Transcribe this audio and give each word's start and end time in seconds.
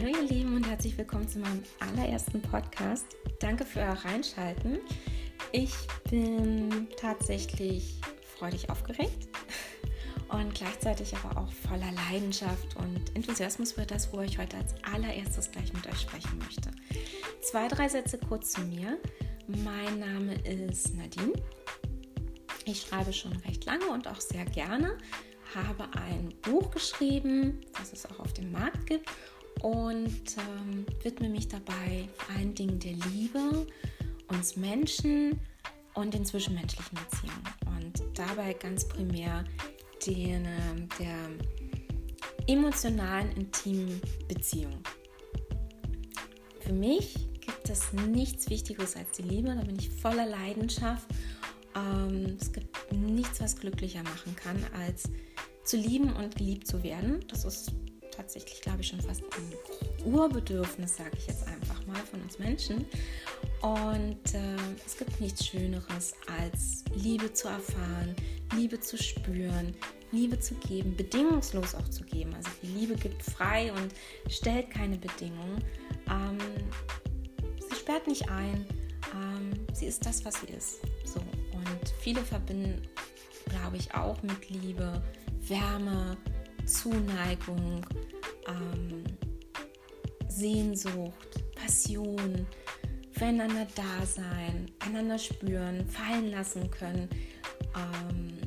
Hallo 0.00 0.16
ihr 0.16 0.28
Lieben 0.28 0.54
und 0.54 0.64
herzlich 0.68 0.96
willkommen 0.96 1.26
zu 1.26 1.40
meinem 1.40 1.60
allerersten 1.80 2.40
Podcast. 2.40 3.04
Danke 3.40 3.64
für 3.64 3.80
euer 3.80 3.98
Reinschalten. 4.04 4.78
Ich 5.50 5.72
bin 6.08 6.86
tatsächlich 6.96 8.00
freudig 8.36 8.70
aufgeregt 8.70 9.26
und 10.28 10.54
gleichzeitig 10.54 11.16
aber 11.16 11.40
auch 11.40 11.50
voller 11.50 11.90
Leidenschaft 11.90 12.76
und 12.76 13.16
Enthusiasmus 13.16 13.72
für 13.72 13.86
das, 13.86 14.12
wo 14.12 14.20
ich 14.20 14.38
heute 14.38 14.58
als 14.58 14.72
allererstes 14.84 15.50
gleich 15.50 15.72
mit 15.72 15.84
euch 15.88 16.00
sprechen 16.00 16.38
möchte. 16.38 16.70
Zwei, 17.40 17.66
drei 17.66 17.88
Sätze 17.88 18.18
kurz 18.18 18.52
zu 18.52 18.60
mir. 18.60 18.98
Mein 19.48 19.98
Name 19.98 20.34
ist 20.44 20.94
Nadine. 20.94 21.32
Ich 22.66 22.82
schreibe 22.82 23.12
schon 23.12 23.32
recht 23.38 23.64
lange 23.64 23.88
und 23.88 24.06
auch 24.06 24.20
sehr 24.20 24.44
gerne, 24.44 24.96
habe 25.56 25.88
ein 25.94 26.32
Buch 26.42 26.70
geschrieben, 26.70 27.62
das 27.76 27.92
es 27.92 28.06
auch 28.06 28.20
auf 28.20 28.32
dem 28.32 28.52
Markt 28.52 28.86
gibt 28.86 29.08
und 29.62 30.36
ähm, 30.36 30.86
widme 31.02 31.28
mich 31.28 31.48
dabei 31.48 32.08
vor 32.16 32.36
allen 32.36 32.54
Dingen 32.54 32.78
der 32.78 32.92
Liebe, 33.12 33.66
uns 34.28 34.56
Menschen 34.56 35.40
und 35.94 36.14
den 36.14 36.24
zwischenmenschlichen 36.24 36.98
Beziehungen. 36.98 37.42
Und 37.76 38.18
dabei 38.18 38.52
ganz 38.54 38.86
primär 38.86 39.44
den, 40.06 40.44
äh, 40.44 40.86
der 40.98 41.16
emotionalen, 42.46 43.30
intimen 43.32 44.00
Beziehung. 44.28 44.78
Für 46.60 46.72
mich 46.72 47.14
gibt 47.40 47.68
es 47.70 47.92
nichts 47.92 48.50
Wichtigeres 48.50 48.96
als 48.96 49.12
die 49.12 49.22
Liebe, 49.22 49.54
da 49.54 49.62
bin 49.62 49.78
ich 49.78 49.90
voller 49.90 50.26
Leidenschaft. 50.26 51.08
Ähm, 51.74 52.36
es 52.40 52.52
gibt 52.52 52.92
nichts, 52.92 53.40
was 53.40 53.56
glücklicher 53.56 54.02
machen 54.02 54.34
kann, 54.36 54.62
als 54.74 55.10
zu 55.64 55.76
lieben 55.76 56.12
und 56.14 56.36
geliebt 56.36 56.66
zu 56.66 56.82
werden. 56.82 57.24
Das 57.28 57.44
ist 57.44 57.72
tatsächlich, 58.18 58.60
glaube 58.60 58.80
ich, 58.80 58.88
schon 58.88 59.00
fast 59.00 59.22
ein 59.22 60.12
Urbedürfnis, 60.12 60.96
sage 60.96 61.12
ich 61.16 61.26
jetzt 61.28 61.46
einfach 61.46 61.86
mal, 61.86 62.00
von 62.10 62.20
uns 62.20 62.38
Menschen. 62.38 62.84
Und 63.62 64.34
äh, 64.34 64.56
es 64.84 64.96
gibt 64.96 65.20
nichts 65.20 65.46
Schöneres, 65.46 66.14
als 66.38 66.84
Liebe 66.94 67.32
zu 67.32 67.48
erfahren, 67.48 68.14
Liebe 68.54 68.80
zu 68.80 68.98
spüren, 68.98 69.74
Liebe 70.10 70.38
zu 70.40 70.54
geben, 70.56 70.96
bedingungslos 70.96 71.74
auch 71.74 71.88
zu 71.88 72.02
geben. 72.04 72.34
Also 72.34 72.50
die 72.62 72.66
Liebe 72.66 72.96
gibt 72.96 73.22
frei 73.22 73.72
und 73.72 73.94
stellt 74.28 74.70
keine 74.70 74.96
Bedingungen. 74.96 75.62
Ähm, 76.10 76.38
sie 77.68 77.76
sperrt 77.76 78.06
nicht 78.08 78.28
ein. 78.28 78.66
Ähm, 79.14 79.66
sie 79.72 79.86
ist 79.86 80.04
das, 80.04 80.24
was 80.24 80.40
sie 80.40 80.48
ist. 80.48 80.80
So. 81.04 81.20
Und 81.20 81.94
viele 82.00 82.20
verbinden, 82.20 82.82
glaube 83.48 83.76
ich, 83.76 83.94
auch 83.94 84.20
mit 84.22 84.50
Liebe 84.50 85.02
Wärme, 85.40 86.16
Zuneigung, 86.68 87.84
ähm, 88.46 89.04
Sehnsucht, 90.28 91.42
Passion, 91.54 92.46
füreinander 93.12 93.66
da 93.74 94.06
sein, 94.06 94.70
einander 94.80 95.18
spüren, 95.18 95.86
fallen 95.88 96.30
lassen 96.30 96.70
können 96.70 97.08
ähm, 97.74 98.38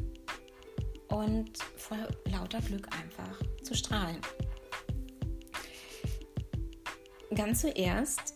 und 1.08 1.58
vor 1.78 1.98
lauter 2.32 2.62
Glück 2.62 2.88
einfach 2.96 3.42
zu 3.64 3.76
strahlen. 3.76 4.22
Ganz 7.34 7.62
zuerst, 7.62 8.36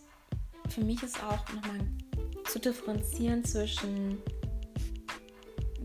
für 0.68 0.82
mich 0.82 1.02
ist 1.02 1.22
auch 1.22 1.52
nochmal 1.54 1.86
zu 2.44 2.58
differenzieren 2.58 3.44
zwischen 3.44 4.18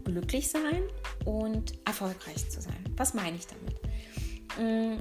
glücklich 0.03 0.49
sein 0.49 0.83
und 1.25 1.73
erfolgreich 1.85 2.49
zu 2.49 2.61
sein. 2.61 2.83
Was 2.97 3.13
meine 3.13 3.37
ich 3.37 3.47
damit? 3.47 3.80
Mm, 4.57 4.97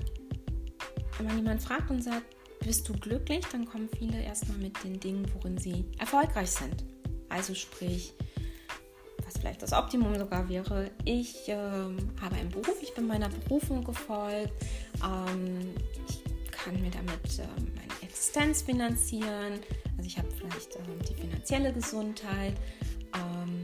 wenn 1.19 1.27
man 1.27 1.37
jemanden 1.37 1.61
fragt 1.61 1.91
und 1.91 2.03
sagt, 2.03 2.37
bist 2.61 2.89
du 2.89 2.93
glücklich, 2.93 3.45
dann 3.53 3.65
kommen 3.65 3.89
viele 3.99 4.23
erstmal 4.23 4.59
mit 4.59 4.83
den 4.85 5.01
Dingen, 5.01 5.27
worin 5.35 5.59
sie 5.59 5.85
erfolgreich 5.99 6.51
sind. 6.51 6.85
Also 7.29 7.55
sprich, 7.55 8.13
was 9.25 9.39
vielleicht 9.39 9.63
das 9.63 9.73
Optimum 9.73 10.15
sogar 10.19 10.49
wäre, 10.49 10.91
ich 11.05 11.49
äh, 11.49 11.55
habe 11.55 12.37
einen 12.37 12.51
Beruf, 12.51 12.77
ich 12.83 12.95
bin 12.95 13.07
meiner 13.07 13.29
Berufung 13.29 13.85
gefolgt, 13.85 14.53
ähm, 15.03 15.75
ich 16.09 16.23
kann 16.51 16.81
mir 16.81 16.91
damit 16.91 17.39
äh, 17.39 17.47
meine 17.77 18.03
Existenz 18.03 18.63
finanzieren, 18.63 19.61
also 19.97 20.07
ich 20.07 20.19
habe 20.19 20.29
vielleicht 20.31 20.77
äh, 20.77 20.81
die 21.09 21.15
finanzielle 21.15 21.73
Gesundheit 21.73 22.55
ähm, 23.15 23.63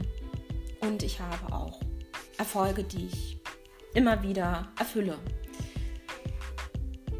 und 0.81 1.03
ich 1.03 1.19
habe 1.19 1.53
auch 1.53 1.79
Erfolge, 2.37 2.83
die 2.83 3.07
ich 3.07 3.37
immer 3.93 4.21
wieder 4.23 4.71
erfülle. 4.79 5.17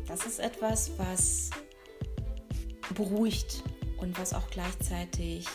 Das 0.07 0.25
ist 0.25 0.39
etwas, 0.39 0.91
was 0.97 1.49
beruhigt 2.95 3.63
und 3.97 4.17
was 4.19 4.33
auch 4.33 4.49
gleichzeitig 4.49 5.45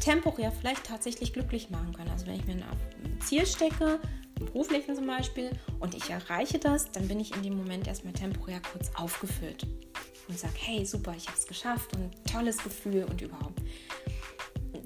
temporär 0.00 0.52
vielleicht 0.52 0.84
tatsächlich 0.84 1.32
glücklich 1.32 1.70
machen 1.70 1.94
kann. 1.94 2.08
Also 2.08 2.26
wenn 2.26 2.36
ich 2.36 2.44
mir 2.46 2.54
ein 2.54 3.20
Ziel 3.20 3.46
stecke, 3.46 4.00
im 4.38 4.46
beruflichen 4.46 4.94
zum 4.94 5.06
Beispiel, 5.06 5.50
und 5.80 5.94
ich 5.94 6.10
erreiche 6.10 6.58
das, 6.58 6.90
dann 6.90 7.08
bin 7.08 7.20
ich 7.20 7.34
in 7.34 7.42
dem 7.42 7.56
Moment 7.56 7.86
erstmal 7.86 8.12
temporär 8.12 8.60
kurz 8.72 8.90
aufgefüllt 8.96 9.66
und 10.28 10.38
sage, 10.38 10.54
hey, 10.56 10.84
super, 10.84 11.14
ich 11.16 11.26
habe 11.26 11.38
es 11.38 11.46
geschafft 11.46 11.94
und 11.94 12.10
tolles 12.30 12.58
Gefühl 12.58 13.04
und 13.04 13.20
überhaupt. 13.22 13.60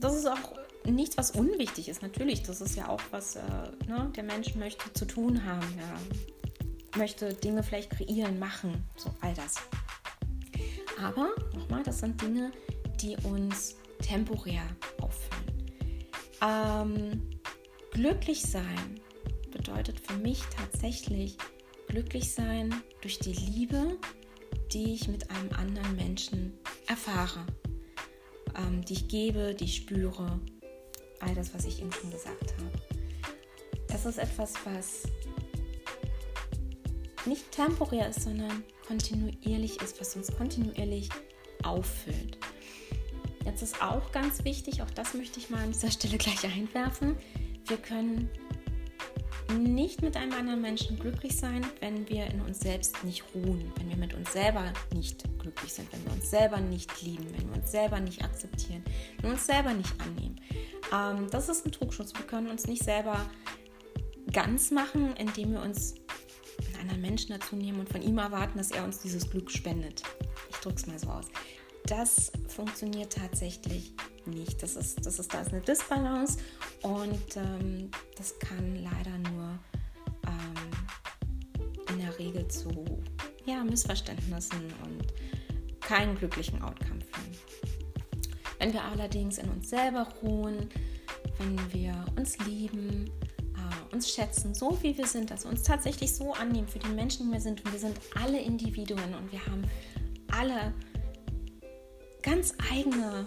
Das 0.00 0.14
ist 0.14 0.26
auch 0.26 0.54
nichts, 0.84 1.16
was 1.16 1.30
unwichtig 1.32 1.88
ist. 1.88 2.02
Natürlich, 2.02 2.42
das 2.42 2.60
ist 2.60 2.76
ja 2.76 2.88
auch 2.88 3.00
was, 3.10 3.36
äh, 3.36 3.42
ne, 3.86 4.12
der 4.14 4.24
Mensch 4.24 4.54
möchte 4.54 4.92
zu 4.92 5.06
tun 5.06 5.44
haben. 5.44 5.66
Ja. 5.76 6.37
Möchte 6.96 7.34
Dinge 7.34 7.62
vielleicht 7.62 7.90
kreieren, 7.90 8.38
machen, 8.38 8.84
so 8.96 9.14
all 9.20 9.34
das. 9.34 9.56
Aber 11.00 11.30
nochmal, 11.54 11.82
das 11.82 12.00
sind 12.00 12.20
Dinge, 12.20 12.50
die 13.00 13.16
uns 13.24 13.76
temporär 14.00 14.62
auffüllen. 15.00 15.38
Ähm, 16.42 17.40
glücklich 17.92 18.42
sein 18.42 19.00
bedeutet 19.52 20.00
für 20.00 20.14
mich 20.14 20.40
tatsächlich 20.56 21.36
glücklich 21.88 22.32
sein 22.32 22.74
durch 23.00 23.18
die 23.18 23.32
Liebe, 23.32 23.96
die 24.72 24.94
ich 24.94 25.08
mit 25.08 25.30
einem 25.30 25.52
anderen 25.52 25.96
Menschen 25.96 26.58
erfahre, 26.86 27.46
ähm, 28.56 28.84
die 28.84 28.94
ich 28.94 29.08
gebe, 29.08 29.54
die 29.54 29.64
ich 29.64 29.76
spüre 29.76 30.40
all 31.20 31.34
das, 31.34 31.54
was 31.54 31.64
ich 31.64 31.80
eben 31.80 31.92
schon 31.92 32.10
gesagt 32.10 32.54
habe. 32.56 32.70
Das 33.88 34.04
ist 34.04 34.18
etwas, 34.18 34.54
was 34.64 35.02
nicht 37.28 37.50
temporär 37.52 38.08
ist, 38.08 38.22
sondern 38.22 38.64
kontinuierlich 38.86 39.80
ist, 39.82 40.00
was 40.00 40.16
uns 40.16 40.34
kontinuierlich 40.36 41.08
auffüllt. 41.62 42.38
Jetzt 43.44 43.62
ist 43.62 43.82
auch 43.82 44.12
ganz 44.12 44.44
wichtig, 44.44 44.82
auch 44.82 44.90
das 44.90 45.14
möchte 45.14 45.38
ich 45.38 45.50
mal 45.50 45.62
an 45.62 45.72
dieser 45.72 45.90
Stelle 45.90 46.18
gleich 46.18 46.44
einwerfen, 46.44 47.16
wir 47.66 47.76
können 47.76 48.30
nicht 49.56 50.02
mit 50.02 50.16
einem 50.16 50.32
anderen 50.32 50.60
Menschen 50.60 50.98
glücklich 50.98 51.36
sein, 51.36 51.64
wenn 51.80 52.08
wir 52.08 52.26
in 52.26 52.40
uns 52.42 52.60
selbst 52.60 53.02
nicht 53.04 53.24
ruhen, 53.34 53.72
wenn 53.76 53.88
wir 53.88 53.96
mit 53.96 54.14
uns 54.14 54.32
selber 54.32 54.72
nicht 54.94 55.24
glücklich 55.38 55.72
sind, 55.72 55.90
wenn 55.92 56.04
wir 56.04 56.12
uns 56.12 56.30
selber 56.30 56.60
nicht 56.60 57.02
lieben, 57.02 57.26
wenn 57.36 57.48
wir 57.48 57.56
uns 57.56 57.70
selber 57.70 58.00
nicht 58.00 58.22
akzeptieren, 58.22 58.82
wenn 59.16 59.30
wir 59.30 59.34
uns 59.34 59.46
selber 59.46 59.72
nicht 59.72 59.94
annehmen. 60.00 60.40
Ähm, 60.92 61.30
das 61.30 61.48
ist 61.48 61.64
ein 61.64 61.72
Trugschutz. 61.72 62.12
Wir 62.14 62.26
können 62.26 62.48
uns 62.48 62.66
nicht 62.66 62.84
selber 62.84 63.28
ganz 64.32 64.70
machen, 64.70 65.14
indem 65.16 65.52
wir 65.52 65.62
uns 65.62 65.94
anderen 66.78 67.00
Menschen 67.00 67.38
dazu 67.38 67.56
nehmen 67.56 67.80
und 67.80 67.88
von 67.88 68.02
ihm 68.02 68.18
erwarten, 68.18 68.58
dass 68.58 68.70
er 68.70 68.84
uns 68.84 68.98
dieses 68.98 69.28
Glück 69.30 69.50
spendet. 69.50 70.02
Ich 70.50 70.56
drücke 70.56 70.76
es 70.76 70.86
mal 70.86 70.98
so 70.98 71.08
aus. 71.08 71.26
Das 71.86 72.32
funktioniert 72.48 73.14
tatsächlich 73.14 73.94
nicht. 74.26 74.62
Das 74.62 74.76
ist, 74.76 75.04
das 75.06 75.18
ist 75.18 75.32
da 75.32 75.40
ist 75.40 75.52
eine 75.52 75.62
Disbalance 75.62 76.38
und 76.82 77.36
ähm, 77.36 77.90
das 78.16 78.38
kann 78.38 78.76
leider 78.76 79.16
nur 79.30 79.58
ähm, 80.26 81.88
in 81.90 81.98
der 82.00 82.18
Regel 82.18 82.46
zu 82.48 82.70
ja, 83.46 83.64
Missverständnissen 83.64 84.60
und 84.84 85.06
keinen 85.80 86.16
glücklichen 86.18 86.60
Outcome 86.60 87.00
führen. 87.00 87.38
Wenn 88.58 88.72
wir 88.72 88.84
allerdings 88.84 89.38
in 89.38 89.48
uns 89.48 89.70
selber 89.70 90.06
ruhen, 90.22 90.68
wenn 91.38 91.72
wir 91.72 92.04
uns 92.16 92.36
lieben, 92.44 93.10
uns 93.92 94.10
schätzen, 94.10 94.54
so 94.54 94.78
wie 94.82 94.96
wir 94.96 95.06
sind, 95.06 95.32
also 95.32 95.48
uns 95.48 95.62
tatsächlich 95.62 96.14
so 96.14 96.32
annehmen 96.32 96.68
für 96.68 96.78
die 96.78 96.88
Menschen, 96.88 97.26
die 97.26 97.32
wir 97.32 97.40
sind, 97.40 97.64
und 97.64 97.72
wir 97.72 97.78
sind 97.78 97.98
alle 98.22 98.40
Individuen 98.40 99.14
und 99.14 99.32
wir 99.32 99.44
haben 99.46 99.62
alle 100.30 100.72
ganz 102.22 102.54
eigene 102.72 103.24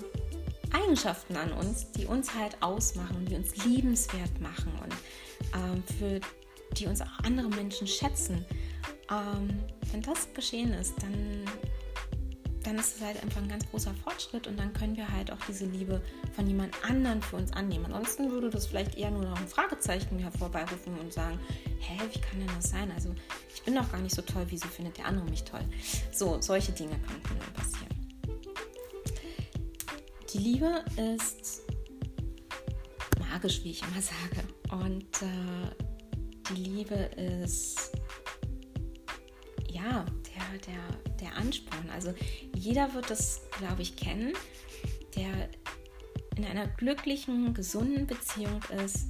Eigenschaften 0.73 1.35
an 1.35 1.51
uns, 1.53 1.91
die 1.91 2.05
uns 2.05 2.33
halt 2.33 2.61
ausmachen, 2.61 3.25
die 3.25 3.35
uns 3.35 3.65
liebenswert 3.65 4.39
machen 4.39 4.71
und 4.83 4.93
ähm, 5.55 5.83
für 5.97 6.19
die 6.77 6.87
uns 6.87 7.01
auch 7.01 7.19
andere 7.23 7.49
Menschen 7.49 7.87
schätzen. 7.87 8.45
Ähm, 9.09 9.59
wenn 9.91 10.01
das 10.01 10.27
geschehen 10.33 10.71
ist, 10.73 10.93
dann 11.01 11.45
dann 12.71 12.79
ist 12.79 12.95
es 12.95 13.01
halt 13.03 13.21
einfach 13.21 13.41
ein 13.41 13.49
ganz 13.49 13.69
großer 13.69 13.93
Fortschritt 13.93 14.47
und 14.47 14.57
dann 14.57 14.71
können 14.71 14.95
wir 14.95 15.11
halt 15.11 15.29
auch 15.29 15.37
diese 15.45 15.65
Liebe 15.65 16.01
von 16.33 16.47
jemand 16.47 16.73
anderen 16.87 17.21
für 17.21 17.35
uns 17.35 17.51
annehmen. 17.51 17.85
Ansonsten 17.85 18.31
würde 18.31 18.49
das 18.49 18.67
vielleicht 18.67 18.95
eher 18.95 19.11
nur 19.11 19.23
noch 19.23 19.37
ein 19.37 19.47
Fragezeichen 19.47 20.17
hervorberufen 20.19 20.97
und 20.99 21.11
sagen, 21.11 21.37
hä, 21.79 21.97
wie 22.13 22.19
kann 22.19 22.39
denn 22.39 22.55
das 22.55 22.69
sein? 22.69 22.89
Also 22.91 23.13
ich 23.53 23.61
ich 23.61 23.65
bin 23.65 23.75
doch 23.75 23.91
gar 23.91 24.01
nicht 24.01 24.15
so 24.15 24.23
toll, 24.23 24.43
wieso 24.49 24.67
findet 24.69 24.97
der 24.97 25.05
andere 25.05 25.23
mich 25.25 25.43
toll? 25.43 25.63
So, 26.11 26.41
solche 26.41 26.71
Dinge 26.71 26.97
könnten 26.97 27.37
dann 27.39 27.53
passieren. 27.53 27.91
Die 30.33 30.37
Liebe 30.39 30.83
ist 31.13 31.61
magisch, 33.19 33.63
wie 33.63 33.69
ich 33.69 33.83
immer 33.83 34.01
sage. 34.01 34.83
Und 34.83 35.21
äh, 35.21 36.55
die 36.55 36.63
Liebe 36.63 36.95
ist 36.95 37.91
ja 39.83 40.05
der, 40.05 40.59
der, 40.59 41.15
der 41.19 41.37
Ansporn. 41.37 41.89
Also 41.93 42.13
jeder 42.55 42.93
wird 42.93 43.09
das, 43.09 43.41
glaube 43.57 43.81
ich, 43.81 43.95
kennen, 43.95 44.33
der 45.15 45.49
in 46.37 46.45
einer 46.45 46.67
glücklichen, 46.67 47.53
gesunden 47.53 48.07
Beziehung 48.07 48.61
ist, 48.85 49.07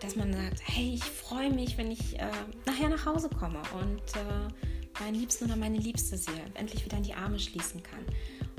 dass 0.00 0.16
man 0.16 0.32
sagt, 0.32 0.62
hey, 0.64 0.94
ich 0.94 1.04
freue 1.04 1.52
mich, 1.52 1.76
wenn 1.76 1.90
ich 1.90 2.18
äh, 2.18 2.30
nachher 2.64 2.88
nach 2.88 3.04
Hause 3.04 3.28
komme 3.28 3.60
und 3.78 4.00
äh, 4.16 5.02
meinen 5.02 5.14
Liebsten 5.14 5.44
oder 5.44 5.56
meine 5.56 5.78
Liebste 5.78 6.16
sehe, 6.16 6.44
endlich 6.54 6.84
wieder 6.84 6.96
in 6.96 7.02
die 7.02 7.14
Arme 7.14 7.38
schließen 7.38 7.82
kann. 7.82 8.04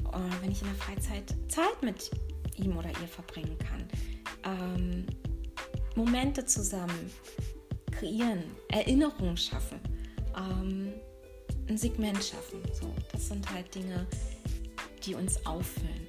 Und 0.03 0.41
wenn 0.41 0.51
ich 0.51 0.61
in 0.61 0.67
der 0.67 0.75
Freizeit 0.75 1.35
Zeit 1.47 1.81
mit 1.81 2.11
ihm 2.57 2.77
oder 2.77 2.89
ihr 2.89 3.07
verbringen 3.07 3.57
kann. 3.57 3.87
Ähm, 4.43 5.05
Momente 5.95 6.45
zusammen 6.45 7.11
kreieren, 7.91 8.43
Erinnerungen 8.69 9.37
schaffen, 9.37 9.79
ähm, 10.37 10.93
ein 11.71 11.77
Segment 11.77 12.21
schaffen. 12.21 12.61
So, 12.73 12.93
das 13.11 13.29
sind 13.29 13.49
halt 13.49 13.73
Dinge, 13.73 14.05
die 15.05 15.15
uns 15.15 15.45
auffüllen, 15.45 16.07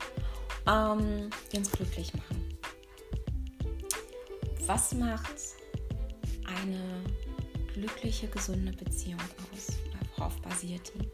ähm, 0.67 1.31
die 1.53 1.59
uns 1.59 1.71
glücklich 1.71 2.13
machen. 2.15 2.59
Was 4.67 4.95
macht 4.95 5.37
eine 6.45 7.05
glückliche, 7.75 8.27
gesunde 8.27 8.73
Beziehung 8.73 9.21
aus? 9.53 9.69
Worauf 10.17 10.41
basiert 10.43 10.93
die? 10.95 11.09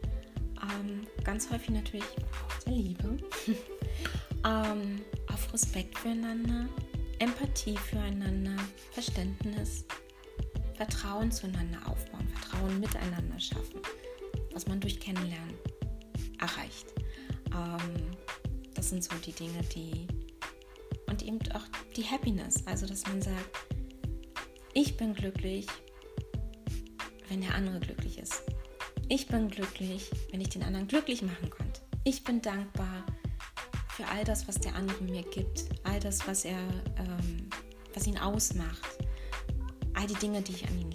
Ähm, 0.61 1.07
ganz 1.23 1.49
häufig 1.49 1.69
natürlich 1.69 2.05
auf 2.47 2.63
der 2.65 2.73
Liebe, 2.73 3.17
ähm, 4.45 5.01
auf 5.31 5.53
Respekt 5.53 5.97
füreinander, 5.97 6.67
Empathie 7.19 7.77
füreinander, 7.77 8.57
Verständnis, 8.91 9.85
Vertrauen 10.75 11.31
zueinander 11.31 11.79
aufbauen, 11.87 12.27
Vertrauen 12.27 12.79
miteinander 12.79 13.39
schaffen, 13.39 13.81
was 14.53 14.67
man 14.67 14.79
durch 14.79 14.99
Kennenlernen 14.99 15.55
erreicht. 16.39 16.87
Ähm, 17.53 18.11
das 18.73 18.89
sind 18.89 19.03
so 19.03 19.15
die 19.25 19.33
Dinge, 19.33 19.61
die 19.75 20.07
und 21.07 21.23
eben 21.23 21.39
auch 21.53 21.65
die 21.95 22.03
Happiness, 22.03 22.65
also 22.67 22.85
dass 22.85 23.05
man 23.07 23.21
sagt, 23.21 23.49
ich 24.73 24.95
bin 24.95 25.13
glücklich, 25.13 25.65
wenn 27.27 27.41
der 27.41 27.55
andere 27.55 27.79
glücklich 27.79 28.19
ist. 28.19 28.43
Ich 29.07 29.27
bin 29.27 29.49
glücklich, 29.49 30.11
wenn 30.31 30.39
ich 30.39 30.49
den 30.49 30.63
anderen 30.63 30.87
glücklich 30.87 31.21
machen 31.23 31.49
konnte. 31.49 31.81
Ich 32.03 32.23
bin 32.23 32.41
dankbar 32.41 33.05
für 33.89 34.05
all 34.07 34.23
das, 34.23 34.47
was 34.47 34.59
der 34.59 34.75
andere 34.75 35.03
mir 35.03 35.23
gibt, 35.23 35.65
all 35.83 35.99
das, 35.99 36.27
was 36.27 36.45
er, 36.45 36.59
ähm, 36.97 37.49
was 37.93 38.07
ihn 38.07 38.17
ausmacht, 38.17 38.99
all 39.95 40.07
die 40.07 40.15
Dinge, 40.15 40.41
die 40.41 40.53
ich 40.53 40.67
an 40.67 40.79
ihm 40.79 40.91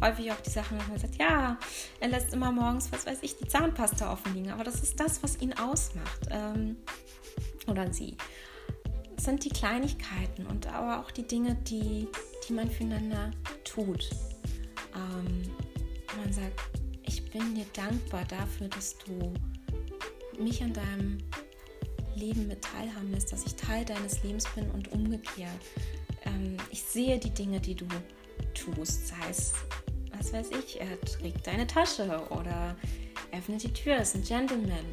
häufig 0.00 0.32
auch 0.32 0.40
die 0.40 0.50
Sachen, 0.50 0.78
wo 0.78 0.90
man 0.90 0.98
sagt, 0.98 1.16
ja, 1.16 1.58
er 2.00 2.08
lässt 2.08 2.32
immer 2.32 2.52
morgens, 2.52 2.90
was 2.92 3.06
weiß 3.06 3.18
ich, 3.22 3.36
die 3.36 3.48
Zahnpasta 3.48 4.12
offen 4.12 4.34
liegen, 4.34 4.50
aber 4.50 4.64
das 4.64 4.82
ist 4.82 4.98
das, 4.98 5.22
was 5.22 5.40
ihn 5.40 5.52
ausmacht 5.54 6.20
ähm, 6.30 6.76
oder 7.66 7.92
sie. 7.92 8.16
Das 9.16 9.24
sind 9.26 9.44
die 9.44 9.50
Kleinigkeiten 9.50 10.46
und 10.46 10.66
aber 10.66 11.00
auch 11.00 11.10
die 11.10 11.26
Dinge, 11.26 11.54
die, 11.66 12.08
die 12.48 12.52
man 12.52 12.70
füreinander 12.70 13.30
tut 13.64 14.10
ähm, 14.94 15.42
man 16.16 16.32
sagt, 16.32 16.60
ich 17.06 17.24
bin 17.30 17.54
dir 17.54 17.66
dankbar 17.72 18.24
dafür, 18.26 18.68
dass 18.68 18.96
du 18.98 19.32
mich 20.42 20.62
an 20.62 20.72
deinem 20.72 21.18
Leben 22.14 22.48
mit 22.48 22.62
teilhaben 22.62 23.12
lässt, 23.12 23.32
dass 23.32 23.46
ich 23.46 23.54
Teil 23.54 23.84
deines 23.84 24.22
Lebens 24.22 24.44
bin 24.54 24.70
und 24.70 24.92
umgekehrt. 24.92 25.50
Ähm, 26.24 26.56
ich 26.70 26.82
sehe 26.82 27.18
die 27.18 27.30
Dinge, 27.30 27.60
die 27.60 27.74
du 27.74 27.86
tust, 28.54 29.08
sei 29.08 29.30
es, 29.30 29.52
was 30.20 30.32
weiß 30.34 30.50
ich, 30.50 30.78
er 30.78 31.00
trägt 31.00 31.46
deine 31.46 31.66
Tasche 31.66 32.22
oder 32.28 32.76
öffnet 33.32 33.62
die 33.62 33.72
Tür, 33.72 33.96
ist 33.96 34.14
ein 34.14 34.22
Gentleman. 34.22 34.84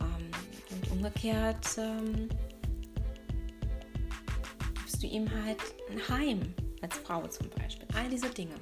Ähm, 0.00 0.30
und 0.70 0.90
umgekehrt 0.90 1.78
ähm, 1.78 2.28
gibst 4.74 5.02
du 5.02 5.06
ihm 5.06 5.30
halt 5.44 5.58
ein 5.90 6.08
Heim, 6.08 6.54
als 6.82 6.96
Frau 6.98 7.24
zum 7.28 7.48
Beispiel. 7.50 7.86
All 7.94 8.08
diese 8.08 8.28
Dinge. 8.28 8.54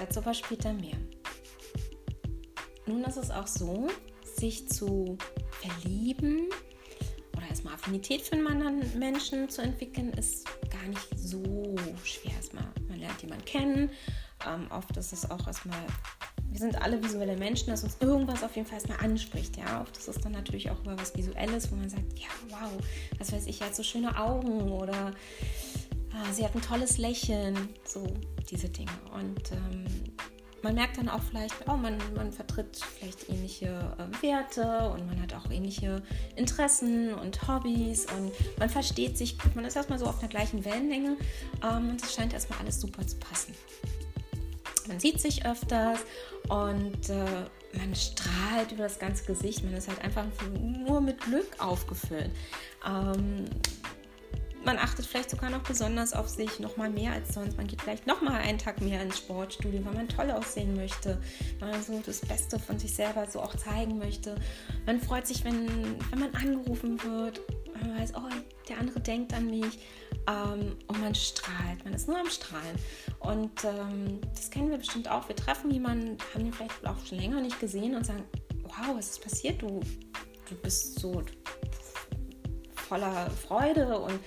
Dazu 0.00 0.18
aber 0.18 0.34
später 0.34 0.72
mehr. 0.72 0.96
Nun 2.86 3.04
ist 3.04 3.16
es 3.16 3.30
auch 3.30 3.46
so, 3.46 3.86
sich 4.36 4.68
zu 4.68 5.16
verlieben 5.60 6.48
oder 7.36 7.48
erstmal 7.48 7.74
Affinität 7.74 8.22
für 8.22 8.32
einen 8.32 8.48
anderen 8.48 8.98
Menschen 8.98 9.48
zu 9.48 9.62
entwickeln, 9.62 10.12
ist 10.14 10.44
gar 10.70 10.86
nicht 10.88 11.08
so 11.16 11.76
schwer. 12.02 12.32
Erstmal, 12.32 12.66
man 12.88 12.98
lernt 12.98 13.22
jemanden 13.22 13.44
kennen. 13.44 13.90
Ähm, 14.46 14.66
oft 14.70 14.96
ist 14.96 15.12
es 15.12 15.30
auch 15.30 15.46
erstmal, 15.46 15.78
wir 16.50 16.58
sind 16.58 16.80
alle 16.80 17.02
visuelle 17.02 17.36
Menschen, 17.36 17.68
dass 17.68 17.84
uns 17.84 17.96
irgendwas 18.00 18.42
auf 18.42 18.54
jeden 18.56 18.66
Fall 18.66 18.78
erstmal 18.78 18.98
anspricht. 18.98 19.56
Ja, 19.56 19.82
oft 19.82 19.96
ist 19.96 20.08
es 20.08 20.18
dann 20.18 20.32
natürlich 20.32 20.70
auch 20.70 20.80
über 20.80 20.98
was 20.98 21.16
Visuelles, 21.16 21.70
wo 21.70 21.76
man 21.76 21.88
sagt, 21.88 22.18
ja, 22.18 22.28
wow, 22.48 22.70
was 23.18 23.32
weiß 23.32 23.46
ich, 23.46 23.60
er 23.60 23.68
hat 23.68 23.76
so 23.76 23.82
schöne 23.82 24.16
Augen 24.18 24.70
oder 24.72 25.12
ah, 26.12 26.32
sie 26.32 26.44
hat 26.44 26.54
ein 26.54 26.62
tolles 26.62 26.98
Lächeln, 26.98 27.56
so 27.84 28.06
diese 28.50 28.68
Dinge. 28.68 28.92
Und 29.12 29.52
ähm, 29.52 29.84
man 30.64 30.74
merkt 30.74 30.96
dann 30.96 31.08
auch 31.10 31.22
vielleicht, 31.22 31.54
oh, 31.68 31.76
man, 31.76 31.98
man 32.16 32.32
vertritt 32.32 32.80
vielleicht 32.98 33.28
ähnliche 33.28 33.66
äh, 33.98 34.22
Werte 34.22 34.88
und 34.88 35.06
man 35.06 35.20
hat 35.20 35.34
auch 35.34 35.50
ähnliche 35.50 36.02
Interessen 36.36 37.12
und 37.14 37.46
Hobbys 37.46 38.06
und 38.16 38.32
man 38.58 38.70
versteht 38.70 39.18
sich 39.18 39.38
gut. 39.38 39.54
Man 39.54 39.66
ist 39.66 39.76
erstmal 39.76 39.98
so 39.98 40.06
auf 40.06 40.18
der 40.20 40.28
gleichen 40.28 40.64
Wellenlänge 40.64 41.18
ähm, 41.62 41.90
und 41.90 42.02
es 42.02 42.14
scheint 42.14 42.32
erstmal 42.32 42.58
alles 42.60 42.80
super 42.80 43.06
zu 43.06 43.16
passen. 43.16 43.54
Man 44.88 45.00
sieht 45.00 45.20
sich 45.20 45.44
öfters 45.46 46.00
und 46.48 47.08
äh, 47.08 47.78
man 47.78 47.94
strahlt 47.94 48.72
über 48.72 48.84
das 48.84 48.98
ganze 48.98 49.24
Gesicht. 49.24 49.64
Man 49.64 49.74
ist 49.74 49.88
halt 49.88 50.02
einfach 50.02 50.24
nur 50.52 51.00
mit 51.00 51.20
Glück 51.20 51.48
aufgefüllt. 51.58 52.30
Ähm, 52.86 53.46
man 54.64 54.78
achtet 54.78 55.04
vielleicht 55.06 55.30
sogar 55.30 55.50
noch 55.50 55.62
besonders 55.62 56.14
auf 56.14 56.28
sich, 56.28 56.58
noch 56.58 56.76
mal 56.76 56.88
mehr 56.88 57.12
als 57.12 57.34
sonst. 57.34 57.56
Man 57.56 57.66
geht 57.66 57.82
vielleicht 57.82 58.06
noch 58.06 58.22
mal 58.22 58.40
einen 58.40 58.58
Tag 58.58 58.80
mehr 58.80 59.02
ins 59.02 59.18
Sportstudio, 59.18 59.84
weil 59.84 59.94
man 59.94 60.08
toll 60.08 60.30
aussehen 60.30 60.74
möchte, 60.74 61.20
weil 61.58 61.70
man 61.70 61.82
so 61.82 62.00
das 62.04 62.20
Beste 62.20 62.58
von 62.58 62.78
sich 62.78 62.94
selber 62.94 63.26
so 63.26 63.40
auch 63.40 63.54
zeigen 63.56 63.98
möchte. 63.98 64.36
Man 64.86 65.00
freut 65.00 65.26
sich, 65.26 65.44
wenn, 65.44 65.68
wenn 66.10 66.18
man 66.18 66.34
angerufen 66.34 67.02
wird, 67.02 67.40
man 67.74 67.98
weiß, 67.98 68.14
oh, 68.16 68.28
der 68.68 68.78
andere 68.78 69.00
denkt 69.00 69.34
an 69.34 69.50
mich 69.50 69.78
ähm, 70.26 70.76
und 70.86 71.00
man 71.00 71.14
strahlt. 71.14 71.84
Man 71.84 71.94
ist 71.94 72.08
nur 72.08 72.18
am 72.18 72.30
Strahlen. 72.30 72.76
Und 73.20 73.64
ähm, 73.64 74.20
das 74.34 74.50
kennen 74.50 74.70
wir 74.70 74.78
bestimmt 74.78 75.08
auch. 75.08 75.28
Wir 75.28 75.36
treffen 75.36 75.70
jemanden, 75.70 76.16
haben 76.32 76.46
ihn 76.46 76.52
vielleicht 76.52 76.86
auch 76.86 77.06
schon 77.06 77.18
länger 77.18 77.40
nicht 77.40 77.60
gesehen 77.60 77.94
und 77.94 78.04
sagen, 78.04 78.24
wow, 78.62 78.96
was 78.96 79.10
ist 79.10 79.22
passiert? 79.22 79.60
Du, 79.62 79.80
du 80.48 80.54
bist 80.62 80.98
so 80.98 81.22
voller 82.74 83.30
Freude 83.30 83.98
und 83.98 84.20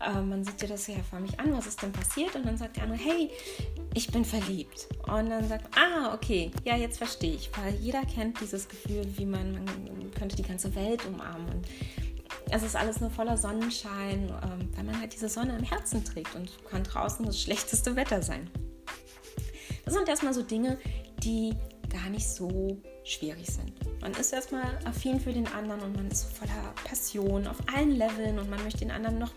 äh, 0.00 0.20
man 0.20 0.44
sieht 0.44 0.62
dir 0.62 0.68
das 0.68 0.86
ja 0.86 0.96
vor 1.08 1.20
mich 1.20 1.38
an, 1.38 1.52
was 1.52 1.66
ist 1.66 1.82
denn 1.82 1.92
passiert? 1.92 2.34
Und 2.34 2.46
dann 2.46 2.56
sagt 2.56 2.76
der 2.76 2.84
andere, 2.84 2.98
hey, 2.98 3.30
ich 3.94 4.10
bin 4.10 4.24
verliebt. 4.24 4.88
Und 5.06 5.30
dann 5.30 5.48
sagt, 5.48 5.76
ah, 5.76 6.14
okay, 6.14 6.50
ja, 6.64 6.76
jetzt 6.76 6.98
verstehe 6.98 7.34
ich, 7.34 7.50
weil 7.58 7.74
jeder 7.74 8.04
kennt 8.04 8.40
dieses 8.40 8.68
Gefühl, 8.68 9.06
wie 9.16 9.26
man, 9.26 9.54
man 9.54 10.10
könnte 10.16 10.36
die 10.36 10.42
ganze 10.42 10.74
Welt 10.74 11.04
umarmen. 11.06 11.48
Und 11.48 11.66
es 12.52 12.62
ist 12.62 12.76
alles 12.76 13.00
nur 13.00 13.10
voller 13.10 13.36
Sonnenschein, 13.36 14.28
ähm, 14.42 14.68
weil 14.74 14.84
man 14.84 15.00
halt 15.00 15.12
diese 15.12 15.28
Sonne 15.28 15.56
im 15.56 15.64
Herzen 15.64 16.04
trägt 16.04 16.34
und 16.34 16.50
kann 16.68 16.82
draußen 16.82 17.24
das 17.24 17.40
schlechteste 17.40 17.96
Wetter 17.96 18.22
sein. 18.22 18.50
Das 19.84 19.94
sind 19.94 20.08
erstmal 20.08 20.34
so 20.34 20.42
Dinge, 20.42 20.78
die 21.22 21.54
gar 21.88 22.08
nicht 22.10 22.28
so 22.28 22.80
schwierig 23.04 23.46
sind. 23.46 23.72
Man 24.00 24.12
ist 24.12 24.32
erstmal 24.32 24.78
affin 24.84 25.20
für 25.20 25.32
den 25.32 25.46
anderen 25.48 25.80
und 25.80 25.96
man 25.96 26.08
ist 26.08 26.24
voller 26.36 26.74
Passion 26.84 27.46
auf 27.46 27.56
allen 27.74 27.92
Leveln 27.92 28.38
und 28.38 28.48
man 28.48 28.62
möchte 28.62 28.80
den 28.80 28.90
anderen 28.90 29.18
noch 29.18 29.32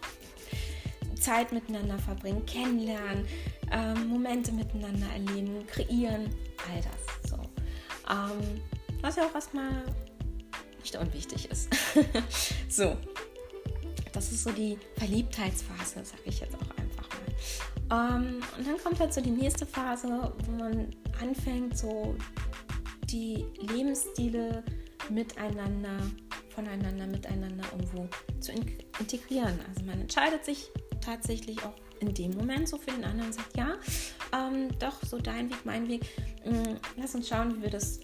Zeit 1.19 1.51
miteinander 1.51 1.97
verbringen, 1.99 2.45
kennenlernen, 2.45 3.25
ähm, 3.71 4.07
Momente 4.09 4.51
miteinander 4.51 5.07
erleben, 5.13 5.65
kreieren, 5.67 6.29
all 6.69 6.81
das. 6.81 7.31
So. 7.31 7.37
Ähm, 8.09 8.61
was 9.01 9.15
ja 9.15 9.25
auch 9.25 9.33
erstmal 9.33 9.83
nicht 10.83 10.95
unwichtig 10.95 11.49
ist. 11.49 11.69
so, 12.69 12.97
das 14.11 14.31
ist 14.31 14.43
so 14.43 14.51
die 14.51 14.77
Verliebtheitsphase, 14.97 16.05
sage 16.05 16.21
ich 16.25 16.39
jetzt 16.39 16.55
auch 16.55 16.77
einfach 16.77 17.09
mal. 17.09 18.15
Ähm, 18.15 18.41
und 18.57 18.67
dann 18.67 18.77
kommt 18.77 18.99
halt 18.99 19.13
so 19.13 19.21
die 19.21 19.31
nächste 19.31 19.65
Phase, 19.65 20.31
wo 20.45 20.51
man 20.51 20.95
anfängt, 21.19 21.77
so 21.77 22.15
die 23.05 23.45
Lebensstile 23.59 24.63
miteinander, 25.09 25.97
voneinander, 26.49 27.07
miteinander 27.07 27.63
irgendwo 27.71 28.07
zu 28.39 28.51
integrieren. 28.51 29.59
Also 29.69 29.85
man 29.85 30.01
entscheidet 30.01 30.45
sich 30.45 30.69
tatsächlich 31.01 31.63
auch 31.63 31.73
in 31.99 32.13
dem 32.13 32.31
Moment 32.31 32.67
so 32.67 32.77
für 32.77 32.91
den 32.91 33.03
anderen 33.03 33.31
sagt, 33.31 33.55
ja, 33.57 33.73
ähm, 34.33 34.69
doch, 34.79 35.01
so 35.03 35.19
dein 35.19 35.49
Weg, 35.49 35.65
mein 35.65 35.87
Weg, 35.87 36.03
mh, 36.45 36.79
lass 36.97 37.15
uns 37.15 37.27
schauen, 37.27 37.57
wie 37.57 37.63
wir 37.63 37.69
das 37.69 37.99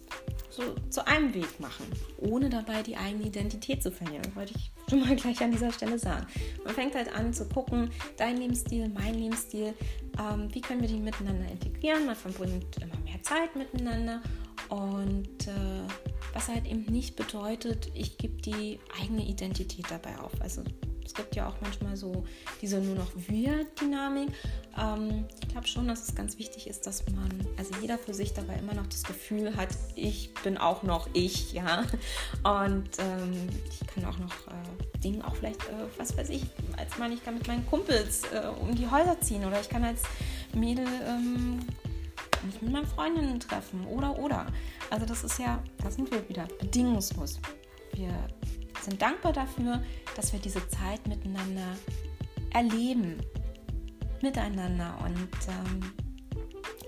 so 0.49 0.75
zu 0.89 1.05
einem 1.05 1.33
Weg 1.33 1.59
machen, 1.59 1.85
ohne 2.17 2.49
dabei 2.49 2.81
die 2.83 2.97
eigene 2.97 3.25
Identität 3.25 3.83
zu 3.83 3.91
verlieren. 3.91 4.23
Das 4.23 4.35
wollte 4.35 4.53
ich 4.55 4.71
schon 4.89 4.99
mal 5.01 5.15
gleich 5.15 5.41
an 5.41 5.51
dieser 5.51 5.71
Stelle 5.71 5.99
sagen. 5.99 6.25
Man 6.63 6.73
fängt 6.73 6.95
halt 6.95 7.13
an 7.15 7.33
zu 7.33 7.47
gucken, 7.47 7.91
dein 8.17 8.37
Lebensstil, 8.37 8.89
mein 8.89 9.15
Lebensstil, 9.15 9.73
ähm, 10.19 10.49
wie 10.53 10.61
können 10.61 10.81
wir 10.81 10.87
die 10.87 10.99
miteinander 10.99 11.49
integrieren. 11.49 12.05
Man 12.05 12.15
verbringt 12.15 12.77
immer 12.77 12.97
mehr 13.05 13.21
Zeit 13.21 13.55
miteinander 13.55 14.21
und 14.67 15.47
äh, 15.47 15.87
was 16.33 16.47
halt 16.47 16.65
eben 16.67 16.85
nicht 16.85 17.15
bedeutet, 17.15 17.89
ich 17.93 18.17
gebe 18.17 18.41
die 18.41 18.79
eigene 19.01 19.25
Identität 19.25 19.85
dabei 19.89 20.19
auf. 20.19 20.31
Also 20.41 20.63
es 21.09 21.15
gibt 21.15 21.35
ja 21.35 21.49
auch 21.49 21.55
manchmal 21.61 21.97
so 21.97 22.23
diese 22.61 22.79
nur 22.79 22.93
noch 22.93 23.09
Wir-Dynamik. 23.15 24.29
Ähm, 24.77 25.25
ich 25.41 25.47
glaube 25.47 25.67
schon, 25.67 25.87
dass 25.87 26.07
es 26.07 26.13
ganz 26.13 26.37
wichtig 26.37 26.67
ist, 26.67 26.85
dass 26.85 27.03
man, 27.09 27.31
also 27.57 27.73
jeder 27.81 27.97
für 27.97 28.13
sich 28.13 28.33
dabei 28.33 28.53
immer 28.57 28.75
noch 28.75 28.85
das 28.85 29.03
Gefühl 29.03 29.55
hat, 29.55 29.69
ich 29.95 30.31
bin 30.43 30.59
auch 30.59 30.83
noch 30.83 31.09
ich, 31.13 31.51
ja. 31.53 31.83
Und 32.43 32.89
ähm, 32.99 33.49
ich 33.71 33.87
kann 33.87 34.05
auch 34.05 34.19
noch 34.19 34.47
äh, 34.47 34.99
Dinge, 34.99 35.25
auch 35.25 35.35
vielleicht, 35.35 35.63
äh, 35.63 35.87
was 35.97 36.15
weiß 36.15 36.29
ich, 36.29 36.43
als 36.77 36.95
Mann, 36.99 37.11
ich 37.11 37.23
kann 37.23 37.33
mit 37.33 37.47
meinen 37.47 37.65
Kumpels 37.65 38.25
äh, 38.25 38.47
um 38.61 38.75
die 38.75 38.87
Häuser 38.87 39.19
ziehen 39.19 39.43
oder 39.45 39.59
ich 39.59 39.69
kann 39.69 39.83
als 39.83 40.03
Mädel 40.53 40.85
ähm, 41.07 41.59
mich 42.43 42.61
mit 42.61 42.71
meinen 42.71 42.87
Freundinnen 42.87 43.39
treffen 43.39 43.85
oder 43.85 44.17
oder. 44.17 44.45
Also 44.89 45.05
das 45.05 45.23
ist 45.23 45.39
ja, 45.39 45.61
da 45.77 45.91
sind 45.91 46.11
wir 46.11 46.27
wieder, 46.29 46.47
bedingungslos. 46.59 47.39
Wir 47.93 48.13
sind 48.81 49.01
dankbar 49.01 49.33
dafür, 49.33 49.83
dass 50.15 50.33
wir 50.33 50.39
diese 50.39 50.67
Zeit 50.69 51.07
miteinander 51.07 51.75
erleben, 52.51 53.21
miteinander 54.21 54.97
und 55.05 55.29
ähm, 55.47 55.93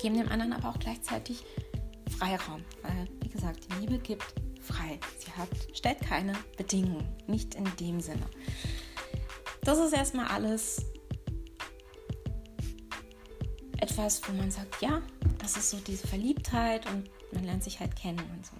geben 0.01 0.17
dem 0.17 0.29
anderen 0.29 0.53
aber 0.53 0.69
auch 0.69 0.79
gleichzeitig 0.79 1.43
Freiraum, 2.17 2.63
weil, 2.81 3.07
wie 3.21 3.29
gesagt, 3.29 3.67
die 3.69 3.79
Liebe 3.81 3.97
gibt 3.99 4.35
frei. 4.61 4.99
Sie 5.17 5.31
hat, 5.31 5.49
stellt 5.73 6.01
keine 6.01 6.33
Bedingungen, 6.57 7.07
nicht 7.27 7.55
in 7.55 7.65
dem 7.79 7.99
Sinne. 7.99 8.25
Das 9.63 9.77
ist 9.77 9.93
erstmal 9.93 10.27
alles 10.27 10.85
etwas, 13.79 14.21
wo 14.27 14.33
man 14.33 14.49
sagt, 14.51 14.81
ja, 14.81 15.01
das 15.55 15.65
ist 15.65 15.71
so 15.71 15.77
diese 15.85 16.07
Verliebtheit 16.07 16.85
und 16.87 17.09
man 17.33 17.43
lernt 17.43 17.63
sich 17.63 17.79
halt 17.79 17.95
kennen 17.95 18.21
und 18.35 18.45
so. 18.45 18.53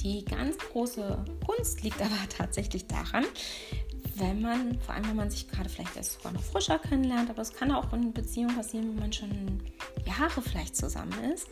Die 0.00 0.24
ganz 0.24 0.58
große 0.58 1.24
Kunst 1.46 1.82
liegt 1.82 2.00
aber 2.02 2.28
tatsächlich 2.28 2.86
daran, 2.86 3.24
wenn 4.16 4.40
man, 4.40 4.80
vor 4.80 4.94
allem 4.94 5.08
wenn 5.08 5.16
man 5.16 5.30
sich 5.30 5.48
gerade 5.48 5.68
vielleicht 5.68 5.96
erst 5.96 6.14
sogar 6.14 6.32
noch 6.32 6.42
frischer 6.42 6.78
kennenlernt, 6.78 7.30
aber 7.30 7.42
es 7.42 7.52
kann 7.52 7.70
auch 7.70 7.92
in 7.92 8.12
Beziehungen 8.12 8.56
passieren, 8.56 8.88
wo 8.88 9.00
man 9.00 9.12
schon 9.12 9.62
Jahre 10.04 10.42
vielleicht 10.42 10.76
zusammen 10.76 11.32
ist, 11.32 11.46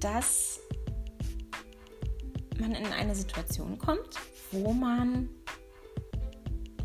dass 0.00 0.60
man 2.60 2.72
in 2.74 2.92
eine 2.92 3.14
Situation 3.14 3.78
kommt, 3.78 4.16
wo 4.52 4.72
man 4.72 5.30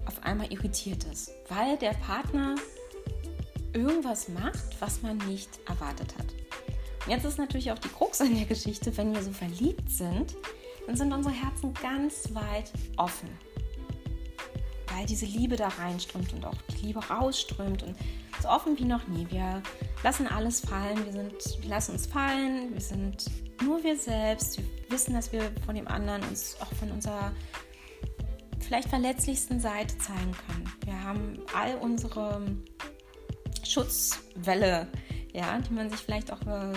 auf 0.06 0.24
einmal 0.24 0.51
irritiert 0.53 1.03
ist, 1.06 1.32
weil 1.50 1.77
der 1.77 1.94
Partner 1.96 2.56
irgendwas 3.74 4.30
macht, 4.30 4.80
was 4.80 5.01
man 5.01 5.18
nicht 5.18 5.50
erwartet 5.68 6.15
hat. 6.18 6.25
Und 7.06 7.12
jetzt 7.12 7.25
ist 7.25 7.38
natürlich 7.38 7.72
auch 7.72 7.80
die 7.80 7.89
Krux 7.89 8.22
an 8.22 8.36
der 8.36 8.46
Geschichte, 8.46 8.96
wenn 8.98 9.13
wir 9.13 9.22
so 9.22 9.32
verliebt 9.32 9.89
sind, 9.89 10.36
dann 10.88 10.96
sind 10.96 11.13
unsere 11.13 11.34
Herzen 11.34 11.74
ganz 11.75 12.34
weit 12.34 12.72
offen. 12.98 13.30
Weil 14.96 15.06
diese 15.06 15.25
Liebe 15.25 15.56
da 15.56 15.70
reinströmt 15.70 16.34
und 16.34 16.46
auch 16.46 16.56
die 16.77 16.88
Liebe 16.88 17.00
rausströmt 17.06 17.84
und 17.84 17.96
so 18.42 18.50
offen 18.50 18.77
wie 18.77 18.86
noch 18.86 19.08
nie. 19.08 19.25
Wir 19.30 19.62
lassen 20.03 20.27
alles 20.27 20.60
fallen, 20.60 21.03
wir, 21.06 21.12
sind, 21.12 21.62
wir 21.62 21.70
lassen 21.70 21.94
uns 21.94 22.06
fallen, 22.06 22.74
wir 22.74 22.82
sind 22.82 23.25
nur 23.63 23.84
wir 23.84 23.98
selbst. 23.98 24.58
Wir 24.58 24.65
wissen, 24.89 25.13
dass 25.13 25.32
wir 25.32 25.51
von 25.65 25.75
dem 25.75 25.88
anderen 25.88 26.22
uns 26.24 26.58
auch 26.60 26.72
von 26.74 26.92
unserer 26.92 27.32
vielleicht 28.60 28.89
verletzlichsten 28.89 29.60
Seite 29.60 29.98
zeigen 29.98 30.32
können. 30.48 30.72
Wir 30.86 31.03
haben 31.03 31.39
all 31.53 31.75
unsere 31.77 32.42
Schutzwelle, 33.63 34.88
ja, 35.34 35.60
die 35.60 35.74
man 35.74 35.89
sich 35.89 36.00
vielleicht 36.00 36.32
auch 36.32 36.41
äh, 36.41 36.74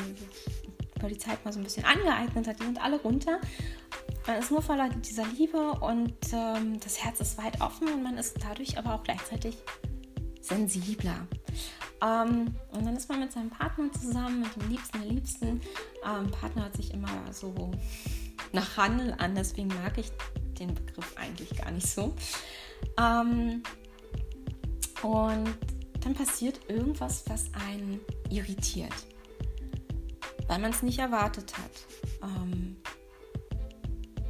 über 0.97 1.09
die 1.09 1.19
Zeit 1.19 1.45
mal 1.45 1.52
so 1.52 1.61
ein 1.61 1.64
bisschen 1.64 1.85
angeeignet 1.85 2.47
hat, 2.47 2.61
die 2.61 2.64
sind 2.64 2.83
alle 2.83 3.00
runter. 3.00 3.40
Man 4.26 4.38
ist 4.38 4.50
nur 4.50 4.62
voller 4.62 4.88
dieser 4.88 5.26
Liebe 5.26 5.73
und 5.73 6.14
ähm, 6.33 6.81
das 6.81 7.02
Herz 7.02 7.21
ist 7.21 7.38
weit 7.38 7.61
offen 7.61 7.88
und 7.88 8.02
man 8.02 8.19
ist 8.19 8.37
dadurch 8.43 8.76
aber 8.78 8.95
auch 8.95 9.05
gleichzeitig 9.05 9.57
sensibler. 10.40 11.26
Ähm, 12.02 12.55
und 12.73 12.87
dann 12.87 12.97
ist 12.97 13.09
man 13.09 13.21
mit 13.21 13.33
seinem 13.33 13.50
Partner 13.50 13.90
zusammen, 13.93 14.40
mit 14.40 14.57
dem 14.57 14.69
Liebsten 14.69 15.00
der 15.00 15.11
Liebsten. 15.11 15.61
Ähm, 16.05 16.31
Partner 16.31 16.64
hat 16.64 16.76
sich 16.76 16.93
immer 16.93 17.09
so 17.33 17.71
nach 18.52 18.76
Handel 18.76 19.14
an, 19.19 19.35
deswegen 19.35 19.69
mag 19.69 19.97
ich 19.99 20.11
den 20.59 20.75
Begriff 20.75 21.14
eigentlich 21.16 21.57
gar 21.57 21.71
nicht 21.71 21.87
so. 21.87 22.14
Ähm, 22.99 23.62
und 25.02 25.75
dann 26.07 26.15
passiert 26.15 26.61
irgendwas, 26.69 27.25
was 27.27 27.51
einen 27.67 28.01
irritiert, 28.31 28.95
weil 30.47 30.61
man 30.61 30.71
es 30.71 30.83
nicht 30.83 31.01
erwartet 31.01 31.53
hat. 31.59 32.23
Ähm, 32.23 32.77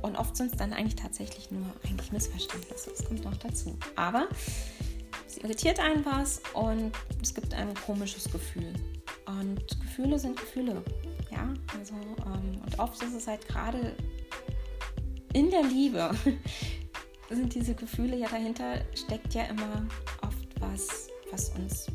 und 0.00 0.16
oft 0.16 0.34
sind 0.38 0.52
es 0.52 0.56
dann 0.56 0.72
eigentlich 0.72 0.96
tatsächlich 0.96 1.50
nur 1.50 1.66
eigentlich 1.84 2.12
Missverständnisse. 2.12 2.92
Das 2.96 3.04
kommt 3.04 3.24
noch 3.24 3.36
dazu. 3.36 3.76
Aber 3.94 4.26
es 5.26 5.36
irritiert 5.36 5.78
einen 5.78 6.02
was 6.06 6.40
und 6.54 6.92
es 7.22 7.34
gibt 7.34 7.52
ein 7.52 7.74
komisches 7.84 8.24
Gefühl. 8.32 8.72
Und 9.26 9.78
Gefühle 9.82 10.18
sind 10.18 10.40
Gefühle. 10.40 10.82
Ja, 11.30 11.52
also, 11.78 11.94
ähm, 12.24 12.58
und 12.64 12.78
oft 12.78 13.02
ist 13.02 13.12
es 13.12 13.26
halt 13.26 13.46
gerade 13.48 13.94
in 15.34 15.50
der 15.50 15.64
Liebe, 15.64 16.10
sind 17.28 17.54
diese 17.54 17.74
Gefühle 17.74 18.16
ja 18.16 18.28
dahinter, 18.28 18.80
steckt 18.94 19.34
ja 19.34 19.42
immer 19.44 19.86
oft 20.22 20.48
was 20.58 21.10
was 21.30 21.50
uns, 21.50 21.86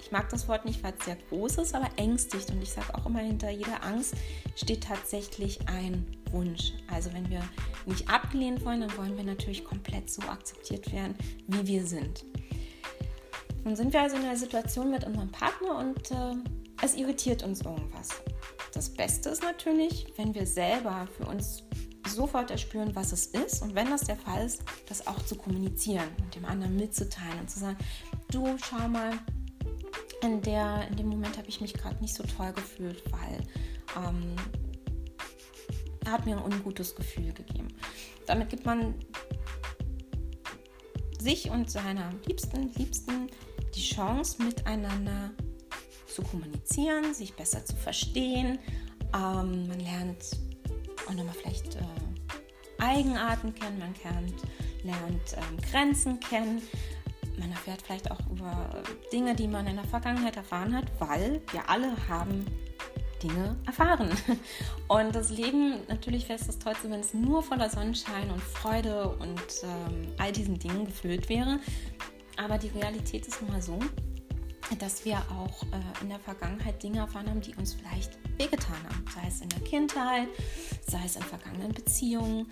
ich 0.00 0.12
mag 0.12 0.28
das 0.28 0.48
Wort 0.48 0.64
nicht, 0.64 0.82
weil 0.82 0.94
es 0.98 1.04
sehr 1.04 1.16
groß 1.30 1.58
ist, 1.58 1.74
aber 1.74 1.88
ängstigt. 1.96 2.50
Und 2.50 2.62
ich 2.62 2.70
sage 2.70 2.94
auch 2.94 3.06
immer, 3.06 3.20
hinter 3.20 3.50
jeder 3.50 3.82
Angst 3.82 4.14
steht 4.54 4.84
tatsächlich 4.84 5.66
ein 5.68 6.06
Wunsch. 6.30 6.72
Also 6.92 7.12
wenn 7.12 7.28
wir 7.30 7.42
nicht 7.86 8.08
abgelehnt 8.08 8.64
wollen, 8.64 8.80
dann 8.80 8.96
wollen 8.96 9.16
wir 9.16 9.24
natürlich 9.24 9.64
komplett 9.64 10.10
so 10.10 10.22
akzeptiert 10.22 10.92
werden, 10.92 11.14
wie 11.48 11.66
wir 11.66 11.86
sind. 11.86 12.24
Nun 13.64 13.76
sind 13.76 13.92
wir 13.94 14.02
also 14.02 14.16
in 14.16 14.22
einer 14.22 14.36
Situation 14.36 14.90
mit 14.90 15.04
unserem 15.04 15.32
Partner 15.32 15.78
und 15.78 16.10
äh, 16.10 16.34
es 16.82 16.94
irritiert 16.96 17.42
uns 17.42 17.62
irgendwas. 17.62 18.10
Das 18.74 18.90
Beste 18.90 19.30
ist 19.30 19.42
natürlich, 19.42 20.06
wenn 20.16 20.34
wir 20.34 20.46
selber 20.46 21.08
für 21.16 21.24
uns 21.24 21.64
sofort 22.06 22.50
erspüren, 22.50 22.94
was 22.94 23.12
es 23.12 23.26
ist 23.26 23.62
und 23.62 23.74
wenn 23.74 23.88
das 23.88 24.02
der 24.02 24.16
Fall 24.16 24.44
ist, 24.44 24.62
das 24.86 25.06
auch 25.06 25.24
zu 25.24 25.36
kommunizieren 25.36 26.08
und 26.22 26.34
dem 26.34 26.44
anderen 26.44 26.76
mitzuteilen 26.76 27.40
und 27.40 27.50
zu 27.50 27.60
sagen, 27.60 27.78
du 28.30 28.56
schau 28.58 28.88
mal, 28.88 29.18
in, 30.22 30.40
der, 30.40 30.88
in 30.88 30.96
dem 30.96 31.08
Moment 31.08 31.36
habe 31.36 31.48
ich 31.48 31.60
mich 31.60 31.74
gerade 31.74 32.00
nicht 32.00 32.14
so 32.14 32.22
toll 32.22 32.52
gefühlt, 32.52 33.02
weil 33.12 33.40
ähm, 33.96 34.36
er 36.04 36.12
hat 36.12 36.26
mir 36.26 36.36
ein 36.36 36.42
ungutes 36.42 36.94
Gefühl 36.94 37.32
gegeben. 37.32 37.68
Damit 38.26 38.50
gibt 38.50 38.64
man 38.64 38.94
sich 41.18 41.50
und 41.50 41.70
seiner 41.70 42.12
Liebsten, 42.26 42.72
Liebsten 42.74 43.28
die 43.74 43.82
Chance, 43.82 44.42
miteinander 44.42 45.30
zu 46.06 46.22
kommunizieren, 46.22 47.14
sich 47.14 47.34
besser 47.34 47.64
zu 47.64 47.74
verstehen. 47.76 48.58
Ähm, 49.14 49.68
man 49.68 49.80
lernt 49.80 50.38
auch 51.06 51.14
nochmal 51.14 51.34
vielleicht 51.34 51.76
äh, 51.76 51.80
Eigenarten 52.78 53.54
kennen, 53.54 53.78
man 53.78 53.94
kennt, 53.94 54.34
lernt 54.84 55.36
ähm, 55.36 55.70
Grenzen 55.70 56.20
kennen, 56.20 56.62
man 57.38 57.50
erfährt 57.50 57.82
vielleicht 57.82 58.10
auch 58.10 58.20
über 58.30 58.82
Dinge, 59.12 59.34
die 59.34 59.48
man 59.48 59.66
in 59.66 59.76
der 59.76 59.84
Vergangenheit 59.84 60.36
erfahren 60.36 60.74
hat, 60.74 60.84
weil 60.98 61.40
wir 61.52 61.68
alle 61.68 61.92
haben 62.08 62.44
Dinge 63.22 63.56
erfahren. 63.66 64.10
Und 64.88 65.14
das 65.14 65.30
Leben, 65.30 65.80
natürlich 65.88 66.28
wäre 66.28 66.38
es 66.38 66.46
das 66.46 66.58
Tollste, 66.58 66.90
wenn 66.90 67.00
es 67.00 67.14
nur 67.14 67.42
voller 67.42 67.70
Sonnenschein 67.70 68.30
und 68.30 68.42
Freude 68.42 69.08
und 69.08 69.40
ähm, 69.62 70.12
all 70.18 70.30
diesen 70.30 70.58
Dingen 70.58 70.84
gefüllt 70.84 71.28
wäre. 71.28 71.58
Aber 72.36 72.58
die 72.58 72.68
Realität 72.68 73.26
ist 73.26 73.40
nun 73.40 73.52
mal 73.52 73.62
so, 73.62 73.78
dass 74.78 75.04
wir 75.04 75.16
auch 75.16 75.62
äh, 75.72 76.02
in 76.02 76.10
der 76.10 76.18
Vergangenheit 76.18 76.82
Dinge 76.82 76.98
erfahren 76.98 77.28
haben, 77.30 77.40
die 77.40 77.54
uns 77.54 77.74
vielleicht 77.74 78.18
wehgetan 78.38 78.76
haben. 78.84 79.04
Sei 79.14 79.26
es 79.26 79.40
in 79.40 79.48
der 79.48 79.60
Kindheit, 79.60 80.28
sei 80.86 81.00
es 81.04 81.16
in 81.16 81.22
vergangenen 81.22 81.72
Beziehungen. 81.72 82.46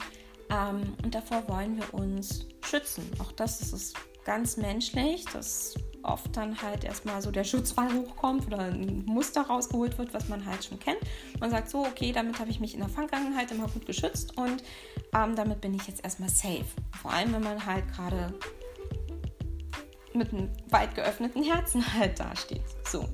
Ähm, 0.50 0.94
und 1.02 1.14
davor 1.14 1.46
wollen 1.48 1.76
wir 1.76 1.92
uns 1.94 2.46
schützen. 2.64 3.04
Auch 3.18 3.32
das 3.32 3.60
ist 3.60 3.72
es 3.72 3.94
ganz 4.24 4.56
menschlich, 4.56 5.24
dass 5.32 5.74
oft 6.02 6.36
dann 6.36 6.60
halt 6.60 6.84
erstmal 6.84 7.22
so 7.22 7.30
der 7.30 7.44
Schutzfall 7.44 7.92
hochkommt 7.92 8.46
oder 8.46 8.58
ein 8.58 9.04
Muster 9.06 9.42
rausgeholt 9.42 9.98
wird, 9.98 10.12
was 10.14 10.28
man 10.28 10.44
halt 10.44 10.64
schon 10.64 10.78
kennt. 10.78 10.98
Man 11.40 11.50
sagt 11.50 11.70
so, 11.70 11.80
okay, 11.80 12.12
damit 12.12 12.38
habe 12.38 12.50
ich 12.50 12.60
mich 12.60 12.74
in 12.74 12.80
der 12.80 12.88
Vergangenheit 12.88 13.50
immer 13.50 13.68
gut 13.68 13.86
geschützt 13.86 14.36
und 14.36 14.62
ähm, 15.14 15.36
damit 15.36 15.60
bin 15.60 15.74
ich 15.74 15.86
jetzt 15.86 16.02
erstmal 16.04 16.28
safe. 16.28 16.64
Vor 17.00 17.12
allem, 17.12 17.32
wenn 17.32 17.42
man 17.42 17.64
halt 17.64 17.86
gerade 17.92 18.34
mit 20.14 20.32
einem 20.32 20.50
weit 20.68 20.94
geöffneten 20.94 21.42
Herzen 21.42 21.82
halt 21.94 22.18
dasteht. 22.20 22.62
So. 22.86 23.08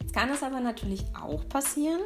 Jetzt 0.00 0.14
kann 0.14 0.30
es 0.30 0.42
aber 0.42 0.60
natürlich 0.60 1.04
auch 1.20 1.46
passieren, 1.48 2.00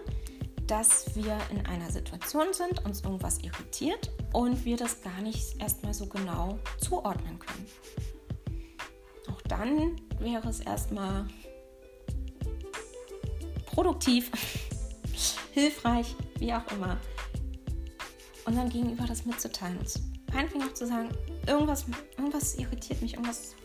dass 0.71 1.17
wir 1.17 1.37
in 1.51 1.67
einer 1.67 1.91
Situation 1.91 2.53
sind, 2.53 2.85
uns 2.85 3.01
irgendwas 3.03 3.39
irritiert 3.39 4.13
und 4.33 4.65
wir 4.65 4.77
das 4.77 5.03
gar 5.03 5.21
nicht 5.21 5.61
erstmal 5.61 5.93
so 5.93 6.07
genau 6.07 6.61
zuordnen 6.79 7.41
können. 7.41 7.67
Auch 9.29 9.43
dann 9.43 10.01
wäre 10.21 10.49
es 10.49 10.61
erstmal 10.61 11.27
produktiv, 13.67 14.31
hilfreich, 15.53 16.15
wie 16.39 16.55
auch 16.55 16.71
immer, 16.71 16.99
unserem 18.45 18.69
Gegenüber 18.69 19.07
das 19.09 19.27
mitzuteilen. 19.27 19.77
Und 19.77 19.93
meinetwegen 20.33 20.63
auch 20.63 20.75
zu 20.75 20.87
sagen, 20.87 21.09
irgendwas, 21.49 21.85
irgendwas 22.17 22.55
irritiert 22.55 23.03
mich, 23.03 23.15
irgendwas, 23.15 23.57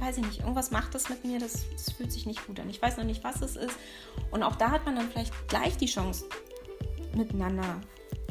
weiß 0.00 0.18
ich 0.18 0.24
nicht, 0.24 0.40
irgendwas 0.40 0.70
macht 0.70 0.94
das 0.94 1.08
mit 1.08 1.24
mir, 1.24 1.38
das, 1.38 1.64
das 1.72 1.92
fühlt 1.92 2.12
sich 2.12 2.26
nicht 2.26 2.46
gut 2.46 2.60
an. 2.60 2.68
Ich 2.70 2.80
weiß 2.80 2.96
noch 2.96 3.04
nicht, 3.04 3.24
was 3.24 3.40
es 3.42 3.56
ist. 3.56 3.76
Und 4.30 4.42
auch 4.42 4.56
da 4.56 4.70
hat 4.70 4.84
man 4.84 4.96
dann 4.96 5.10
vielleicht 5.10 5.32
gleich 5.48 5.76
die 5.76 5.86
Chance, 5.86 6.26
miteinander 7.14 7.80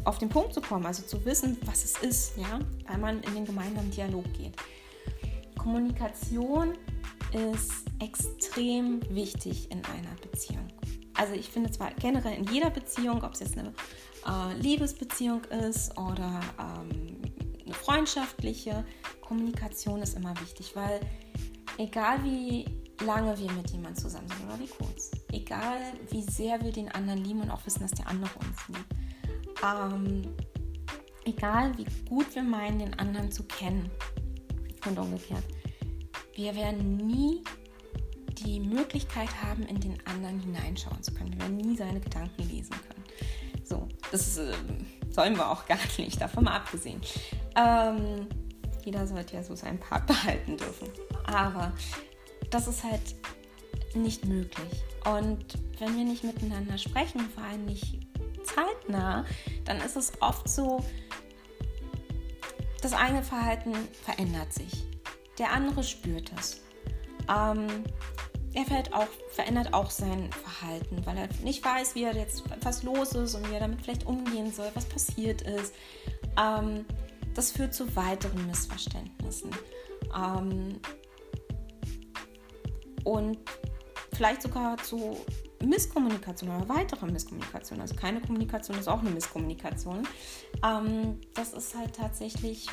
auf 0.04 0.18
den 0.18 0.30
Punkt 0.30 0.54
zu 0.54 0.62
kommen, 0.62 0.86
also 0.86 1.04
zu 1.04 1.24
wissen, 1.26 1.58
was 1.66 1.84
es 1.84 1.98
ist, 1.98 2.38
ja, 2.38 2.60
weil 2.88 2.98
man 2.98 3.22
in 3.24 3.34
den 3.34 3.46
gemeinsamen 3.46 3.92
Dialog 3.92 4.24
geht. 4.34 4.56
Kommunikation 5.58 6.78
ist 7.34 7.72
extrem 8.00 9.02
wichtig 9.14 9.70
in 9.70 9.84
einer 9.86 10.16
Beziehung. 10.22 10.68
Also 11.14 11.34
ich 11.34 11.50
finde 11.50 11.72
zwar 11.72 11.92
generell 11.96 12.38
in 12.38 12.46
jeder 12.46 12.70
Beziehung, 12.70 13.24
ob 13.24 13.34
es 13.34 13.40
jetzt 13.42 13.58
eine 13.58 13.74
äh, 14.26 14.54
Liebesbeziehung 14.60 15.44
ist 15.46 15.98
oder 15.98 16.40
ähm, 16.60 17.18
eine 17.66 17.74
freundschaftliche, 17.74 18.86
Kommunikation 19.22 20.02
ist 20.02 20.16
immer 20.16 20.40
wichtig, 20.40 20.74
weil 20.76 21.02
egal 21.78 22.24
wie 22.24 22.66
lange 23.06 23.38
wir 23.38 23.52
mit 23.52 23.70
jemandem 23.70 23.96
zusammen 23.96 24.28
sind 24.28 24.48
oder 24.48 24.60
wie 24.60 24.68
kurz, 24.68 25.12
egal 25.32 25.80
wie 26.10 26.24
sehr 26.24 26.62
wir 26.62 26.72
den 26.72 26.92
anderen 26.92 27.24
lieben 27.24 27.42
und 27.42 27.52
auch 27.52 27.66
wissen, 27.66 27.82
dass 27.82 27.92
der 27.92 28.08
andere 28.08 28.32
uns 28.40 28.68
liebt, 28.68 28.96
ähm, 29.64 30.36
egal 31.26 31.78
wie 31.78 31.86
gut 32.10 32.34
wir 32.34 32.44
meinen, 32.44 32.80
den 32.80 32.94
anderen 33.00 33.32
zu 33.32 33.44
kennen 33.44 33.90
und 34.86 34.98
umgekehrt, 34.98 35.44
wir 36.36 36.56
werden 36.56 36.98
nie 36.98 37.44
die 38.46 38.60
Möglichkeit 38.60 39.30
haben, 39.44 39.64
in 39.64 39.80
den 39.80 39.98
anderen 40.06 40.40
hineinschauen 40.40 41.02
zu 41.02 41.14
können. 41.14 41.34
Wir 41.34 41.42
werden 41.42 41.58
nie 41.58 41.76
seine 41.76 42.00
Gedanken 42.00 42.48
lesen 42.48 42.76
können. 42.88 43.04
So, 43.64 43.88
das 44.12 44.38
äh, 44.38 44.54
sollen 45.10 45.36
wir 45.36 45.50
auch 45.50 45.66
gar 45.66 45.80
nicht, 45.98 46.22
davon 46.22 46.44
mal 46.44 46.56
abgesehen. 46.56 47.02
Ähm, 47.56 48.28
jeder 48.88 49.06
sollte 49.06 49.36
ja 49.36 49.44
so 49.44 49.54
seinen 49.54 49.80
Part 49.80 50.08
behalten 50.08 50.56
dürfen. 50.56 50.88
Aber 51.26 51.74
das 52.50 52.68
ist 52.68 52.84
halt 52.84 53.16
nicht 53.94 54.26
möglich. 54.26 54.84
Und 55.06 55.46
wenn 55.80 55.96
wir 55.98 56.06
nicht 56.06 56.24
miteinander 56.24 56.78
sprechen, 56.78 57.20
vor 57.30 57.44
allem 57.44 57.66
nicht 57.66 58.00
zeitnah, 58.44 59.26
dann 59.66 59.78
ist 59.78 59.98
es 59.98 60.14
oft 60.22 60.48
so, 60.48 60.84
das 62.82 62.94
eine 62.94 63.24
Verhalten 63.24 63.74
verändert 64.04 64.54
sich. 64.54 64.86
Der 65.38 65.52
andere 65.52 65.84
spürt 65.84 66.32
es. 66.40 66.62
Ähm, 67.30 67.84
er 68.54 68.64
auch, 68.94 69.08
verändert 69.32 69.74
auch 69.74 69.92
sein 69.92 70.32
Verhalten, 70.32 71.06
weil 71.06 71.18
er 71.18 71.28
nicht 71.44 71.64
weiß, 71.64 71.94
wie 71.96 72.04
er 72.04 72.16
jetzt 72.16 72.44
was 72.62 72.84
los 72.84 73.12
ist 73.14 73.36
und 73.36 73.50
wie 73.50 73.54
er 73.54 73.60
damit 73.60 73.82
vielleicht 73.82 74.06
umgehen 74.06 74.52
soll, 74.54 74.72
was 74.74 74.86
passiert 74.86 75.42
ist. 75.42 75.74
Ähm, 76.38 76.86
das 77.38 77.52
führt 77.52 77.74
zu 77.74 77.96
weiteren 77.96 78.48
Missverständnissen. 78.48 79.52
Ähm, 80.16 80.80
und 83.04 83.38
vielleicht 84.14 84.42
sogar 84.42 84.78
zu 84.78 85.18
Misskommunikation 85.64 86.50
oder 86.50 86.68
weitere 86.68 87.06
Misskommunikation. 87.06 87.80
Also 87.80 87.96
keine 87.96 88.22
Kommunikation 88.22 88.78
ist 88.80 88.88
auch 88.88 89.02
eine 89.02 89.12
Misskommunikation. 89.12 90.08
Ähm, 90.64 91.22
das 91.36 91.54
ist 91.54 91.78
halt 91.78 91.96
tatsächlich 91.96 92.68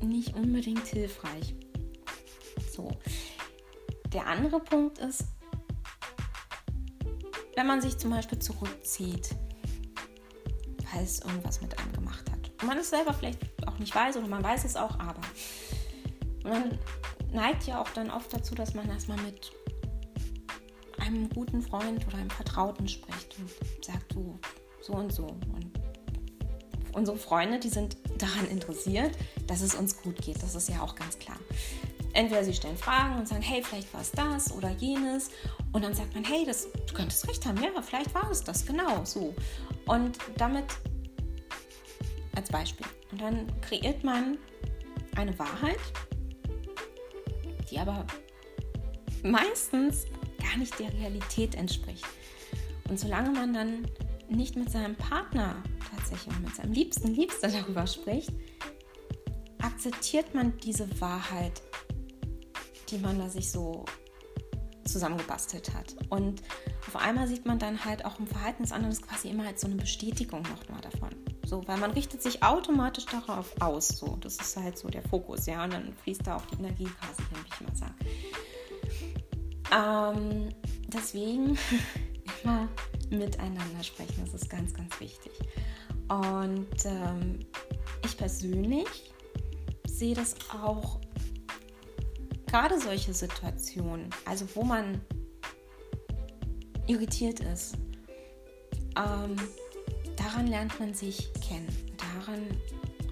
nicht 0.00 0.36
unbedingt 0.36 0.86
hilfreich. 0.86 1.56
So. 2.70 2.92
Der 4.12 4.28
andere 4.28 4.60
Punkt 4.60 4.98
ist, 4.98 5.24
wenn 7.56 7.66
man 7.66 7.80
sich 7.80 7.98
zum 7.98 8.10
Beispiel 8.10 8.38
zurückzieht, 8.38 9.30
weil 10.92 11.02
es 11.02 11.18
irgendwas 11.18 11.60
mit 11.60 11.76
einem 11.76 11.92
gemacht 11.92 12.30
hat. 12.30 12.52
Und 12.62 12.68
man 12.68 12.78
es 12.78 12.90
selber 12.90 13.12
vielleicht 13.12 13.53
auch 13.66 13.78
nicht 13.78 13.94
weiß 13.94 14.16
oder 14.16 14.26
man 14.26 14.42
weiß 14.42 14.64
es 14.64 14.76
auch, 14.76 14.98
aber 14.98 15.20
man 16.44 16.78
neigt 17.32 17.66
ja 17.66 17.80
auch 17.80 17.88
dann 17.90 18.10
oft 18.10 18.32
dazu, 18.32 18.54
dass 18.54 18.74
man 18.74 18.88
erstmal 18.88 19.18
mit 19.22 19.52
einem 20.98 21.28
guten 21.30 21.62
Freund 21.62 22.06
oder 22.06 22.18
einem 22.18 22.30
Vertrauten 22.30 22.88
spricht 22.88 23.36
und 23.38 23.84
sagt, 23.84 24.14
du, 24.14 24.38
so 24.80 24.94
und 24.94 25.12
so. 25.12 25.26
Und 25.26 25.70
unsere 26.92 27.16
Freunde, 27.16 27.58
die 27.58 27.68
sind 27.68 27.96
daran 28.18 28.48
interessiert, 28.48 29.16
dass 29.46 29.60
es 29.60 29.74
uns 29.74 30.00
gut 30.00 30.16
geht. 30.22 30.42
Das 30.42 30.54
ist 30.54 30.68
ja 30.68 30.80
auch 30.80 30.94
ganz 30.94 31.18
klar. 31.18 31.36
Entweder 32.12 32.44
sie 32.44 32.54
stellen 32.54 32.76
Fragen 32.76 33.18
und 33.18 33.26
sagen, 33.26 33.42
hey, 33.42 33.62
vielleicht 33.62 33.92
war 33.92 34.00
es 34.00 34.12
das 34.12 34.52
oder 34.52 34.70
jenes. 34.70 35.30
Und 35.72 35.82
dann 35.82 35.94
sagt 35.94 36.14
man, 36.14 36.22
hey, 36.24 36.44
das, 36.46 36.68
du 36.86 36.94
könntest 36.94 37.28
recht 37.28 37.44
haben, 37.44 37.60
ja, 37.60 37.70
vielleicht 37.82 38.14
war 38.14 38.30
es 38.30 38.44
das, 38.44 38.64
genau 38.64 39.04
so. 39.04 39.34
Und 39.86 40.18
damit 40.36 40.64
als 42.36 42.50
Beispiel. 42.50 42.86
Und 43.14 43.20
dann 43.20 43.60
kreiert 43.60 44.02
man 44.02 44.38
eine 45.14 45.38
Wahrheit, 45.38 45.78
die 47.70 47.78
aber 47.78 48.04
meistens 49.22 50.06
gar 50.42 50.56
nicht 50.56 50.76
der 50.80 50.92
Realität 50.94 51.54
entspricht. 51.54 52.04
Und 52.88 52.98
solange 52.98 53.30
man 53.30 53.54
dann 53.54 53.86
nicht 54.28 54.56
mit 54.56 54.68
seinem 54.68 54.96
Partner 54.96 55.62
tatsächlich, 55.94 56.36
mit 56.40 56.56
seinem 56.56 56.72
Liebsten, 56.72 57.14
Liebster 57.14 57.46
darüber 57.46 57.86
spricht, 57.86 58.32
akzeptiert 59.62 60.34
man 60.34 60.58
diese 60.58 61.00
Wahrheit, 61.00 61.62
die 62.90 62.98
man 62.98 63.20
da 63.20 63.28
sich 63.28 63.48
so 63.48 63.84
zusammengebastelt 64.84 65.74
hat. 65.74 65.96
Und 66.10 66.42
auf 66.86 66.96
einmal 66.96 67.26
sieht 67.26 67.46
man 67.46 67.58
dann 67.58 67.84
halt 67.84 68.04
auch 68.04 68.18
im 68.18 68.26
Verhalten 68.26 68.62
des 68.62 68.72
anderen 68.72 68.94
quasi 69.00 69.28
immer 69.28 69.46
als 69.46 69.60
so 69.62 69.66
eine 69.66 69.76
Bestätigung 69.76 70.42
nochmal 70.42 70.80
davon. 70.80 71.10
So, 71.46 71.66
weil 71.66 71.78
man 71.78 71.90
richtet 71.92 72.22
sich 72.22 72.42
automatisch 72.42 73.06
darauf 73.06 73.60
aus. 73.60 73.88
So, 73.88 74.16
das 74.20 74.36
ist 74.36 74.56
halt 74.56 74.78
so 74.78 74.88
der 74.88 75.02
Fokus, 75.02 75.46
ja. 75.46 75.64
Und 75.64 75.72
dann 75.72 75.92
fließt 76.02 76.26
da 76.26 76.36
auch 76.36 76.46
die 76.46 76.56
Energie 76.56 76.84
quasi 76.84 77.22
hin, 77.22 77.38
wie 77.42 77.48
ich 77.54 77.60
immer 77.60 77.76
sage. 77.76 77.94
Ähm, 79.72 80.48
deswegen 80.88 81.58
immer 82.42 82.68
miteinander 83.10 83.82
sprechen, 83.82 84.24
das 84.24 84.34
ist 84.34 84.48
ganz, 84.48 84.72
ganz 84.74 84.98
wichtig. 85.00 85.32
Und 86.08 86.84
ähm, 86.84 87.40
ich 88.04 88.16
persönlich 88.16 89.12
sehe 89.86 90.14
das 90.14 90.34
auch 90.50 91.00
gerade 92.54 92.78
solche 92.78 93.12
Situationen, 93.12 94.10
also 94.26 94.46
wo 94.54 94.62
man 94.62 95.00
irritiert 96.86 97.40
ist, 97.40 97.74
ähm, 98.96 99.34
daran 100.14 100.46
lernt 100.46 100.78
man 100.78 100.94
sich 100.94 101.32
kennen. 101.40 101.66
Daran 101.96 102.46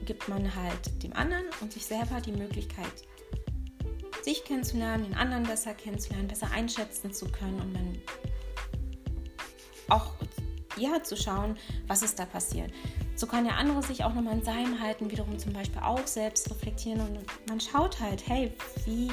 gibt 0.05 0.28
man 0.28 0.55
halt 0.55 1.02
dem 1.02 1.12
anderen 1.14 1.42
und 1.61 1.72
sich 1.72 1.85
selber 1.85 2.20
die 2.20 2.31
Möglichkeit, 2.31 2.92
sich 4.22 4.44
kennenzulernen, 4.44 5.07
den 5.07 5.14
anderen 5.14 5.42
besser 5.42 5.74
kennenzulernen, 5.74 6.28
besser 6.28 6.52
einschätzen 6.52 7.12
zu 7.12 7.26
können 7.26 7.61
und 7.61 7.74
dann 7.74 7.98
auch 9.88 10.14
ja, 10.76 11.02
zu 11.02 11.16
schauen, 11.16 11.56
was 11.87 12.02
ist 12.02 12.18
da 12.18 12.24
passiert. 12.24 12.72
So 13.14 13.26
kann 13.26 13.44
der 13.44 13.56
andere 13.56 13.82
sich 13.82 14.04
auch 14.04 14.14
nochmal 14.14 14.35
in 14.35 14.44
seinem 14.44 14.80
Halten 14.80 15.11
wiederum 15.11 15.38
zum 15.38 15.52
Beispiel 15.52 15.80
auch 15.82 16.06
selbst 16.06 16.50
reflektieren 16.50 17.00
und 17.00 17.48
man 17.48 17.61
schaut 17.61 18.00
halt, 18.00 18.26
hey, 18.26 18.52
wie, 18.85 19.11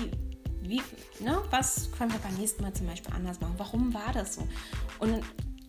wie, 0.62 0.82
ne, 1.20 1.42
was 1.50 1.92
können 1.92 2.12
wir 2.12 2.20
beim 2.20 2.36
nächsten 2.36 2.64
Mal 2.64 2.74
zum 2.74 2.88
Beispiel 2.88 3.14
anders 3.14 3.40
machen? 3.40 3.56
Warum 3.58 3.94
war 3.94 4.12
das 4.14 4.36
so? 4.36 4.48
Und 5.00 5.22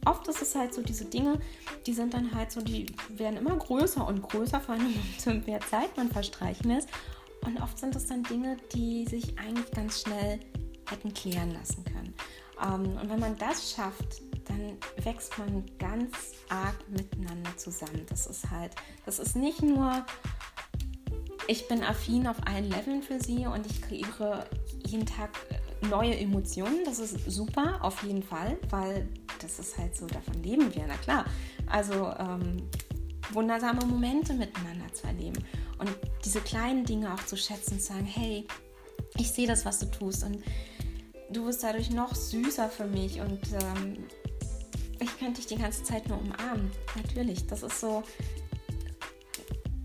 oft 0.07 0.26
ist 0.29 0.42
es 0.42 0.55
halt 0.55 0.74
so, 0.74 0.83
diese 0.83 1.05
Dinge, 1.05 1.40
die 1.87 1.92
sind 1.92 2.14
dann 2.14 2.35
halt 2.35 2.53
so, 2.53 2.61
die 2.61 2.87
werden 3.09 3.37
immer 3.37 3.57
größer 3.57 4.07
und 4.07 4.22
größer, 4.22 4.61
vor 4.61 4.74
allem 4.74 4.94
umso 5.26 5.33
mehr 5.46 5.61
Zeit 5.61 5.96
man 5.96 6.11
verstreichen 6.11 6.70
lässt. 6.70 6.88
Und 7.46 7.61
oft 7.62 7.79
sind 7.79 7.96
es 7.96 8.07
dann 8.07 8.22
Dinge, 8.22 8.57
die 8.74 9.07
sich 9.07 9.38
eigentlich 9.38 9.70
ganz 9.70 10.03
schnell 10.03 10.40
hätten 10.90 11.14
klären 11.14 11.53
lassen 11.53 11.85
können. 11.85 12.14
Ähm, 12.62 12.98
und 13.00 13.09
wenn 13.09 13.20
man 13.20 13.37
das 13.38 13.72
schafft, 13.72 14.22
dann 14.61 15.05
wächst 15.05 15.38
man 15.38 15.64
ganz 15.79 16.11
arg 16.49 16.77
miteinander 16.88 17.57
zusammen. 17.57 18.05
Das 18.09 18.27
ist 18.27 18.51
halt, 18.51 18.73
das 19.07 19.18
ist 19.18 19.37
nicht 19.37 19.62
nur, 19.62 20.05
ich 21.46 21.68
bin 21.68 21.83
affin 21.83 22.27
auf 22.27 22.37
allen 22.46 22.70
Leveln 22.70 23.03
für 23.03 23.20
sie 23.23 23.46
und 23.46 23.66
ich 23.66 23.83
kreiere 23.83 24.46
jeden 24.87 25.07
Tag 25.07 25.31
neue 25.88 26.16
Emotionen. 26.16 26.85
Das 26.85 26.99
ist 26.99 27.31
super, 27.31 27.79
auf 27.83 28.03
jeden 28.03 28.23
Fall, 28.23 28.59
weil 28.70 29.09
das 29.40 29.59
ist 29.59 29.79
halt 29.79 29.96
so, 29.96 30.07
davon 30.07 30.42
leben 30.42 30.75
wir, 30.75 30.85
na 30.87 30.96
klar. 30.96 31.25
Also 31.66 32.12
ähm, 32.18 32.68
wundersame 33.33 33.85
Momente 33.87 34.35
miteinander 34.35 34.92
zu 34.92 35.07
erleben 35.07 35.44
und 35.79 35.90
diese 36.25 36.40
kleinen 36.40 36.85
Dinge 36.85 37.14
auch 37.14 37.25
zu 37.25 37.37
schätzen, 37.37 37.79
zu 37.81 37.87
sagen, 37.87 38.05
hey, 38.05 38.46
ich 39.16 39.31
sehe 39.31 39.46
das, 39.46 39.64
was 39.64 39.79
du 39.79 39.87
tust 39.87 40.25
und 40.25 40.42
du 41.31 41.46
wirst 41.46 41.62
dadurch 41.62 41.90
noch 41.90 42.14
süßer 42.14 42.68
für 42.68 42.87
mich 42.87 43.20
und 43.20 43.40
ähm, 43.53 44.05
ich 45.01 45.19
könnte 45.19 45.41
dich 45.41 45.47
die 45.47 45.57
ganze 45.57 45.83
Zeit 45.83 46.09
nur 46.09 46.19
umarmen. 46.19 46.71
Natürlich, 46.97 47.47
das 47.47 47.63
ist 47.63 47.81
so, 47.81 48.03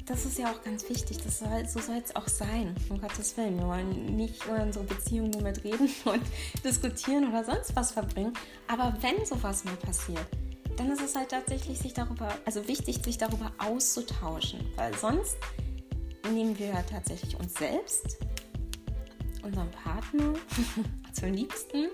das 0.06 0.26
ist 0.26 0.38
ja 0.38 0.52
auch 0.52 0.62
ganz 0.64 0.88
wichtig. 0.90 1.18
Das 1.24 1.40
soll, 1.40 1.68
so 1.68 1.80
soll 1.80 2.02
es 2.04 2.16
auch 2.16 2.28
sein, 2.28 2.76
um 2.90 3.00
Gottes 3.02 3.36
Willen. 3.38 3.58
Wir 3.58 3.68
wollen 3.68 4.16
nicht 4.16 4.46
über 4.46 4.62
unsere 4.62 4.86
Beziehung 4.86 5.30
nur 5.32 5.42
mit 5.42 5.64
reden 5.64 5.90
und 6.06 6.22
diskutieren 6.64 7.30
oder 7.30 7.44
sonst 7.44 7.76
was 7.76 7.92
verbringen. 7.92 8.34
Aber 8.68 8.96
wenn 9.02 9.26
sowas 9.26 9.64
mal 9.64 9.76
passiert, 9.78 10.26
dann 10.78 10.92
ist 10.92 11.02
es 11.02 11.16
halt 11.16 11.30
tatsächlich 11.30 11.80
sich 11.80 11.94
darüber, 11.94 12.30
also 12.46 12.68
wichtig, 12.68 13.04
sich 13.04 13.18
darüber 13.18 13.52
auszutauschen. 13.58 14.60
Weil 14.76 14.94
sonst 14.98 15.38
nehmen 16.32 16.58
wir 16.60 16.74
tatsächlich 16.90 17.40
uns 17.40 17.54
selbst, 17.54 18.18
unseren 19.42 19.72
Partner, 19.72 20.34
zum 21.14 21.32
Liebsten 21.32 21.88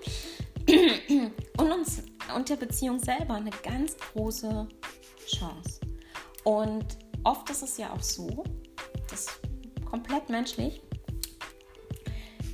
und 1.58 1.72
uns 1.72 2.02
und 2.34 2.48
der 2.48 2.56
Beziehung 2.56 2.98
selber 2.98 3.34
eine 3.34 3.50
ganz 3.62 3.96
große 3.96 4.68
Chance. 5.26 5.80
Und 6.44 6.98
oft 7.24 7.48
ist 7.50 7.62
es 7.62 7.76
ja 7.76 7.92
auch 7.92 8.02
so, 8.02 8.44
das 9.10 9.26
ist 9.26 9.40
komplett 9.84 10.28
menschlich, 10.28 10.80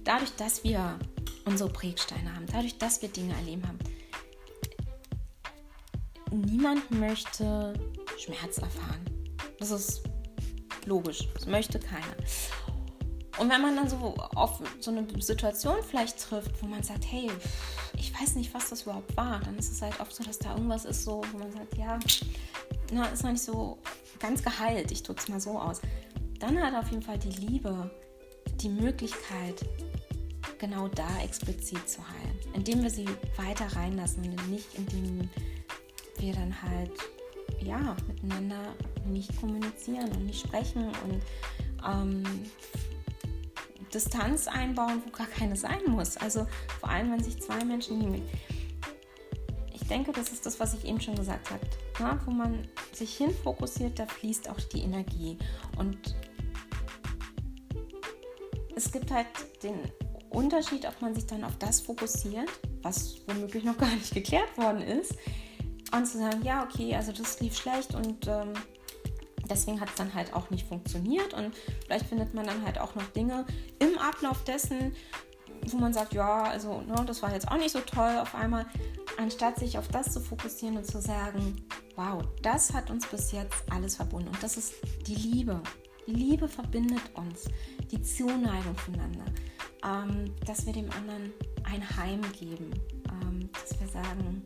dadurch, 0.05 0.35
dass 0.37 0.65
wir 0.65 0.99
unsere 1.45 1.71
Prägsteine 1.71 2.35
haben, 2.35 2.47
dadurch, 2.47 2.79
dass 2.79 3.01
wir 3.03 3.09
Dinge 3.09 3.35
erleben 3.35 3.67
haben, 3.67 3.79
niemand 6.31 6.91
möchte 6.91 7.75
Schmerz 8.19 8.59
erfahren. 8.59 9.05
Das 9.59 9.71
ist 9.71 10.03
logisch. 10.87 11.29
Das 11.35 11.47
möchte 11.47 11.79
keiner. 11.79 12.17
Und 13.39 13.51
wenn 13.51 13.63
man 13.63 13.77
dann 13.77 13.89
so 13.89 14.15
auf 14.35 14.61
so 14.81 14.91
eine 14.91 15.07
Situation 15.21 15.77
vielleicht 15.89 16.19
trifft, 16.19 16.63
wo 16.63 16.67
man 16.67 16.83
sagt, 16.83 17.05
hey, 17.11 17.31
ich 17.97 18.13
weiß 18.19 18.35
nicht, 18.35 18.53
was 18.53 18.71
das 18.71 18.83
überhaupt 18.83 19.17
war, 19.17 19.41
dann 19.41 19.57
ist 19.59 19.71
es 19.71 19.83
halt 19.83 19.99
oft 20.01 20.15
so, 20.15 20.25
dass 20.25 20.39
da 20.39 20.55
irgendwas 20.55 20.85
ist, 20.85 21.05
so, 21.05 21.23
wo 21.33 21.39
man 21.39 21.53
sagt, 21.53 21.77
ja, 21.77 21.99
na, 22.93 23.07
ist 23.07 23.23
noch 23.23 23.33
nicht 23.33 23.45
so 23.45 23.79
ganz 24.19 24.43
geheilt, 24.43 24.91
ich 24.91 25.03
drücke 25.03 25.21
es 25.21 25.29
mal 25.29 25.41
so 25.41 25.59
aus. 25.59 25.81
Dann 26.41 26.61
hat 26.61 26.75
auf 26.75 26.91
jeden 26.91 27.03
Fall 27.03 27.19
die 27.19 27.31
Liebe 27.31 27.91
die 28.61 28.69
Möglichkeit, 28.69 29.65
genau 30.59 30.89
da 30.89 31.09
explizit 31.23 31.89
zu 31.89 32.01
heilen, 32.01 32.39
indem 32.55 32.83
wir 32.83 32.91
sie 32.91 33.07
weiter 33.37 33.67
reinlassen 33.77 34.25
und 34.25 34.51
nicht 34.51 34.75
indem 34.75 35.31
wir 36.19 36.33
dann 36.33 36.63
halt 36.63 36.93
ja 37.61 37.97
miteinander 38.07 38.75
nicht 39.07 39.39
kommunizieren 39.41 40.11
und 40.13 40.27
nicht 40.27 40.45
sprechen 40.45 40.87
und 40.87 41.23
ähm, 41.87 42.25
Distanz 43.93 44.47
einbauen, 44.49 45.03
wo 45.05 45.11
gar 45.11 45.27
keine 45.27 45.57
sein 45.57 45.81
muss. 45.87 46.17
Also 46.17 46.47
vor 46.81 46.89
allem, 46.89 47.13
wenn 47.13 47.23
sich 47.23 47.41
zwei 47.41 47.65
Menschen 47.65 48.01
lieben. 48.01 48.23
Ich 49.73 49.87
denke, 49.87 50.13
das 50.13 50.31
ist 50.31 50.45
das, 50.45 50.61
was 50.61 50.75
ich 50.75 50.85
eben 50.85 51.01
schon 51.01 51.15
gesagt 51.15 51.51
habe. 51.51 51.61
Ja, 51.99 52.19
wo 52.27 52.31
man 52.31 52.69
sich 52.93 53.17
hin 53.17 53.35
fokussiert, 53.43 53.99
da 53.99 54.07
fließt 54.07 54.51
auch 54.51 54.61
die 54.61 54.83
Energie. 54.83 55.39
Und 55.79 56.15
es 58.77 58.93
gibt 58.93 59.11
halt 59.11 59.27
den 59.63 59.91
Unterschied, 60.31 60.87
ob 60.87 61.01
man 61.01 61.15
sich 61.15 61.27
dann 61.27 61.43
auf 61.43 61.57
das 61.59 61.81
fokussiert, 61.81 62.49
was 62.83 63.17
womöglich 63.27 63.65
noch 63.65 63.79
gar 63.79 63.95
nicht 63.95 64.13
geklärt 64.13 64.57
worden 64.57 64.83
ist, 64.83 65.15
und 65.93 66.07
zu 66.07 66.19
sagen, 66.19 66.43
ja, 66.45 66.65
okay, 66.65 66.95
also 66.95 67.13
das 67.13 67.41
lief 67.41 67.57
schlecht 67.57 67.95
und 67.95 68.27
ähm, 68.27 68.53
deswegen 69.49 69.81
hat 69.81 69.91
es 69.91 69.95
dann 69.97 70.15
halt 70.15 70.35
auch 70.35 70.51
nicht 70.51 70.67
funktioniert 70.67 71.35
und 71.35 71.55
vielleicht 71.85 72.07
findet 72.07 72.35
man 72.35 72.47
dann 72.47 72.65
halt 72.65 72.79
auch 72.79 72.95
noch 72.95 73.07
Dinge 73.09 73.47
im 73.79 73.99
Ablauf 73.99 74.45
dessen, 74.45 74.95
wo 75.67 75.79
man 75.79 75.93
sagt, 75.93 76.15
ja, 76.15 76.45
also 76.45 76.81
ne, 76.83 77.05
das 77.07 77.23
war 77.23 77.33
jetzt 77.33 77.49
auch 77.49 77.57
nicht 77.57 77.71
so 77.71 77.81
toll 77.81 78.19
auf 78.21 78.35
einmal, 78.35 78.67
anstatt 79.19 79.59
sich 79.59 79.79
auf 79.79 79.89
das 79.89 80.13
zu 80.13 80.21
fokussieren 80.21 80.77
und 80.77 80.87
zu 80.87 81.01
sagen, 81.01 81.57
wow, 81.97 82.23
das 82.43 82.73
hat 82.73 82.91
uns 82.91 83.07
bis 83.07 83.33
jetzt 83.33 83.65
alles 83.71 83.97
verbunden. 83.97 84.29
Und 84.29 84.43
das 84.43 84.57
ist 84.57 84.75
die 85.07 85.15
Liebe. 85.15 85.61
Die 86.07 86.15
Liebe 86.15 86.49
verbindet 86.49 87.03
uns, 87.15 87.45
die 87.91 88.01
Zuneigung 88.01 88.77
voneinander, 88.77 89.25
ähm, 89.85 90.35
dass 90.47 90.65
wir 90.65 90.73
dem 90.73 90.91
anderen 90.93 91.33
ein 91.65 91.97
Heim 91.97 92.23
geben, 92.33 92.71
ähm, 93.11 93.51
dass 93.53 93.79
wir 93.79 93.89
sagen, 93.89 94.43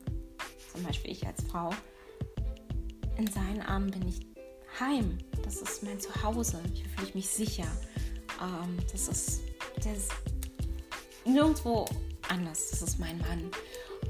zum 0.72 0.82
Beispiel 0.82 1.12
ich 1.12 1.26
als 1.26 1.44
Frau, 1.44 1.70
in 3.16 3.26
seinen 3.28 3.62
Armen 3.62 3.90
bin 3.90 4.08
ich 4.08 4.31
heim. 4.80 5.18
Das 5.44 5.56
ist 5.56 5.82
mein 5.82 6.00
Zuhause. 6.00 6.60
Hier 6.72 6.86
fühle 6.90 7.08
ich 7.08 7.14
mich 7.14 7.28
sicher. 7.28 7.66
Ähm, 8.40 8.76
das, 8.90 9.08
ist, 9.08 9.40
das 9.76 9.86
ist 9.86 10.12
nirgendwo 11.24 11.86
anders. 12.28 12.70
Das 12.70 12.82
ist 12.82 12.98
mein 12.98 13.18
Mann. 13.18 13.50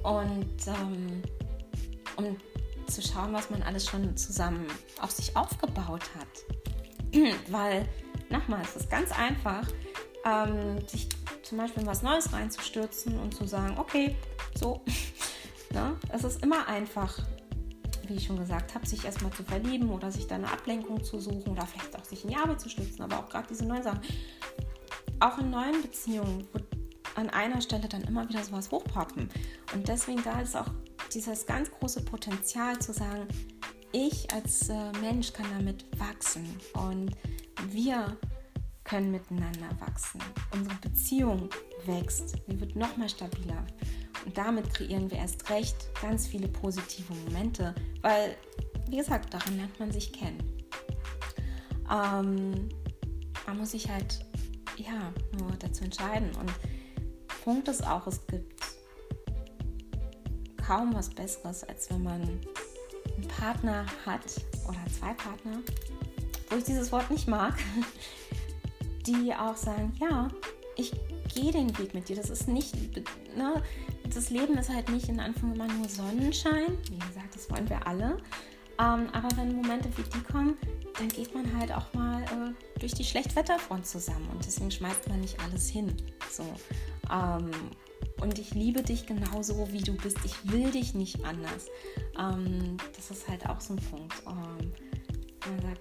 Und 0.03 0.67
ähm, 0.67 1.23
um 2.17 2.37
zu 2.87 3.03
schauen, 3.03 3.33
was 3.33 3.51
man 3.51 3.63
alles 3.63 3.87
schon 3.87 4.17
zusammen 4.17 4.67
auf 5.01 5.11
sich 5.11 5.37
aufgebaut 5.37 6.11
hat. 6.19 7.15
Weil, 7.49 7.89
nochmal, 8.29 8.63
es 8.63 8.77
ist 8.77 8.91
ganz 8.91 9.13
einfach, 9.13 9.67
ähm, 10.25 10.87
sich 10.89 11.09
zum 11.43 11.59
Beispiel 11.59 11.83
in 11.83 11.89
was 11.89 12.03
Neues 12.03 12.33
reinzustürzen 12.33 13.19
und 13.19 13.35
zu 13.35 13.47
sagen, 13.47 13.79
okay, 13.79 14.17
so, 14.55 14.83
Ne? 15.73 15.97
Es 16.11 16.25
ist 16.25 16.43
immer 16.43 16.69
einfach, 16.69 17.19
wie 18.13 18.17
ich 18.17 18.27
schon 18.27 18.39
gesagt 18.39 18.75
habe, 18.75 18.87
sich 18.87 19.05
erstmal 19.05 19.33
zu 19.33 19.43
verlieben 19.43 19.91
oder 19.91 20.13
sich 20.13 20.27
da 20.27 20.35
eine 20.35 20.51
Ablenkung 20.51 21.03
zu 21.03 21.19
suchen 21.19 21.49
oder 21.49 21.67
vielleicht 21.67 21.99
auch 21.99 22.05
sich 22.05 22.25
in 22.25 22.31
die 22.31 22.37
Arbeit 22.37 22.61
zu 22.61 22.69
stützen, 22.69 23.03
aber 23.03 23.19
auch 23.19 23.29
gerade 23.29 23.49
diese 23.49 23.65
neuen 23.65 23.83
Sachen. 23.83 24.01
Auch 25.19 25.39
in 25.39 25.51
neuen 25.51 25.81
Beziehungen 25.81 26.47
wird 26.53 26.65
an 27.15 27.31
einer 27.31 27.61
Stelle 27.61 27.89
dann 27.89 28.03
immer 28.03 28.29
wieder 28.29 28.45
sowas 28.45 28.71
hochpoppen. 28.71 29.29
Und 29.75 29.89
deswegen 29.89 30.23
da 30.23 30.41
ist 30.41 30.57
auch 30.57 30.71
dieses 31.13 31.47
ganz 31.47 31.71
große 31.71 32.05
Potenzial 32.05 32.79
zu 32.79 32.93
sagen, 32.93 33.27
ich 33.93 34.33
als 34.33 34.69
äh, 34.69 34.93
Mensch 35.01 35.33
kann 35.33 35.47
damit 35.57 35.87
wachsen 35.99 36.49
und 36.75 37.13
wir 37.69 38.17
können 38.85 39.11
miteinander 39.11 39.69
wachsen. 39.81 40.21
Unsere 40.53 40.77
Beziehung 40.77 41.49
wächst, 41.87 42.37
sie 42.47 42.61
wird 42.61 42.77
noch 42.77 42.97
mal 42.97 43.09
stabiler. 43.09 43.67
Und 44.25 44.37
damit 44.39 44.73
kreieren 44.73 45.11
wir 45.11 45.19
erst 45.19 45.51
recht 45.51 45.77
ganz 46.01 46.27
viele 46.27 46.49
positive 46.49 47.13
Momente, 47.27 47.75
weil, 48.03 48.37
wie 48.89 48.97
gesagt, 48.97 49.35
daran 49.35 49.57
lernt 49.57 49.79
man 49.81 49.91
sich 49.91 50.13
kennen. 50.13 50.43
Ähm, 51.91 52.69
man 53.47 53.59
muss 53.59 53.73
sich 53.73 53.89
halt, 53.89 54.25
ja, 54.77 55.13
nur 55.39 55.51
dazu 55.59 55.85
entscheiden. 55.85 56.31
Und 56.37 56.53
Punkt 57.45 57.69
ist 57.69 57.87
auch, 57.87 58.07
es 58.07 58.25
gibt 58.27 58.63
kaum 60.65 60.95
was 60.95 61.11
Besseres, 61.11 61.65
als 61.65 61.91
wenn 61.91 62.03
man 62.03 62.23
einen 62.23 63.29
Partner 63.29 63.85
hat 64.07 64.23
oder 64.69 64.79
zwei 64.99 65.13
Partner, 65.15 65.59
wo 66.49 66.57
ich 66.57 66.65
dieses 66.65 66.93
Wort 66.93 67.11
nicht 67.11 67.27
mag, 67.27 67.55
die 69.07 69.35
auch 69.35 69.57
sagen, 69.57 69.93
ja, 70.01 70.29
ich 70.77 70.93
gehe 71.35 71.53
den 71.53 71.77
Weg 71.79 71.95
mit 71.95 72.09
dir. 72.09 72.17
Das 72.17 72.31
ist 72.31 72.49
nicht, 72.49 72.75
ne, 73.37 73.63
das 74.13 74.31
Leben 74.31 74.57
ist 74.59 74.71
halt 74.71 74.89
nicht 74.91 75.09
in 75.09 75.21
Anfang 75.21 75.55
immer 75.55 75.69
nur 75.69 75.89
Sonnenschein. 75.89 76.79
Wie 76.91 76.99
gesagt, 76.99 77.35
das 77.35 77.51
wollen 77.51 77.69
wir 77.69 77.87
alle. 77.87 78.19
Ähm, 78.79 79.09
aber 79.13 79.29
wenn 79.37 79.55
Momente 79.55 79.89
wie 79.97 80.03
die 80.03 80.23
kommen, 80.25 80.57
dann 80.99 81.09
geht 81.09 81.35
man 81.35 81.57
halt 81.59 81.73
auch 81.73 81.93
mal 81.95 82.23
äh, 82.23 82.81
durch 82.81 82.95
die 82.95 83.05
Schlechtwetterfront 83.05 83.87
zusammen 83.87 84.29
und 84.33 84.45
deswegen 84.45 84.71
schmeißt 84.71 85.09
man 85.09 85.21
nicht 85.21 85.39
alles 85.41 85.69
hin. 85.69 85.95
So. 86.31 86.45
Ähm, 87.11 87.51
und 88.21 88.39
ich 88.39 88.55
liebe 88.55 88.83
dich 88.83 89.07
genauso, 89.07 89.71
wie 89.73 89.83
du 89.83 89.95
bist. 89.95 90.19
Ich 90.25 90.51
will 90.51 90.71
dich 90.71 90.95
nicht 90.95 91.25
anders. 91.25 91.67
Ähm, 92.19 92.77
das 92.97 93.11
ist 93.11 93.29
halt 93.29 93.49
auch 93.49 93.61
so 93.61 93.75
ein 93.75 93.81
Punkt. 93.91 94.15
Ähm, 94.27 94.73
man 95.49 95.61
sagt, 95.63 95.81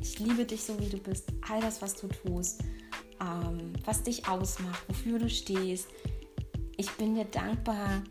ich 0.00 0.18
liebe 0.18 0.44
dich 0.44 0.62
so, 0.64 0.78
wie 0.80 0.88
du 0.88 0.98
bist. 0.98 1.32
All 1.48 1.60
das, 1.60 1.80
was 1.82 1.96
du 1.96 2.08
tust, 2.08 2.62
ähm, 3.20 3.72
was 3.84 4.02
dich 4.02 4.28
ausmacht, 4.28 4.82
wofür 4.88 5.18
du 5.18 5.28
stehst, 5.28 5.88
ich 6.76 6.90
bin 6.92 7.16
dir 7.16 7.24
dankbar, 7.24 8.02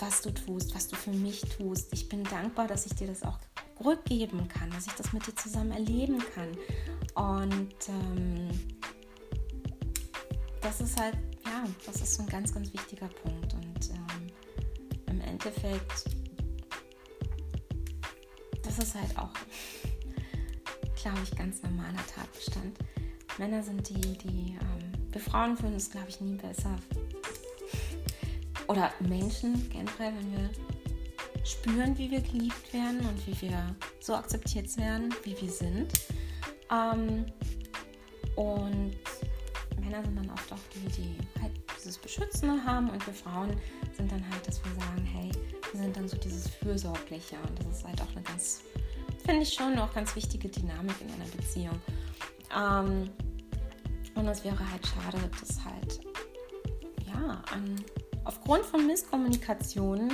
was 0.00 0.22
du 0.22 0.32
tust, 0.32 0.74
was 0.74 0.88
du 0.88 0.96
für 0.96 1.12
mich 1.12 1.42
tust. 1.42 1.92
Ich 1.92 2.08
bin 2.08 2.24
dankbar, 2.24 2.66
dass 2.66 2.86
ich 2.86 2.94
dir 2.94 3.06
das 3.06 3.22
auch 3.22 3.38
rückgeben 3.84 4.48
kann, 4.48 4.70
dass 4.70 4.86
ich 4.86 4.92
das 4.94 5.12
mit 5.12 5.26
dir 5.26 5.34
zusammen 5.36 5.72
erleben 5.72 6.18
kann. 6.34 6.56
Und 7.14 7.74
ähm, 7.88 8.48
das 10.60 10.80
ist 10.80 11.00
halt, 11.00 11.16
ja, 11.44 11.64
das 11.86 12.00
ist 12.02 12.14
so 12.14 12.22
ein 12.22 12.28
ganz, 12.28 12.52
ganz 12.52 12.72
wichtiger 12.72 13.08
Punkt. 13.08 13.54
Und 13.54 13.90
ähm, 13.90 14.26
im 15.06 15.20
Endeffekt, 15.20 16.04
das 18.62 18.78
ist 18.78 18.94
halt 18.94 19.16
auch, 19.16 19.32
glaube 21.02 21.18
ich, 21.22 21.36
ganz 21.36 21.62
normaler 21.62 22.04
Tatbestand. 22.14 22.78
Männer 23.38 23.62
sind 23.62 23.88
die, 23.88 24.00
die 24.18 24.58
ähm, 24.60 24.90
wir 25.12 25.20
Frauen 25.20 25.56
fühlen 25.56 25.74
es, 25.74 25.90
glaube 25.90 26.08
ich, 26.08 26.20
nie 26.20 26.36
besser. 26.36 26.76
Oder 28.68 28.92
Menschen 29.00 29.68
generell, 29.70 30.12
wenn 30.16 30.32
wir 30.32 30.50
spüren, 31.44 31.96
wie 31.98 32.10
wir 32.10 32.20
geliebt 32.20 32.72
werden 32.72 33.00
und 33.00 33.26
wie 33.26 33.48
wir 33.48 33.74
so 33.98 34.14
akzeptiert 34.14 34.76
werden, 34.76 35.12
wie 35.24 35.40
wir 35.40 35.50
sind. 35.50 35.92
Ähm, 36.70 37.26
und 38.36 38.96
Männer 39.80 40.04
sind 40.04 40.16
dann 40.16 40.30
oft 40.30 40.52
auch 40.52 40.58
die, 40.74 40.88
die 40.92 41.40
halt 41.40 41.52
dieses 41.76 41.98
Beschützende 41.98 42.62
haben 42.64 42.90
und 42.90 43.04
wir 43.06 43.14
Frauen 43.14 43.56
sind 43.96 44.12
dann 44.12 44.24
halt, 44.30 44.46
dass 44.46 44.62
wir 44.64 44.72
sagen, 44.74 45.04
hey, 45.04 45.30
wir 45.72 45.80
sind 45.80 45.96
dann 45.96 46.06
so 46.06 46.16
dieses 46.16 46.48
Fürsorgliche 46.48 47.36
und 47.48 47.58
das 47.58 47.78
ist 47.78 47.84
halt 47.84 48.00
auch 48.00 48.10
eine 48.12 48.22
ganz, 48.22 48.60
finde 49.24 49.42
ich 49.42 49.52
schon 49.52 49.78
auch 49.78 49.92
ganz 49.92 50.14
wichtige 50.14 50.48
Dynamik 50.48 50.94
in 51.00 51.08
einer 51.14 51.30
Beziehung. 51.36 51.80
Ähm, 52.56 53.10
und 54.14 54.28
es 54.28 54.44
wäre 54.44 54.58
halt 54.70 54.86
schade, 54.86 55.18
dass 55.40 55.64
halt, 55.64 56.00
ja, 57.06 57.42
an, 57.52 57.76
aufgrund 58.24 58.64
von 58.64 58.86
Misskommunikationen 58.86 60.12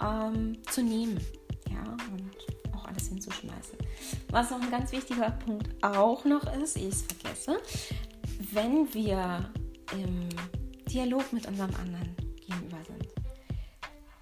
ähm, 0.00 0.58
zu 0.70 0.82
nehmen. 0.82 1.20
Ja, 1.70 1.82
und 2.12 2.74
auch 2.74 2.86
alles 2.86 3.08
hinzuschmeißen. 3.08 3.78
Was 4.30 4.50
noch 4.50 4.60
ein 4.60 4.70
ganz 4.70 4.92
wichtiger 4.92 5.30
Punkt 5.30 5.82
auch 5.84 6.24
noch 6.24 6.52
ist, 6.60 6.76
ich 6.76 6.88
es 6.88 7.02
vergesse, 7.02 7.58
wenn 8.52 8.92
wir 8.92 9.50
im 9.92 10.28
Dialog 10.90 11.32
mit 11.32 11.46
unserem 11.46 11.74
anderen 11.76 12.16
gegenüber 12.36 12.78
sind, 12.86 13.08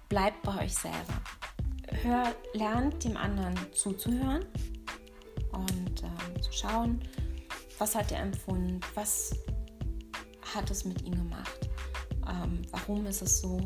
bleibt 0.09 0.41
bei 0.43 0.63
euch 0.63 0.73
selber. 0.73 1.21
Hör, 2.03 2.35
lernt 2.53 3.03
dem 3.03 3.17
anderen 3.17 3.55
zuzuhören 3.73 4.45
und 5.51 6.03
äh, 6.03 6.41
zu 6.41 6.51
schauen, 6.51 6.99
was 7.77 7.95
hat 7.95 8.11
er 8.11 8.21
empfunden, 8.21 8.79
was 8.93 9.35
hat 10.53 10.69
es 10.71 10.85
mit 10.85 11.01
ihm 11.03 11.15
gemacht, 11.15 11.69
ähm, 12.27 12.61
warum 12.71 13.05
ist 13.05 13.21
es 13.21 13.41
so. 13.41 13.57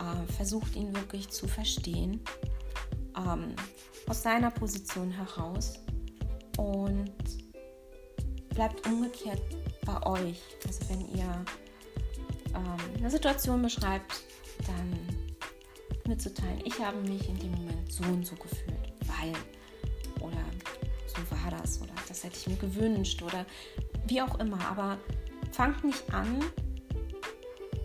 Äh, 0.00 0.32
versucht 0.32 0.74
ihn 0.76 0.94
wirklich 0.94 1.28
zu 1.28 1.46
verstehen, 1.46 2.20
ähm, 3.16 3.54
aus 4.06 4.22
seiner 4.22 4.50
Position 4.50 5.10
heraus 5.10 5.78
und 6.56 7.12
bleibt 8.54 8.86
umgekehrt 8.86 9.42
bei 9.84 10.02
euch. 10.06 10.40
Also 10.66 10.88
wenn 10.88 11.06
ihr 11.14 11.44
ähm, 12.54 12.96
eine 12.98 13.10
Situation 13.10 13.62
beschreibt, 13.62 14.24
dann 14.66 14.98
mitzuteilen, 16.06 16.60
ich 16.64 16.78
habe 16.80 17.00
mich 17.02 17.28
in 17.28 17.38
dem 17.38 17.52
Moment 17.52 17.92
so 17.92 18.02
und 18.04 18.26
so 18.26 18.34
gefühlt, 18.36 18.92
weil 19.06 19.32
oder 20.20 20.44
so 21.06 21.18
war 21.30 21.50
das 21.50 21.80
oder 21.80 21.99
das 22.20 22.24
hätte 22.24 22.38
ich 22.38 22.48
mir 22.48 22.68
gewünscht 22.68 23.22
oder 23.22 23.46
wie 24.06 24.20
auch 24.20 24.38
immer. 24.38 24.60
Aber 24.70 24.98
fangt 25.52 25.84
nicht 25.84 26.12
an, 26.12 26.40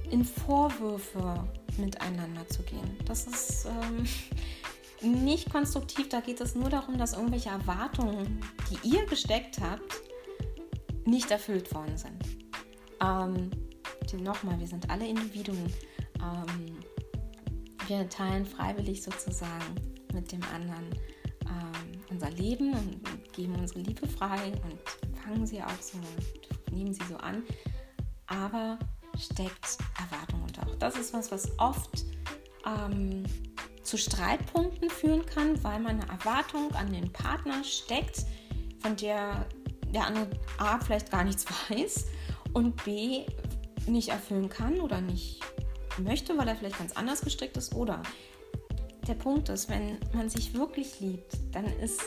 in 0.09 0.25
Vorwürfe 0.25 1.47
miteinander 1.77 2.47
zu 2.49 2.63
gehen. 2.63 2.97
Das 3.05 3.27
ist 3.27 3.65
ähm, 3.65 4.05
nicht 5.25 5.49
konstruktiv. 5.49 6.09
Da 6.09 6.19
geht 6.19 6.41
es 6.41 6.55
nur 6.55 6.69
darum, 6.69 6.97
dass 6.97 7.13
irgendwelche 7.13 7.49
Erwartungen, 7.49 8.41
die 8.69 8.95
ihr 8.95 9.05
gesteckt 9.05 9.59
habt, 9.61 10.01
nicht 11.05 11.31
erfüllt 11.31 11.73
worden 11.73 11.97
sind. 11.97 12.23
Ähm, 13.01 13.51
Nochmal, 14.21 14.57
wir 14.59 14.67
sind 14.67 14.89
alle 14.89 15.05
Individuen. 15.05 15.73
Ähm, 16.21 16.77
wir 17.87 18.07
teilen 18.07 18.45
freiwillig 18.45 19.03
sozusagen 19.03 19.75
mit 20.13 20.31
dem 20.31 20.41
anderen 20.55 20.89
ähm, 21.41 22.01
unser 22.09 22.29
Leben 22.31 22.71
und 22.71 23.01
geben 23.35 23.55
unsere 23.55 23.81
Liebe 23.81 24.07
frei 24.07 24.53
und 24.63 25.17
fangen 25.19 25.45
sie 25.45 25.61
auch 25.61 25.81
so 25.81 25.97
und 25.97 26.73
nehmen 26.73 26.93
sie 26.93 27.03
so 27.05 27.17
an. 27.17 27.43
Aber 28.27 28.79
steckt 29.19 29.77
Erwartung 29.99 30.43
und 30.43 30.59
auch 30.59 30.75
das 30.75 30.97
ist 30.97 31.13
was, 31.13 31.31
was 31.31 31.57
oft 31.59 32.05
ähm, 32.65 33.23
zu 33.83 33.97
Streitpunkten 33.97 34.89
führen 34.89 35.25
kann, 35.25 35.63
weil 35.63 35.79
man 35.79 36.01
eine 36.01 36.11
Erwartung 36.11 36.73
an 36.75 36.91
den 36.91 37.11
Partner 37.11 37.63
steckt, 37.63 38.25
von 38.81 38.95
der 38.95 39.45
der 39.95 40.07
andere 40.07 40.27
A 40.57 40.79
vielleicht 40.79 41.11
gar 41.11 41.23
nichts 41.23 41.45
weiß 41.69 42.05
und 42.53 42.83
B 42.83 43.25
nicht 43.87 44.09
erfüllen 44.09 44.49
kann 44.49 44.79
oder 44.81 45.01
nicht 45.01 45.41
möchte, 45.97 46.37
weil 46.37 46.47
er 46.47 46.55
vielleicht 46.55 46.77
ganz 46.77 46.93
anders 46.93 47.21
gestrickt 47.21 47.55
ist. 47.57 47.73
Oder 47.73 48.03
der 49.07 49.13
Punkt 49.13 49.49
ist, 49.49 49.69
wenn 49.69 49.99
man 50.13 50.29
sich 50.29 50.53
wirklich 50.53 50.99
liebt, 50.99 51.37
dann 51.51 51.65
ist 51.79 52.01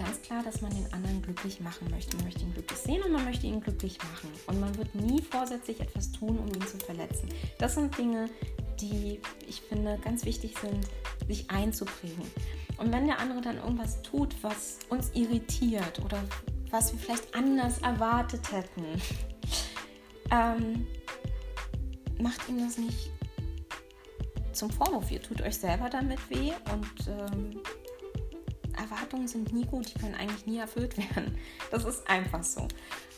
ganz 0.00 0.22
klar, 0.22 0.42
dass 0.42 0.62
man 0.62 0.70
den 0.70 0.92
anderen 0.92 1.22
glücklich 1.22 1.60
machen 1.60 1.88
möchte. 1.90 2.16
Man 2.16 2.24
möchte 2.24 2.42
ihn 2.42 2.52
glücklich 2.52 2.78
sehen 2.78 3.02
und 3.02 3.12
man 3.12 3.24
möchte 3.24 3.46
ihn 3.46 3.60
glücklich 3.60 3.98
machen. 3.98 4.30
Und 4.46 4.60
man 4.60 4.76
wird 4.76 4.94
nie 4.94 5.20
vorsätzlich 5.22 5.80
etwas 5.80 6.10
tun, 6.10 6.38
um 6.38 6.48
ihn 6.48 6.66
zu 6.66 6.78
verletzen. 6.78 7.28
Das 7.58 7.74
sind 7.74 7.96
Dinge, 7.96 8.28
die 8.80 9.20
ich 9.46 9.60
finde 9.60 9.98
ganz 10.02 10.24
wichtig 10.24 10.56
sind, 10.58 10.86
sich 11.28 11.50
einzuprägen. 11.50 12.24
Und 12.78 12.92
wenn 12.92 13.06
der 13.06 13.18
andere 13.18 13.42
dann 13.42 13.58
irgendwas 13.58 14.00
tut, 14.02 14.34
was 14.42 14.78
uns 14.88 15.10
irritiert 15.14 16.00
oder 16.04 16.22
was 16.70 16.92
wir 16.92 16.98
vielleicht 16.98 17.34
anders 17.34 17.78
erwartet 17.78 18.50
hätten, 18.52 18.84
ähm, 20.30 20.86
macht 22.18 22.48
ihm 22.48 22.58
das 22.58 22.78
nicht 22.78 23.10
zum 24.52 24.70
Vorwurf. 24.70 25.10
Ihr 25.10 25.22
tut 25.22 25.42
euch 25.42 25.56
selber 25.58 25.90
damit 25.90 26.18
weh 26.30 26.52
und 26.72 27.08
ähm, 27.08 27.60
Erwartungen 28.76 29.28
sind 29.28 29.52
nie 29.52 29.64
gut, 29.64 29.92
die 29.94 29.98
können 29.98 30.14
eigentlich 30.14 30.46
nie 30.46 30.58
erfüllt 30.58 30.96
werden. 31.16 31.36
Das 31.70 31.84
ist 31.84 32.08
einfach 32.08 32.44
so. 32.44 32.66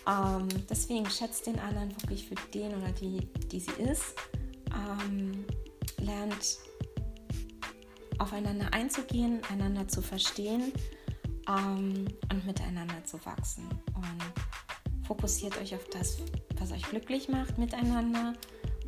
Ähm, 0.08 0.48
deswegen 0.68 1.08
schätzt 1.08 1.46
den 1.46 1.58
anderen 1.58 1.90
wirklich 1.90 2.28
für 2.28 2.34
den 2.52 2.74
oder 2.74 2.92
die, 2.92 3.28
die 3.48 3.60
sie 3.60 3.72
ist. 3.82 4.14
Ähm, 4.72 5.44
lernt 5.98 6.58
aufeinander 8.18 8.72
einzugehen, 8.72 9.40
einander 9.50 9.88
zu 9.88 10.02
verstehen 10.02 10.72
ähm, 11.48 12.06
und 12.30 12.46
miteinander 12.46 13.04
zu 13.04 13.24
wachsen. 13.24 13.68
Und 13.94 15.06
fokussiert 15.06 15.58
euch 15.58 15.74
auf 15.74 15.84
das, 15.90 16.18
was 16.58 16.72
euch 16.72 16.82
glücklich 16.82 17.28
macht 17.28 17.58
miteinander 17.58 18.34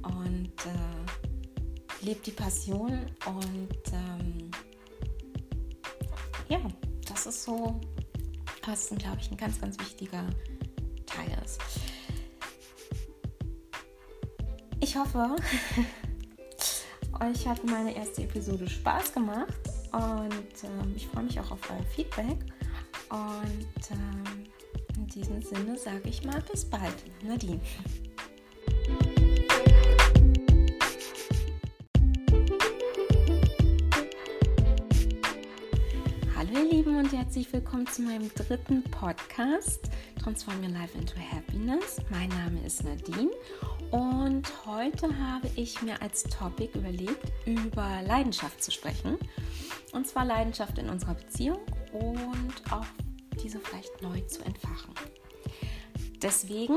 und 0.02 0.52
äh, 0.66 2.04
lebt 2.04 2.26
die 2.26 2.32
Passion 2.32 3.06
und 3.26 3.92
ähm, 3.92 4.50
ja, 6.48 6.60
das 7.08 7.26
ist 7.26 7.44
so, 7.44 7.80
was, 8.64 8.88
glaube 8.88 9.18
ich, 9.20 9.30
ein 9.30 9.36
ganz, 9.36 9.60
ganz 9.60 9.78
wichtiger 9.78 10.24
Teil 11.06 11.36
ist. 11.44 11.60
Ich 14.80 14.96
hoffe, 14.96 15.36
euch 17.20 17.46
hat 17.46 17.64
meine 17.64 17.94
erste 17.96 18.22
Episode 18.22 18.68
Spaß 18.68 19.12
gemacht 19.12 19.54
und 19.92 20.64
ähm, 20.64 20.92
ich 20.94 21.06
freue 21.06 21.24
mich 21.24 21.38
auch 21.40 21.50
auf 21.50 21.70
euer 21.70 21.84
Feedback. 21.94 22.38
Und 23.10 23.90
ähm, 23.90 24.44
in 24.96 25.06
diesem 25.06 25.42
Sinne 25.42 25.78
sage 25.78 26.08
ich 26.08 26.24
mal 26.24 26.42
bis 26.42 26.64
bald. 26.64 26.94
Nadine. 27.22 27.60
Herzlich 37.34 37.52
willkommen 37.52 37.88
zu 37.88 38.02
meinem 38.02 38.32
dritten 38.32 38.84
Podcast 38.92 39.90
Transform 40.22 40.62
Your 40.62 40.68
Life 40.68 40.96
into 40.96 41.16
Happiness. 41.18 41.96
Mein 42.08 42.28
Name 42.28 42.64
ist 42.64 42.84
Nadine 42.84 43.32
und 43.90 44.46
heute 44.64 45.08
habe 45.18 45.50
ich 45.56 45.82
mir 45.82 46.00
als 46.00 46.22
Topic 46.22 46.78
überlegt, 46.78 47.32
über 47.44 48.02
Leidenschaft 48.06 48.62
zu 48.62 48.70
sprechen. 48.70 49.18
Und 49.90 50.06
zwar 50.06 50.24
Leidenschaft 50.24 50.78
in 50.78 50.88
unserer 50.88 51.14
Beziehung 51.14 51.58
und 51.92 52.72
auch 52.72 52.86
diese 53.42 53.58
vielleicht 53.58 54.00
neu 54.00 54.20
zu 54.20 54.44
entfachen. 54.44 54.94
Deswegen, 56.22 56.76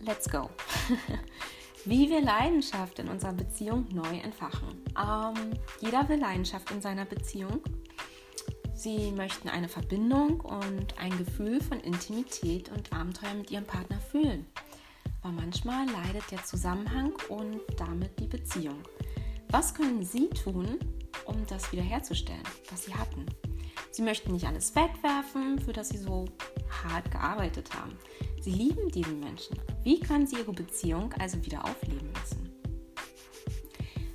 let's 0.00 0.30
go. 0.30 0.48
Wie 1.84 2.08
wir 2.08 2.22
Leidenschaft 2.22 3.00
in 3.00 3.08
unserer 3.08 3.34
Beziehung 3.34 3.86
neu 3.92 4.16
entfachen. 4.16 4.82
Ähm, 4.98 5.52
jeder 5.82 6.08
will 6.08 6.20
Leidenschaft 6.20 6.70
in 6.70 6.80
seiner 6.80 7.04
Beziehung. 7.04 7.60
Sie 8.74 9.12
möchten 9.12 9.48
eine 9.48 9.68
Verbindung 9.68 10.40
und 10.40 10.98
ein 10.98 11.16
Gefühl 11.16 11.60
von 11.60 11.80
Intimität 11.80 12.70
und 12.70 12.92
Abenteuer 12.92 13.34
mit 13.34 13.50
ihrem 13.50 13.64
Partner 13.64 13.98
fühlen 13.98 14.46
aber 15.24 15.32
manchmal 15.32 15.86
leidet 15.88 16.30
der 16.30 16.44
Zusammenhang 16.44 17.14
und 17.28 17.60
damit 17.78 18.20
die 18.20 18.26
Beziehung. 18.26 18.82
Was 19.48 19.74
können 19.74 20.04
Sie 20.04 20.28
tun, 20.28 20.78
um 21.24 21.46
das 21.46 21.72
wiederherzustellen, 21.72 22.42
was 22.70 22.84
Sie 22.84 22.94
hatten? 22.94 23.24
Sie 23.90 24.02
möchten 24.02 24.32
nicht 24.32 24.46
alles 24.46 24.74
wegwerfen, 24.76 25.58
für 25.58 25.72
das 25.72 25.88
Sie 25.88 25.96
so 25.96 26.26
hart 26.84 27.10
gearbeitet 27.10 27.74
haben. 27.74 27.96
Sie 28.40 28.50
lieben 28.50 28.90
diesen 28.90 29.20
Menschen. 29.20 29.58
Wie 29.82 29.98
können 29.98 30.26
Sie 30.26 30.36
Ihre 30.36 30.52
Beziehung 30.52 31.12
also 31.14 31.42
wieder 31.44 31.64
aufleben 31.64 32.12
lassen? 32.12 32.52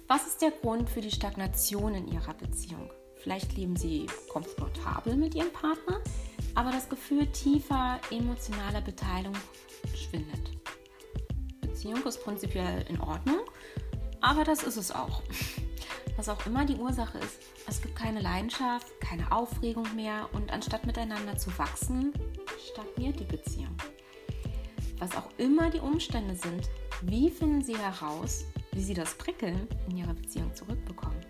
Was 0.08 0.28
ist 0.28 0.42
der 0.42 0.52
Grund 0.52 0.90
für 0.90 1.02
die 1.02 1.12
Stagnation 1.12 1.96
in 1.96 2.08
Ihrer 2.08 2.34
Beziehung? 2.36 2.92
Vielleicht 3.20 3.56
leben 3.58 3.76
Sie 3.76 4.08
komfortabel 4.30 5.16
mit 5.16 5.36
Ihrem 5.36 5.52
Partner, 5.52 6.02
aber 6.56 6.72
das 6.72 6.88
Gefühl 6.88 7.28
tiefer 7.28 8.00
emotionaler 8.12 8.82
Beteiligung 8.82 9.38
schwindet. 9.96 10.52
Beziehung 11.62 12.04
ist 12.04 12.24
prinzipiell 12.24 12.86
in 12.90 13.00
Ordnung, 13.00 13.42
aber 14.22 14.44
das 14.44 14.64
ist 14.64 14.78
es 14.78 14.92
auch. 14.92 15.22
Was 16.18 16.28
auch 16.28 16.46
immer 16.46 16.66
die 16.66 16.76
Ursache 16.76 17.18
ist, 17.20 17.40
es 17.68 17.82
gibt 17.82 17.96
keine 17.96 18.20
Leidenschaft, 18.20 18.88
keine 19.00 19.32
Aufregung 19.32 19.88
mehr 19.96 20.28
und 20.34 20.52
anstatt 20.52 20.86
miteinander 20.86 21.38
zu 21.38 21.58
wachsen, 21.58 22.12
stagniert 22.72 23.20
die 23.20 23.26
Beziehung. 23.26 23.76
was 24.98 25.16
auch 25.16 25.30
immer 25.38 25.70
die 25.70 25.80
Umstände 25.80 26.36
sind, 26.36 26.70
wie 27.04 27.30
finden 27.30 27.62
Sie 27.62 27.78
heraus, 27.78 28.44
wie 28.74 28.84
Sie 28.84 28.94
das 28.94 29.14
Prickeln 29.14 29.66
in 29.88 29.96
Ihrer 29.96 30.14
Beziehung 30.14 30.54
zurückbekommen? 30.54 31.29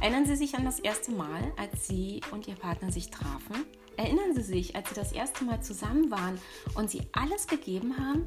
Erinnern 0.00 0.24
Sie 0.24 0.36
sich 0.36 0.54
an 0.54 0.64
das 0.64 0.80
erste 0.80 1.12
Mal, 1.12 1.52
als 1.58 1.86
Sie 1.86 2.22
und 2.30 2.48
Ihr 2.48 2.54
Partner 2.54 2.90
sich 2.90 3.10
trafen? 3.10 3.66
Erinnern 3.98 4.34
Sie 4.34 4.42
sich, 4.42 4.74
als 4.74 4.88
Sie 4.88 4.94
das 4.94 5.12
erste 5.12 5.44
Mal 5.44 5.62
zusammen 5.62 6.10
waren 6.10 6.38
und 6.74 6.90
Sie 6.90 7.02
alles 7.12 7.46
gegeben 7.46 7.98
haben? 7.98 8.26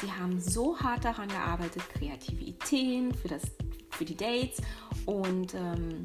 Sie 0.00 0.12
haben 0.12 0.38
so 0.38 0.78
hart 0.78 1.04
daran 1.04 1.28
gearbeitet, 1.28 1.82
kreative 1.92 2.44
Ideen 2.44 3.12
für, 3.12 3.26
das, 3.26 3.42
für 3.90 4.04
die 4.04 4.16
Dates 4.16 4.62
und 5.06 5.54
ähm, 5.54 6.04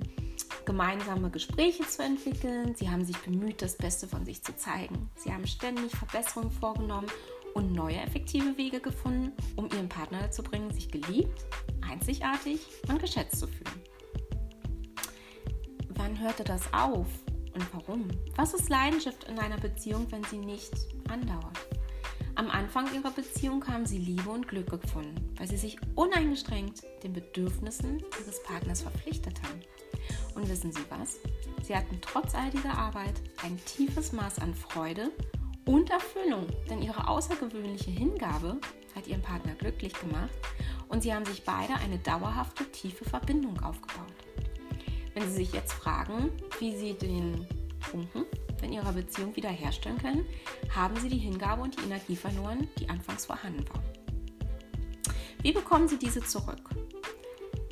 gemeinsame 0.65 1.29
Gespräche 1.29 1.87
zu 1.87 2.01
entwickeln. 2.01 2.73
Sie 2.73 2.89
haben 2.89 3.05
sich 3.05 3.17
bemüht, 3.17 3.61
das 3.61 3.77
Beste 3.77 4.07
von 4.07 4.25
sich 4.25 4.41
zu 4.41 4.55
zeigen. 4.55 5.11
Sie 5.15 5.31
haben 5.31 5.45
ständig 5.45 5.91
Verbesserungen 5.95 6.49
vorgenommen 6.51 7.07
und 7.53 7.71
neue 7.71 7.97
effektive 7.97 8.57
Wege 8.57 8.79
gefunden, 8.79 9.31
um 9.57 9.69
ihren 9.69 9.89
Partner 9.89 10.31
zu 10.31 10.41
bringen, 10.41 10.71
sich 10.71 10.89
geliebt, 10.89 11.45
einzigartig 11.87 12.61
und 12.87 12.99
geschätzt 12.99 13.39
zu 13.39 13.45
fühlen. 13.45 13.82
Wann 16.03 16.19
hörte 16.19 16.43
das 16.43 16.61
auf 16.73 17.07
und 17.55 17.73
warum? 17.73 18.09
Was 18.35 18.53
ist 18.53 18.67
Leidenschaft 18.67 19.23
in 19.23 19.39
einer 19.39 19.57
Beziehung, 19.57 20.05
wenn 20.11 20.25
sie 20.25 20.37
nicht 20.37 20.73
andauert? 21.07 21.57
Am 22.35 22.49
Anfang 22.49 22.93
ihrer 22.93 23.11
Beziehung 23.11 23.65
haben 23.69 23.85
sie 23.85 23.99
Liebe 23.99 24.29
und 24.29 24.49
Glück 24.49 24.69
gefunden, 24.69 25.33
weil 25.37 25.47
sie 25.47 25.55
sich 25.55 25.77
uneingeschränkt 25.95 26.81
den 27.03 27.13
Bedürfnissen 27.13 28.03
ihres 28.19 28.43
Partners 28.43 28.81
verpflichtet 28.81 29.41
haben. 29.43 29.61
Und 30.35 30.49
wissen 30.49 30.73
Sie 30.73 30.83
was? 30.89 31.19
Sie 31.65 31.73
hatten 31.73 31.97
trotz 32.01 32.35
all 32.35 32.49
dieser 32.49 32.77
Arbeit 32.77 33.21
ein 33.41 33.57
tiefes 33.63 34.11
Maß 34.11 34.39
an 34.39 34.53
Freude 34.53 35.09
und 35.63 35.89
Erfüllung, 35.89 36.47
denn 36.69 36.81
ihre 36.81 37.07
außergewöhnliche 37.07 37.91
Hingabe 37.91 38.59
hat 38.93 39.07
ihren 39.07 39.21
Partner 39.21 39.53
glücklich 39.53 39.93
gemacht 39.93 40.33
und 40.89 41.01
sie 41.01 41.13
haben 41.13 41.25
sich 41.25 41.45
beide 41.45 41.75
eine 41.75 41.97
dauerhafte, 41.99 42.69
tiefe 42.69 43.05
Verbindung 43.05 43.57
aufgebaut. 43.63 44.11
Wenn 45.13 45.27
Sie 45.27 45.33
sich 45.33 45.53
jetzt 45.53 45.73
fragen, 45.73 46.31
wie 46.59 46.75
Sie 46.75 46.93
den 46.93 47.47
Funken 47.79 48.25
in 48.61 48.73
Ihrer 48.73 48.93
Beziehung 48.93 49.35
wiederherstellen 49.35 49.97
können, 49.97 50.25
haben 50.73 50.95
Sie 50.99 51.09
die 51.09 51.17
Hingabe 51.17 51.61
und 51.61 51.77
die 51.77 51.83
Energie 51.83 52.15
verloren, 52.15 52.67
die 52.79 52.89
anfangs 52.89 53.25
vorhanden 53.25 53.65
war. 53.69 53.83
Wie 55.41 55.51
bekommen 55.51 55.87
Sie 55.87 55.99
diese 55.99 56.21
zurück? 56.21 56.69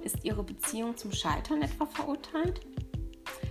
Ist 0.04 0.24
Ihre 0.24 0.44
Beziehung 0.44 0.98
zum 0.98 1.12
Scheitern 1.12 1.62
etwa 1.62 1.86
verurteilt? 1.86 2.62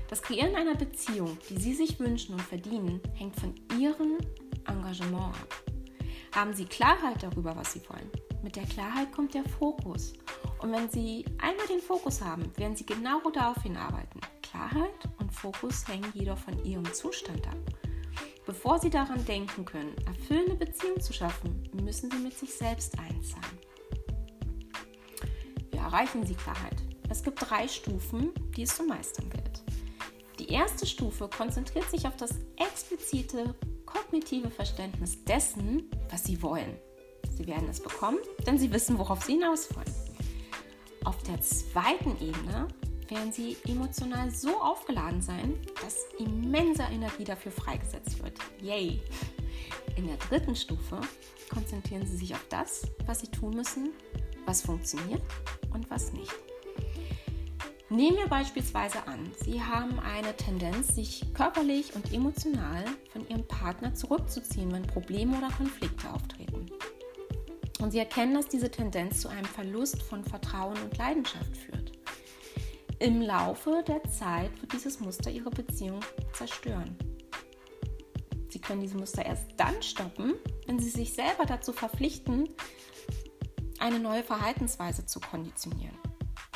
Das 0.08 0.22
Kreieren 0.22 0.56
einer 0.56 0.74
Beziehung, 0.74 1.38
die 1.48 1.58
Sie 1.58 1.72
sich 1.72 1.98
wünschen 1.98 2.34
und 2.34 2.42
verdienen, 2.42 3.00
hängt 3.14 3.38
von 3.40 3.54
Ihrem 3.78 4.18
Engagement 4.66 5.34
ab. 5.34 5.64
Haben 6.34 6.52
Sie 6.52 6.64
Klarheit 6.64 7.22
darüber, 7.22 7.56
was 7.56 7.72
Sie 7.72 7.82
wollen? 7.88 8.10
Mit 8.42 8.56
der 8.56 8.64
Klarheit 8.64 9.12
kommt 9.12 9.34
der 9.34 9.44
Fokus. 9.44 10.14
Und 10.60 10.72
wenn 10.72 10.90
Sie 10.90 11.24
einmal 11.38 11.66
den 11.66 11.80
Fokus 11.80 12.22
haben, 12.22 12.50
werden 12.56 12.74
Sie 12.74 12.86
genau 12.86 13.20
darauf 13.30 13.62
hinarbeiten. 13.62 14.20
Klarheit 14.42 14.90
und 15.18 15.32
Fokus 15.32 15.86
hängen 15.86 16.10
jedoch 16.14 16.38
von 16.38 16.64
Ihrem 16.64 16.90
Zustand 16.92 17.46
ab. 17.46 17.58
Bevor 18.46 18.78
Sie 18.78 18.90
daran 18.90 19.24
denken 19.26 19.64
können, 19.64 19.94
erfüllende 20.06 20.56
Beziehungen 20.56 21.00
zu 21.00 21.12
schaffen, 21.12 21.68
müssen 21.82 22.10
Sie 22.10 22.18
mit 22.18 22.36
sich 22.36 22.52
selbst 22.52 22.98
eins 22.98 23.30
sein. 23.30 23.58
Wie 25.70 25.76
erreichen 25.76 26.24
Sie 26.24 26.34
Klarheit? 26.34 26.76
Es 27.10 27.22
gibt 27.22 27.38
drei 27.48 27.68
Stufen, 27.68 28.32
die 28.56 28.62
es 28.62 28.74
zu 28.74 28.84
meistern 28.84 29.28
gilt. 29.28 29.62
Die 30.38 30.48
erste 30.48 30.86
Stufe 30.86 31.28
konzentriert 31.28 31.90
sich 31.90 32.06
auf 32.06 32.16
das 32.16 32.30
explizite 32.56 33.54
kognitive 33.84 34.50
Verständnis 34.50 35.22
dessen, 35.24 35.90
was 36.08 36.24
Sie 36.24 36.40
wollen. 36.42 36.78
Sie 37.40 37.46
werden 37.46 37.70
es 37.70 37.80
bekommen, 37.80 38.18
denn 38.46 38.58
Sie 38.58 38.70
wissen, 38.70 38.98
worauf 38.98 39.24
Sie 39.24 39.32
hinaus 39.32 39.74
wollen. 39.74 39.94
Auf 41.04 41.22
der 41.22 41.40
zweiten 41.40 42.14
Ebene 42.20 42.68
werden 43.08 43.32
Sie 43.32 43.56
emotional 43.66 44.30
so 44.30 44.60
aufgeladen 44.60 45.22
sein, 45.22 45.58
dass 45.82 46.04
immense 46.18 46.82
Energie 46.82 47.24
dafür 47.24 47.50
freigesetzt 47.50 48.22
wird. 48.22 48.38
Yay! 48.60 49.00
In 49.96 50.06
der 50.06 50.18
dritten 50.18 50.54
Stufe 50.54 51.00
konzentrieren 51.48 52.06
Sie 52.06 52.18
sich 52.18 52.34
auf 52.34 52.44
das, 52.50 52.82
was 53.06 53.20
Sie 53.20 53.28
tun 53.28 53.56
müssen, 53.56 53.94
was 54.44 54.60
funktioniert 54.60 55.22
und 55.72 55.90
was 55.90 56.12
nicht. 56.12 56.34
Nehmen 57.88 58.18
wir 58.18 58.28
beispielsweise 58.28 59.06
an, 59.06 59.32
Sie 59.42 59.62
haben 59.62 59.98
eine 59.98 60.36
Tendenz, 60.36 60.94
sich 60.94 61.24
körperlich 61.32 61.94
und 61.96 62.12
emotional 62.12 62.84
von 63.12 63.26
Ihrem 63.28 63.48
Partner 63.48 63.94
zurückzuziehen, 63.94 64.70
wenn 64.72 64.82
Probleme 64.82 65.38
oder 65.38 65.48
Konflikte 65.48 66.12
auftreten. 66.12 66.66
Und 67.80 67.92
Sie 67.92 67.98
erkennen, 67.98 68.34
dass 68.34 68.48
diese 68.48 68.70
Tendenz 68.70 69.20
zu 69.20 69.28
einem 69.28 69.44
Verlust 69.44 70.02
von 70.02 70.24
Vertrauen 70.24 70.76
und 70.82 70.96
Leidenschaft 70.98 71.56
führt. 71.56 71.92
Im 72.98 73.22
Laufe 73.22 73.82
der 73.86 74.02
Zeit 74.04 74.50
wird 74.60 74.72
dieses 74.74 75.00
Muster 75.00 75.30
Ihre 75.30 75.50
Beziehung 75.50 76.00
zerstören. 76.32 76.96
Sie 78.50 78.60
können 78.60 78.82
diese 78.82 78.98
Muster 78.98 79.24
erst 79.24 79.46
dann 79.56 79.80
stoppen, 79.82 80.34
wenn 80.66 80.78
Sie 80.78 80.90
sich 80.90 81.14
selber 81.14 81.46
dazu 81.46 81.72
verpflichten, 81.72 82.48
eine 83.78 83.98
neue 83.98 84.22
Verhaltensweise 84.22 85.06
zu 85.06 85.20
konditionieren, 85.20 85.96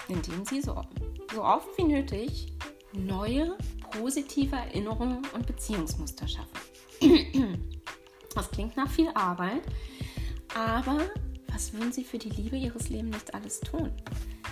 indem 0.08 0.44
Sie 0.44 0.60
so 0.60 0.82
so 1.34 1.42
oft 1.42 1.76
wie 1.78 1.84
nötig 1.84 2.52
neue 2.92 3.56
positive 3.90 4.54
Erinnerungen 4.54 5.22
und 5.34 5.46
Beziehungsmuster 5.46 6.28
schaffen. 6.28 6.58
Das 8.34 8.50
klingt 8.50 8.76
nach 8.76 8.90
viel 8.90 9.10
Arbeit, 9.14 9.62
aber 10.54 11.00
was 11.48 11.72
würden 11.72 11.92
Sie 11.92 12.04
für 12.04 12.18
die 12.18 12.30
Liebe 12.30 12.56
Ihres 12.56 12.88
Lebens 12.88 13.16
nicht 13.16 13.34
alles 13.34 13.60
tun? 13.60 13.90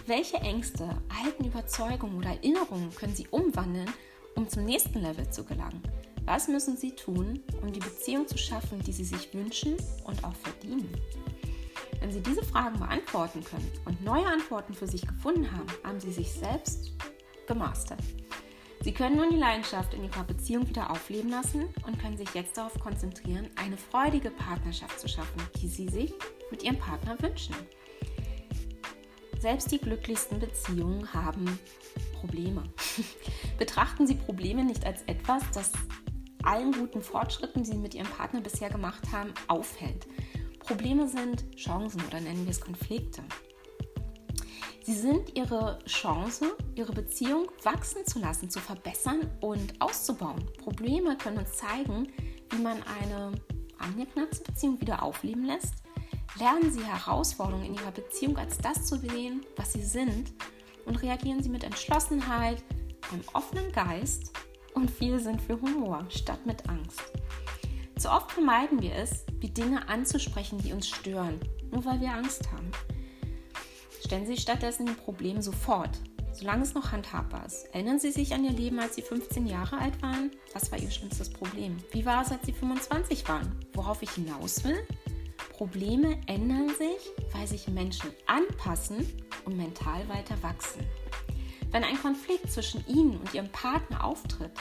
Welche 0.07 0.37
Ängste, 0.39 0.89
alten 1.25 1.45
Überzeugungen 1.45 2.17
oder 2.17 2.31
Erinnerungen 2.31 2.95
können 2.95 3.15
Sie 3.15 3.29
umwandeln, 3.29 3.89
um 4.35 4.49
zum 4.49 4.65
nächsten 4.65 5.01
Level 5.01 5.29
zu 5.31 5.45
gelangen? 5.45 5.83
Was 6.25 6.49
müssen 6.49 6.77
Sie 6.77 6.93
tun, 6.93 7.41
um 7.63 7.73
die 7.73 7.81
Beziehung 7.81 8.27
zu 8.27 8.39
schaffen, 8.39 8.81
die 8.81 8.93
Sie 8.93 9.05
sich 9.05 9.33
wünschen 9.35 9.77
und 10.05 10.23
auch 10.25 10.35
verdienen? 10.35 10.89
Wenn 12.01 12.13
Sie 12.13 12.21
diese 12.21 12.43
Fragen 12.43 12.79
beantworten 12.79 13.45
können 13.45 13.71
und 13.85 14.03
neue 14.05 14.27
Antworten 14.27 14.75
für 14.75 14.87
sich 14.89 15.07
gefunden 15.07 15.51
haben, 15.51 15.69
haben 15.85 16.01
Sie 16.01 16.13
sich 16.13 16.33
selbst 16.33 16.93
gemastert. 17.47 18.01
Sie 18.83 18.93
können 18.93 19.17
nun 19.17 19.31
die 19.31 19.37
Leidenschaft 19.37 19.95
in 19.95 20.03
Ihrer 20.03 20.25
Beziehung 20.25 20.69
wieder 20.69 20.91
aufleben 20.91 21.31
lassen 21.31 21.69
und 21.87 22.01
können 22.01 22.17
sich 22.17 22.35
jetzt 22.35 22.57
darauf 22.57 22.75
konzentrieren, 22.81 23.49
eine 23.55 23.77
freudige 23.77 24.31
Partnerschaft 24.31 24.99
zu 24.99 25.09
schaffen, 25.09 25.41
die 25.61 25.69
Sie 25.69 25.89
sich 25.89 26.13
mit 26.51 26.65
Ihrem 26.65 26.79
Partner 26.79 27.17
wünschen. 27.21 27.55
Selbst 29.39 29.71
die 29.71 29.79
glücklichsten 29.79 30.41
Beziehungen 30.41 31.13
haben 31.13 31.59
Probleme. 32.19 32.65
Betrachten 33.59 34.09
Sie 34.09 34.17
Probleme 34.17 34.65
nicht 34.65 34.85
als 34.85 35.03
etwas, 35.03 35.45
das 35.55 35.71
allen 36.43 36.73
guten 36.73 37.03
Fortschritten, 37.03 37.63
die 37.63 37.71
Sie 37.71 37.79
mit 37.79 37.95
Ihrem 37.95 38.09
Partner 38.09 38.41
bisher 38.41 38.69
gemacht 38.69 39.13
haben, 39.13 39.33
aufhält. 39.47 40.09
Probleme 40.59 41.07
sind 41.07 41.45
Chancen 41.57 42.03
oder 42.09 42.21
nennen 42.21 42.47
wir 42.47 42.51
es 42.51 42.61
Konflikte. 42.61 43.23
Sie 44.85 44.95
sind 44.95 45.37
ihre 45.37 45.79
Chance, 45.87 46.57
ihre 46.75 46.93
Beziehung 46.93 47.47
wachsen 47.63 48.05
zu 48.05 48.19
lassen, 48.19 48.51
zu 48.51 48.59
verbessern 48.59 49.31
und 49.41 49.81
auszubauen. 49.81 50.45
Probleme 50.59 51.17
können 51.17 51.39
uns 51.39 51.53
zeigen, 51.53 52.09
wie 52.51 52.63
man 52.63 52.83
eine 53.01 53.33
angeknackte 53.79 54.43
Beziehung 54.43 54.81
wieder 54.81 55.03
aufleben 55.03 55.45
lässt. 55.45 55.75
Lernen 56.39 56.73
Sie 56.73 56.83
Herausforderungen 56.83 57.67
in 57.67 57.75
Ihrer 57.75 57.93
Beziehung 57.93 58.37
als 58.39 58.59
das 58.59 58.87
zu 58.87 58.97
sehen, 58.97 59.43
was 59.57 59.73
sie 59.75 59.83
sind 59.83 60.33
und 60.87 61.01
reagieren 61.03 61.43
Sie 61.43 61.51
mit 61.51 61.63
Entschlossenheit, 61.63 62.65
einem 63.13 63.23
offenen 63.35 63.71
Geist 63.71 64.33
und 64.75 64.91
viel 64.91 65.21
Sinn 65.21 65.39
für 65.39 65.61
Humor 65.61 66.07
statt 66.09 66.45
mit 66.45 66.69
Angst. 66.69 67.03
Zu 67.99 68.11
oft 68.11 68.33
vermeiden 68.33 68.83
wir 68.83 68.95
es, 68.95 69.25
die 69.43 69.53
Dinge 69.53 69.89
anzusprechen, 69.89 70.59
die 70.59 70.73
uns 70.73 70.89
stören, 70.89 71.39
nur 71.71 71.85
weil 71.85 72.01
wir 72.01 72.13
Angst 72.13 72.51
haben. 72.51 72.71
Stellen 74.05 74.27
Sie 74.27 74.37
stattdessen 74.37 74.89
ein 74.89 74.97
Problem 74.97 75.41
sofort, 75.41 75.99
solange 76.33 76.63
es 76.63 76.75
noch 76.75 76.93
handhabbar 76.93 77.47
ist. 77.47 77.67
Erinnern 77.73 77.99
Sie 77.99 78.11
sich 78.11 78.35
an 78.35 78.45
Ihr 78.45 78.53
Leben, 78.53 78.79
als 78.81 78.97
Sie 78.97 79.03
15 79.03 79.47
Jahre 79.47 79.79
alt 79.79 80.01
waren? 80.03 80.31
Was 80.53 80.73
war 80.73 80.79
Ihr 80.79 80.91
schlimmstes 80.91 81.31
Problem? 81.31 81.77
Wie 81.93 82.05
war 82.05 82.23
es, 82.23 82.33
als 82.33 82.45
Sie 82.47 82.53
25 82.53 83.29
waren? 83.29 83.55
Worauf 83.75 84.03
ich 84.03 84.11
hinaus 84.11 84.65
will? 84.65 84.79
Probleme 85.51 86.19
ändern 86.27 86.69
sich, 86.69 87.13
weil 87.33 87.47
sich 87.47 87.69
Menschen 87.69 88.11
anpassen 88.27 89.07
und 89.45 89.57
mental 89.57 90.09
weiter 90.09 90.41
wachsen. 90.43 90.85
Wenn 91.71 91.85
ein 91.85 92.01
Konflikt 92.01 92.51
zwischen 92.51 92.85
Ihnen 92.87 93.17
und 93.17 93.33
Ihrem 93.33 93.51
Partner 93.51 94.05
auftritt, 94.05 94.53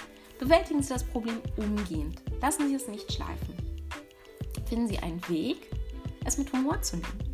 Bewältigen 0.42 0.82
Sie 0.82 0.90
das 0.90 1.04
Problem 1.04 1.40
umgehend. 1.56 2.24
Lassen 2.42 2.68
Sie 2.68 2.74
es 2.74 2.88
nicht 2.88 3.14
schleifen. 3.14 3.56
Finden 4.66 4.88
Sie 4.88 4.98
einen 4.98 5.22
Weg, 5.30 5.70
es 6.26 6.40
mit 6.40 6.52
Humor 6.52 6.82
zu 6.82 6.96
nehmen. 6.96 7.31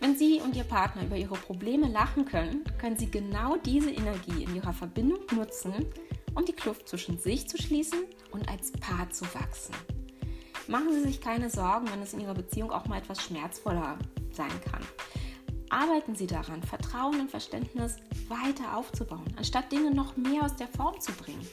Wenn 0.00 0.16
Sie 0.16 0.40
und 0.40 0.54
Ihr 0.54 0.64
Partner 0.64 1.04
über 1.04 1.16
Ihre 1.16 1.34
Probleme 1.34 1.88
lachen 1.88 2.24
können, 2.24 2.64
können 2.78 2.96
Sie 2.96 3.10
genau 3.10 3.56
diese 3.56 3.90
Energie 3.90 4.44
in 4.44 4.54
Ihrer 4.54 4.72
Verbindung 4.72 5.20
nutzen, 5.34 5.72
um 6.34 6.44
die 6.44 6.52
Kluft 6.52 6.88
zwischen 6.88 7.18
sich 7.18 7.48
zu 7.48 7.58
schließen 7.58 8.04
und 8.30 8.48
als 8.48 8.70
Paar 8.72 9.10
zu 9.10 9.24
wachsen. 9.34 9.74
Machen 10.68 10.92
Sie 10.92 11.02
sich 11.02 11.20
keine 11.20 11.50
Sorgen, 11.50 11.90
wenn 11.90 12.02
es 12.02 12.12
in 12.12 12.20
Ihrer 12.20 12.34
Beziehung 12.34 12.70
auch 12.70 12.86
mal 12.86 12.98
etwas 12.98 13.22
schmerzvoller 13.22 13.98
sein 14.32 14.60
kann. 14.70 14.82
Arbeiten 15.70 16.14
Sie 16.14 16.26
daran, 16.26 16.62
Vertrauen 16.62 17.20
und 17.20 17.30
Verständnis 17.30 17.96
weiter 18.28 18.76
aufzubauen, 18.76 19.34
anstatt 19.36 19.72
Dinge 19.72 19.90
noch 19.90 20.16
mehr 20.16 20.42
aus 20.42 20.56
der 20.56 20.68
Form 20.68 20.98
zu 21.00 21.12
bringen. 21.12 21.46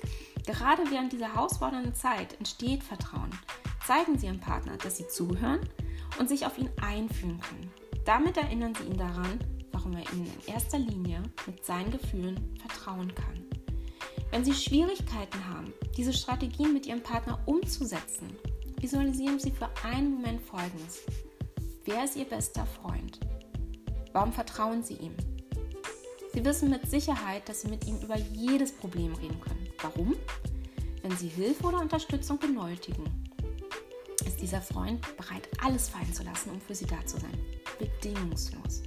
Gerade 0.46 0.84
während 0.92 1.12
dieser 1.12 1.34
herausfordernden 1.34 1.96
Zeit 1.96 2.38
entsteht 2.38 2.84
Vertrauen. 2.84 3.32
Zeigen 3.86 4.18
Sie 4.18 4.28
Ihrem 4.28 4.40
Partner, 4.40 4.78
dass 4.78 4.98
Sie 4.98 5.08
zuhören 5.08 5.62
und 6.20 6.30
sich 6.30 6.46
auf 6.46 6.58
ihn 6.58 6.70
einfühlen 6.82 7.42
können. 7.42 7.85
Damit 8.06 8.38
erinnern 8.38 8.76
Sie 8.76 8.84
ihn 8.84 8.98
daran, 8.98 9.40
warum 9.72 9.94
er 9.94 10.14
Ihnen 10.14 10.28
in 10.28 10.54
erster 10.54 10.78
Linie 10.78 11.24
mit 11.48 11.66
seinen 11.66 11.90
Gefühlen 11.90 12.56
vertrauen 12.60 13.14
kann. 13.16 13.44
Wenn 14.30 14.46
Sie 14.46 14.54
Schwierigkeiten 14.54 15.44
haben, 15.50 15.74
diese 15.98 16.14
Strategien 16.14 16.72
mit 16.72 16.86
Ihrem 16.86 17.02
Partner 17.02 17.40
umzusetzen, 17.48 18.30
visualisieren 18.80 19.40
Sie 19.40 19.50
für 19.50 19.70
einen 19.84 20.16
Moment 20.16 20.42
Folgendes. 20.42 21.02
Wer 21.84 22.04
ist 22.04 22.16
Ihr 22.16 22.26
bester 22.26 22.66
Freund? 22.66 23.20
Warum 24.14 24.32
vertrauen 24.32 24.84
Sie 24.84 24.96
ihm? 24.96 25.16
Sie 26.34 26.46
wissen 26.46 26.70
mit 26.70 26.90
Sicherheit, 26.90 27.50
dass 27.50 27.62
Sie 27.62 27.70
mit 27.70 27.88
ihm 27.88 27.98
über 28.02 28.18
jedes 28.18 28.72
Problem 28.72 29.14
reden 29.16 29.40
können. 29.42 29.68
Warum? 29.82 30.16
Wenn 31.02 31.18
Sie 31.18 31.28
Hilfe 31.28 31.66
oder 31.66 31.80
Unterstützung 31.80 32.38
benötigen, 32.38 33.25
ist 34.26 34.42
dieser 34.42 34.62
Freund 34.62 35.02
bereit, 35.18 35.48
alles 35.64 35.90
fallen 35.90 36.14
zu 36.14 36.24
lassen, 36.24 36.52
um 36.52 36.62
für 36.62 36.76
Sie 36.76 36.86
da 36.86 37.06
zu 37.06 37.20
sein. 37.20 37.38
Bedingungslos. 37.80 38.84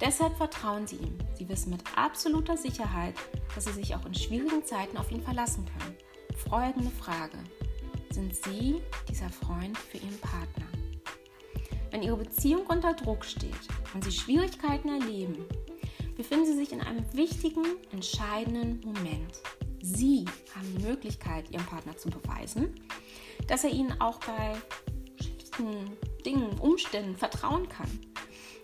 Deshalb 0.00 0.36
vertrauen 0.36 0.86
Sie 0.86 0.96
ihm. 0.96 1.18
Sie 1.34 1.48
wissen 1.48 1.70
mit 1.70 1.82
absoluter 1.96 2.56
Sicherheit, 2.56 3.14
dass 3.54 3.64
Sie 3.66 3.72
sich 3.72 3.94
auch 3.94 4.06
in 4.06 4.14
schwierigen 4.14 4.64
Zeiten 4.64 4.96
auf 4.96 5.10
ihn 5.10 5.22
verlassen 5.22 5.66
können. 5.66 5.96
Folgende 6.48 6.90
Frage. 6.90 7.36
Sind 8.10 8.34
Sie 8.34 8.80
dieser 9.08 9.28
Freund 9.28 9.76
für 9.76 9.98
Ihren 9.98 10.18
Partner? 10.18 10.66
Wenn 11.90 12.02
Ihre 12.02 12.16
Beziehung 12.16 12.66
unter 12.66 12.94
Druck 12.94 13.24
steht 13.24 13.68
und 13.94 14.04
Sie 14.04 14.12
Schwierigkeiten 14.12 14.88
erleben, 14.88 15.44
befinden 16.16 16.46
Sie 16.46 16.56
sich 16.56 16.72
in 16.72 16.80
einem 16.80 17.04
wichtigen, 17.12 17.64
entscheidenden 17.92 18.80
Moment. 18.80 19.42
Sie 19.82 20.24
haben 20.54 20.76
die 20.76 20.84
Möglichkeit, 20.84 21.50
Ihrem 21.50 21.66
Partner 21.66 21.96
zu 21.96 22.10
beweisen, 22.10 22.74
dass 23.50 23.64
er 23.64 23.70
Ihnen 23.70 24.00
auch 24.00 24.20
bei 24.20 24.56
schlichten 25.20 25.96
Dingen, 26.24 26.56
Umständen 26.60 27.16
vertrauen 27.16 27.68
kann. 27.68 27.90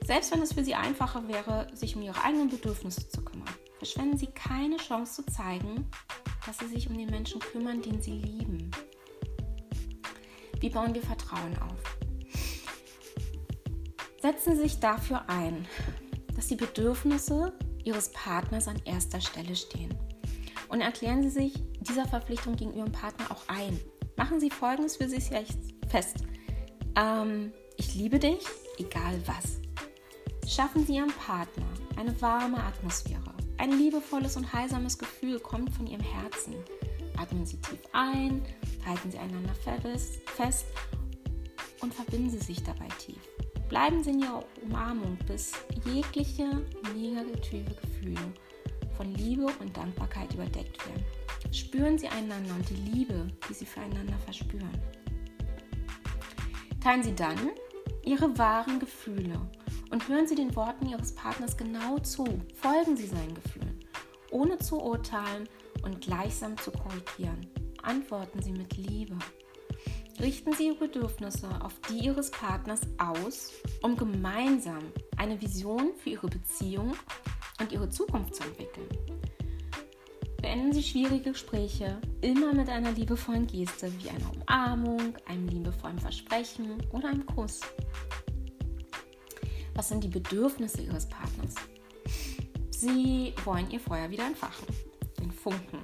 Selbst 0.05 0.33
wenn 0.33 0.41
es 0.41 0.53
für 0.53 0.65
Sie 0.65 0.77
einfacher 0.77 1.27
wäre, 1.27 1.67
sich 1.75 1.97
um 1.97 2.03
Ihre 2.03 2.23
eigenen 2.23 2.49
Bedürfnisse 2.49 3.09
zu 3.09 3.25
kümmern, 3.25 3.51
verschwenden 3.79 4.17
Sie 4.17 4.29
keine 4.29 4.77
Chance 4.77 5.25
zu 5.25 5.33
zeigen, 5.33 5.91
dass 6.47 6.59
Sie 6.59 6.69
sich 6.69 6.89
um 6.89 6.97
den 6.97 7.11
Menschen 7.11 7.41
kümmern, 7.41 7.83
den 7.83 8.01
Sie 8.01 8.13
lieben. 8.13 8.71
Wie 10.61 10.71
bauen 10.71 10.95
wir 10.95 11.03
Vertrauen 11.03 11.59
auf? 11.59 11.99
Setzen 14.23 14.55
Sie 14.55 14.63
sich 14.63 14.79
dafür 14.79 15.29
ein, 15.29 15.67
dass 16.37 16.47
die 16.47 16.57
Bedürfnisse 16.57 17.53
Ihres 17.83 18.13
Partners 18.13 18.69
an 18.69 18.81
erster 18.85 19.21
Stelle 19.21 19.57
stehen. 19.57 19.93
Und 20.69 20.81
erklären 20.81 21.25
Sie 21.25 21.31
sich 21.31 21.55
dieser 21.81 22.07
Verpflichtung 22.07 22.55
gegenüber 22.55 22.79
Ihrem 22.79 22.93
Partner 22.93 23.33
auch 23.33 23.49
ein. 23.49 23.81
Machen 24.17 24.41
Sie 24.41 24.51
Folgendes 24.51 24.97
für 24.97 25.09
sich 25.09 25.31
fest. 25.89 26.17
Ähm, 26.97 27.53
ich 27.77 27.95
liebe 27.95 28.19
dich, 28.19 28.45
egal 28.79 29.21
was. 29.27 29.61
Schaffen 30.49 30.87
Sie 30.87 30.97
Ihrem 30.97 31.13
Partner 31.13 31.67
eine 31.97 32.21
warme 32.21 32.63
Atmosphäre. 32.63 33.35
Ein 33.59 33.73
liebevolles 33.73 34.37
und 34.37 34.53
heilsames 34.53 34.99
Gefühl 34.99 35.41
kommt 35.41 35.71
von 35.71 35.87
Ihrem 35.87 36.03
Herzen. 36.03 36.55
Atmen 37.17 37.47
Sie 37.47 37.57
tief 37.57 37.81
ein, 37.93 38.43
halten 38.85 39.11
Sie 39.11 39.19
einander 39.19 39.55
fest 39.55 40.67
und 41.81 41.95
verbinden 41.95 42.31
Sie 42.31 42.39
sich 42.39 42.63
dabei 42.63 42.89
tief. 42.99 43.21
Bleiben 43.69 44.05
Sie 44.05 44.11
in 44.11 44.21
Ihrer 44.21 44.45
Umarmung, 44.63 45.19
bis 45.27 45.53
jegliche 45.85 46.63
negative 46.95 47.75
Gefühle 47.75 48.33
von 48.97 49.13
Liebe 49.15 49.47
und 49.61 49.77
Dankbarkeit 49.77 50.33
überdeckt 50.35 50.87
werden. 50.87 51.05
Spüren 51.53 51.99
Sie 51.99 52.09
einander 52.09 52.55
und 52.55 52.69
die 52.69 52.91
Liebe, 52.91 53.29
die 53.49 53.55
Sie 53.55 53.67
füreinander 53.67 54.19
verspüren. 54.25 54.71
Teilen 56.83 57.03
Sie 57.03 57.15
dann 57.15 57.39
Ihre 58.05 58.37
wahren 58.39 58.79
Gefühle 58.79 59.41
und 59.91 60.09
hören 60.09 60.27
Sie 60.27 60.35
den 60.35 60.55
Worten 60.55 60.89
Ihres 60.89 61.15
Partners 61.15 61.57
genau 61.57 61.99
zu. 61.99 62.25
Folgen 62.55 62.97
Sie 62.97 63.07
seinen 63.07 63.35
Gefühlen, 63.35 63.81
ohne 64.31 64.59
zu 64.59 64.81
urteilen 64.81 65.49
und 65.83 66.01
gleichsam 66.01 66.57
zu 66.59 66.71
korrigieren. 66.71 67.47
Antworten 67.83 68.43
Sie 68.43 68.53
mit 68.53 68.77
Liebe. 68.77 69.17
Richten 70.21 70.53
Sie 70.53 70.67
Ihre 70.69 70.77
Bedürfnisse 70.77 71.49
auf 71.63 71.75
die 71.91 72.05
Ihres 72.05 72.31
Partners 72.31 72.81
aus, 72.99 73.53
um 73.83 73.97
gemeinsam 73.97 74.93
eine 75.17 75.41
Vision 75.41 75.93
für 75.97 76.11
Ihre 76.11 76.29
Beziehung 76.29 76.95
und 77.61 77.73
Ihre 77.73 77.89
Zukunft 77.91 78.35
zu 78.35 78.45
entwickeln. 78.45 78.89
Beenden 80.43 80.73
Sie 80.73 80.83
schwierige 80.83 81.31
Gespräche 81.31 82.01
immer 82.21 82.53
mit 82.53 82.69
einer 82.69 82.93
liebevollen 82.93 83.47
Geste 83.47 83.93
wie 83.99 84.11
einer 84.11 84.33
Umarmung, 84.35 85.15
einem 85.27 85.49
liebevollen 85.49 85.99
Versprechen 85.99 86.83
oder 86.93 87.09
einem 87.09 87.27
Kuss. 87.27 87.61
Was 89.75 89.89
sind 89.89 90.05
die 90.05 90.09
Bedürfnisse 90.09 90.83
Ihres 90.83 91.09
Partners? 91.09 91.55
Sie 92.71 93.35
wollen 93.45 93.71
Ihr 93.71 93.81
Feuer 93.81 94.11
wieder 94.11 94.27
entfachen, 94.27 94.67
den 95.19 95.31
Funken. 95.31 95.79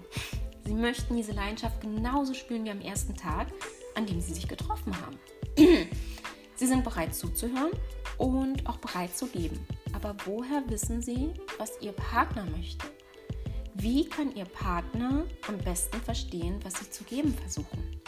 Sie 0.65 0.75
möchten 0.75 1.17
diese 1.17 1.33
Leidenschaft 1.33 1.81
genauso 1.81 2.35
spüren 2.35 2.65
wie 2.65 2.71
am 2.71 2.81
ersten 2.81 3.15
Tag 3.15 3.49
an 3.95 4.07
dem 4.07 4.21
sie 4.21 4.35
sich 4.35 4.49
getroffen 4.49 4.95
haben. 5.01 5.19
sie 6.57 6.67
sind 6.67 6.85
bereit 6.85 7.15
zuzuhören 7.15 7.73
und 8.19 8.67
auch 8.67 8.79
bereit 8.79 9.17
zu 9.17 9.27
geben. 9.27 9.67
Aber 9.93 10.17
woher 10.25 10.63
wissen 10.69 11.03
sie, 11.03 11.31
was 11.59 11.73
ihr 11.81 11.93
Partner 11.93 12.45
möchte? 12.47 12.87
Wie 13.75 14.05
kann 14.05 14.35
ihr 14.35 14.45
Partner 14.45 15.25
am 15.49 15.59
besten 15.59 16.01
verstehen, 16.01 16.61
was 16.65 16.75
sie 16.75 16.91
zu 16.91 17.05
geben 17.05 17.35
versuchen? 17.35 18.01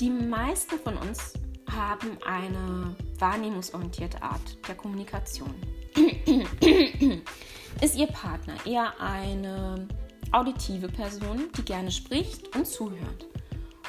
Die 0.00 0.10
meisten 0.10 0.78
von 0.78 0.96
uns 0.96 1.34
haben 1.70 2.18
eine 2.26 2.94
wahrnehmungsorientierte 3.18 4.22
Art 4.22 4.58
der 4.68 4.74
Kommunikation. 4.74 5.54
Ist 7.80 7.96
Ihr 7.96 8.06
Partner 8.08 8.54
eher 8.66 9.00
eine 9.00 9.88
auditive 10.30 10.88
Person, 10.88 11.48
die 11.56 11.64
gerne 11.64 11.90
spricht 11.90 12.54
und 12.54 12.66
zuhört? 12.66 13.26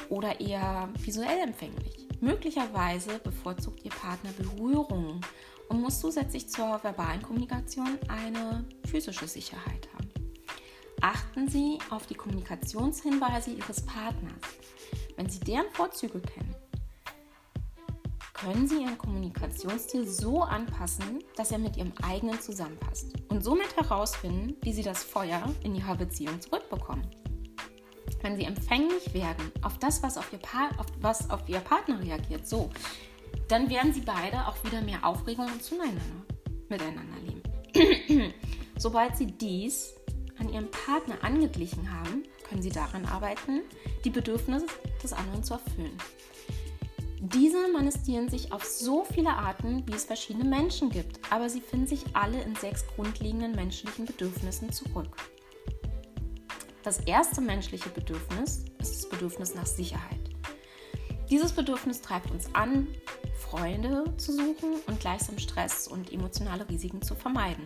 oder 0.08 0.40
eher 0.40 0.88
visuell 0.98 1.40
empfänglich. 1.40 2.06
Möglicherweise 2.20 3.18
bevorzugt 3.18 3.84
Ihr 3.84 3.90
Partner 3.90 4.30
Berührungen 4.32 5.20
und 5.68 5.80
muss 5.80 6.00
zusätzlich 6.00 6.48
zur 6.48 6.82
verbalen 6.82 7.22
Kommunikation 7.22 7.98
eine 8.08 8.64
physische 8.86 9.26
Sicherheit 9.26 9.88
haben. 9.94 10.10
Achten 11.00 11.48
Sie 11.48 11.78
auf 11.90 12.06
die 12.06 12.14
Kommunikationshinweise 12.14 13.50
Ihres 13.50 13.84
Partners. 13.84 14.40
Wenn 15.16 15.28
Sie 15.28 15.40
deren 15.40 15.70
Vorzüge 15.72 16.20
kennen, 16.20 16.54
können 18.32 18.66
Sie 18.66 18.82
Ihren 18.82 18.98
Kommunikationsstil 18.98 20.06
so 20.06 20.42
anpassen, 20.42 21.22
dass 21.36 21.50
er 21.50 21.58
mit 21.58 21.76
Ihrem 21.76 21.92
eigenen 22.02 22.40
zusammenpasst 22.40 23.12
und 23.28 23.44
somit 23.44 23.76
herausfinden, 23.76 24.56
wie 24.62 24.72
Sie 24.72 24.82
das 24.82 25.02
Feuer 25.04 25.42
in 25.62 25.74
Ihrer 25.74 25.96
Beziehung 25.96 26.40
zurückbekommen 26.40 27.08
wenn 28.24 28.36
sie 28.36 28.44
empfänglich 28.44 29.12
werden 29.12 29.52
auf 29.62 29.78
das, 29.78 30.02
was 30.02 30.16
auf 30.16 30.32
ihr, 30.32 30.38
pa 30.38 30.70
auf, 30.78 30.86
was 31.00 31.30
auf 31.30 31.46
ihr 31.46 31.60
Partner 31.60 32.00
reagiert, 32.00 32.48
so, 32.48 32.70
dann 33.54 33.70
werden 33.70 33.92
sie 33.92 34.00
beide 34.00 34.48
auch 34.48 34.56
wieder 34.64 34.80
mehr 34.80 35.04
Aufregung 35.04 35.46
und 35.46 35.62
zueinander 35.62 36.00
miteinander 36.68 37.16
leben. 37.22 38.32
Sobald 38.76 39.16
sie 39.16 39.26
dies 39.26 39.94
an 40.40 40.52
ihrem 40.52 40.68
Partner 40.72 41.22
angeglichen 41.22 41.88
haben, 41.92 42.24
können 42.48 42.62
sie 42.62 42.70
daran 42.70 43.06
arbeiten, 43.06 43.60
die 44.04 44.10
Bedürfnisse 44.10 44.66
des 45.00 45.12
anderen 45.12 45.44
zu 45.44 45.54
erfüllen. 45.54 45.96
Diese 47.20 47.68
manifestieren 47.72 48.28
sich 48.28 48.52
auf 48.52 48.64
so 48.64 49.04
viele 49.04 49.30
Arten, 49.30 49.86
wie 49.86 49.94
es 49.94 50.04
verschiedene 50.04 50.44
Menschen 50.44 50.90
gibt, 50.90 51.20
aber 51.30 51.48
sie 51.48 51.60
finden 51.60 51.86
sich 51.86 52.04
alle 52.12 52.42
in 52.42 52.56
sechs 52.56 52.84
grundlegenden 52.96 53.52
menschlichen 53.52 54.04
Bedürfnissen 54.04 54.72
zurück. 54.72 55.16
Das 56.82 56.98
erste 57.02 57.40
menschliche 57.40 57.90
Bedürfnis 57.90 58.64
ist 58.80 58.96
das 58.96 59.08
Bedürfnis 59.08 59.54
nach 59.54 59.66
Sicherheit. 59.66 60.18
Dieses 61.30 61.52
Bedürfnis 61.52 62.02
treibt 62.02 62.30
uns 62.30 62.54
an, 62.54 62.88
Freunde 63.56 64.12
zu 64.16 64.32
suchen 64.32 64.80
und 64.88 64.98
gleichsam 64.98 65.38
Stress 65.38 65.86
und 65.86 66.12
emotionale 66.12 66.68
Risiken 66.68 67.00
zu 67.00 67.14
vermeiden. 67.14 67.64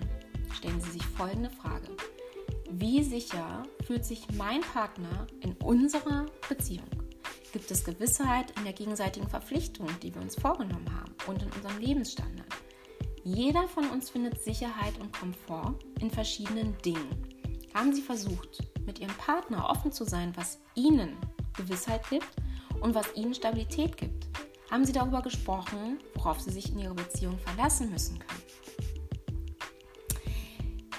Stellen 0.53 0.79
Sie 0.83 0.91
sich 0.91 1.07
folgende 1.07 1.49
Frage. 1.49 1.89
Wie 2.71 3.03
sicher 3.03 3.63
fühlt 3.87 4.05
sich 4.05 4.27
mein 4.37 4.61
Partner 4.61 5.27
in 5.41 5.55
unserer 5.65 6.27
Beziehung? 6.47 6.91
Gibt 7.55 7.71
es 7.71 7.87
Gewissheit 7.87 8.53
in 8.59 8.65
der 8.65 8.75
gegenseitigen 8.75 9.29
Verpflichtung, 9.29 9.89
die 10.03 10.15
wir 10.15 10.21
uns 10.21 10.35
vorgenommen 10.35 10.91
haben 10.95 11.15
und 11.27 11.43
in 11.43 11.51
unserem 11.53 11.79
Lebensstandard? 11.79 12.55
Jeder 13.25 13.67
von 13.67 13.89
uns 13.89 14.11
findet 14.11 14.43
Sicherheit 14.43 14.99
und 15.01 15.19
Komfort 15.19 15.79
in 16.01 16.11
verschiedenen 16.11 16.77
Dingen. 16.85 17.09
Haben 17.73 17.95
Sie 17.95 18.03
versucht, 18.03 18.63
mit 18.85 18.99
Ihrem 18.99 19.15
Partner 19.15 19.71
offen 19.71 19.91
zu 19.91 20.05
sein, 20.05 20.35
was 20.37 20.59
Ihnen 20.75 21.17
Gewissheit 21.57 22.07
gibt 22.11 22.29
und 22.83 22.95
was 22.95 23.17
ihnen 23.17 23.35
Stabilität 23.35 23.97
gibt? 23.97 24.27
Haben 24.71 24.85
sie 24.85 24.93
darüber 24.93 25.23
gesprochen, 25.23 25.99
worauf 26.15 26.41
sie 26.41 26.51
sich 26.51 26.71
in 26.71 26.79
ihrer 26.79 26.95
Beziehung 26.95 27.39
verlassen 27.39 27.91
müssen 27.91 28.19
können? 28.19 28.43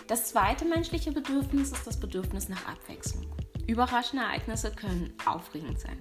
Das 0.07 0.25
zweite 0.25 0.65
menschliche 0.65 1.11
Bedürfnis 1.11 1.71
ist 1.71 1.85
das 1.85 1.99
Bedürfnis 1.99 2.49
nach 2.49 2.65
Abwechslung. 2.67 3.27
Überraschende 3.67 4.25
Ereignisse 4.25 4.71
können 4.71 5.13
aufregend 5.27 5.79
sein. 5.79 5.99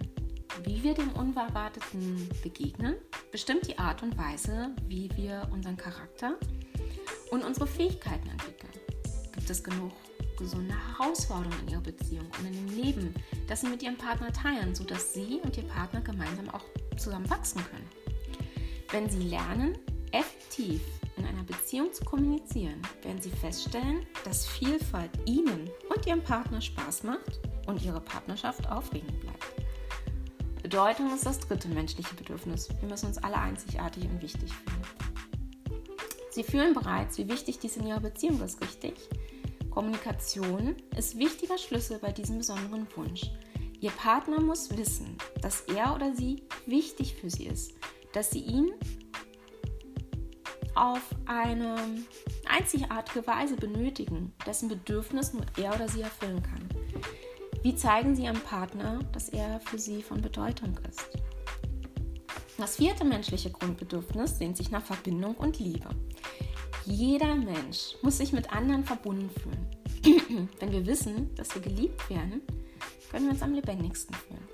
Wie 0.65 0.83
wir 0.83 0.95
dem 0.95 1.13
Unerwarteten 1.13 2.27
begegnen, 2.43 2.97
bestimmt 3.31 3.67
die 3.69 3.79
Art 3.79 4.03
und 4.03 4.17
Weise, 4.17 4.71
wie 4.87 5.11
wir 5.15 5.47
unseren 5.53 5.77
Charakter 5.77 6.37
und 7.31 7.45
unsere 7.45 7.67
Fähigkeiten 7.67 8.31
entwickeln. 8.31 8.73
Gibt 9.35 9.51
es 9.51 9.63
genug 9.63 9.93
gesunde 10.39 10.75
Herausforderungen 10.75 11.61
in 11.67 11.73
ihrer 11.73 11.81
Beziehung 11.83 12.27
und 12.39 12.47
in 12.47 12.53
dem 12.53 12.83
Leben, 12.83 13.15
das 13.47 13.61
sie 13.61 13.69
mit 13.69 13.83
ihrem 13.83 13.97
Partner 13.97 14.33
teilen, 14.33 14.75
sodass 14.75 15.13
sie 15.13 15.41
und 15.43 15.57
ihr 15.57 15.65
Partner 15.65 16.01
gemeinsam 16.01 16.49
auch 16.51 16.65
zusammen 16.97 17.29
wachsen 17.29 17.63
können? 17.65 17.89
Wenn 18.91 19.11
sie 19.11 19.23
lernen, 19.23 19.77
effektiv 20.13 20.81
in 21.17 21.27
einer 21.27 21.43
Beziehung 21.43 21.93
zu 21.93 22.05
kommunizieren, 22.05 22.81
werden 23.03 23.21
sie 23.21 23.31
feststellen, 23.31 24.07
dass 24.25 24.47
Vielfalt 24.47 25.11
ihnen 25.27 25.69
und 25.95 26.07
ihrem 26.07 26.23
Partner 26.23 26.61
Spaß 26.61 27.03
macht 27.03 27.41
und 27.67 27.83
ihre 27.83 28.01
Partnerschaft 28.01 28.69
aufregend 28.71 29.21
bleibt. 29.21 29.45
Bedeutung 30.63 31.15
ist 31.15 31.27
das 31.27 31.41
dritte 31.41 31.69
menschliche 31.69 32.15
Bedürfnis. 32.15 32.69
Wir 32.81 32.89
müssen 32.89 33.07
uns 33.07 33.19
alle 33.19 33.37
einzigartig 33.37 34.05
und 34.05 34.23
wichtig 34.23 34.53
fühlen. 34.53 35.09
Sie 36.31 36.45
fühlen 36.45 36.75
bereits, 36.75 37.19
wie 37.19 37.29
wichtig 37.29 37.59
dies 37.59 37.77
in 37.77 37.87
ihrer 37.87 38.01
Beziehung 38.01 38.41
ist, 38.43 38.61
richtig? 38.61 38.95
Kommunikation 39.79 40.75
ist 40.97 41.21
wichtiger 41.21 41.57
Schlüssel 41.57 42.01
bei 42.01 42.11
diesem 42.11 42.39
besonderen 42.39 42.89
Wunsch. 42.97 43.31
Ihr 43.79 43.93
Partner 43.93 44.41
muss 44.41 44.77
wissen, 44.77 45.17
dass 45.41 45.61
er 45.61 45.95
oder 45.95 46.17
sie 46.17 46.43
wichtig 46.67 47.15
für 47.15 47.31
sie 47.31 47.47
ist, 47.47 47.75
dass 48.13 48.33
sie 48.33 48.41
ihn 48.41 48.73
auf 50.75 51.03
eine 51.27 51.77
einzigartige 52.49 53.25
Weise 53.25 53.55
benötigen, 53.55 54.33
dessen 54.45 54.69
Bedürfnis 54.69 55.33
nur 55.33 55.47
er 55.57 55.73
oder 55.77 55.89
sie 55.89 56.01
erfüllen 56.01 56.43
kann. 56.43 56.69
Wie 57.63 57.77
zeigen 57.77 58.17
Sie 58.17 58.25
Ihrem 58.25 58.41
Partner, 58.41 58.99
dass 59.13 59.29
er 59.29 59.61
für 59.61 59.79
Sie 59.79 60.03
von 60.03 60.21
Bedeutung 60.21 60.77
ist? 60.89 61.09
Das 62.57 62.79
vierte 62.79 63.05
menschliche 63.05 63.53
Grundbedürfnis 63.53 64.39
sehnt 64.39 64.57
sich 64.57 64.73
nach 64.73 64.85
Verbindung 64.85 65.37
und 65.37 65.61
Liebe. 65.61 65.91
Jeder 66.91 67.35
Mensch 67.35 67.97
muss 68.01 68.17
sich 68.17 68.33
mit 68.33 68.51
anderen 68.51 68.83
verbunden 68.83 69.29
fühlen. 69.29 70.49
Wenn 70.59 70.73
wir 70.73 70.87
wissen, 70.87 71.35
dass 71.35 71.55
wir 71.55 71.61
geliebt 71.61 72.09
werden, 72.09 72.41
können 73.11 73.27
wir 73.27 73.33
uns 73.33 73.43
am 73.43 73.53
lebendigsten 73.53 74.15
fühlen. 74.15 74.49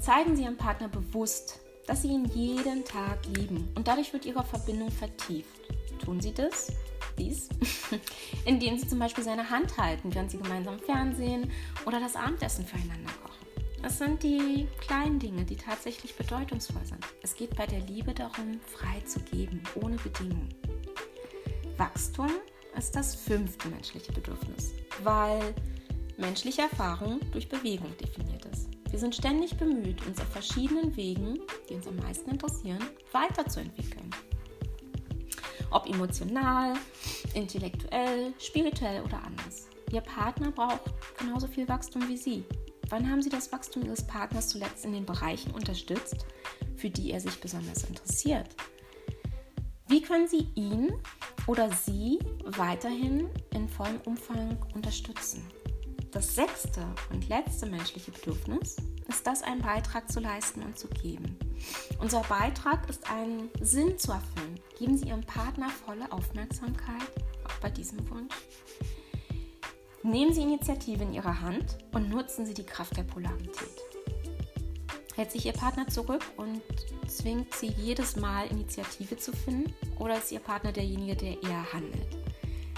Zeigen 0.00 0.34
Sie 0.34 0.42
Ihrem 0.42 0.56
Partner 0.56 0.88
bewusst, 0.88 1.60
dass 1.86 2.02
Sie 2.02 2.08
ihn 2.08 2.24
jeden 2.34 2.84
Tag 2.84 3.20
lieben 3.36 3.68
und 3.76 3.86
dadurch 3.86 4.12
wird 4.12 4.26
Ihre 4.26 4.42
Verbindung 4.42 4.90
vertieft. 4.90 5.60
Tun 6.04 6.20
Sie 6.20 6.34
das? 6.34 6.72
Dies, 7.16 7.48
indem 8.44 8.76
Sie 8.76 8.88
zum 8.88 8.98
Beispiel 8.98 9.22
seine 9.22 9.48
Hand 9.48 9.78
halten, 9.78 10.12
während 10.12 10.32
Sie 10.32 10.38
gemeinsam 10.38 10.80
Fernsehen 10.80 11.52
oder 11.86 12.00
das 12.00 12.16
Abendessen 12.16 12.66
füreinander 12.66 13.12
kochen. 13.22 13.46
Das 13.80 13.98
sind 13.98 14.24
die 14.24 14.66
kleinen 14.80 15.20
Dinge, 15.20 15.44
die 15.44 15.56
tatsächlich 15.56 16.16
bedeutungsvoll 16.16 16.84
sind. 16.84 17.04
Es 17.22 17.36
geht 17.36 17.54
bei 17.54 17.66
der 17.66 17.80
Liebe 17.80 18.12
darum, 18.12 18.60
frei 18.66 19.00
zu 19.06 19.20
geben, 19.20 19.62
ohne 19.76 19.96
Bedingungen. 19.96 20.52
Wachstum 21.78 22.30
ist 22.76 22.96
das 22.96 23.14
fünfte 23.14 23.68
menschliche 23.68 24.12
Bedürfnis, 24.12 24.72
weil 25.04 25.54
menschliche 26.16 26.62
Erfahrung 26.62 27.20
durch 27.30 27.48
Bewegung 27.48 27.96
definiert 27.98 28.44
ist. 28.46 28.68
Wir 28.90 28.98
sind 28.98 29.14
ständig 29.14 29.56
bemüht, 29.56 30.04
uns 30.04 30.20
auf 30.20 30.26
verschiedenen 30.28 30.96
Wegen, 30.96 31.38
die 31.68 31.74
uns 31.74 31.86
am 31.86 31.96
meisten 31.96 32.30
interessieren, 32.30 32.82
weiterzuentwickeln. 33.12 34.10
Ob 35.70 35.86
emotional, 35.86 36.74
intellektuell, 37.34 38.32
spirituell 38.40 39.02
oder 39.02 39.22
anders. 39.22 39.68
Ihr 39.92 40.00
Partner 40.00 40.50
braucht 40.50 40.92
genauso 41.16 41.46
viel 41.46 41.68
Wachstum 41.68 42.08
wie 42.08 42.16
Sie. 42.16 42.44
Wann 42.88 43.08
haben 43.08 43.22
Sie 43.22 43.30
das 43.30 43.52
Wachstum 43.52 43.84
Ihres 43.84 44.04
Partners 44.04 44.48
zuletzt 44.48 44.84
in 44.84 44.92
den 44.92 45.06
Bereichen 45.06 45.52
unterstützt, 45.52 46.26
für 46.76 46.90
die 46.90 47.12
er 47.12 47.20
sich 47.20 47.38
besonders 47.40 47.84
interessiert? 47.84 48.48
Wie 49.88 50.02
können 50.02 50.28
Sie 50.28 50.46
ihn 50.54 50.92
oder 51.46 51.70
sie 51.72 52.18
weiterhin 52.44 53.30
in 53.54 53.70
vollem 53.70 53.98
Umfang 54.04 54.58
unterstützen? 54.74 55.42
Das 56.10 56.34
sechste 56.34 56.86
und 57.10 57.26
letzte 57.30 57.64
menschliche 57.64 58.10
Bedürfnis 58.10 58.76
ist 59.08 59.26
das, 59.26 59.42
einen 59.42 59.62
Beitrag 59.62 60.12
zu 60.12 60.20
leisten 60.20 60.62
und 60.62 60.78
zu 60.78 60.88
geben. 60.88 61.38
Unser 62.00 62.20
Beitrag 62.20 62.86
ist 62.90 63.10
einen 63.10 63.48
Sinn 63.62 63.98
zu 63.98 64.12
erfüllen. 64.12 64.60
Geben 64.78 64.98
Sie 64.98 65.08
Ihrem 65.08 65.24
Partner 65.24 65.70
volle 65.70 66.12
Aufmerksamkeit, 66.12 67.10
auch 67.44 67.58
bei 67.62 67.70
diesem 67.70 68.10
Wunsch. 68.10 68.34
Nehmen 70.02 70.34
Sie 70.34 70.42
Initiative 70.42 71.02
in 71.02 71.14
Ihre 71.14 71.40
Hand 71.40 71.78
und 71.92 72.10
nutzen 72.10 72.44
Sie 72.44 72.54
die 72.54 72.66
Kraft 72.66 72.94
der 72.94 73.04
Polarität. 73.04 73.87
Hält 75.18 75.32
sich 75.32 75.46
Ihr 75.46 75.52
Partner 75.52 75.88
zurück 75.88 76.22
und 76.36 76.62
zwingt 77.08 77.52
Sie 77.52 77.66
jedes 77.66 78.14
Mal 78.14 78.46
Initiative 78.52 79.16
zu 79.16 79.32
finden 79.32 79.74
oder 79.98 80.16
ist 80.16 80.30
Ihr 80.30 80.38
Partner 80.38 80.70
derjenige, 80.70 81.16
der 81.16 81.42
eher 81.42 81.72
handelt? 81.72 82.06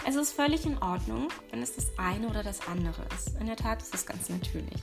Es 0.08 0.14
ist 0.14 0.32
völlig 0.32 0.64
in 0.64 0.78
Ordnung, 0.78 1.28
wenn 1.50 1.62
es 1.62 1.76
das 1.76 1.92
eine 1.98 2.26
oder 2.26 2.42
das 2.42 2.66
andere 2.66 3.02
ist. 3.14 3.38
In 3.38 3.44
der 3.44 3.56
Tat 3.56 3.82
ist 3.82 3.94
es 3.94 4.06
ganz 4.06 4.30
natürlich. 4.30 4.82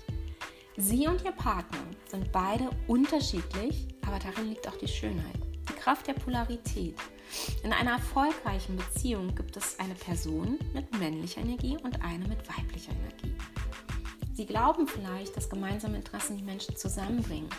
Sie 0.77 1.07
und 1.07 1.25
Ihr 1.25 1.31
Partner 1.31 1.79
sind 2.07 2.31
beide 2.31 2.69
unterschiedlich, 2.85 3.87
aber 4.05 4.19
darin 4.19 4.49
liegt 4.49 4.67
auch 4.67 4.77
die 4.77 4.87
Schönheit, 4.87 5.39
die 5.67 5.73
Kraft 5.81 6.05
der 6.05 6.13
Polarität. 6.13 6.93
In 7.63 7.73
einer 7.73 7.93
erfolgreichen 7.93 8.75
Beziehung 8.75 9.33
gibt 9.33 9.57
es 9.57 9.79
eine 9.79 9.95
Person 9.95 10.59
mit 10.75 10.95
männlicher 10.99 11.41
Energie 11.41 11.75
und 11.83 12.03
eine 12.03 12.27
mit 12.27 12.47
weiblicher 12.47 12.91
Energie. 12.91 13.35
Sie 14.37 14.45
glauben 14.45 14.87
vielleicht, 14.87 15.35
dass 15.35 15.49
gemeinsame 15.49 15.97
Interessen 15.97 16.37
die 16.37 16.43
Menschen 16.43 16.75
zusammenbringen. 16.75 17.49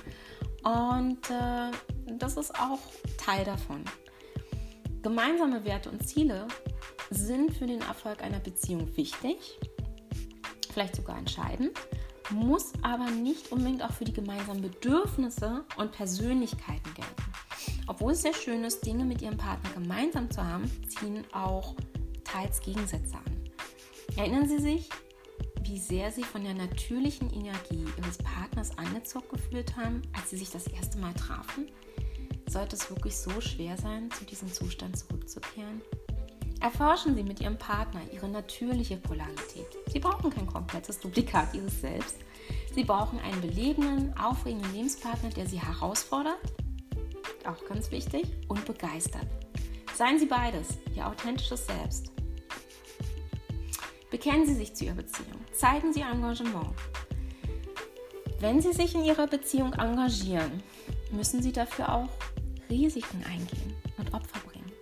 Und 0.63 1.29
äh, 1.29 1.73
das 2.19 2.37
ist 2.37 2.55
auch 2.55 2.79
Teil 3.17 3.45
davon. 3.45 3.85
Gemeinsame 5.03 5.65
Werte 5.65 5.91
und 5.91 6.07
Ziele 6.09 6.47
sind 7.11 7.53
für 7.53 7.67
den 7.67 7.81
Erfolg 7.81 8.23
einer 8.23 8.39
Beziehung 8.39 8.97
wichtig, 8.97 9.59
vielleicht 10.73 10.95
sogar 10.95 11.19
entscheidend, 11.19 11.73
muss 12.31 12.73
aber 12.83 13.11
nicht 13.11 13.51
unbedingt 13.51 13.83
auch 13.83 13.93
für 13.93 14.05
die 14.05 14.13
gemeinsamen 14.13 14.63
Bedürfnisse 14.63 15.65
und 15.79 15.91
Persönlichkeiten 15.91 16.95
gelten. 16.95 17.33
Obwohl 17.89 18.13
es 18.13 18.23
sehr 18.23 18.35
schön 18.35 18.63
ist, 18.63 18.87
Dinge 18.87 19.05
mit 19.05 19.21
ihrem 19.21 19.37
Partner 19.37 19.71
gemeinsam 19.75 20.31
zu 20.31 20.47
haben, 20.47 20.71
ziehen 20.89 21.25
auch 21.33 21.75
teils 22.23 22.61
Gegensätze 22.61 23.17
an. 23.17 23.51
Erinnern 24.17 24.49
Sie 24.49 24.59
sich, 24.59 24.89
wie 25.69 25.79
sehr 25.79 26.11
Sie 26.11 26.25
von 26.25 26.43
der 26.45 26.55
natürlichen 26.55 27.31
Energie 27.31 27.85
Ihres 27.99 28.17
Partners 28.19 28.77
angezogen 28.79 29.27
gefühlt 29.31 29.77
haben, 29.77 30.01
als 30.15 30.31
Sie 30.31 30.39
sich 30.39 30.51
das 30.51 30.67
erste 30.67 30.99
Mal 30.99 31.13
trafen? 31.13 31.67
Sollte 32.49 32.77
es 32.77 32.89
wirklich 32.89 33.15
so 33.15 33.41
schwer 33.43 33.77
sein, 33.77 34.11
zu 34.11 34.25
diesem 34.25 34.51
Zustand 34.51 34.99
zurückzukehren? 34.99 35.83
Erforschen 36.61 37.15
Sie 37.15 37.23
mit 37.23 37.41
Ihrem 37.41 37.59
Partner 37.59 38.01
Ihre 38.13 38.29
natürliche 38.29 38.97
Polarität. 38.97 39.67
Sie 39.93 40.01
brauchen 40.01 40.31
kein 40.31 40.47
komplettes 40.47 40.99
Duplikat 41.01 41.55
Ihres 41.55 41.81
Selbst. 41.83 42.17
Sie 42.75 42.85
brauchen 42.85 43.19
einen 43.21 43.41
belebenden, 43.43 44.17
aufregenden 44.19 44.73
Lebenspartner, 44.73 45.29
der 45.31 45.47
Sie 45.47 45.61
herausfordert, 45.61 46.41
auch 47.47 47.63
ganz 47.67 47.91
wichtig, 47.91 48.25
und 48.49 48.65
begeistert. 48.65 49.27
Seien 49.95 50.19
Sie 50.19 50.27
beides, 50.27 50.79
Ihr 50.97 51.07
authentisches 51.07 51.67
Selbst. 51.67 52.11
Bekennen 54.11 54.47
Sie 54.47 54.55
sich 54.55 54.75
zu 54.75 54.87
Ihrer 54.87 54.95
Beziehung. 54.95 55.39
Zeigen 55.53 55.93
Sie 55.93 56.01
Engagement. 56.01 56.71
Wenn 58.41 58.63
Sie 58.63 58.73
sich 58.73 58.95
in 58.95 59.05
Ihrer 59.05 59.27
Beziehung 59.27 59.75
engagieren, 59.75 60.63
müssen 61.11 61.43
Sie 61.43 61.53
dafür 61.53 61.95
auch 61.95 62.09
Risiken 62.71 63.23
eingehen 63.25 63.75
und 63.99 64.15
Opfer 64.15 64.41
bringen. 64.49 64.73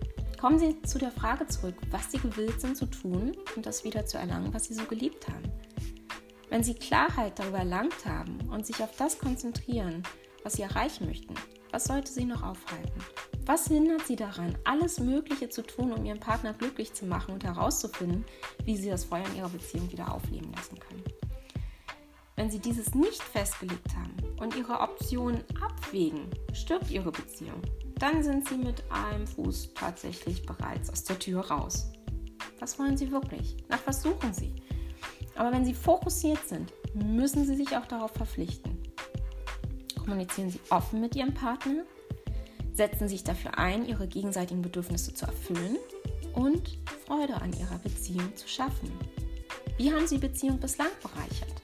Kommen 0.40 0.58
Sie 0.58 0.80
zu 0.82 0.98
der 0.98 1.10
Frage 1.10 1.46
zurück, 1.48 1.74
was 1.90 2.12
Sie 2.12 2.18
gewillt 2.18 2.60
sind 2.60 2.76
zu 2.76 2.86
tun 2.86 3.36
und 3.56 3.66
das 3.66 3.82
wieder 3.82 4.06
zu 4.06 4.18
erlangen, 4.18 4.54
was 4.54 4.64
Sie 4.64 4.74
so 4.74 4.84
geliebt 4.84 5.26
haben. 5.26 5.50
Wenn 6.48 6.62
Sie 6.62 6.74
Klarheit 6.74 7.38
darüber 7.38 7.58
erlangt 7.58 8.04
haben 8.04 8.38
und 8.50 8.64
sich 8.64 8.80
auf 8.80 8.94
das 8.96 9.18
konzentrieren, 9.18 10.04
was 10.44 10.52
Sie 10.52 10.62
erreichen 10.62 11.06
möchten, 11.06 11.34
was 11.72 11.84
sollte 11.84 12.12
Sie 12.12 12.24
noch 12.24 12.44
aufhalten? 12.44 13.00
Was 13.46 13.68
hindert 13.68 14.06
Sie 14.06 14.16
daran, 14.16 14.58
alles 14.64 15.00
Mögliche 15.00 15.48
zu 15.48 15.62
tun, 15.62 15.92
um 15.92 16.04
Ihren 16.04 16.20
Partner 16.20 16.52
glücklich 16.52 16.92
zu 16.92 17.06
machen 17.06 17.32
und 17.32 17.44
herauszufinden, 17.44 18.24
wie 18.64 18.76
Sie 18.76 18.90
das 18.90 19.04
Feuer 19.04 19.24
in 19.26 19.36
Ihrer 19.36 19.48
Beziehung 19.48 19.90
wieder 19.90 20.12
aufleben 20.12 20.52
lassen 20.52 20.78
können? 20.78 21.04
Wenn 22.34 22.50
Sie 22.50 22.58
dieses 22.58 22.94
nicht 22.94 23.22
festgelegt 23.22 23.96
haben 23.96 24.14
und 24.38 24.56
Ihre 24.56 24.80
Optionen 24.80 25.42
abwägen, 25.62 26.28
stirbt 26.52 26.90
Ihre 26.90 27.12
Beziehung 27.12 27.62
dann 27.98 28.22
sind 28.22 28.48
sie 28.48 28.58
mit 28.58 28.84
einem 28.90 29.26
Fuß 29.26 29.72
tatsächlich 29.74 30.44
bereits 30.44 30.90
aus 30.90 31.04
der 31.04 31.18
Tür 31.18 31.40
raus. 31.46 31.90
Was 32.58 32.78
wollen 32.78 32.96
sie 32.96 33.10
wirklich? 33.10 33.56
Nach 33.68 33.80
was 33.86 34.02
suchen 34.02 34.32
sie? 34.32 34.54
Aber 35.34 35.52
wenn 35.52 35.64
sie 35.64 35.74
fokussiert 35.74 36.46
sind, 36.46 36.72
müssen 36.94 37.44
sie 37.44 37.56
sich 37.56 37.76
auch 37.76 37.86
darauf 37.86 38.12
verpflichten. 38.12 38.82
Kommunizieren 39.98 40.50
Sie 40.50 40.60
offen 40.70 41.00
mit 41.00 41.16
Ihrem 41.16 41.34
Partner? 41.34 41.84
Setzen 42.76 43.08
Sie 43.08 43.14
sich 43.14 43.24
dafür 43.24 43.56
ein, 43.56 43.86
Ihre 43.86 44.06
gegenseitigen 44.06 44.60
Bedürfnisse 44.60 45.14
zu 45.14 45.24
erfüllen 45.24 45.78
und 46.34 46.76
Freude 47.06 47.36
an 47.36 47.54
Ihrer 47.58 47.78
Beziehung 47.78 48.36
zu 48.36 48.46
schaffen? 48.46 48.92
Wie 49.78 49.90
haben 49.90 50.06
Sie 50.06 50.18
Beziehung 50.18 50.60
bislang 50.60 50.90
bereichert? 51.00 51.54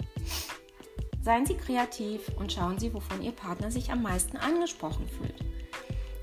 Seien 1.21 1.45
Sie 1.45 1.55
kreativ 1.55 2.31
und 2.39 2.51
schauen 2.51 2.79
Sie, 2.79 2.95
wovon 2.95 3.21
Ihr 3.21 3.33
Partner 3.33 3.71
sich 3.71 3.93
am 3.93 4.01
meisten 4.01 4.39
angesprochen 4.39 5.07
fühlt. 5.07 5.35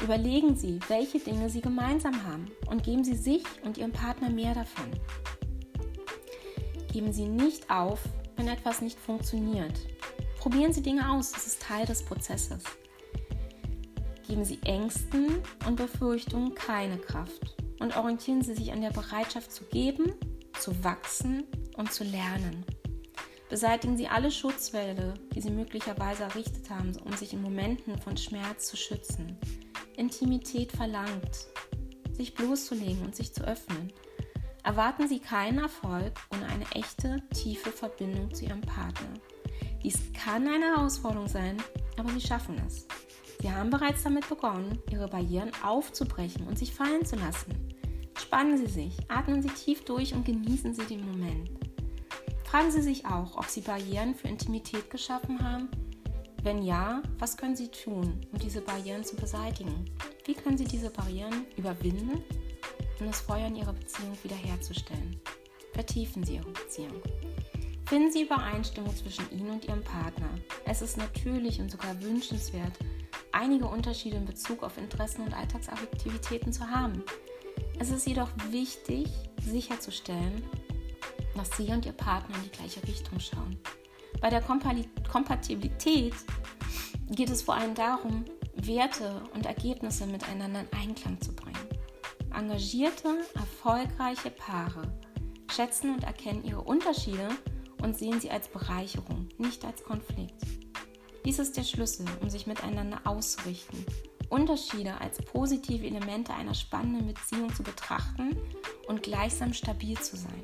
Überlegen 0.02 0.56
Sie, 0.56 0.80
welche 0.88 1.20
Dinge 1.20 1.52
Sie 1.52 1.62
gemeinsam 1.62 2.26
haben 2.26 2.50
und 2.66 2.82
geben 2.82 3.04
Sie 3.04 3.16
sich 3.16 3.44
und 3.64 3.78
Ihrem 3.78 3.92
Partner 3.92 4.32
mehr 4.32 4.56
davon. 4.56 4.90
Geben 6.92 7.14
Sie 7.14 7.28
nicht 7.28 7.70
auf, 7.70 8.00
wenn 8.38 8.48
etwas 8.48 8.82
nicht 8.82 9.00
funktioniert. 9.00 9.80
Probieren 10.40 10.74
Sie 10.74 10.82
Dinge 10.82 11.12
aus, 11.12 11.32
das 11.32 11.46
ist 11.46 11.62
Teil 11.62 11.86
des 11.86 12.02
Prozesses. 12.02 12.64
Geben 14.30 14.46
Sie 14.46 14.60
Ängsten 14.64 15.42
und 15.66 15.76
Befürchtungen 15.76 16.54
keine 16.54 17.00
Kraft 17.00 17.56
und 17.80 17.98
orientieren 17.98 18.44
Sie 18.44 18.54
sich 18.54 18.72
an 18.72 18.82
der 18.82 18.92
Bereitschaft 18.92 19.52
zu 19.52 19.64
geben, 19.66 20.14
zu 20.60 20.84
wachsen 20.84 21.46
und 21.78 21.92
zu 21.92 22.04
lernen. 22.04 22.64
Beseitigen 23.50 23.98
Sie 23.98 24.08
alle 24.08 24.30
Schutzwälle, 24.30 25.16
die 25.34 25.42
Sie 25.42 25.50
möglicherweise 25.50 26.24
errichtet 26.24 26.70
haben, 26.70 26.96
um 27.04 27.12
sich 27.14 27.34
in 27.34 27.42
Momenten 27.42 27.98
von 27.98 28.18
Schmerz 28.18 28.68
zu 28.68 28.78
schützen. 28.78 29.36
Intimität 29.98 30.74
verlangt, 30.74 31.48
sich 32.12 32.36
bloßzulegen 32.36 33.04
und 33.04 33.16
sich 33.16 33.34
zu 33.34 33.44
öffnen. 33.44 33.92
Erwarten 34.64 35.08
Sie 35.08 35.20
keinen 35.20 35.58
Erfolg 35.58 36.14
ohne 36.32 36.46
eine 36.46 36.70
echte, 36.76 37.24
tiefe 37.34 37.72
Verbindung 37.72 38.32
zu 38.32 38.46
Ihrem 38.46 38.62
Partner. 38.62 39.10
Dies 39.82 39.98
kann 40.14 40.48
eine 40.48 40.76
Herausforderung 40.76 41.28
sein, 41.28 41.58
aber 41.98 42.12
Sie 42.12 42.22
schaffen 42.22 42.62
es. 42.68 42.86
Sie 43.42 43.52
haben 43.52 43.70
bereits 43.70 44.04
damit 44.04 44.28
begonnen, 44.28 44.80
Ihre 44.92 45.08
Barrieren 45.08 45.52
aufzubrechen 45.64 46.48
und 46.48 46.58
sich 46.58 46.74
fallen 46.74 47.06
zu 47.06 47.16
lassen. 47.16 47.54
Spannen 48.18 48.58
Sie 48.58 48.68
sich, 48.68 48.98
atmen 49.08 49.42
Sie 49.42 49.50
tief 49.50 49.86
durch 49.86 50.14
und 50.14 50.26
genießen 50.26 50.74
Sie 50.74 50.86
den 50.86 51.10
Moment. 51.10 51.50
Fragen 52.44 52.72
Sie 52.72 52.82
sich 52.82 53.06
auch, 53.06 53.38
ob 53.38 53.46
Sie 53.46 53.62
Barrieren 53.62 54.16
für 54.16 54.28
Intimität 54.28 54.90
geschaffen 54.90 55.42
haben 55.42 55.70
wenn 56.44 56.64
ja, 56.64 57.02
was 57.18 57.36
können 57.36 57.56
Sie 57.56 57.68
tun, 57.68 58.22
um 58.32 58.40
diese 58.40 58.62
Barrieren 58.62 59.04
zu 59.04 59.16
beseitigen? 59.16 59.86
Wie 60.26 60.34
können 60.34 60.58
Sie 60.58 60.66
diese 60.66 60.90
Barrieren 60.90 61.46
überwinden, 61.58 62.24
um 63.00 63.08
das 63.08 63.22
Feuer 63.22 63.48
in 63.48 63.58
Ihrer 63.58 63.74
Beziehung 63.74 64.18
wiederherzustellen? 64.24 65.20
Vertiefen 65.74 66.24
Sie 66.24 66.36
Ihre 66.36 66.50
Beziehung. 66.52 67.02
Finden 67.90 68.12
Sie 68.12 68.22
Übereinstimmung 68.22 68.96
zwischen 68.96 69.32
Ihnen 69.32 69.50
und 69.50 69.66
Ihrem 69.66 69.84
Partner. 69.84 70.30
Es 70.64 70.84
ist 70.84 70.96
natürlich 70.96 71.60
und 71.60 71.72
sogar 71.72 72.00
wünschenswert, 72.04 72.74
einige 73.32 73.66
Unterschiede 73.66 74.16
in 74.16 74.26
Bezug 74.26 74.62
auf 74.62 74.78
Interessen 74.78 75.24
und 75.24 75.34
Alltagsaktivitäten 75.34 76.54
zu 76.54 76.70
haben. 76.70 77.04
Es 77.80 77.90
ist 77.90 78.06
jedoch 78.06 78.30
wichtig, 78.52 79.08
sicherzustellen, 79.42 80.44
dass 81.36 81.58
Sie 81.58 81.66
und 81.70 81.84
Ihr 81.84 81.94
Partner 81.94 82.36
in 82.36 82.44
die 82.44 82.52
gleiche 82.52 82.88
Richtung 82.88 83.20
schauen. 83.20 83.58
Bei 84.22 84.30
der 84.30 84.44
Kompatibilität 84.44 86.14
geht 87.10 87.32
es 87.32 87.42
vor 87.42 87.56
allem 87.56 87.74
darum, 87.74 88.24
Werte 88.54 89.24
und 89.34 89.48
Ergebnisse 89.48 90.06
miteinander 90.06 90.60
in 90.60 90.80
Einklang 90.80 91.20
zu 91.22 91.34
bringen. 91.34 91.58
Engagierte, 92.36 93.26
erfolgreiche 93.34 94.30
Paare 94.30 94.84
schätzen 95.52 95.92
und 95.92 96.04
erkennen 96.04 96.44
ihre 96.44 96.62
Unterschiede 96.62 97.30
und 97.82 97.98
sehen 97.98 98.20
sie 98.20 98.32
als 98.32 98.48
Bereicherung, 98.48 99.30
nicht 99.38 99.66
als 99.66 99.84
Konflikt. 99.84 100.42
Dies 101.26 101.40
ist 101.40 101.58
der 101.58 101.64
Schlüssel, 101.64 102.06
um 102.22 102.30
sich 102.30 102.48
miteinander 102.48 103.02
auszurichten, 103.04 103.86
Unterschiede 104.30 105.00
als 105.02 105.18
positive 105.18 105.86
Elemente 105.86 106.34
einer 106.34 106.54
spannenden 106.54 107.08
Beziehung 107.08 107.54
zu 107.54 107.64
betrachten 107.64 108.38
und 108.88 109.04
gleichsam 109.04 109.54
stabil 109.54 109.98
zu 110.00 110.16
sein. 110.18 110.44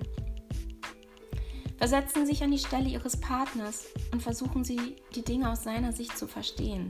Versetzen 1.77 2.25
Sie 2.25 2.33
sich 2.33 2.43
an 2.43 2.51
die 2.51 2.57
Stelle 2.57 2.89
Ihres 2.89 3.19
Partners 3.19 3.86
und 4.11 4.23
versuchen 4.23 4.63
Sie, 4.63 4.95
die 5.13 5.23
Dinge 5.23 5.51
aus 5.51 5.63
seiner 5.63 5.91
Sicht 5.91 6.17
zu 6.17 6.27
verstehen. 6.27 6.89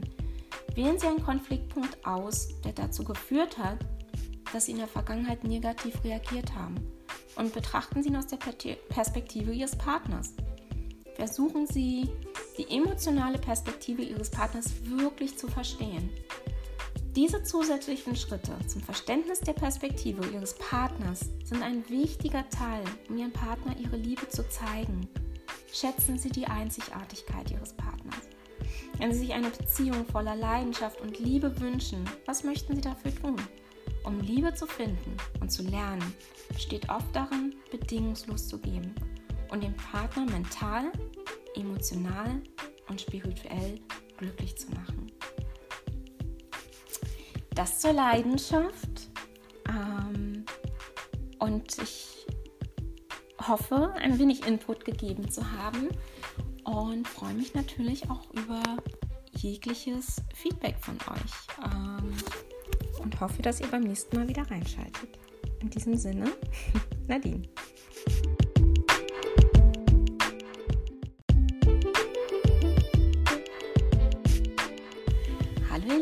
Wählen 0.74 0.98
Sie 0.98 1.06
einen 1.06 1.22
Konfliktpunkt 1.22 2.06
aus, 2.06 2.48
der 2.62 2.72
dazu 2.72 3.04
geführt 3.04 3.58
hat, 3.58 3.78
dass 4.52 4.66
Sie 4.66 4.72
in 4.72 4.78
der 4.78 4.88
Vergangenheit 4.88 5.44
negativ 5.44 6.02
reagiert 6.04 6.54
haben 6.54 6.76
und 7.36 7.52
betrachten 7.52 8.02
Sie 8.02 8.08
ihn 8.08 8.16
aus 8.16 8.26
der 8.26 8.38
Perspektive 8.88 9.52
Ihres 9.52 9.76
Partners. 9.76 10.34
Versuchen 11.14 11.66
Sie, 11.66 12.10
die 12.58 12.68
emotionale 12.68 13.38
Perspektive 13.38 14.02
Ihres 14.02 14.30
Partners 14.30 14.66
wirklich 14.84 15.38
zu 15.38 15.48
verstehen. 15.48 16.10
Diese 17.14 17.42
zusätzlichen 17.42 18.14
Schritte 18.14 18.52
zum 18.66 18.82
Verständnis 18.82 19.40
der 19.40 19.54
Perspektive 19.54 20.26
Ihres 20.26 20.54
Partners 20.58 21.20
sind 21.44 21.62
ein 21.62 21.88
wichtiger 21.88 22.46
Teil, 22.50 22.84
um 23.08 23.16
Ihrem 23.16 23.32
Partner 23.32 23.74
Ihre 23.78 23.96
Liebe 23.96 24.28
zu 24.28 24.46
zeigen. 24.50 25.08
Schätzen 25.72 26.18
Sie 26.18 26.28
die 26.28 26.46
Einzigartigkeit 26.46 27.50
Ihres 27.50 27.72
Partners. 27.72 28.28
Wenn 28.98 29.12
Sie 29.12 29.20
sich 29.20 29.32
eine 29.32 29.48
Beziehung 29.48 30.04
voller 30.04 30.36
Leidenschaft 30.36 31.00
und 31.00 31.18
Liebe 31.18 31.58
wünschen, 31.60 32.04
was 32.26 32.44
möchten 32.44 32.74
Sie 32.74 32.82
dafür 32.82 33.14
tun? 33.14 33.36
Um 34.06 34.20
Liebe 34.20 34.54
zu 34.54 34.68
finden 34.68 35.16
und 35.40 35.50
zu 35.50 35.64
lernen, 35.64 36.14
besteht 36.48 36.88
oft 36.88 37.14
darin, 37.14 37.56
bedingungslos 37.72 38.46
zu 38.46 38.58
geben 38.58 38.94
und 39.50 39.64
den 39.64 39.74
Partner 39.74 40.24
mental, 40.26 40.92
emotional 41.56 42.40
und 42.88 43.00
spirituell 43.00 43.80
glücklich 44.16 44.56
zu 44.56 44.70
machen. 44.70 45.10
Das 47.50 47.80
zur 47.80 47.94
Leidenschaft. 47.94 49.10
Ähm, 49.68 50.44
und 51.40 51.76
ich 51.82 52.26
hoffe, 53.42 53.92
ein 53.96 54.20
wenig 54.20 54.46
Input 54.46 54.84
gegeben 54.84 55.28
zu 55.28 55.50
haben 55.50 55.88
und 56.62 57.08
freue 57.08 57.34
mich 57.34 57.54
natürlich 57.54 58.08
auch 58.08 58.30
über 58.30 58.62
jegliches 59.32 60.22
Feedback 60.32 60.76
von 60.78 60.94
euch. 60.94 62.45
Und 63.06 63.20
hoffe, 63.20 63.40
dass 63.40 63.60
ihr 63.60 63.68
beim 63.68 63.84
nächsten 63.84 64.16
Mal 64.16 64.26
wieder 64.26 64.42
reinschaltet. 64.50 65.16
In 65.60 65.70
diesem 65.70 65.96
Sinne, 65.96 66.24
Nadine. 67.06 67.42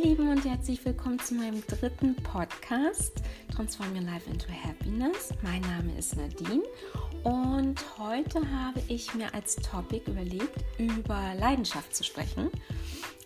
Lieben 0.02 0.30
und 0.30 0.44
herzlich 0.46 0.82
willkommen 0.86 1.18
zu 1.18 1.34
meinem 1.34 1.62
dritten 1.66 2.14
Podcast 2.16 3.22
Transform 3.54 3.94
Your 3.94 4.00
Life 4.02 4.30
into 4.30 4.46
Happiness. 4.50 5.34
Mein 5.42 5.60
Name 5.60 5.98
ist 5.98 6.16
Nadine 6.16 6.62
und 7.22 7.98
heute 7.98 8.40
habe 8.50 8.80
ich 8.88 9.12
mir 9.14 9.34
als 9.34 9.56
Topic 9.56 10.10
überlegt, 10.10 10.64
über 10.78 11.34
Leidenschaft 11.38 11.94
zu 11.94 12.02
sprechen. 12.02 12.50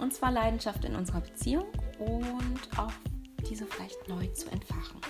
Und 0.01 0.13
zwar 0.15 0.33
Leidenschaft 0.33 0.85
in 0.85 0.97
unserer 0.97 1.21
Beziehung 1.21 1.67
und 2.01 2.77
auch 2.77 2.93
diese 3.49 3.67
vielleicht 3.67 4.09
neu 4.09 4.27
zu 4.29 4.51
entfachen. 4.51 5.01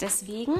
Deswegen, 0.00 0.54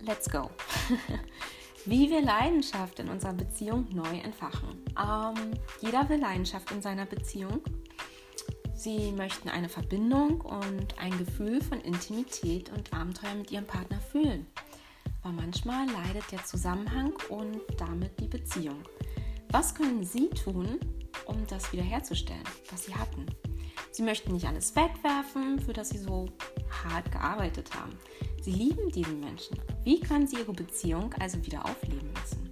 let's 0.00 0.30
go. 0.30 0.50
Wie 1.84 2.10
wir 2.10 2.22
Leidenschaft 2.22 3.00
in 3.00 3.08
unserer 3.08 3.34
Beziehung 3.34 3.86
neu 3.92 4.18
entfachen. 4.18 4.84
Ähm, 4.96 5.52
jeder 5.80 6.08
will 6.08 6.20
Leidenschaft 6.20 6.70
in 6.70 6.80
seiner 6.80 7.06
Beziehung 7.06 7.60
Sie 8.82 9.12
möchten 9.12 9.48
eine 9.48 9.68
Verbindung 9.68 10.40
und 10.40 10.98
ein 10.98 11.16
Gefühl 11.16 11.62
von 11.62 11.80
Intimität 11.82 12.68
und 12.72 12.92
Abenteuer 12.92 13.36
mit 13.36 13.52
ihrem 13.52 13.64
Partner 13.64 14.00
fühlen. 14.00 14.44
Aber 15.22 15.34
manchmal 15.34 15.88
leidet 15.88 16.32
der 16.32 16.44
Zusammenhang 16.44 17.12
und 17.28 17.60
damit 17.78 18.18
die 18.18 18.26
Beziehung. 18.26 18.82
Was 19.50 19.76
können 19.76 20.02
Sie 20.02 20.28
tun, 20.30 20.80
um 21.26 21.46
das 21.46 21.72
wiederherzustellen, 21.72 22.42
was 22.72 22.86
Sie 22.86 22.94
hatten? 22.96 23.24
Sie 23.92 24.02
möchten 24.02 24.32
nicht 24.32 24.46
alles 24.46 24.74
wegwerfen, 24.74 25.60
für 25.60 25.72
das 25.72 25.90
Sie 25.90 25.98
so 25.98 26.26
hart 26.84 27.12
gearbeitet 27.12 27.74
haben. 27.74 27.96
Sie 28.40 28.50
lieben 28.50 28.90
diesen 28.90 29.20
Menschen. 29.20 29.58
Wie 29.84 30.00
können 30.00 30.26
Sie 30.26 30.36
Ihre 30.36 30.52
Beziehung 30.52 31.14
also 31.20 31.44
wieder 31.44 31.64
aufleben 31.64 32.12
lassen? 32.14 32.50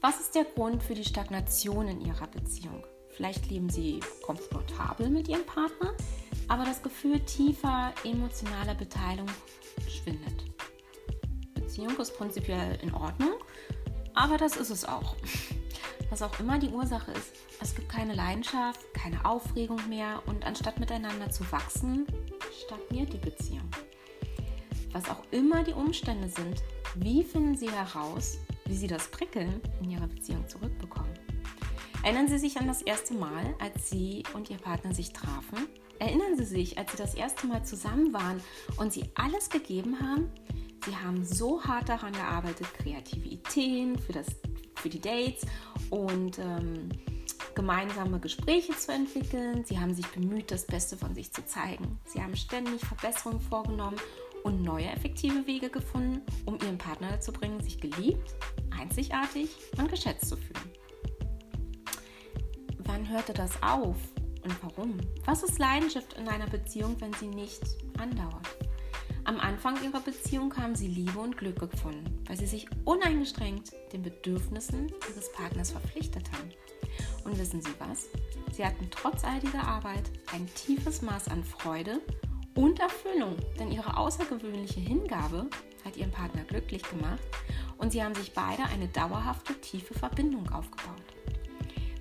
Was 0.00 0.20
ist 0.20 0.34
der 0.34 0.44
Grund 0.44 0.82
für 0.82 0.94
die 0.94 1.04
Stagnation 1.04 1.88
in 1.88 2.00
Ihrer 2.00 2.26
Beziehung? 2.26 2.84
Vielleicht 3.20 3.50
leben 3.50 3.68
sie 3.68 4.00
komfortabel 4.22 5.10
mit 5.10 5.28
ihrem 5.28 5.44
Partner, 5.44 5.94
aber 6.48 6.64
das 6.64 6.82
Gefühl 6.82 7.20
tiefer 7.20 7.92
emotionaler 8.02 8.74
Beteiligung 8.74 9.30
schwindet. 9.86 10.44
Beziehung 11.52 11.98
ist 11.98 12.16
prinzipiell 12.16 12.78
in 12.82 12.94
Ordnung, 12.94 13.34
aber 14.14 14.38
das 14.38 14.56
ist 14.56 14.70
es 14.70 14.86
auch. 14.86 15.16
Was 16.10 16.22
auch 16.22 16.40
immer 16.40 16.58
die 16.58 16.70
Ursache 16.70 17.12
ist, 17.12 17.32
es 17.60 17.74
gibt 17.74 17.88
keine 17.88 18.14
Leidenschaft, 18.14 18.80
keine 18.94 19.24
Aufregung 19.24 19.80
mehr 19.88 20.20
und 20.26 20.44
anstatt 20.44 20.80
miteinander 20.80 21.30
zu 21.30 21.50
wachsen, 21.52 22.04
stagniert 22.64 23.12
die 23.12 23.18
Beziehung. 23.18 23.70
Was 24.92 25.08
auch 25.08 25.22
immer 25.30 25.62
die 25.62 25.72
Umstände 25.72 26.28
sind, 26.28 26.64
wie 26.96 27.22
finden 27.22 27.56
Sie 27.56 27.70
heraus, 27.70 28.38
wie 28.64 28.74
Sie 28.74 28.88
das 28.88 29.08
Prickeln 29.08 29.60
in 29.80 29.90
Ihrer 29.90 30.08
Beziehung 30.08 30.48
zurückbekommen? 30.48 31.12
Erinnern 32.02 32.26
Sie 32.26 32.38
sich 32.38 32.58
an 32.58 32.66
das 32.66 32.82
erste 32.82 33.14
Mal, 33.14 33.54
als 33.60 33.90
Sie 33.90 34.24
und 34.34 34.50
Ihr 34.50 34.56
Partner 34.56 34.92
sich 34.92 35.12
trafen? 35.12 35.68
Erinnern 36.00 36.36
Sie 36.36 36.44
sich, 36.44 36.76
als 36.76 36.90
Sie 36.90 36.98
das 36.98 37.14
erste 37.14 37.46
Mal 37.46 37.64
zusammen 37.64 38.12
waren 38.12 38.42
und 38.78 38.92
Sie 38.92 39.04
alles 39.14 39.48
gegeben 39.48 40.00
haben? 40.00 40.32
Sie 40.84 40.96
haben 40.96 41.24
so 41.24 41.62
hart 41.62 41.88
daran 41.88 42.12
gearbeitet, 42.14 42.66
kreative 42.74 43.28
Ideen 43.28 43.98
für, 43.98 44.14
das, 44.14 44.26
für 44.80 44.88
die 44.88 45.00
Dates 45.00 45.46
und 45.90 46.38
ähm, 46.38 46.88
gemeinsame 47.54 48.20
Gespräche 48.20 48.76
zu 48.76 48.92
entwickeln. 48.92 49.64
Sie 49.64 49.78
haben 49.78 49.94
sich 49.94 50.06
bemüht, 50.06 50.50
das 50.50 50.66
Beste 50.66 50.96
von 50.96 51.14
sich 51.14 51.32
zu 51.32 51.44
zeigen. 51.44 51.98
Sie 52.06 52.22
haben 52.22 52.36
ständig 52.36 52.80
Verbesserungen 52.80 53.40
vorgenommen 53.40 53.96
und 54.42 54.62
neue 54.62 54.86
effektive 54.86 55.46
Wege 55.46 55.68
gefunden, 55.68 56.22
um 56.46 56.58
Ihren 56.60 56.78
Partner 56.78 57.10
dazu 57.10 57.32
zu 57.32 57.38
bringen, 57.38 57.60
sich 57.60 57.78
geliebt, 57.80 58.34
einzigartig 58.70 59.50
und 59.76 59.90
geschätzt 59.90 60.28
zu 60.28 60.36
fühlen. 60.36 60.70
Wann 62.78 63.08
hörte 63.08 63.34
das 63.34 63.62
auf 63.62 63.96
und 64.42 64.62
warum? 64.62 64.96
Was 65.26 65.42
ist 65.42 65.58
Leidenschaft 65.58 66.14
in 66.14 66.28
einer 66.28 66.48
Beziehung, 66.48 66.96
wenn 67.00 67.12
sie 67.14 67.28
nicht 67.28 67.62
andauert? 67.98 68.48
Am 69.24 69.38
Anfang 69.38 69.82
ihrer 69.84 70.00
Beziehung 70.00 70.56
haben 70.56 70.74
sie 70.74 70.88
Liebe 70.88 71.18
und 71.18 71.36
Glück 71.36 71.58
gefunden, 71.58 72.22
weil 72.26 72.36
sie 72.36 72.46
sich 72.46 72.66
uneingeschränkt 72.84 73.72
den 73.92 74.02
Bedürfnissen 74.02 74.92
ihres 75.08 75.30
Partners 75.32 75.72
verpflichtet 75.72 76.30
haben. 76.32 76.50
Und 77.24 77.38
wissen 77.38 77.60
Sie 77.60 77.74
was? 77.78 78.08
Sie 78.52 78.64
hatten 78.64 78.88
trotz 78.90 79.24
all 79.24 79.38
dieser 79.40 79.62
Arbeit 79.62 80.10
ein 80.32 80.48
tiefes 80.54 81.02
Maß 81.02 81.28
an 81.28 81.44
Freude 81.44 82.00
und 82.54 82.80
Erfüllung, 82.80 83.36
denn 83.58 83.70
ihre 83.70 83.96
außergewöhnliche 83.96 84.80
Hingabe 84.80 85.48
hat 85.84 85.96
ihren 85.96 86.10
Partner 86.10 86.42
glücklich 86.44 86.82
gemacht 86.82 87.22
und 87.78 87.92
sie 87.92 88.02
haben 88.02 88.14
sich 88.14 88.32
beide 88.32 88.64
eine 88.64 88.88
dauerhafte, 88.88 89.54
tiefe 89.60 89.94
Verbindung 89.94 90.50
aufgebaut. 90.50 91.02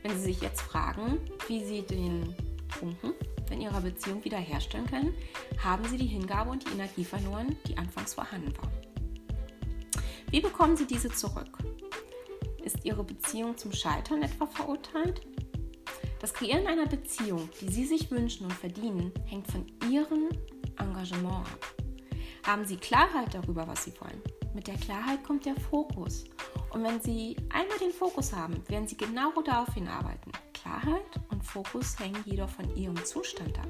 Wenn 0.02 0.14
Sie 0.18 0.26
sich 0.26 0.42
jetzt 0.42 0.62
fragen, 0.62 1.20
wie 1.48 1.64
Sie 1.64 1.82
den 1.82 2.34
Funken 2.70 3.14
in 3.52 3.62
Ihrer 3.62 3.82
Beziehung 3.82 4.24
wiederherstellen 4.24 4.88
können, 4.88 5.14
haben 5.64 5.86
Sie 5.86 5.98
die 5.98 6.06
Hingabe 6.06 6.52
und 6.52 6.68
die 6.68 6.74
Energie 6.74 7.04
verloren, 7.04 7.56
die 7.68 7.78
anfangs 7.78 8.14
vorhanden 8.14 8.56
war. 8.58 8.72
Wie 10.32 10.42
bekommen 10.42 10.78
Sie 10.78 10.86
diese 10.86 11.10
zurück? 11.10 11.58
Ist 12.64 12.86
Ihre 12.86 13.04
Beziehung 13.04 13.58
zum 13.58 13.72
Scheitern 13.72 14.22
etwa 14.22 14.46
verurteilt? 14.46 15.22
Das 16.20 16.34
Kreieren 16.34 16.68
einer 16.68 16.86
Beziehung, 16.86 17.50
die 17.62 17.72
Sie 17.72 17.86
sich 17.86 18.12
wünschen 18.12 18.46
und 18.46 18.54
verdienen, 18.54 19.12
hängt 19.26 19.48
von 19.48 19.66
Ihrem 19.90 20.30
Engagement 20.78 21.48
ab. 21.48 21.76
Haben 22.46 22.66
Sie 22.66 22.78
Klarheit 22.78 23.34
darüber, 23.34 23.68
was 23.68 23.86
Sie 23.86 23.94
wollen? 24.00 24.22
Mit 24.54 24.68
der 24.68 24.76
Klarheit 24.76 25.24
kommt 25.24 25.46
der 25.46 25.56
Fokus. 25.56 26.26
Und 26.72 26.84
wenn 26.84 27.02
Sie 27.02 27.36
einmal 27.50 27.78
den 27.80 27.92
Fokus 27.92 28.34
haben, 28.34 28.64
werden 28.68 28.88
Sie 28.88 28.98
genau 28.98 29.32
darauf 29.42 29.74
hinarbeiten. 29.74 30.32
Klarheit 30.54 31.20
und 31.30 31.44
Fokus 31.44 31.98
hängen 32.00 32.24
jedoch 32.26 32.50
von 32.50 32.76
Ihrem 32.76 32.98
Zustand 33.06 33.58
ab. 33.60 33.70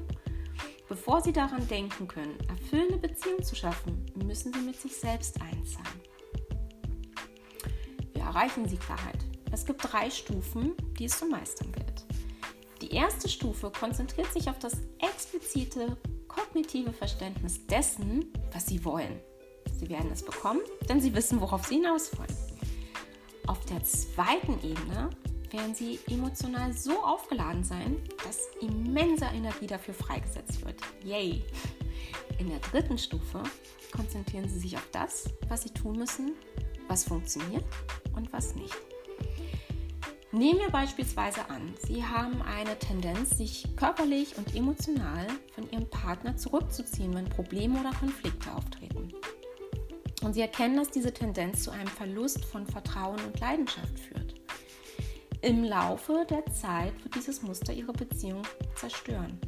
Bevor 0.88 1.20
Sie 1.20 1.32
daran 1.32 1.66
denken 1.68 2.08
können, 2.08 2.36
erfüllende 2.48 2.96
Beziehungen 2.96 3.44
zu 3.44 3.54
schaffen, 3.54 4.06
müssen 4.24 4.52
Sie 4.52 4.60
mit 4.60 4.76
sich 4.80 4.96
selbst 4.96 5.40
eins 5.40 5.74
sein. 5.74 5.84
Wie 8.12 8.20
erreichen 8.20 8.68
Sie 8.68 8.76
Klarheit? 8.76 9.18
Es 9.52 9.64
gibt 9.64 9.84
drei 9.84 10.10
Stufen, 10.10 10.74
die 10.98 11.04
es 11.04 11.18
zu 11.18 11.26
meistern 11.26 11.72
gilt. 11.72 12.04
Die 12.82 12.92
erste 12.92 13.28
Stufe 13.28 13.70
konzentriert 13.70 14.32
sich 14.32 14.48
auf 14.48 14.58
das 14.58 14.78
explizite 14.98 15.96
kognitive 16.26 16.92
Verständnis 16.92 17.66
dessen, 17.66 18.32
was 18.52 18.66
Sie 18.66 18.84
wollen. 18.84 19.20
Sie 19.80 19.88
werden 19.88 20.10
es 20.12 20.22
bekommen, 20.22 20.60
denn 20.90 21.00
Sie 21.00 21.14
wissen, 21.14 21.40
worauf 21.40 21.66
Sie 21.66 21.76
hinaus 21.76 22.16
wollen. 22.18 22.36
Auf 23.46 23.64
der 23.64 23.82
zweiten 23.82 24.62
Ebene 24.62 25.08
werden 25.50 25.74
Sie 25.74 25.98
emotional 26.06 26.74
so 26.74 27.02
aufgeladen 27.02 27.64
sein, 27.64 27.96
dass 28.26 28.48
immense 28.60 29.24
Energie 29.24 29.66
dafür 29.66 29.94
freigesetzt 29.94 30.64
wird. 30.66 30.76
Yay! 31.02 31.42
In 32.38 32.50
der 32.50 32.58
dritten 32.58 32.98
Stufe 32.98 33.42
konzentrieren 33.90 34.48
Sie 34.50 34.58
sich 34.58 34.76
auf 34.76 34.86
das, 34.92 35.30
was 35.48 35.62
Sie 35.62 35.70
tun 35.70 35.96
müssen, 35.96 36.32
was 36.86 37.04
funktioniert 37.04 37.64
und 38.14 38.30
was 38.34 38.54
nicht. 38.54 38.76
Nehmen 40.32 40.60
wir 40.60 40.70
beispielsweise 40.70 41.48
an, 41.48 41.74
Sie 41.86 42.04
haben 42.04 42.40
eine 42.42 42.78
Tendenz, 42.78 43.36
sich 43.36 43.66
körperlich 43.76 44.36
und 44.36 44.54
emotional 44.54 45.26
von 45.54 45.68
Ihrem 45.72 45.88
Partner 45.88 46.36
zurückzuziehen, 46.36 47.14
wenn 47.14 47.28
Probleme 47.28 47.80
oder 47.80 47.90
Konflikte 47.92 48.54
auftreten. 48.54 48.79
Und 50.22 50.34
sie 50.34 50.42
erkennen, 50.42 50.76
dass 50.76 50.90
diese 50.90 51.12
Tendenz 51.12 51.64
zu 51.64 51.70
einem 51.70 51.86
Verlust 51.86 52.44
von 52.44 52.66
Vertrauen 52.66 53.18
und 53.24 53.40
Leidenschaft 53.40 53.98
führt. 53.98 54.34
Im 55.42 55.64
Laufe 55.64 56.26
der 56.28 56.44
Zeit 56.52 56.92
wird 57.02 57.14
dieses 57.14 57.40
Muster 57.42 57.72
ihre 57.72 57.92
Beziehung 57.92 58.42
zerstören. 58.74 59.40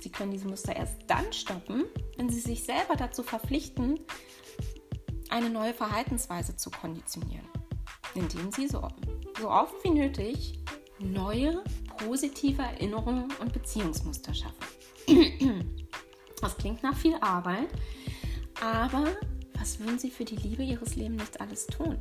Sie 0.00 0.10
können 0.10 0.30
diese 0.30 0.48
Muster 0.48 0.74
erst 0.74 0.96
dann 1.06 1.30
stoppen, 1.32 1.84
wenn 2.16 2.30
sie 2.30 2.40
sich 2.40 2.64
selber 2.64 2.96
dazu 2.96 3.22
verpflichten, 3.22 4.00
eine 5.28 5.50
neue 5.50 5.74
Verhaltensweise 5.74 6.56
zu 6.56 6.70
konditionieren, 6.70 7.46
indem 8.14 8.50
sie 8.52 8.68
so, 8.68 8.88
so 9.38 9.50
oft 9.50 9.74
wie 9.84 9.90
nötig 9.90 10.58
neue 10.98 11.62
positive 11.98 12.62
Erinnerungen 12.62 13.28
und 13.40 13.52
Beziehungsmuster 13.52 14.34
schaffen. 14.34 14.64
Das 16.40 16.56
klingt 16.56 16.84
nach 16.84 16.96
viel 16.96 17.16
Arbeit, 17.20 17.66
aber 18.60 19.06
was 19.58 19.78
würden 19.78 19.98
Sie 19.98 20.10
für 20.10 20.24
die 20.24 20.36
Liebe 20.36 20.62
Ihres 20.62 20.96
Lebens 20.96 21.22
nicht 21.22 21.40
alles 21.40 21.66
tun? 21.66 21.98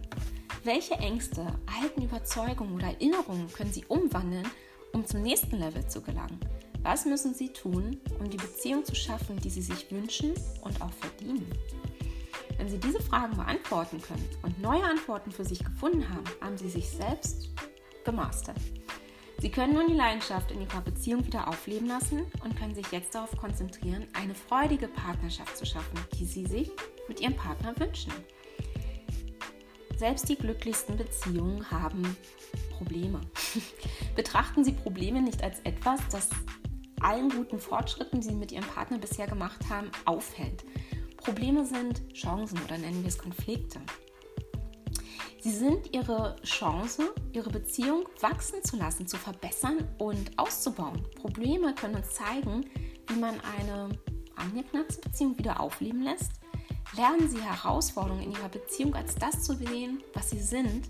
Welche 0.63 0.95
Ängste, 0.95 1.45
alten 1.81 2.03
Überzeugungen 2.03 2.75
oder 2.75 2.87
Erinnerungen 2.87 3.51
können 3.51 3.71
Sie 3.71 3.85
umwandeln, 3.85 4.47
um 4.93 5.05
zum 5.05 5.21
nächsten 5.21 5.57
Level 5.57 5.87
zu 5.87 6.01
gelangen? 6.01 6.39
Was 6.83 7.05
müssen 7.05 7.33
Sie 7.33 7.49
tun, 7.49 7.99
um 8.19 8.29
die 8.29 8.37
Beziehung 8.37 8.85
zu 8.85 8.95
schaffen, 8.95 9.39
die 9.39 9.49
Sie 9.49 9.61
sich 9.61 9.91
wünschen 9.91 10.33
und 10.61 10.81
auch 10.81 10.93
verdienen? 10.93 11.45
Wenn 12.57 12.69
Sie 12.69 12.79
diese 12.79 13.01
Fragen 13.01 13.35
beantworten 13.35 14.01
können 14.01 14.27
und 14.41 14.59
neue 14.61 14.83
Antworten 14.83 15.31
für 15.31 15.45
sich 15.45 15.63
gefunden 15.63 16.07
haben, 16.09 16.25
haben 16.41 16.57
Sie 16.57 16.69
sich 16.69 16.89
selbst 16.89 17.49
gemastert. 18.03 18.57
Sie 19.39 19.51
können 19.51 19.75
nun 19.75 19.87
die 19.87 19.93
Leidenschaft 19.93 20.51
in 20.51 20.61
Ihrer 20.61 20.81
Beziehung 20.81 21.25
wieder 21.25 21.47
aufleben 21.47 21.87
lassen 21.87 22.23
und 22.43 22.57
können 22.57 22.73
sich 22.73 22.91
jetzt 22.91 23.13
darauf 23.13 23.37
konzentrieren, 23.37 24.07
eine 24.13 24.33
freudige 24.33 24.87
Partnerschaft 24.87 25.55
zu 25.55 25.65
schaffen, 25.65 25.99
die 26.17 26.25
Sie 26.25 26.45
sich 26.45 26.71
mit 27.07 27.21
Ihrem 27.21 27.35
Partner 27.35 27.79
wünschen. 27.79 28.11
Selbst 29.95 30.27
die 30.27 30.35
glücklichsten 30.35 30.97
Beziehungen 30.97 31.69
haben 31.69 32.17
Probleme. 32.77 33.21
Betrachten 34.15 34.63
Sie 34.63 34.71
Probleme 34.71 35.21
nicht 35.21 35.43
als 35.43 35.59
etwas, 35.61 35.99
das 36.11 36.29
allen 37.01 37.29
guten 37.29 37.59
Fortschritten, 37.59 38.21
die 38.21 38.29
Sie 38.29 38.35
mit 38.35 38.51
Ihrem 38.51 38.65
Partner 38.65 38.97
bisher 38.97 39.27
gemacht 39.27 39.69
haben, 39.69 39.91
aufhält. 40.05 40.63
Probleme 41.17 41.65
sind 41.65 42.01
Chancen 42.13 42.59
oder 42.63 42.77
nennen 42.77 43.01
wir 43.01 43.09
es 43.09 43.17
Konflikte. 43.19 43.79
Sie 45.39 45.51
sind 45.51 45.93
ihre 45.93 46.35
Chance, 46.43 47.13
ihre 47.31 47.49
Beziehung 47.49 48.07
wachsen 48.21 48.63
zu 48.63 48.75
lassen, 48.75 49.07
zu 49.07 49.17
verbessern 49.17 49.87
und 49.99 50.37
auszubauen. 50.37 51.03
Probleme 51.15 51.75
können 51.75 51.95
uns 51.95 52.09
zeigen, 52.09 52.65
wie 53.07 53.19
man 53.19 53.39
eine 53.57 53.89
angeknackte 54.35 54.99
Beziehung 55.01 55.37
wieder 55.37 55.59
aufleben 55.59 56.01
lässt. 56.01 56.31
Lernen 56.95 57.29
Sie 57.29 57.41
Herausforderungen 57.41 58.23
in 58.23 58.31
Ihrer 58.31 58.49
Beziehung 58.49 58.95
als 58.95 59.15
das 59.15 59.43
zu 59.43 59.53
sehen, 59.53 60.01
was 60.13 60.29
sie 60.29 60.39
sind 60.39 60.89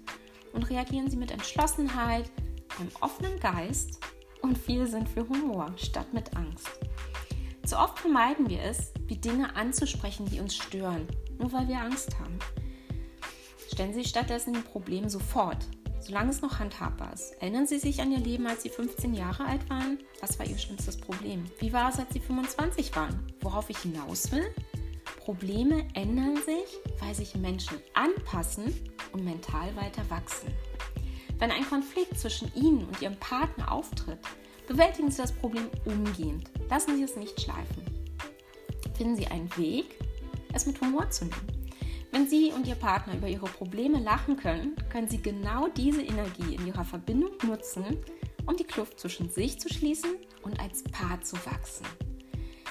und 0.53 0.69
reagieren 0.69 1.09
Sie 1.09 1.17
mit 1.17 1.31
Entschlossenheit, 1.31 2.31
einem 2.79 2.89
offenen 3.01 3.39
Geist 3.39 3.99
und 4.41 4.57
viel 4.57 4.87
Sinn 4.87 5.07
für 5.07 5.27
Humor 5.27 5.73
statt 5.75 6.13
mit 6.13 6.35
Angst. 6.37 6.69
Zu 7.65 7.77
oft 7.77 7.99
vermeiden 7.99 8.49
wir 8.49 8.61
es, 8.61 8.93
die 9.09 9.19
Dinge 9.19 9.55
anzusprechen, 9.55 10.25
die 10.27 10.39
uns 10.39 10.55
stören, 10.55 11.07
nur 11.37 11.51
weil 11.51 11.67
wir 11.67 11.81
Angst 11.81 12.17
haben. 12.19 12.39
Stellen 13.77 13.93
Sie 13.93 14.05
stattdessen 14.05 14.53
die 14.53 14.59
Probleme 14.61 15.07
sofort, 15.07 15.63
solange 15.99 16.31
es 16.31 16.41
noch 16.41 16.57
handhabbar 16.57 17.13
ist. 17.13 17.39
Erinnern 17.39 17.67
Sie 17.67 17.77
sich 17.77 18.01
an 18.01 18.11
Ihr 18.11 18.17
Leben, 18.17 18.47
als 18.47 18.63
Sie 18.63 18.69
15 18.69 19.13
Jahre 19.13 19.45
alt 19.45 19.69
waren? 19.69 19.99
Was 20.19 20.39
war 20.39 20.47
Ihr 20.47 20.57
schlimmstes 20.57 20.97
Problem? 20.97 21.45
Wie 21.59 21.71
war 21.71 21.91
es, 21.91 21.99
als 21.99 22.11
Sie 22.11 22.19
25 22.19 22.95
waren? 22.95 23.31
Worauf 23.39 23.69
ich 23.69 23.77
hinaus 23.77 24.31
will? 24.31 24.47
Probleme 25.19 25.87
ändern 25.93 26.37
sich, 26.37 26.79
weil 27.01 27.13
sich 27.13 27.35
Menschen 27.35 27.77
anpassen 27.93 28.73
und 29.11 29.23
mental 29.23 29.75
weiter 29.75 30.09
wachsen. 30.09 30.51
Wenn 31.37 31.51
ein 31.51 31.69
Konflikt 31.69 32.17
zwischen 32.17 32.51
Ihnen 32.55 32.83
und 32.83 32.99
Ihrem 32.99 33.19
Partner 33.19 33.71
auftritt, 33.71 34.21
bewältigen 34.67 35.11
Sie 35.11 35.21
das 35.21 35.33
Problem 35.33 35.69
umgehend. 35.85 36.49
Lassen 36.67 36.95
Sie 36.95 37.03
es 37.03 37.15
nicht 37.15 37.39
schleifen. 37.39 37.83
Finden 38.95 39.15
Sie 39.15 39.27
einen 39.27 39.55
Weg, 39.55 39.99
es 40.51 40.65
mit 40.65 40.81
Humor 40.81 41.11
zu 41.11 41.25
nehmen. 41.25 41.66
Wenn 42.11 42.27
Sie 42.27 42.51
und 42.51 42.67
Ihr 42.67 42.75
Partner 42.75 43.15
über 43.15 43.27
Ihre 43.27 43.45
Probleme 43.45 43.99
lachen 43.99 44.37
können, 44.37 44.75
können 44.89 45.09
Sie 45.09 45.21
genau 45.21 45.67
diese 45.67 46.01
Energie 46.01 46.55
in 46.55 46.65
Ihrer 46.65 46.85
Verbindung 46.85 47.31
nutzen, 47.45 47.97
um 48.45 48.55
die 48.55 48.63
Kluft 48.63 48.99
zwischen 48.99 49.29
sich 49.29 49.59
zu 49.59 49.69
schließen 49.69 50.15
und 50.41 50.59
als 50.59 50.83
Paar 50.83 51.21
zu 51.21 51.35
wachsen. 51.45 51.85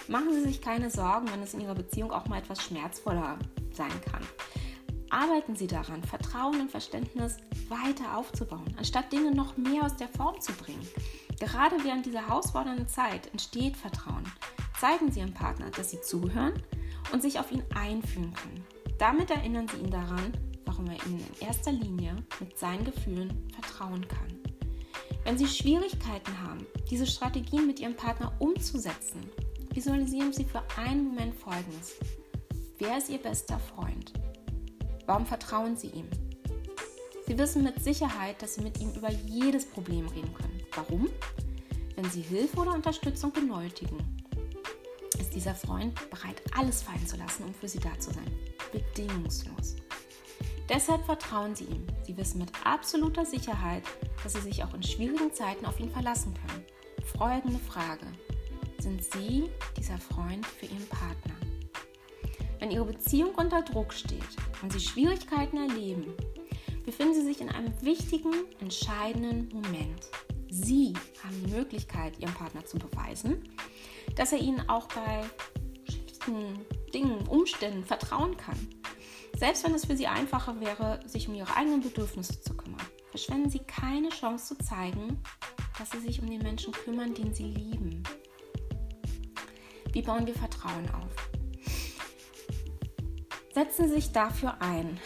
Machen 0.09 0.32
Sie 0.32 0.43
sich 0.43 0.61
keine 0.61 0.91
Sorgen, 0.91 1.30
wenn 1.30 1.43
es 1.43 1.55
in 1.55 1.61
Ihrer 1.61 1.74
Beziehung 1.74 2.12
auch 2.12 2.26
mal 2.26 2.39
etwas 2.39 2.62
schmerzvoller 2.62 3.39
sein 3.72 4.01
kann. 4.11 4.22
arbeiten 5.11 5.55
Sie 5.55 5.66
daran, 5.66 6.03
Vertrauen 6.03 6.61
und 6.61 6.70
Verständnis 6.70 7.37
weiter 7.68 8.16
aufzubauen, 8.16 8.74
anstatt 8.76 9.12
Dinge 9.12 9.32
noch 9.32 9.57
mehr 9.57 9.84
aus 9.84 9.97
der 9.97 10.09
Form 10.09 10.41
zu 10.41 10.53
bringen. 10.53 10.87
Gerade 11.39 11.76
während 11.84 12.07
dieser 12.07 12.26
herausfordernden 12.26 12.89
Zeit 12.89 13.28
entsteht 13.32 13.76
Vertrauen. 13.76 14.24
Zeigen 14.80 15.12
Sie 15.12 15.20
Ihrem 15.20 15.34
Partner, 15.34 15.70
dass 15.70 15.91
Sie 15.91 16.01
zuhören 16.01 16.55
und 17.12 17.22
sich 17.22 17.39
auf 17.39 17.53
ihn 17.53 17.62
einfühlen 17.74 18.34
können. 18.34 18.76
Damit 18.99 19.31
erinnern 19.31 19.69
Sie 19.69 19.79
ihn 19.79 19.91
daran, 19.91 20.33
warum 20.65 20.87
er 20.87 21.07
Ihnen 21.07 21.21
in 21.21 21.47
erster 21.47 21.73
Linie 21.73 22.17
mit 22.41 22.59
seinen 22.59 22.85
Gefühlen 22.85 23.49
vertrauen 23.53 24.07
kann. 24.09 24.41
Wenn 25.25 25.37
Sie 25.37 25.47
Schwierigkeiten 25.47 26.41
haben, 26.43 26.67
diese 26.91 27.07
Strategien 27.07 27.67
mit 27.67 27.81
Ihrem 27.81 27.97
Partner 27.97 28.33
umzusetzen, 28.39 29.21
visualisieren 29.73 30.33
Sie 30.33 30.45
für 30.45 30.63
einen 30.79 31.09
Moment 31.09 31.35
Folgendes. 31.35 31.97
Wer 32.79 32.99
ist 32.99 33.11
Ihr 33.11 33.19
bester 33.19 33.59
Freund? 33.59 34.13
Warum 35.05 35.27
vertrauen 35.27 35.77
Sie 35.77 35.89
ihm? 35.89 36.09
Sie 37.27 37.37
wissen 37.39 37.65
mit 37.65 37.83
Sicherheit, 37.83 38.41
dass 38.41 38.55
Sie 38.55 38.63
mit 38.63 38.81
ihm 38.81 38.93
über 38.93 39.11
jedes 39.11 39.67
Problem 39.67 40.07
reden 40.09 40.33
können. 40.33 40.61
Warum? 40.75 41.09
Wenn 41.97 42.09
Sie 42.11 42.23
Hilfe 42.23 42.59
oder 42.59 42.75
Unterstützung 42.75 43.33
benötigen, 43.33 44.16
dieser 45.37 45.55
Freund 45.55 45.95
bereit, 46.11 46.41
alles 46.57 46.82
fallen 46.82 47.07
zu 47.07 47.16
lassen, 47.16 47.45
um 47.45 47.55
für 47.55 47.68
Sie 47.68 47.78
da 47.78 47.97
zu 48.01 48.11
sein. 48.11 48.32
Bedingungslos. 48.72 49.76
Deshalb 50.68 51.05
vertrauen 51.05 51.55
Sie 51.55 51.64
ihm. 51.64 51.87
Sie 52.05 52.16
wissen 52.16 52.39
mit 52.39 52.51
absoluter 52.64 53.24
Sicherheit, 53.24 53.82
dass 54.22 54.32
Sie 54.32 54.41
sich 54.41 54.64
auch 54.64 54.74
in 54.74 54.82
schwierigen 54.82 55.32
Zeiten 55.32 55.66
auf 55.66 55.78
ihn 55.78 55.91
verlassen 55.91 56.34
können. 56.34 56.64
Folgende 57.18 57.59
Frage. 57.59 58.07
Sind 58.78 59.05
Sie 59.05 59.45
dieser 59.76 59.99
Freund 59.99 60.45
für 60.47 60.66
Ihren 60.66 60.87
Partner? 60.89 61.34
Wenn 62.59 62.70
Ihre 62.70 62.87
Beziehung 62.87 63.34
unter 63.34 63.62
Druck 63.62 63.93
steht 63.93 64.22
und 64.62 64.72
Sie 64.72 64.80
Schwierigkeiten 64.80 65.59
erleben, 65.59 66.14
befinden 66.84 67.14
Sie 67.14 67.24
sich 67.24 67.43
in 67.43 67.51
einem 67.51 67.74
wichtigen, 67.82 68.32
entscheidenden 68.61 69.51
Moment. 69.53 70.09
Sie 70.49 70.95
haben 71.22 71.45
die 71.45 71.53
Möglichkeit, 71.53 72.18
Ihrem 72.18 72.34
Partner 72.34 72.64
zu 72.64 72.78
beweisen, 72.78 73.43
dass 74.17 74.33
er 74.33 74.39
Ihnen 74.39 74.69
auch 74.69 74.89
bei 74.89 75.23
schlichten 75.89 76.67
Dingen, 76.93 77.27
Umständen 77.29 77.85
vertrauen 77.85 78.37
kann. 78.37 78.57
Selbst 79.37 79.64
wenn 79.64 79.75
es 79.75 79.85
für 79.85 79.97
Sie 79.97 80.07
einfacher 80.07 80.61
wäre, 80.61 81.01
sich 81.07 81.29
um 81.29 81.35
Ihre 81.35 81.55
eigenen 81.55 81.83
Bedürfnisse 81.83 82.41
zu 82.41 82.57
kümmern, 82.57 82.81
verschwenden 83.11 83.51
Sie 83.51 83.61
keine 83.61 84.09
Chance 84.09 84.57
zu 84.57 84.64
zeigen, 84.64 85.23
dass 85.79 85.91
Sie 85.91 86.01
sich 86.01 86.21
um 86.21 86.29
den 86.29 86.43
Menschen 86.43 86.73
kümmern, 86.73 87.14
den 87.14 87.35
Sie 87.35 87.45
lieben. 87.45 88.03
Wie 89.93 90.03
bauen 90.03 90.27
wir 90.27 90.35
Vertrauen 90.35 90.89
auf? 90.91 91.31
Setzen 93.53 93.89
Sie 93.89 93.95
sich 93.95 94.12
dafür 94.12 94.61
ein, 94.61 94.99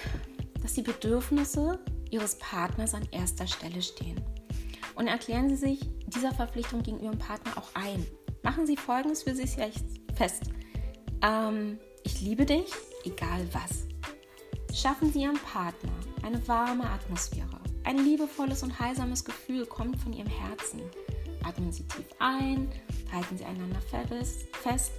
dass 0.63 0.75
die 0.75 0.83
Bedürfnisse 0.83 1.79
Ihres 2.11 2.37
Partners 2.39 2.95
an 2.95 3.07
erster 3.11 3.47
Stelle 3.47 3.83
stehen. 3.83 4.21
Und 4.95 5.07
erklären 5.07 5.49
Sie 5.49 5.57
sich 5.57 5.81
dieser 6.07 6.33
Verpflichtung 6.33 6.83
gegenüber 6.83 7.07
Ihrem 7.07 7.19
Partner 7.19 7.57
auch 7.57 7.71
ein. 7.75 8.07
Machen 8.43 8.67
Sie 8.67 8.77
Folgendes 8.77 9.23
für 9.23 9.35
sich 9.35 9.57
fest. 10.15 10.43
Ähm, 11.23 11.79
ich 12.05 12.21
liebe 12.21 12.47
dich, 12.47 12.73
egal 13.05 13.47
was. 13.53 13.87
Schaffen 14.75 15.13
Sie 15.13 15.23
Ihrem 15.23 15.39
Partner 15.39 15.93
eine 16.23 16.47
warme 16.49 16.89
Atmosphäre. 16.89 17.61
Ein 17.85 17.99
liebevolles 17.99 18.63
und 18.63 18.79
heilsames 18.79 19.25
Gefühl 19.25 19.67
kommt 19.67 20.01
von 20.01 20.13
Ihrem 20.13 20.29
Herzen. 20.29 20.81
Atmen 21.43 21.73
Sie 21.73 21.83
tief 21.85 22.07
ein, 22.19 22.71
halten 23.13 23.37
Sie 23.37 23.45
einander 23.45 23.81
fest 23.81 24.93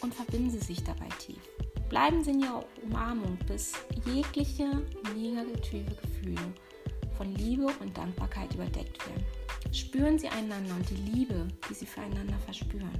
und 0.00 0.14
verbinden 0.14 0.50
Sie 0.50 0.58
sich 0.58 0.82
dabei 0.84 1.08
tief. 1.18 1.40
Bleiben 1.88 2.24
Sie 2.24 2.30
in 2.30 2.40
Ihrer 2.40 2.64
Umarmung, 2.82 3.38
bis 3.46 3.72
jegliche 4.06 4.82
negative 5.14 5.94
Gefühle 5.94 6.54
von 7.16 7.34
Liebe 7.34 7.66
und 7.80 7.96
Dankbarkeit 7.96 8.54
überdeckt 8.54 9.06
werden. 9.06 9.24
Spüren 9.72 10.18
Sie 10.18 10.28
einander 10.28 10.74
und 10.74 10.88
die 10.90 11.10
Liebe, 11.10 11.48
die 11.68 11.74
Sie 11.74 11.86
füreinander 11.86 12.38
verspüren. 12.44 12.90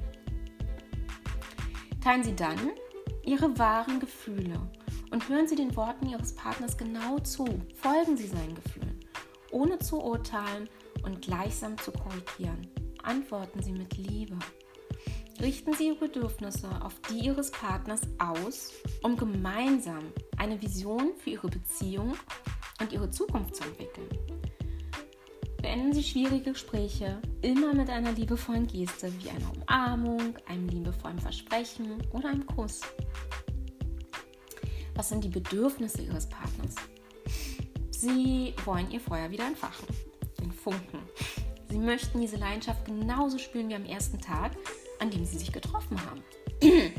Teilen 2.02 2.24
Sie 2.24 2.34
dann 2.36 2.58
Ihre 3.24 3.58
wahren 3.58 4.00
Gefühle 4.00 4.60
und 5.10 5.28
hören 5.28 5.48
Sie 5.48 5.56
den 5.56 5.74
Worten 5.76 6.08
Ihres 6.08 6.34
Partners 6.34 6.76
genau 6.76 7.18
zu. 7.20 7.46
Folgen 7.74 8.16
Sie 8.16 8.26
seinen 8.26 8.54
Gefühlen, 8.54 9.00
ohne 9.50 9.78
zu 9.78 10.02
urteilen 10.02 10.68
und 11.04 11.22
gleichsam 11.22 11.78
zu 11.78 11.92
korrigieren. 11.92 12.68
Antworten 13.02 13.62
Sie 13.62 13.72
mit 13.72 13.96
Liebe. 13.96 14.36
Richten 15.40 15.72
Sie 15.74 15.88
Ihre 15.88 15.96
Bedürfnisse 15.96 16.68
auf 16.82 16.94
die 17.10 17.26
Ihres 17.26 17.50
Partners 17.50 18.02
aus, 18.18 18.72
um 19.02 19.16
gemeinsam 19.16 20.12
eine 20.36 20.60
Vision 20.62 21.12
für 21.16 21.30
Ihre 21.30 21.48
Beziehung 21.48 22.14
und 22.80 22.92
Ihre 22.92 23.10
Zukunft 23.10 23.56
zu 23.56 23.64
entwickeln. 23.64 24.08
Beenden 25.60 25.92
Sie 25.92 26.04
schwierige 26.04 26.52
Gespräche 26.52 27.20
immer 27.42 27.74
mit 27.74 27.90
einer 27.90 28.12
liebevollen 28.12 28.66
Geste 28.66 29.12
wie 29.18 29.30
einer 29.30 29.50
Umarmung, 29.56 30.36
einem 30.46 30.68
liebevollen 30.68 31.18
Versprechen 31.18 32.02
oder 32.12 32.28
einem 32.28 32.46
Kuss. 32.46 32.82
Was 34.94 35.08
sind 35.08 35.24
die 35.24 35.28
Bedürfnisse 35.28 36.02
Ihres 36.02 36.28
Partners? 36.28 36.76
Sie 37.90 38.54
wollen 38.64 38.90
Ihr 38.90 39.00
Feuer 39.00 39.30
wieder 39.30 39.46
entfachen, 39.46 39.88
den 40.40 40.52
Funken. 40.52 41.00
Sie 41.68 41.78
möchten 41.78 42.20
diese 42.20 42.36
Leidenschaft 42.36 42.84
genauso 42.84 43.38
spüren 43.38 43.68
wie 43.68 43.74
am 43.74 43.84
ersten 43.84 44.20
Tag, 44.20 44.52
an 45.00 45.10
dem 45.10 45.24
Sie 45.24 45.38
sich 45.38 45.52
getroffen 45.52 45.98
haben. 46.04 46.22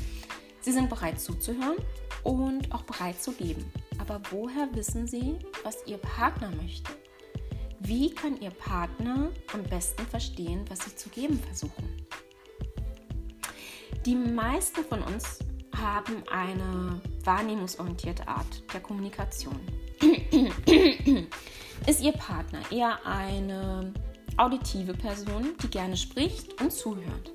Sie 0.61 0.71
sind 0.71 0.89
bereit 0.89 1.19
zuzuhören 1.19 1.77
und 2.23 2.73
auch 2.73 2.83
bereit 2.83 3.21
zu 3.21 3.31
geben. 3.33 3.71
Aber 3.99 4.21
woher 4.31 4.67
wissen 4.73 5.07
Sie, 5.07 5.35
was 5.63 5.85
Ihr 5.85 5.97
Partner 5.97 6.51
möchte? 6.61 6.91
Wie 7.79 8.09
kann 8.13 8.41
Ihr 8.41 8.49
Partner 8.49 9.29
am 9.53 9.63
besten 9.63 10.05
verstehen, 10.07 10.65
was 10.69 10.79
Sie 10.85 10.95
zu 10.95 11.09
geben 11.09 11.39
versuchen? 11.39 12.07
Die 14.05 14.15
meisten 14.15 14.83
von 14.83 15.01
uns 15.03 15.39
haben 15.75 16.23
eine 16.31 17.01
wahrnehmungsorientierte 17.23 18.27
Art 18.27 18.63
der 18.73 18.79
Kommunikation. 18.79 19.59
Ist 21.87 22.01
Ihr 22.01 22.13
Partner 22.13 22.61
eher 22.71 23.05
eine 23.05 23.93
auditive 24.37 24.93
Person, 24.93 25.55
die 25.61 25.67
gerne 25.67 25.95
spricht 25.95 26.59
und 26.61 26.71
zuhört? 26.71 27.34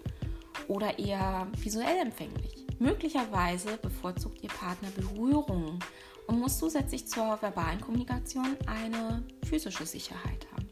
Oder 0.70 1.00
eher 1.00 1.48
visuell 1.56 1.98
empfänglich? 1.98 2.64
Möglicherweise 2.78 3.76
bevorzugt 3.78 4.40
Ihr 4.40 4.50
Partner 4.50 4.88
Berührungen 4.90 5.80
und 6.28 6.38
muss 6.38 6.58
zusätzlich 6.58 7.08
zur 7.08 7.42
verbalen 7.42 7.80
Kommunikation 7.80 8.56
eine 8.66 9.24
physische 9.44 9.84
Sicherheit 9.84 10.46
haben. 10.52 10.68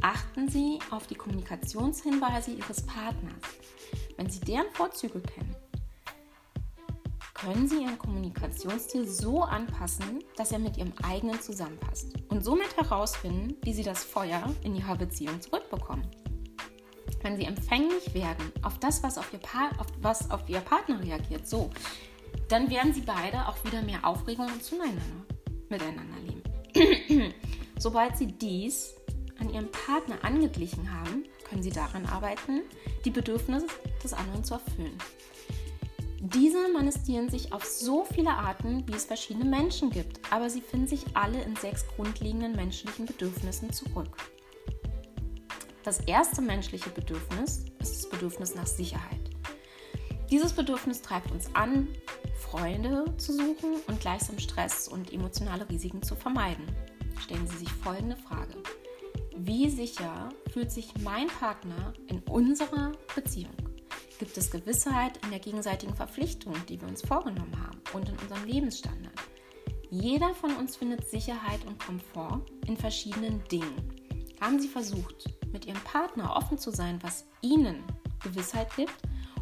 Achten 0.00 0.48
Sie 0.48 0.78
auf 0.90 1.06
die 1.08 1.14
Kommunikationshinweise 1.14 2.52
Ihres 2.52 2.86
Partners. 2.86 3.34
Wenn 4.16 4.30
Sie 4.30 4.40
deren 4.40 4.70
Vorzüge 4.72 5.20
kennen, 5.20 5.56
können 7.34 7.68
Sie 7.68 7.82
Ihren 7.82 7.98
Kommunikationsstil 7.98 9.06
so 9.06 9.42
anpassen, 9.42 10.24
dass 10.38 10.52
er 10.52 10.58
mit 10.58 10.78
Ihrem 10.78 10.94
eigenen 11.02 11.38
zusammenpasst 11.38 12.14
und 12.30 12.42
somit 12.42 12.74
herausfinden, 12.78 13.56
wie 13.62 13.74
Sie 13.74 13.84
das 13.84 14.04
Feuer 14.04 14.42
in 14.64 14.74
Ihrer 14.74 14.96
Beziehung 14.96 15.38
zurückbekommen. 15.38 16.08
Wenn 17.22 17.36
Sie 17.36 17.44
empfänglich 17.44 18.14
werden 18.14 18.52
auf 18.62 18.78
das, 18.78 19.02
was 19.02 19.16
auf 19.16 19.32
Ihr, 19.32 19.40
auf, 19.78 19.86
was 20.00 20.30
auf 20.30 20.48
Ihr 20.48 20.60
Partner 20.60 21.00
reagiert, 21.02 21.48
so, 21.48 21.70
dann 22.48 22.68
werden 22.68 22.92
Sie 22.92 23.02
beide 23.02 23.46
auch 23.48 23.64
wieder 23.64 23.82
mehr 23.82 24.04
Aufregung 24.04 24.46
und 24.46 24.62
zueinander 24.62 25.00
miteinander 25.68 26.18
leben. 26.20 27.34
Sobald 27.78 28.16
Sie 28.16 28.26
dies 28.26 28.94
an 29.38 29.52
Ihrem 29.52 29.70
Partner 29.70 30.16
angeglichen 30.22 30.92
haben, 30.92 31.24
können 31.48 31.62
Sie 31.62 31.70
daran 31.70 32.06
arbeiten, 32.06 32.62
die 33.04 33.10
Bedürfnisse 33.10 33.66
des 34.02 34.12
anderen 34.12 34.44
zu 34.44 34.54
erfüllen. 34.54 34.98
Diese 36.24 36.68
manifestieren 36.72 37.28
sich 37.28 37.52
auf 37.52 37.64
so 37.64 38.04
viele 38.04 38.30
Arten, 38.30 38.86
wie 38.86 38.94
es 38.94 39.06
verschiedene 39.06 39.44
Menschen 39.44 39.90
gibt, 39.90 40.20
aber 40.30 40.48
sie 40.48 40.60
finden 40.60 40.86
sich 40.86 41.04
alle 41.14 41.42
in 41.42 41.56
sechs 41.56 41.84
grundlegenden 41.88 42.54
menschlichen 42.54 43.06
Bedürfnissen 43.06 43.72
zurück. 43.72 44.16
Das 45.84 46.00
erste 46.00 46.40
menschliche 46.40 46.90
Bedürfnis 46.90 47.64
ist 47.80 47.96
das 47.96 48.08
Bedürfnis 48.08 48.54
nach 48.54 48.66
Sicherheit. 48.66 49.30
Dieses 50.30 50.52
Bedürfnis 50.52 51.02
treibt 51.02 51.30
uns 51.30 51.54
an, 51.54 51.88
Freunde 52.36 53.04
zu 53.18 53.32
suchen 53.32 53.76
und 53.86 54.00
gleichsam 54.00 54.38
Stress 54.38 54.88
und 54.88 55.12
emotionale 55.12 55.68
Risiken 55.68 56.02
zu 56.02 56.14
vermeiden. 56.14 56.64
Stellen 57.20 57.46
Sie 57.46 57.58
sich 57.58 57.70
folgende 57.70 58.16
Frage. 58.16 58.54
Wie 59.36 59.68
sicher 59.68 60.28
fühlt 60.52 60.70
sich 60.70 60.92
mein 61.02 61.26
Partner 61.26 61.92
in 62.06 62.20
unserer 62.20 62.92
Beziehung? 63.14 63.56
gibt 64.22 64.38
es 64.38 64.52
Gewissheit 64.52 65.18
in 65.24 65.30
der 65.30 65.40
gegenseitigen 65.40 65.96
Verpflichtung, 65.96 66.54
die 66.68 66.80
wir 66.80 66.86
uns 66.86 67.02
vorgenommen 67.02 67.58
haben 67.60 67.80
und 67.92 68.08
in 68.08 68.16
unserem 68.20 68.44
Lebensstandard. 68.44 69.18
Jeder 69.90 70.32
von 70.32 70.54
uns 70.54 70.76
findet 70.76 71.08
Sicherheit 71.08 71.58
und 71.66 71.84
Komfort 71.84 72.46
in 72.68 72.76
verschiedenen 72.76 73.42
Dingen. 73.50 74.01
Haben 74.42 74.58
Sie 74.58 74.66
versucht, 74.66 75.26
mit 75.52 75.66
Ihrem 75.66 75.80
Partner 75.84 76.34
offen 76.34 76.58
zu 76.58 76.72
sein, 76.72 76.98
was 77.02 77.26
Ihnen 77.42 77.84
Gewissheit 78.24 78.74
gibt 78.74 78.96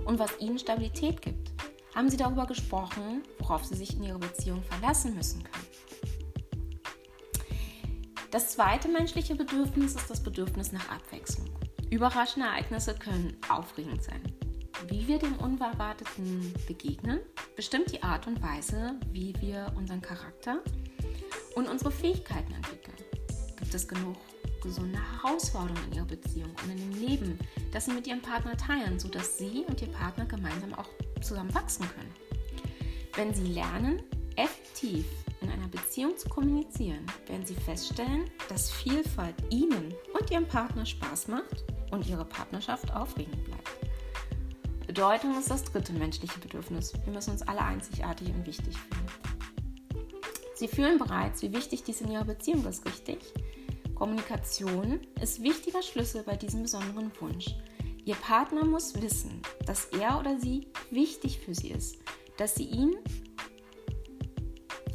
und 0.04 0.18
was 0.18 0.38
Ihnen 0.40 0.58
Stabilität 0.58 1.22
gibt? 1.22 1.52
Haben 1.94 2.10
Sie 2.10 2.18
darüber 2.18 2.44
gesprochen, 2.44 3.22
worauf 3.38 3.64
Sie 3.64 3.76
sich 3.76 3.96
in 3.96 4.02
Ihrer 4.02 4.18
Beziehung 4.18 4.62
verlassen 4.62 5.14
müssen 5.14 5.42
können? 5.42 5.64
Das 8.30 8.50
zweite 8.50 8.88
menschliche 8.88 9.34
Bedürfnis 9.34 9.94
ist 9.94 10.10
das 10.10 10.22
Bedürfnis 10.22 10.70
nach 10.70 10.90
Abwechslung. 10.90 11.48
Überraschende 11.88 12.48
Ereignisse 12.48 12.94
können 12.94 13.38
aufregend 13.48 14.02
sein. 14.02 14.20
Wie 14.88 15.08
wir 15.08 15.18
dem 15.18 15.34
Unerwarteten 15.38 16.52
begegnen, 16.66 17.20
bestimmt 17.56 17.90
die 17.90 18.02
Art 18.02 18.26
und 18.26 18.42
Weise, 18.42 19.00
wie 19.12 19.34
wir 19.40 19.72
unseren 19.78 20.02
Charakter 20.02 20.62
und 21.54 21.70
unsere 21.70 21.90
Fähigkeiten 21.90 22.52
entwickeln. 22.52 22.98
Gibt 23.56 23.74
es 23.74 23.88
genug 23.88 24.16
gesunde 24.60 24.98
Herausforderungen 25.22 25.84
in 25.90 25.96
Ihrer 25.96 26.06
Beziehung 26.06 26.50
und 26.62 26.70
in 26.70 26.78
dem 26.78 27.00
Leben, 27.00 27.38
das 27.72 27.86
Sie 27.86 27.92
mit 27.92 28.06
Ihrem 28.06 28.22
Partner 28.22 28.56
teilen, 28.56 28.98
sodass 28.98 29.38
Sie 29.38 29.64
und 29.66 29.80
Ihr 29.82 29.88
Partner 29.88 30.26
gemeinsam 30.26 30.74
auch 30.74 30.88
zusammen 31.20 31.54
wachsen 31.54 31.86
können? 31.94 32.14
Wenn 33.14 33.34
Sie 33.34 33.52
lernen, 33.52 34.02
effektiv 34.36 35.06
in 35.40 35.50
einer 35.50 35.68
Beziehung 35.68 36.16
zu 36.16 36.28
kommunizieren, 36.28 37.04
werden 37.26 37.46
Sie 37.46 37.54
feststellen, 37.54 38.30
dass 38.48 38.70
Vielfalt 38.70 39.34
Ihnen 39.50 39.94
und 40.18 40.30
Ihrem 40.30 40.46
Partner 40.46 40.86
Spaß 40.86 41.28
macht 41.28 41.64
und 41.90 42.06
Ihre 42.06 42.24
Partnerschaft 42.24 42.92
aufregend 42.94 43.44
bleibt. 43.44 43.68
Bedeutung 44.86 45.38
ist 45.38 45.50
das 45.50 45.64
dritte 45.64 45.92
menschliche 45.92 46.38
Bedürfnis. 46.40 46.92
Wir 47.04 47.12
müssen 47.12 47.30
uns 47.30 47.42
alle 47.42 47.62
einzigartig 47.62 48.28
und 48.28 48.46
wichtig 48.46 48.76
fühlen. 48.76 49.06
Sie 50.56 50.68
fühlen 50.68 50.98
bereits, 50.98 51.42
wie 51.42 51.52
wichtig 51.52 51.84
dies 51.84 52.00
in 52.00 52.10
Ihrer 52.10 52.24
Beziehung 52.24 52.66
ist, 52.66 52.84
richtig? 52.84 53.32
Kommunikation 54.00 54.98
ist 55.20 55.42
wichtiger 55.42 55.82
Schlüssel 55.82 56.22
bei 56.22 56.34
diesem 56.34 56.62
besonderen 56.62 57.12
Wunsch. 57.20 57.54
Ihr 58.06 58.14
Partner 58.14 58.64
muss 58.64 58.98
wissen, 59.02 59.42
dass 59.66 59.84
er 59.84 60.18
oder 60.18 60.40
sie 60.40 60.68
wichtig 60.90 61.38
für 61.38 61.54
sie 61.54 61.68
ist, 61.72 61.98
dass 62.38 62.54
sie 62.54 62.64
ihn 62.64 62.96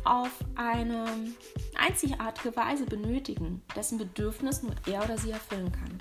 auf 0.05 0.31
eine 0.55 1.05
einzigartige 1.77 2.55
Weise 2.55 2.87
benötigen, 2.87 3.61
dessen 3.75 3.99
Bedürfnis 3.99 4.63
nur 4.63 4.73
er 4.87 5.03
oder 5.03 5.19
sie 5.19 5.29
erfüllen 5.29 5.71
kann. 5.71 5.99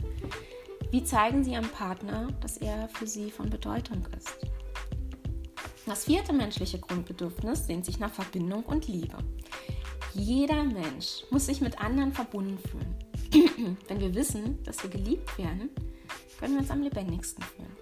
Wie 0.91 1.05
zeigen 1.05 1.45
Sie 1.45 1.53
Ihrem 1.53 1.69
Partner, 1.69 2.29
dass 2.41 2.57
er 2.57 2.89
für 2.89 3.07
Sie 3.07 3.31
von 3.31 3.51
Bedeutung 3.51 4.07
ist? 4.17 4.39
Das 5.85 6.07
vierte 6.07 6.33
menschliche 6.33 6.79
Grundbedürfnis 6.79 7.67
sehnt 7.67 7.85
sich 7.85 7.99
nach 7.99 8.13
Verbindung 8.13 8.65
und 8.65 8.89
Liebe. 8.89 9.19
Jeder 10.15 10.63
Mensch 10.63 11.25
muss 11.31 11.47
sich 11.47 11.61
mit 11.61 11.81
anderen 11.81 12.13
verbunden 12.13 12.59
fühlen. 12.59 13.77
Wenn 13.89 14.01
wir 14.01 14.15
wissen, 14.15 14.63
dass 14.63 14.81
wir 14.83 14.91
geliebt 14.91 15.37
werden, 15.39 15.71
können 16.39 16.55
wir 16.55 16.61
uns 16.61 16.71
am 16.71 16.83
lebendigsten 16.83 17.43
fühlen. 17.43 17.77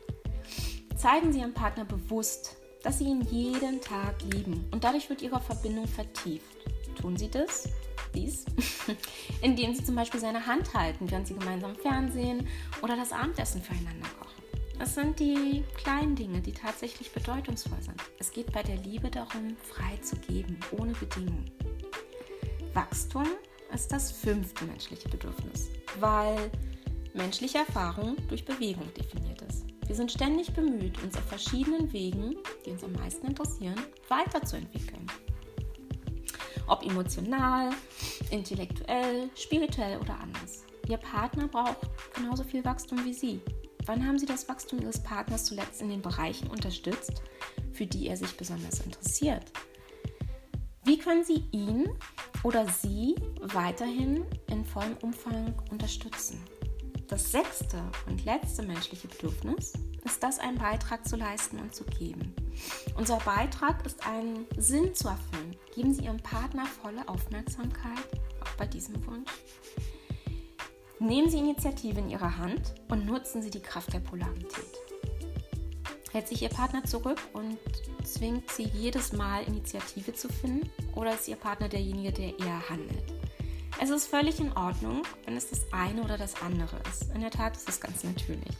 Zeigen 0.96 1.32
Sie 1.32 1.40
Ihrem 1.40 1.52
Partner 1.52 1.84
bewusst, 1.84 2.56
dass 2.82 2.98
Sie 2.98 3.04
ihn 3.04 3.20
jeden 3.30 3.82
Tag 3.82 4.14
lieben 4.32 4.64
und 4.70 4.82
dadurch 4.82 5.10
wird 5.10 5.20
Ihre 5.20 5.40
Verbindung 5.40 5.86
vertieft. 5.86 6.56
Tun 6.98 7.16
Sie 7.16 7.28
das? 7.28 7.68
Dies, 8.14 8.44
indem 9.42 9.74
Sie 9.74 9.84
zum 9.84 9.94
Beispiel 9.94 10.20
seine 10.20 10.46
Hand 10.46 10.72
halten, 10.74 11.10
während 11.10 11.26
Sie 11.26 11.34
gemeinsam 11.34 11.76
Fernsehen 11.76 12.46
oder 12.82 12.96
das 12.96 13.12
Abendessen 13.12 13.62
füreinander 13.62 14.08
kochen. 14.18 14.42
Das 14.78 14.94
sind 14.94 15.20
die 15.20 15.64
kleinen 15.74 16.16
Dinge, 16.16 16.40
die 16.40 16.52
tatsächlich 16.52 17.12
bedeutungsvoll 17.12 17.80
sind. 17.82 18.02
Es 18.18 18.32
geht 18.32 18.52
bei 18.52 18.62
der 18.62 18.76
Liebe 18.76 19.10
darum, 19.10 19.56
frei 19.62 19.96
zu 20.02 20.16
geben, 20.16 20.58
ohne 20.72 20.92
Bedingungen. 20.92 21.50
Wachstum 22.74 23.26
ist 23.74 23.92
das 23.92 24.10
fünfte 24.10 24.64
menschliche 24.64 25.08
Bedürfnis, 25.08 25.68
weil 26.00 26.50
menschliche 27.12 27.58
Erfahrung 27.58 28.16
durch 28.28 28.44
Bewegung 28.44 28.88
definiert 28.94 29.42
ist. 29.42 29.64
Wir 29.86 29.94
sind 29.94 30.10
ständig 30.10 30.54
bemüht, 30.54 31.02
uns 31.02 31.16
auf 31.16 31.24
verschiedenen 31.24 31.92
Wegen, 31.92 32.36
die 32.64 32.70
uns 32.70 32.82
am 32.82 32.92
meisten 32.92 33.26
interessieren, 33.26 33.78
weiterzuentwickeln. 34.08 35.06
Ob 36.66 36.82
emotional, 36.82 37.70
intellektuell, 38.30 39.28
spirituell 39.34 39.98
oder 39.98 40.18
anders. 40.18 40.64
Ihr 40.88 40.96
Partner 40.96 41.48
braucht 41.48 41.90
genauso 42.14 42.42
viel 42.42 42.64
Wachstum 42.64 43.04
wie 43.04 43.12
Sie. 43.12 43.40
Wann 43.84 44.06
haben 44.06 44.18
Sie 44.18 44.26
das 44.26 44.48
Wachstum 44.48 44.80
Ihres 44.80 45.02
Partners 45.02 45.44
zuletzt 45.44 45.82
in 45.82 45.90
den 45.90 46.00
Bereichen 46.00 46.48
unterstützt, 46.48 47.22
für 47.72 47.84
die 47.84 48.06
er 48.06 48.16
sich 48.16 48.34
besonders 48.36 48.80
interessiert? 48.80 49.52
Wie 50.84 50.98
können 50.98 51.24
Sie 51.24 51.44
ihn 51.52 51.88
oder 52.42 52.66
sie 52.68 53.14
weiterhin 53.40 54.24
in 54.48 54.64
vollem 54.64 54.96
Umfang 55.02 55.54
unterstützen? 55.70 56.42
Das 57.08 57.30
sechste 57.30 57.82
und 58.06 58.24
letzte 58.24 58.62
menschliche 58.62 59.06
Bedürfnis 59.06 59.74
ist 60.04 60.22
das, 60.22 60.38
einen 60.38 60.56
Beitrag 60.56 61.06
zu 61.06 61.16
leisten 61.16 61.58
und 61.58 61.74
zu 61.74 61.84
geben. 61.84 62.34
Unser 62.96 63.18
Beitrag 63.18 63.84
ist 63.84 64.06
einen 64.06 64.46
Sinn 64.56 64.94
zu 64.94 65.08
erfüllen. 65.08 65.56
Geben 65.74 65.92
Sie 65.92 66.04
Ihrem 66.04 66.16
Partner 66.18 66.64
volle 66.64 67.06
Aufmerksamkeit, 67.08 68.06
auch 68.40 68.56
bei 68.56 68.66
diesem 68.66 69.06
Wunsch. 69.06 69.30
Nehmen 70.98 71.28
Sie 71.28 71.38
Initiative 71.38 71.98
in 71.98 72.10
Ihre 72.10 72.38
Hand 72.38 72.74
und 72.88 73.04
nutzen 73.04 73.42
Sie 73.42 73.50
die 73.50 73.60
Kraft 73.60 73.92
der 73.92 74.00
Polarität. 74.00 74.91
Hält 76.12 76.28
sich 76.28 76.42
Ihr 76.42 76.50
Partner 76.50 76.84
zurück 76.84 77.18
und 77.32 77.58
zwingt 78.04 78.50
Sie 78.50 78.64
jedes 78.64 79.14
Mal 79.14 79.44
Initiative 79.44 80.12
zu 80.12 80.28
finden 80.28 80.70
oder 80.94 81.14
ist 81.14 81.26
Ihr 81.26 81.36
Partner 81.36 81.70
derjenige, 81.70 82.12
der 82.12 82.38
eher 82.38 82.68
handelt? 82.68 83.04
Es 83.80 83.88
ist 83.88 84.08
völlig 84.08 84.38
in 84.38 84.52
Ordnung, 84.52 85.02
wenn 85.24 85.38
es 85.38 85.48
das 85.48 85.72
eine 85.72 86.02
oder 86.02 86.18
das 86.18 86.40
andere 86.42 86.76
ist. 86.90 87.10
In 87.14 87.22
der 87.22 87.30
Tat 87.30 87.56
ist 87.56 87.66
es 87.66 87.80
ganz 87.80 88.04
natürlich. 88.04 88.54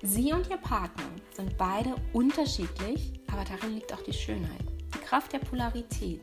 Sie 0.00 0.32
und 0.32 0.48
Ihr 0.48 0.56
Partner 0.56 1.04
sind 1.36 1.58
beide 1.58 1.94
unterschiedlich, 2.14 3.12
aber 3.30 3.44
darin 3.44 3.74
liegt 3.74 3.92
auch 3.92 4.02
die 4.02 4.14
Schönheit, 4.14 4.64
die 4.94 5.00
Kraft 5.00 5.34
der 5.34 5.40
Polarität. 5.40 6.22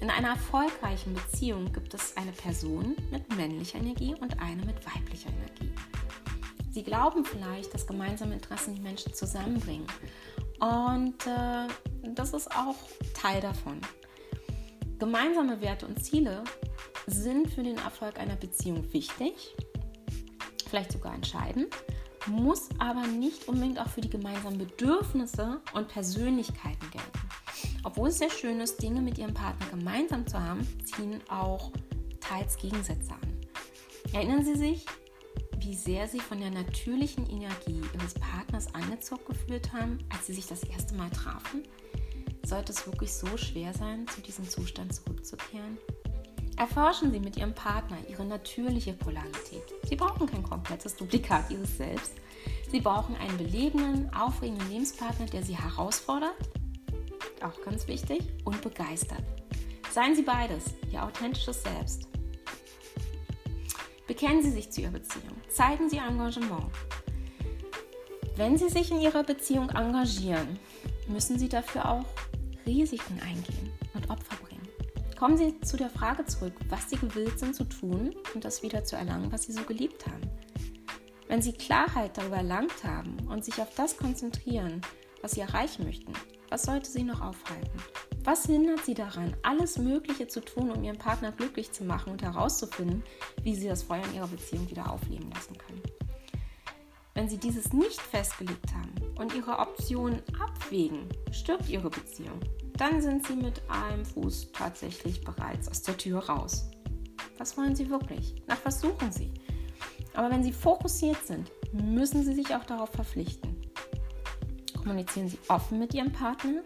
In 0.00 0.08
einer 0.08 0.28
erfolgreichen 0.28 1.12
Beziehung 1.12 1.70
gibt 1.70 1.92
es 1.92 2.16
eine 2.16 2.32
Person 2.32 2.96
mit 3.10 3.36
männlicher 3.36 3.78
Energie 3.78 4.14
und 4.18 4.40
eine 4.40 4.64
mit 4.64 4.86
weiblicher 4.86 5.28
Energie. 5.28 5.70
Sie 6.72 6.82
glauben 6.82 7.24
vielleicht, 7.24 7.72
dass 7.72 7.86
gemeinsame 7.86 8.34
Interessen 8.34 8.74
die 8.74 8.80
Menschen 8.80 9.14
zusammenbringen. 9.14 9.86
Und 10.58 11.26
äh, 11.26 11.68
das 12.14 12.32
ist 12.32 12.50
auch 12.50 12.76
Teil 13.14 13.40
davon. 13.40 13.80
Gemeinsame 14.98 15.60
Werte 15.60 15.86
und 15.86 16.02
Ziele 16.02 16.42
sind 17.06 17.48
für 17.48 17.62
den 17.62 17.76
Erfolg 17.76 18.18
einer 18.18 18.36
Beziehung 18.36 18.92
wichtig, 18.92 19.54
vielleicht 20.68 20.92
sogar 20.92 21.14
entscheidend 21.14 21.74
muss 22.26 22.68
aber 22.78 23.06
nicht 23.06 23.48
unbedingt 23.48 23.78
auch 23.78 23.88
für 23.88 24.00
die 24.00 24.10
gemeinsamen 24.10 24.58
Bedürfnisse 24.58 25.60
und 25.74 25.88
Persönlichkeiten 25.88 26.90
gelten. 26.90 27.28
Obwohl 27.84 28.08
es 28.08 28.18
sehr 28.18 28.30
schön 28.30 28.60
ist, 28.60 28.82
Dinge 28.82 29.00
mit 29.00 29.18
ihrem 29.18 29.34
Partner 29.34 29.66
gemeinsam 29.70 30.26
zu 30.26 30.40
haben, 30.40 30.66
ziehen 30.84 31.20
auch 31.28 31.72
teils 32.20 32.56
Gegensätze 32.56 33.12
an. 33.12 34.12
Erinnern 34.12 34.44
Sie 34.44 34.54
sich, 34.54 34.86
wie 35.64 35.74
sehr 35.74 36.08
Sie 36.08 36.18
von 36.18 36.40
der 36.40 36.50
natürlichen 36.50 37.28
Energie 37.30 37.80
Ihres 37.94 38.14
Partners 38.14 38.74
angezogen 38.74 39.22
gefühlt 39.26 39.72
haben, 39.72 39.98
als 40.12 40.26
Sie 40.26 40.34
sich 40.34 40.46
das 40.46 40.64
erste 40.64 40.94
Mal 40.94 41.10
trafen? 41.10 41.62
Sollte 42.44 42.72
es 42.72 42.84
wirklich 42.86 43.12
so 43.12 43.36
schwer 43.36 43.72
sein, 43.72 44.06
zu 44.08 44.20
diesem 44.20 44.48
Zustand 44.48 44.92
zurückzukehren? 44.94 45.78
Erforschen 46.56 47.12
Sie 47.12 47.20
mit 47.20 47.36
Ihrem 47.36 47.54
Partner 47.54 47.96
Ihre 48.08 48.24
natürliche 48.24 48.92
Polarität. 48.92 49.62
Sie 49.84 49.96
brauchen 49.96 50.26
kein 50.26 50.42
komplettes 50.42 50.96
Duplikat 50.96 51.50
Ihres 51.50 51.76
Selbst. 51.76 52.14
Sie 52.70 52.80
brauchen 52.80 53.14
einen 53.16 53.38
belebenden, 53.38 54.12
aufregenden 54.14 54.68
Lebenspartner, 54.68 55.26
der 55.26 55.44
Sie 55.44 55.56
herausfordert, 55.56 56.36
auch 57.42 57.60
ganz 57.64 57.86
wichtig, 57.86 58.22
und 58.44 58.60
begeistert. 58.62 59.22
Seien 59.90 60.16
Sie 60.16 60.22
beides, 60.22 60.74
Ihr 60.90 61.04
authentisches 61.04 61.62
Selbst. 61.62 62.11
Bekennen 64.06 64.42
Sie 64.42 64.50
sich 64.50 64.70
zu 64.70 64.80
Ihrer 64.80 64.90
Beziehung. 64.90 65.36
Zeigen 65.48 65.88
Sie 65.88 65.98
Engagement. 65.98 66.66
Wenn 68.36 68.58
Sie 68.58 68.68
sich 68.68 68.90
in 68.90 69.00
Ihrer 69.00 69.22
Beziehung 69.22 69.70
engagieren, 69.70 70.58
müssen 71.06 71.38
Sie 71.38 71.48
dafür 71.48 71.88
auch 71.88 72.04
Risiken 72.66 73.20
eingehen 73.20 73.72
und 73.94 74.10
Opfer 74.10 74.36
bringen. 74.42 74.68
Kommen 75.16 75.36
Sie 75.36 75.60
zu 75.60 75.76
der 75.76 75.90
Frage 75.90 76.24
zurück, 76.24 76.54
was 76.68 76.90
Sie 76.90 76.96
gewillt 76.96 77.38
sind 77.38 77.54
zu 77.54 77.64
tun 77.64 78.14
und 78.34 78.44
das 78.44 78.62
wieder 78.62 78.84
zu 78.84 78.96
erlangen, 78.96 79.30
was 79.30 79.44
Sie 79.44 79.52
so 79.52 79.62
geliebt 79.62 80.06
haben. 80.06 80.28
Wenn 81.28 81.40
Sie 81.40 81.52
Klarheit 81.52 82.18
darüber 82.18 82.38
erlangt 82.38 82.84
haben 82.84 83.16
und 83.28 83.44
sich 83.44 83.60
auf 83.60 83.72
das 83.76 83.96
konzentrieren, 83.96 84.80
was 85.20 85.32
Sie 85.32 85.40
erreichen 85.40 85.84
möchten, 85.84 86.12
was 86.50 86.64
sollte 86.64 86.90
Sie 86.90 87.04
noch 87.04 87.20
aufhalten? 87.20 87.80
Was 88.24 88.46
hindert 88.46 88.84
Sie 88.84 88.94
daran, 88.94 89.36
alles 89.42 89.78
Mögliche 89.78 90.28
zu 90.28 90.40
tun, 90.40 90.70
um 90.70 90.82
Ihren 90.84 90.98
Partner 90.98 91.32
glücklich 91.32 91.72
zu 91.72 91.84
machen 91.84 92.12
und 92.12 92.22
herauszufinden, 92.22 93.02
wie 93.42 93.54
Sie 93.54 93.68
das 93.68 93.82
Feuer 93.82 94.04
in 94.04 94.14
Ihrer 94.14 94.28
Beziehung 94.28 94.70
wieder 94.70 94.90
aufleben 94.90 95.30
lassen 95.32 95.58
können? 95.58 95.82
Wenn 97.14 97.28
Sie 97.28 97.38
dieses 97.38 97.72
nicht 97.72 98.00
festgelegt 98.00 98.72
haben 98.74 98.94
und 99.18 99.34
Ihre 99.34 99.58
Optionen 99.58 100.22
abwägen, 100.40 101.08
stirbt 101.30 101.68
Ihre 101.68 101.90
Beziehung 101.90 102.40
dann 102.82 103.00
sind 103.00 103.26
sie 103.26 103.36
mit 103.36 103.62
einem 103.68 104.04
Fuß 104.04 104.52
tatsächlich 104.52 105.22
bereits 105.22 105.68
aus 105.68 105.82
der 105.82 105.96
Tür 105.96 106.18
raus. 106.18 106.68
Was 107.38 107.56
wollen 107.56 107.76
sie 107.76 107.88
wirklich? 107.90 108.34
Nach 108.46 108.58
was 108.64 108.80
suchen 108.80 109.12
sie? 109.12 109.32
Aber 110.14 110.30
wenn 110.30 110.42
sie 110.42 110.52
fokussiert 110.52 111.24
sind, 111.24 111.50
müssen 111.72 112.24
sie 112.24 112.34
sich 112.34 112.54
auch 112.54 112.64
darauf 112.64 112.90
verpflichten. 112.90 113.56
Kommunizieren 114.76 115.28
sie 115.28 115.38
offen 115.48 115.78
mit 115.78 115.94
ihrem 115.94 116.12
Partner, 116.12 116.62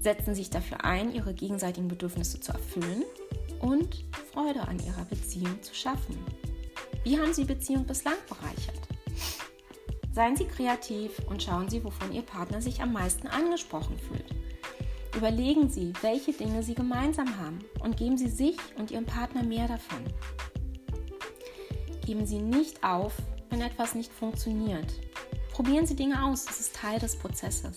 setzen 0.00 0.34
sich 0.34 0.50
dafür 0.50 0.84
ein, 0.84 1.14
ihre 1.14 1.34
gegenseitigen 1.34 1.88
Bedürfnisse 1.88 2.40
zu 2.40 2.52
erfüllen 2.52 3.04
und 3.60 4.04
Freude 4.32 4.62
an 4.62 4.78
ihrer 4.78 5.04
Beziehung 5.04 5.62
zu 5.62 5.74
schaffen. 5.74 6.18
Wie 7.04 7.18
haben 7.18 7.32
Sie 7.32 7.44
Beziehung 7.44 7.86
bislang 7.86 8.16
bereichert? 8.28 8.80
Seien 10.12 10.36
Sie 10.36 10.46
kreativ 10.46 11.20
und 11.28 11.42
schauen 11.42 11.68
Sie, 11.68 11.84
wovon 11.84 12.12
Ihr 12.12 12.22
Partner 12.22 12.60
sich 12.60 12.82
am 12.82 12.92
meisten 12.92 13.26
angesprochen 13.28 13.96
fühlt. 13.98 14.24
Überlegen 15.16 15.68
Sie, 15.68 15.92
welche 16.02 16.32
Dinge 16.32 16.62
Sie 16.62 16.74
gemeinsam 16.74 17.38
haben 17.38 17.60
und 17.80 17.96
geben 17.96 18.16
Sie 18.16 18.28
sich 18.28 18.56
und 18.76 18.90
Ihrem 18.90 19.06
Partner 19.06 19.42
mehr 19.42 19.68
davon. 19.68 20.02
Geben 22.06 22.26
Sie 22.26 22.38
nicht 22.38 22.82
auf, 22.82 23.14
wenn 23.50 23.60
etwas 23.60 23.94
nicht 23.94 24.12
funktioniert. 24.12 24.86
Probieren 25.52 25.86
Sie 25.86 25.96
Dinge 25.96 26.24
aus, 26.24 26.44
das 26.44 26.60
ist 26.60 26.74
Teil 26.74 26.98
des 26.98 27.16
Prozesses. 27.16 27.76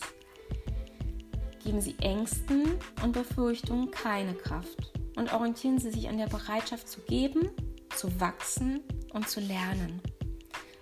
Geben 1.64 1.80
Sie 1.80 1.95
Ängsten 2.01 2.78
und 3.03 3.14
Befürchtungen 3.14 3.89
keine 3.89 4.34
Kraft 4.34 4.91
und 5.16 5.34
orientieren 5.34 5.80
Sie 5.80 5.91
sich 5.91 6.09
an 6.09 6.18
der 6.18 6.28
Bereitschaft 6.28 6.89
zu 6.89 6.99
geben, 7.01 7.49
zu 7.95 8.20
wachsen 8.20 8.82
und 9.14 9.30
zu 9.30 9.39
lernen. 9.39 10.01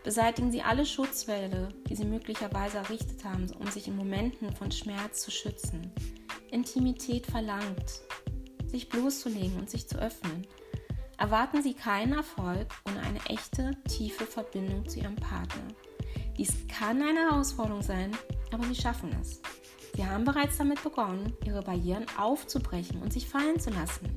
Beseitigen 0.03 0.51
Sie 0.51 0.63
alle 0.63 0.85
Schutzwälle, 0.85 1.69
die 1.87 1.95
Sie 1.95 2.05
möglicherweise 2.05 2.77
errichtet 2.77 3.23
haben, 3.23 3.47
um 3.59 3.67
sich 3.67 3.87
in 3.87 3.95
Momenten 3.95 4.55
von 4.55 4.71
Schmerz 4.71 5.21
zu 5.21 5.29
schützen. 5.29 5.91
Intimität 6.49 7.27
verlangt, 7.27 8.01
sich 8.65 8.89
bloßzulegen 8.89 9.59
und 9.59 9.69
sich 9.69 9.87
zu 9.87 9.99
öffnen. 9.99 10.47
Erwarten 11.17 11.61
Sie 11.61 11.75
keinen 11.75 12.13
Erfolg 12.13 12.67
ohne 12.89 13.01
eine 13.01 13.23
echte, 13.27 13.77
tiefe 13.87 14.25
Verbindung 14.25 14.89
zu 14.89 14.99
Ihrem 14.99 15.15
Partner. 15.15 15.67
Dies 16.37 16.67
kann 16.67 17.03
eine 17.03 17.29
Herausforderung 17.29 17.83
sein, 17.83 18.17
aber 18.51 18.63
Sie 18.63 18.73
schaffen 18.73 19.15
es. 19.21 19.39
Sie 19.95 20.05
haben 20.05 20.23
bereits 20.23 20.57
damit 20.57 20.81
begonnen, 20.83 21.33
Ihre 21.45 21.61
Barrieren 21.61 22.05
aufzubrechen 22.17 23.01
und 23.01 23.11
sich 23.11 23.27
fallen 23.27 23.59
zu 23.59 23.69
lassen. 23.71 24.07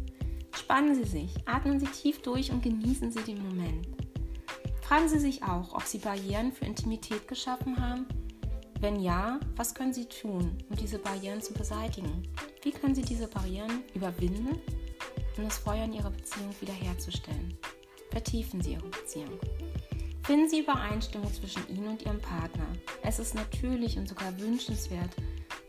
Spannen 0.56 0.94
Sie 0.94 1.04
sich, 1.04 1.34
atmen 1.46 1.80
Sie 1.80 1.86
tief 1.86 2.22
durch 2.22 2.50
und 2.50 2.62
genießen 2.62 3.10
Sie 3.10 3.22
den 3.22 3.42
Moment. 3.42 3.88
Fragen 4.82 5.08
Sie 5.08 5.18
sich 5.18 5.42
auch, 5.42 5.74
ob 5.74 5.82
Sie 5.82 5.98
Barrieren 5.98 6.52
für 6.52 6.64
Intimität 6.64 7.26
geschaffen 7.26 7.80
haben. 7.80 8.06
Wenn 8.80 9.00
ja, 9.00 9.40
was 9.56 9.74
können 9.74 9.92
Sie 9.92 10.04
tun, 10.04 10.58
um 10.68 10.76
diese 10.76 10.98
Barrieren 10.98 11.40
zu 11.40 11.54
beseitigen? 11.54 12.28
Wie 12.62 12.70
können 12.70 12.94
Sie 12.94 13.02
diese 13.02 13.26
Barrieren 13.26 13.82
überwinden, 13.94 14.58
um 15.36 15.44
das 15.44 15.58
Feuer 15.58 15.84
in 15.84 15.94
Ihrer 15.94 16.10
Beziehung 16.10 16.54
wiederherzustellen? 16.60 17.56
Vertiefen 18.10 18.60
Sie 18.60 18.72
Ihre 18.72 18.88
Beziehung. 18.88 19.38
Finden 20.22 20.48
Sie 20.48 20.60
Übereinstimmung 20.60 21.32
zwischen 21.32 21.66
Ihnen 21.68 21.88
und 21.88 22.02
Ihrem 22.02 22.20
Partner. 22.20 22.66
Es 23.02 23.18
ist 23.18 23.34
natürlich 23.34 23.98
und 23.98 24.08
sogar 24.08 24.38
wünschenswert, 24.38 25.10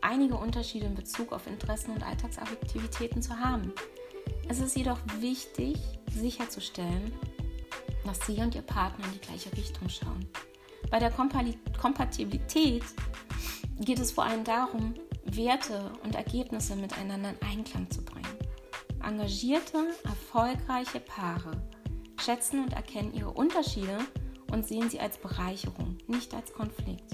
einige 0.06 0.36
Unterschiede 0.36 0.86
in 0.86 0.94
Bezug 0.94 1.32
auf 1.32 1.46
Interessen 1.46 1.90
und 1.90 2.02
Alltagsaktivitäten 2.02 3.20
zu 3.20 3.38
haben. 3.38 3.72
Es 4.48 4.60
ist 4.60 4.76
jedoch 4.76 4.98
wichtig, 5.18 5.76
sicherzustellen, 6.12 7.12
dass 8.04 8.24
Sie 8.24 8.40
und 8.40 8.54
Ihr 8.54 8.62
Partner 8.62 9.04
in 9.06 9.12
die 9.12 9.20
gleiche 9.20 9.52
Richtung 9.56 9.88
schauen. 9.88 10.26
Bei 10.90 11.00
der 11.00 11.10
Kompatibilität 11.10 12.84
geht 13.80 13.98
es 13.98 14.12
vor 14.12 14.24
allem 14.24 14.44
darum, 14.44 14.94
Werte 15.24 15.92
und 16.04 16.14
Ergebnisse 16.14 16.76
miteinander 16.76 17.30
in 17.30 17.42
Einklang 17.48 17.90
zu 17.90 18.04
bringen. 18.04 18.26
Engagierte, 19.04 19.88
erfolgreiche 20.04 21.00
Paare 21.00 21.60
schätzen 22.20 22.62
und 22.62 22.72
erkennen 22.72 23.12
ihre 23.12 23.32
Unterschiede 23.32 23.98
und 24.52 24.66
sehen 24.66 24.88
sie 24.88 25.00
als 25.00 25.18
Bereicherung, 25.18 25.98
nicht 26.06 26.32
als 26.32 26.52
Konflikt. 26.52 27.12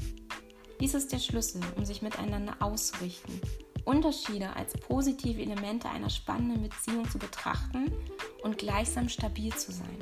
Dies 0.83 0.95
ist 0.95 1.13
der 1.13 1.21
Schlüssel, 1.21 1.61
um 1.77 1.85
sich 1.85 2.03
miteinander 2.03 2.57
auszurichten, 2.59 3.41
Unterschiede 3.85 4.57
als 4.57 4.73
positive 4.73 5.41
Elemente 5.41 5.89
einer 5.89 6.11
spannenden 6.11 6.65
Beziehung 6.65 7.09
zu 7.09 7.21
betrachten 7.21 7.93
und 8.43 8.59
gleichsam 8.59 9.09
stabil 9.09 9.55
zu 9.55 9.71
sein. 9.71 9.97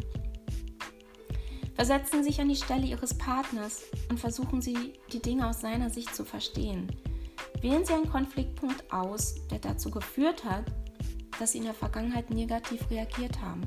Versetzen 1.75 2.25
Sie 2.25 2.31
sich 2.31 2.41
an 2.41 2.49
die 2.49 2.57
Stelle 2.57 2.87
Ihres 2.87 3.13
Partners 3.13 3.83
und 4.09 4.19
versuchen 4.19 4.63
Sie, 4.63 4.95
die 5.13 5.21
Dinge 5.21 5.51
aus 5.51 5.61
seiner 5.61 5.91
Sicht 5.91 6.15
zu 6.15 6.25
verstehen. 6.25 6.91
Wählen 7.61 7.85
Sie 7.85 7.93
einen 7.93 8.09
Konfliktpunkt 8.09 8.91
aus, 8.91 9.35
der 9.51 9.59
dazu 9.59 9.91
geführt 9.91 10.47
hat, 10.47 10.65
dass 11.39 11.53
Sie 11.53 11.59
in 11.59 11.65
der 11.65 11.75
Vergangenheit 11.75 12.31
negativ 12.31 12.89
reagiert 12.91 13.43
haben 13.43 13.61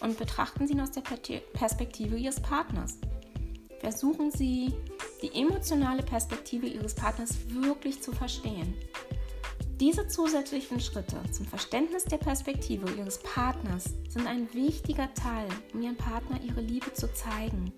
und 0.00 0.18
betrachten 0.18 0.66
Sie 0.66 0.72
ihn 0.72 0.80
aus 0.80 0.90
der 0.90 1.02
Perspektive 1.52 2.16
Ihres 2.16 2.40
Partners. 2.40 2.98
Versuchen 3.78 4.32
Sie, 4.32 4.74
die 5.22 5.34
emotionale 5.34 6.02
Perspektive 6.02 6.66
Ihres 6.66 6.94
Partners 6.94 7.36
wirklich 7.48 8.00
zu 8.02 8.12
verstehen. 8.12 8.74
Diese 9.80 10.08
zusätzlichen 10.08 10.80
Schritte 10.80 11.20
zum 11.30 11.46
Verständnis 11.46 12.04
der 12.04 12.16
Perspektive 12.16 12.90
Ihres 12.94 13.18
Partners 13.18 13.94
sind 14.08 14.26
ein 14.26 14.52
wichtiger 14.52 15.12
Teil, 15.14 15.48
um 15.72 15.82
Ihrem 15.82 15.96
Partner 15.96 16.40
Ihre 16.42 16.60
Liebe 16.60 16.92
zu 16.92 17.12
zeigen. 17.14 17.72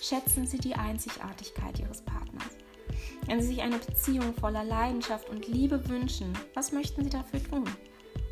Schätzen 0.00 0.46
Sie 0.46 0.58
die 0.58 0.74
Einzigartigkeit 0.74 1.80
Ihres 1.80 2.00
Partners. 2.02 2.56
Wenn 3.26 3.40
Sie 3.40 3.48
sich 3.48 3.62
eine 3.62 3.78
Beziehung 3.78 4.34
voller 4.34 4.64
Leidenschaft 4.64 5.28
und 5.30 5.48
Liebe 5.48 5.88
wünschen, 5.88 6.32
was 6.54 6.72
möchten 6.72 7.04
Sie 7.04 7.10
dafür 7.10 7.42
tun? 7.42 7.68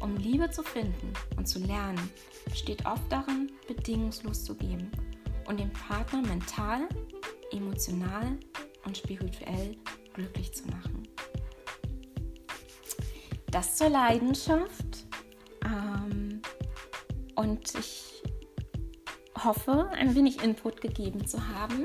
Um 0.01 0.17
Liebe 0.17 0.51
zu 0.51 0.63
finden 0.63 1.13
und 1.37 1.47
zu 1.47 1.59
lernen, 1.59 2.11
besteht 2.45 2.87
oft 2.87 3.11
darin, 3.11 3.51
bedingungslos 3.67 4.45
zu 4.45 4.55
geben 4.55 4.91
und 5.47 5.59
den 5.59 5.73
Partner 5.73 6.23
mental, 6.23 6.89
emotional 7.53 8.39
und 8.85 8.97
spirituell 8.97 9.77
glücklich 10.15 10.53
zu 10.53 10.67
machen. 10.67 11.09
Das 13.51 13.77
zur 13.77 13.89
Leidenschaft. 13.89 15.07
Ähm, 15.65 16.41
und 17.35 17.75
ich 17.75 18.23
hoffe, 19.45 19.89
ein 19.93 20.15
wenig 20.15 20.43
Input 20.43 20.81
gegeben 20.81 21.27
zu 21.27 21.49
haben 21.49 21.85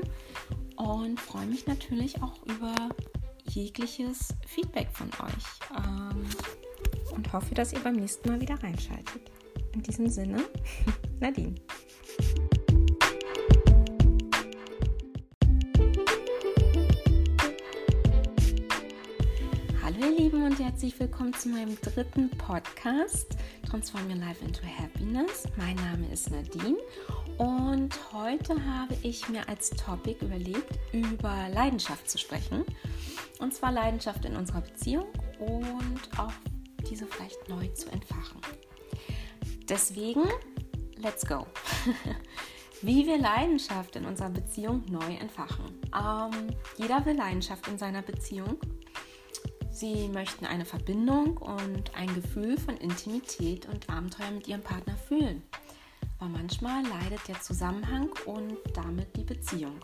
und 0.76 1.18
freue 1.18 1.46
mich 1.46 1.66
natürlich 1.66 2.22
auch 2.22 2.42
über 2.44 2.74
jegliches 3.48 4.34
Feedback 4.46 4.88
von 4.92 5.08
euch 5.08 5.84
ähm, 5.84 6.26
und 7.14 7.32
hoffe, 7.32 7.54
dass 7.54 7.72
ihr 7.72 7.80
beim 7.80 7.96
nächsten 7.96 8.28
Mal 8.28 8.40
wieder 8.40 8.62
reinschaltet. 8.62 9.30
In 9.72 9.82
diesem 9.82 10.08
Sinne, 10.08 10.44
Nadine. 11.20 11.54
Und 19.98 20.58
herzlich 20.58 21.00
willkommen 21.00 21.32
zu 21.32 21.48
meinem 21.48 21.80
dritten 21.80 22.28
Podcast 22.28 23.34
Transform 23.66 24.06
Your 24.10 24.16
Life 24.16 24.44
into 24.44 24.60
Happiness. 24.62 25.44
Mein 25.56 25.74
Name 25.76 26.06
ist 26.12 26.30
Nadine 26.30 26.76
und 27.38 27.98
heute 28.12 28.54
habe 28.66 28.94
ich 29.02 29.26
mir 29.30 29.48
als 29.48 29.70
Topic 29.70 30.22
überlegt, 30.22 30.78
über 30.92 31.48
Leidenschaft 31.48 32.10
zu 32.10 32.18
sprechen. 32.18 32.64
Und 33.38 33.54
zwar 33.54 33.72
Leidenschaft 33.72 34.26
in 34.26 34.36
unserer 34.36 34.60
Beziehung 34.60 35.06
und 35.38 36.18
auch 36.18 36.32
diese 36.90 37.06
vielleicht 37.06 37.48
neu 37.48 37.66
zu 37.68 37.90
entfachen. 37.90 38.40
Deswegen, 39.66 40.24
let's 40.96 41.26
go. 41.26 41.46
Wie 42.82 43.06
wir 43.06 43.16
Leidenschaft 43.16 43.96
in 43.96 44.04
unserer 44.04 44.30
Beziehung 44.30 44.84
neu 44.90 45.14
entfachen. 45.14 45.64
Ähm, 45.94 46.54
jeder 46.76 47.04
will 47.06 47.16
Leidenschaft 47.16 47.66
in 47.68 47.78
seiner 47.78 48.02
Beziehung 48.02 48.58
Sie 49.76 50.08
möchten 50.08 50.46
eine 50.46 50.64
Verbindung 50.64 51.36
und 51.36 51.94
ein 51.94 52.14
Gefühl 52.14 52.56
von 52.56 52.78
Intimität 52.78 53.68
und 53.68 53.90
Abenteuer 53.90 54.30
mit 54.30 54.48
ihrem 54.48 54.62
Partner 54.62 54.96
fühlen. 54.96 55.42
Aber 56.18 56.30
manchmal 56.30 56.82
leidet 56.86 57.28
der 57.28 57.42
Zusammenhang 57.42 58.08
und 58.24 58.56
damit 58.72 59.14
die 59.14 59.24
Beziehung. 59.24 59.78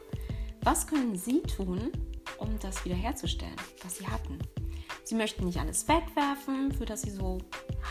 Was 0.62 0.86
können 0.86 1.14
Sie 1.14 1.42
tun, 1.42 1.92
um 2.38 2.58
das 2.60 2.82
wiederherzustellen, 2.86 3.56
was 3.82 3.98
Sie 3.98 4.06
hatten? 4.06 4.38
Sie 5.04 5.14
möchten 5.14 5.44
nicht 5.44 5.60
alles 5.60 5.86
wegwerfen, 5.86 6.72
für 6.72 6.86
das 6.86 7.02
Sie 7.02 7.10
so 7.10 7.36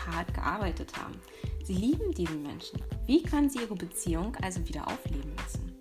hart 0.04 0.34
gearbeitet 0.34 0.96
haben. 1.00 1.20
Sie 1.62 1.74
lieben 1.74 2.10
diesen 2.14 2.42
Menschen. 2.42 2.82
Wie 3.06 3.22
können 3.22 3.48
Sie 3.48 3.60
Ihre 3.60 3.76
Beziehung 3.76 4.34
also 4.42 4.66
wieder 4.66 4.88
aufleben 4.88 5.36
lassen? 5.36 5.76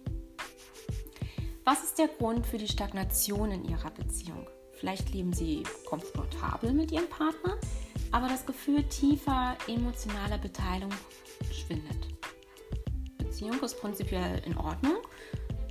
Was 1.63 1.83
ist 1.83 1.97
der 1.97 2.09
Grund 2.09 2.45
für 2.45 2.59
die 2.59 2.67
Stagnation 2.67 3.49
in 3.49 3.65
Ihrer 3.65 3.89
Beziehung? 3.89 4.45
Vielleicht 4.81 5.13
leben 5.13 5.31
sie 5.31 5.61
komfortabel 5.85 6.73
mit 6.73 6.91
ihrem 6.91 7.07
Partner, 7.07 7.55
aber 8.11 8.27
das 8.27 8.47
Gefühl 8.47 8.81
tiefer 8.85 9.55
emotionaler 9.67 10.39
Beteiligung 10.39 10.97
schwindet. 11.51 12.07
Beziehung 13.19 13.61
ist 13.61 13.79
prinzipiell 13.79 14.41
in 14.43 14.57
Ordnung, 14.57 14.97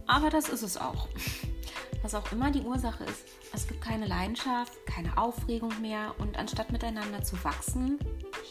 aber 0.06 0.30
das 0.30 0.48
ist 0.48 0.62
es 0.62 0.76
auch. 0.76 1.08
Was 2.02 2.14
auch 2.14 2.30
immer 2.30 2.52
die 2.52 2.60
Ursache 2.60 3.02
ist, 3.02 3.24
es 3.52 3.66
gibt 3.66 3.80
keine 3.80 4.06
Leidenschaft, 4.06 4.74
keine 4.86 5.18
Aufregung 5.18 5.72
mehr 5.80 6.14
und 6.18 6.38
anstatt 6.38 6.70
miteinander 6.70 7.20
zu 7.24 7.42
wachsen, 7.42 7.98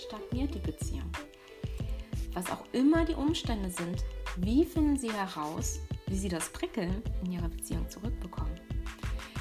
stagniert 0.08 0.54
die 0.54 0.60
Beziehung. 0.60 1.10
Was 2.34 2.52
auch 2.52 2.66
immer 2.74 3.06
die 3.06 3.16
Umstände 3.16 3.70
sind, 3.70 4.04
wie 4.36 4.66
finden 4.66 4.98
Sie 4.98 5.14
heraus, 5.14 5.80
wie 6.08 6.18
Sie 6.18 6.30
das 6.30 6.50
Prickeln 6.50 7.02
in 7.24 7.32
Ihrer 7.32 7.48
Beziehung 7.48 7.90
zurückbekommen? 7.90 8.59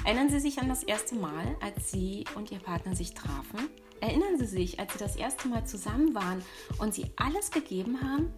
Erinnern 0.05 0.29
Sie 0.29 0.39
sich 0.39 0.59
an 0.59 0.69
das 0.69 0.83
erste 0.83 1.15
Mal, 1.15 1.55
als 1.61 1.91
Sie 1.91 2.23
und 2.35 2.51
Ihr 2.51 2.59
Partner 2.59 2.95
sich 2.95 3.13
trafen? 3.13 3.69
Erinnern 4.01 4.37
Sie 4.39 4.45
sich, 4.45 4.79
als 4.79 4.93
Sie 4.93 4.99
das 4.99 5.15
erste 5.15 5.47
Mal 5.47 5.65
zusammen 5.65 6.15
waren 6.15 6.41
und 6.79 6.93
Sie 6.93 7.11
alles 7.17 7.51
gegeben 7.51 8.01
haben? 8.01 8.31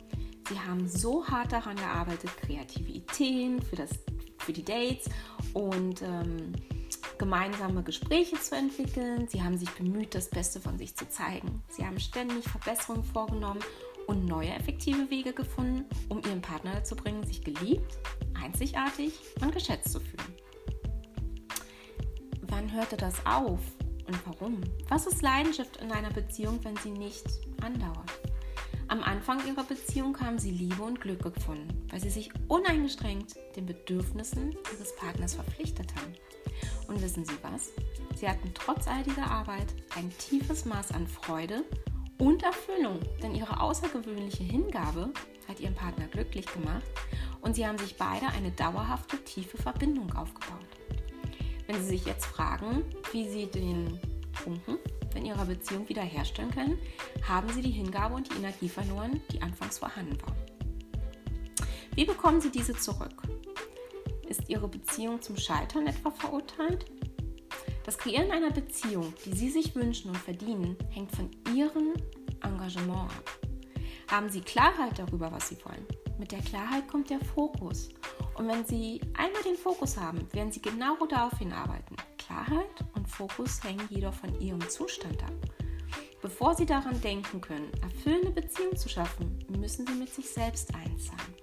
Sie 0.50 0.60
haben 0.60 0.88
so 0.88 1.26
hart 1.26 1.52
daran 1.52 1.78
gearbeitet, 1.78 2.32
kreative 2.38 2.92
Ideen 2.92 3.62
für, 3.62 3.76
das, 3.76 3.92
für 4.40 4.52
die 4.52 4.66
Dates 4.66 5.08
und 5.54 6.02
ähm, 6.02 6.54
gemeinsame 7.18 7.84
Gespräche 7.84 8.38
zu 8.40 8.56
entwickeln. 8.56 9.28
Sie 9.28 9.42
haben 9.42 9.58
sich 9.58 9.70
bemüht, 9.70 10.16
das 10.16 10.30
Beste 10.30 10.60
von 10.60 10.78
sich 10.78 10.96
zu 10.96 11.08
zeigen. 11.08 11.64
Sie 11.70 11.86
haben 11.86 12.00
ständig 12.00 12.44
Verbesserungen 12.50 13.04
vorgenommen 13.04 13.62
und 14.08 14.26
neue 14.26 14.50
effektive 14.50 15.10
Wege 15.10 15.32
gefunden, 15.32 15.86
um 16.10 16.20
ihren 16.26 16.42
Partner 16.42 16.74
dazu 16.74 16.96
zu 16.96 17.04
bringen, 17.04 17.24
sich 17.24 17.44
geliebt, 17.44 18.00
einzigartig 18.34 19.14
und 19.42 19.54
geschätzt 19.54 19.94
zu 19.94 20.00
fühlen. 20.00 20.41
Wann 22.52 22.69
hörte 22.73 22.98
das 22.98 23.26
auf 23.26 23.61
und 24.07 24.28
warum? 24.28 24.61
Was 24.90 25.07
ist 25.07 25.22
Leidenschaft 25.22 25.78
in 25.78 25.90
einer 25.90 26.10
Beziehung, 26.11 26.60
wenn 26.64 26.76
sie 26.76 26.91
nicht 26.91 27.26
andauert? 27.61 28.11
Am 28.90 29.02
Anfang 29.03 29.40
ihrer 29.48 29.64
Beziehung 29.64 30.19
haben 30.19 30.38
sie 30.38 30.52
Liebe 30.52 30.84
und 30.84 30.99
Glück 30.99 31.23
gefunden, 31.23 31.88
weil 31.90 32.02
sie 32.02 32.10
sich 32.10 32.30
uneingeschränkt 32.49 33.38
den 33.56 33.65
Bedürfnissen 33.65 34.52
ihres 34.73 34.94
Partners 34.98 35.36
verpflichtet 35.36 35.95
haben. 35.95 36.14
Und 36.90 37.02
wissen 37.02 37.23
Sie 37.23 37.38
was? 37.41 37.72
Sie 38.18 38.28
hatten 38.28 38.52
trotz 38.53 38.86
all 38.86 39.02
dieser 39.03 39.32
Arbeit 39.32 39.73
ein 39.95 40.11
tiefes 40.18 40.65
Maß 40.65 40.91
an 40.91 41.07
Freude 41.07 41.64
und 42.18 42.44
Erfüllung, 42.44 42.99
denn 43.23 43.34
ihre 43.34 43.61
außergewöhnliche 43.61 44.44
Hingabe 44.44 45.14
hat 45.48 45.61
ihren 45.61 45.76
Partner 45.76 46.07
glücklich 46.07 46.48
gemacht 46.48 46.84
und 47.40 47.56
sie 47.56 47.65
haben 47.65 47.78
sich 47.78 47.95
beide 47.95 48.28
eine 48.28 48.52
dauerhafte, 48.52 49.23
tiefe 49.23 49.57
Verbindung 49.57 50.14
aufgebaut. 50.14 50.81
Wenn 51.72 51.81
Sie 51.84 51.88
sich 51.88 52.06
jetzt 52.06 52.26
fragen, 52.26 52.84
wie 53.14 53.30
Sie 53.30 53.45
den 53.45 53.98
Funken 54.34 54.77
in 55.15 55.26
Ihrer 55.26 55.45
Beziehung 55.45 55.88
wiederherstellen 55.88 56.52
können, 56.52 56.77
haben 57.26 57.48
Sie 57.48 57.61
die 57.61 57.72
Hingabe 57.72 58.15
und 58.15 58.30
die 58.30 58.35
Energie 58.39 58.68
verloren, 58.68 59.22
die 59.31 59.41
anfangs 59.41 59.80
vorhanden 59.80 60.22
war. 60.22 60.35
Wie 61.95 62.03
bekommen 62.03 62.41
Sie 62.41 62.52
diese 62.52 62.73
zurück? 62.73 63.22
Ist 64.27 64.49
Ihre 64.49 64.68
Beziehung 64.68 65.22
zum 65.22 65.38
Scheitern 65.38 65.88
etwa 65.88 66.11
verurteilt? 66.11 66.88
Das 67.85 67.98
Kreieren 67.98 68.31
einer 68.31 68.52
Beziehung, 68.52 69.14
die 69.26 69.34
Sie 69.34 69.49
sich 69.49 69.73
wünschen 69.73 70.10
und 70.10 70.18
verdienen, 70.18 70.76
hängt 70.89 71.15
von 71.15 71.31
Ihrem 71.56 71.93
Engagement 72.43 73.11
ab. 73.11 73.39
Haben 74.10 74.30
Sie 74.30 74.41
Klarheit 74.41 74.99
darüber, 74.99 75.31
was 75.31 75.48
Sie 75.48 75.57
wollen? 75.64 75.85
Mit 76.19 76.34
der 76.34 76.39
Klarheit 76.39 76.89
kommt 76.89 77.10
der 77.10 77.22
Fokus. 77.22 77.88
Und 78.42 78.48
wenn 78.48 78.66
Sie 78.66 79.00
einmal 79.14 79.44
den 79.44 79.56
Fokus 79.56 79.98
haben, 79.98 80.28
werden 80.34 80.52
Sie 80.52 80.62
genau 80.62 81.06
darauf 81.06 81.38
hinarbeiten. 81.38 81.96
Klarheit 82.18 82.84
und 82.96 83.08
Fokus 83.08 83.64
hängen 83.64 83.88
jedoch 83.90 84.16
von 84.16 84.42
Ihrem 84.42 84.68
Zustand 84.68 85.22
ab. 85.24 85.34
Bevor 86.24 86.56
Sie 86.56 86.66
daran 86.66 87.00
denken 87.02 87.40
können, 87.40 87.72
erfüllende 87.84 88.32
Beziehungen 88.32 88.78
zu 88.78 88.90
schaffen, 88.90 89.46
müssen 89.60 89.86
Sie 89.86 89.94
mit 89.94 90.14
sich 90.14 90.30
selbst 90.30 90.74
eins 90.74 91.06
sein 91.06 91.42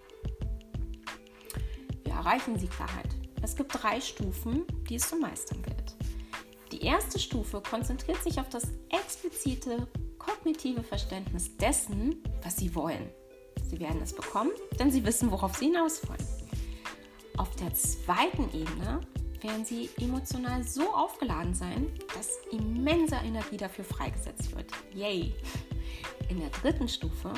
erreichen 2.18 2.58
Sie 2.58 2.66
Klarheit. 2.66 3.08
Es 3.42 3.54
gibt 3.54 3.72
drei 3.72 4.00
Stufen, 4.00 4.64
die 4.88 4.96
es 4.96 5.08
zu 5.08 5.16
meistern 5.16 5.62
gilt. 5.62 5.94
Die 6.72 6.82
erste 6.82 7.18
Stufe 7.18 7.60
konzentriert 7.60 8.22
sich 8.22 8.40
auf 8.40 8.48
das 8.48 8.64
explizite 8.90 9.86
kognitive 10.18 10.82
Verständnis 10.82 11.56
dessen, 11.56 12.22
was 12.42 12.56
Sie 12.56 12.74
wollen. 12.74 13.08
Sie 13.70 13.78
werden 13.78 14.02
es 14.02 14.12
bekommen, 14.12 14.50
denn 14.78 14.90
Sie 14.90 15.04
wissen, 15.06 15.30
worauf 15.30 15.56
Sie 15.56 15.66
hinaus 15.66 16.06
wollen. 16.08 16.37
Auf 17.38 17.54
der 17.54 17.72
zweiten 17.72 18.52
Ebene 18.52 19.00
werden 19.40 19.64
Sie 19.64 19.88
emotional 20.00 20.64
so 20.64 20.92
aufgeladen 20.92 21.54
sein, 21.54 21.86
dass 22.16 22.36
immense 22.50 23.14
Energie 23.14 23.56
dafür 23.56 23.84
freigesetzt 23.84 24.54
wird. 24.56 24.72
Yay! 24.92 25.32
In 26.28 26.40
der 26.40 26.50
dritten 26.50 26.88
Stufe 26.88 27.32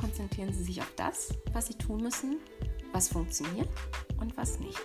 konzentrieren 0.00 0.54
Sie 0.54 0.64
sich 0.64 0.80
auf 0.80 0.90
das, 0.96 1.34
was 1.52 1.66
Sie 1.66 1.74
tun 1.74 2.02
müssen, 2.02 2.38
was 2.92 3.10
funktioniert 3.10 3.68
und 4.18 4.34
was 4.38 4.58
nicht. 4.58 4.80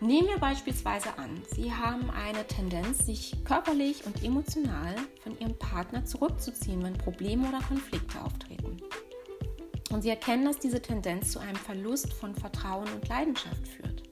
Nehmen 0.00 0.28
wir 0.28 0.38
beispielsweise 0.38 1.16
an, 1.16 1.42
Sie 1.54 1.72
haben 1.72 2.10
eine 2.10 2.46
Tendenz, 2.46 3.06
sich 3.06 3.42
körperlich 3.44 4.04
und 4.04 4.22
emotional 4.22 4.94
von 5.22 5.38
Ihrem 5.38 5.58
Partner 5.58 6.04
zurückzuziehen, 6.04 6.82
wenn 6.82 6.98
Probleme 6.98 7.48
oder 7.48 7.60
Konflikte 7.62 8.22
auftreten. 8.22 8.65
Und 9.90 10.02
Sie 10.02 10.10
erkennen, 10.10 10.44
dass 10.44 10.58
diese 10.58 10.82
Tendenz 10.82 11.32
zu 11.32 11.38
einem 11.38 11.56
Verlust 11.56 12.12
von 12.12 12.34
Vertrauen 12.34 12.88
und 12.92 13.08
Leidenschaft 13.08 13.68
führt. 13.68 14.02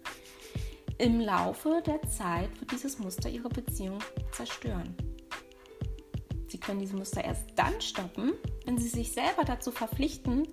Im 0.98 1.20
Laufe 1.20 1.82
der 1.84 2.01
Zeit 2.02 2.48
wird 2.60 2.70
dieses 2.70 2.98
Muster 2.98 3.28
Ihre 3.28 3.48
Beziehung 3.48 3.98
zerstören. 4.30 4.94
Sie 6.46 6.60
können 6.60 6.78
dieses 6.78 6.94
Muster 6.94 7.24
erst 7.24 7.46
dann 7.56 7.80
stoppen, 7.80 8.34
wenn 8.64 8.78
Sie 8.78 8.88
sich 8.88 9.12
selber 9.12 9.44
dazu 9.44 9.72
verpflichten, 9.72 10.46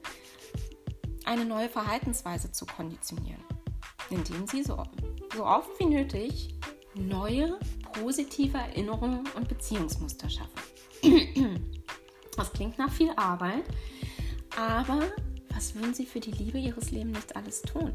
eine 1.26 1.45
neue 1.45 1.69
Verhaltensweise 1.69 2.52
zu 2.52 2.65
konditionieren, 2.65 3.43
indem 4.10 4.48
sie 4.48 4.64
so, 4.64 4.84
so 5.35 5.45
oft 5.45 5.69
wie 5.80 5.85
nötig 5.85 6.56
neue 6.95 7.57
positive 7.93 8.57
Erinnerungen 8.57 9.23
und 9.35 9.48
Beziehungsmuster 9.48 10.30
schaffen. 10.30 10.61
Das 12.38 12.53
klingt 12.53 12.77
nach 12.77 12.91
viel 12.91 13.11
Arbeit, 13.18 13.65
aber 14.62 15.02
was 15.56 15.74
würden 15.74 15.94
Sie 15.96 16.06
für 16.06 16.20
die 16.20 16.32
Liebe 16.32 16.60
Ihres 16.60 16.92
Lebens 16.92 17.18
nicht 17.18 17.36
alles 17.36 17.64
tun? 17.64 17.94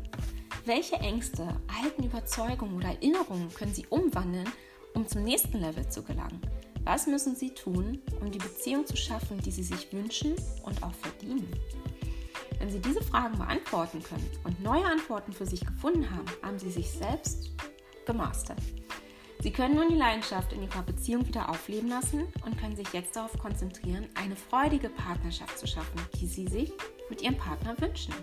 Welche 0.64 0.96
Ängste, 0.96 1.46
alten 1.82 2.02
Überzeugungen 2.02 2.74
oder 2.74 2.88
Erinnerungen 2.88 3.54
können 3.54 3.72
Sie 3.72 3.86
umwandeln, 3.86 4.48
um 4.94 5.06
zum 5.06 5.22
nächsten 5.22 5.60
Level 5.60 5.88
zu 5.88 6.02
gelangen? 6.02 6.40
Was 6.82 7.06
müssen 7.06 7.36
Sie 7.36 7.50
tun, 7.50 8.00
um 8.20 8.32
die 8.32 8.38
Beziehung 8.38 8.84
zu 8.84 8.96
schaffen, 8.96 9.38
die 9.40 9.52
Sie 9.52 9.62
sich 9.62 9.92
wünschen 9.92 10.34
und 10.64 10.82
auch 10.82 10.94
verdienen? 10.94 11.48
Wenn 12.58 12.70
Sie 12.70 12.80
diese 12.80 13.02
Fragen 13.02 13.38
beantworten 13.38 14.02
können 14.02 14.28
und 14.42 14.60
neue 14.60 14.84
Antworten 14.84 15.32
für 15.32 15.46
sich 15.46 15.64
gefunden 15.64 16.10
haben, 16.10 16.26
haben 16.42 16.58
Sie 16.58 16.70
sich 16.70 16.90
selbst 16.90 17.50
gemastert. 18.06 18.58
Sie 19.40 19.52
können 19.52 19.76
nun 19.76 19.88
die 19.88 19.96
Leidenschaft 19.96 20.52
in 20.52 20.62
Ihrer 20.62 20.82
Beziehung 20.82 21.26
wieder 21.26 21.48
aufleben 21.48 21.88
lassen 21.88 22.26
und 22.44 22.58
können 22.58 22.76
sich 22.76 22.92
jetzt 22.92 23.14
darauf 23.16 23.36
konzentrieren, 23.38 24.08
eine 24.14 24.34
freudige 24.36 24.88
Partnerschaft 24.88 25.58
zu 25.58 25.66
schaffen, 25.66 26.00
die 26.20 26.26
Sie 26.26 26.46
sich 26.46 26.72
mit 27.10 27.22
Ihrem 27.22 27.36
Partner 27.36 27.74
wünschen. 27.78 28.14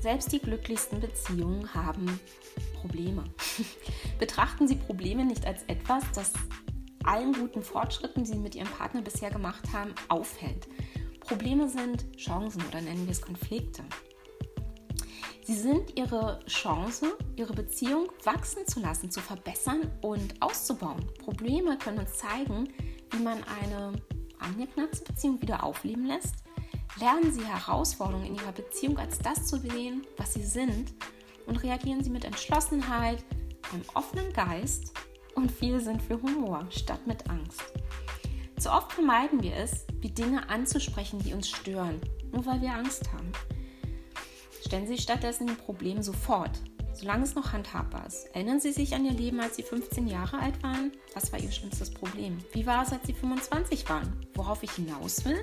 Selbst 0.00 0.32
die 0.32 0.38
glücklichsten 0.38 1.00
Beziehungen 1.00 1.72
haben 1.74 2.20
Probleme. 2.80 3.24
Betrachten 4.18 4.68
Sie 4.68 4.76
Probleme 4.76 5.24
nicht 5.24 5.46
als 5.46 5.62
etwas, 5.64 6.04
das 6.14 6.32
allen 7.04 7.32
guten 7.32 7.62
Fortschritten, 7.62 8.24
die 8.24 8.30
Sie 8.30 8.38
mit 8.38 8.54
Ihrem 8.54 8.68
Partner 8.68 9.02
bisher 9.02 9.30
gemacht 9.30 9.72
haben, 9.72 9.94
aufhält. 10.08 10.68
Probleme 11.20 11.68
sind 11.68 12.06
Chancen 12.16 12.62
oder 12.68 12.80
nennen 12.80 13.06
wir 13.06 13.12
es 13.12 13.22
Konflikte. 13.22 13.82
Sie 15.48 15.56
sind 15.56 15.98
ihre 15.98 16.40
Chance, 16.46 17.16
ihre 17.36 17.54
Beziehung 17.54 18.12
wachsen 18.22 18.66
zu 18.66 18.80
lassen, 18.80 19.10
zu 19.10 19.20
verbessern 19.20 19.90
und 20.02 20.42
auszubauen. 20.42 21.02
Probleme 21.24 21.78
können 21.78 22.00
uns 22.00 22.18
zeigen, 22.18 22.68
wie 23.10 23.22
man 23.22 23.42
eine 23.44 23.94
angeknackte 24.40 25.04
Beziehung 25.04 25.40
wieder 25.40 25.64
aufleben 25.64 26.04
lässt. 26.04 26.34
Lernen 27.00 27.32
Sie 27.32 27.42
Herausforderungen 27.46 28.26
in 28.26 28.34
Ihrer 28.34 28.52
Beziehung 28.52 28.98
als 28.98 29.20
das 29.20 29.46
zu 29.46 29.56
sehen, 29.58 30.06
was 30.18 30.34
sie 30.34 30.44
sind 30.44 30.92
und 31.46 31.62
reagieren 31.62 32.04
Sie 32.04 32.10
mit 32.10 32.26
Entschlossenheit, 32.26 33.24
einem 33.72 33.84
offenen 33.94 34.30
Geist 34.34 34.92
und 35.34 35.50
viel 35.50 35.80
Sinn 35.80 35.98
für 35.98 36.20
Humor 36.20 36.66
statt 36.68 37.06
mit 37.06 37.26
Angst. 37.30 37.62
Zu 38.58 38.70
oft 38.70 38.92
vermeiden 38.92 39.42
wir 39.42 39.56
es, 39.56 39.86
wie 40.00 40.10
Dinge 40.10 40.46
anzusprechen, 40.50 41.20
die 41.20 41.32
uns 41.32 41.48
stören, 41.48 42.02
nur 42.32 42.44
weil 42.44 42.60
wir 42.60 42.74
Angst 42.74 43.10
haben. 43.14 43.32
Stellen 44.64 44.86
Sie 44.86 44.98
stattdessen 44.98 45.46
die 45.46 45.54
Probleme 45.54 46.02
sofort, 46.02 46.50
solange 46.92 47.24
es 47.24 47.34
noch 47.34 47.52
handhabbar 47.52 48.06
ist. 48.06 48.26
Erinnern 48.34 48.60
Sie 48.60 48.72
sich 48.72 48.94
an 48.94 49.04
Ihr 49.04 49.12
Leben, 49.12 49.40
als 49.40 49.56
Sie 49.56 49.62
15 49.62 50.06
Jahre 50.08 50.38
alt 50.38 50.62
waren? 50.62 50.92
Was 51.14 51.32
war 51.32 51.38
Ihr 51.38 51.52
schlimmstes 51.52 51.90
Problem? 51.90 52.38
Wie 52.52 52.66
war 52.66 52.82
es, 52.82 52.92
als 52.92 53.06
Sie 53.06 53.14
25 53.14 53.88
waren? 53.88 54.26
Worauf 54.34 54.62
ich 54.62 54.72
hinaus 54.72 55.24
will? 55.24 55.38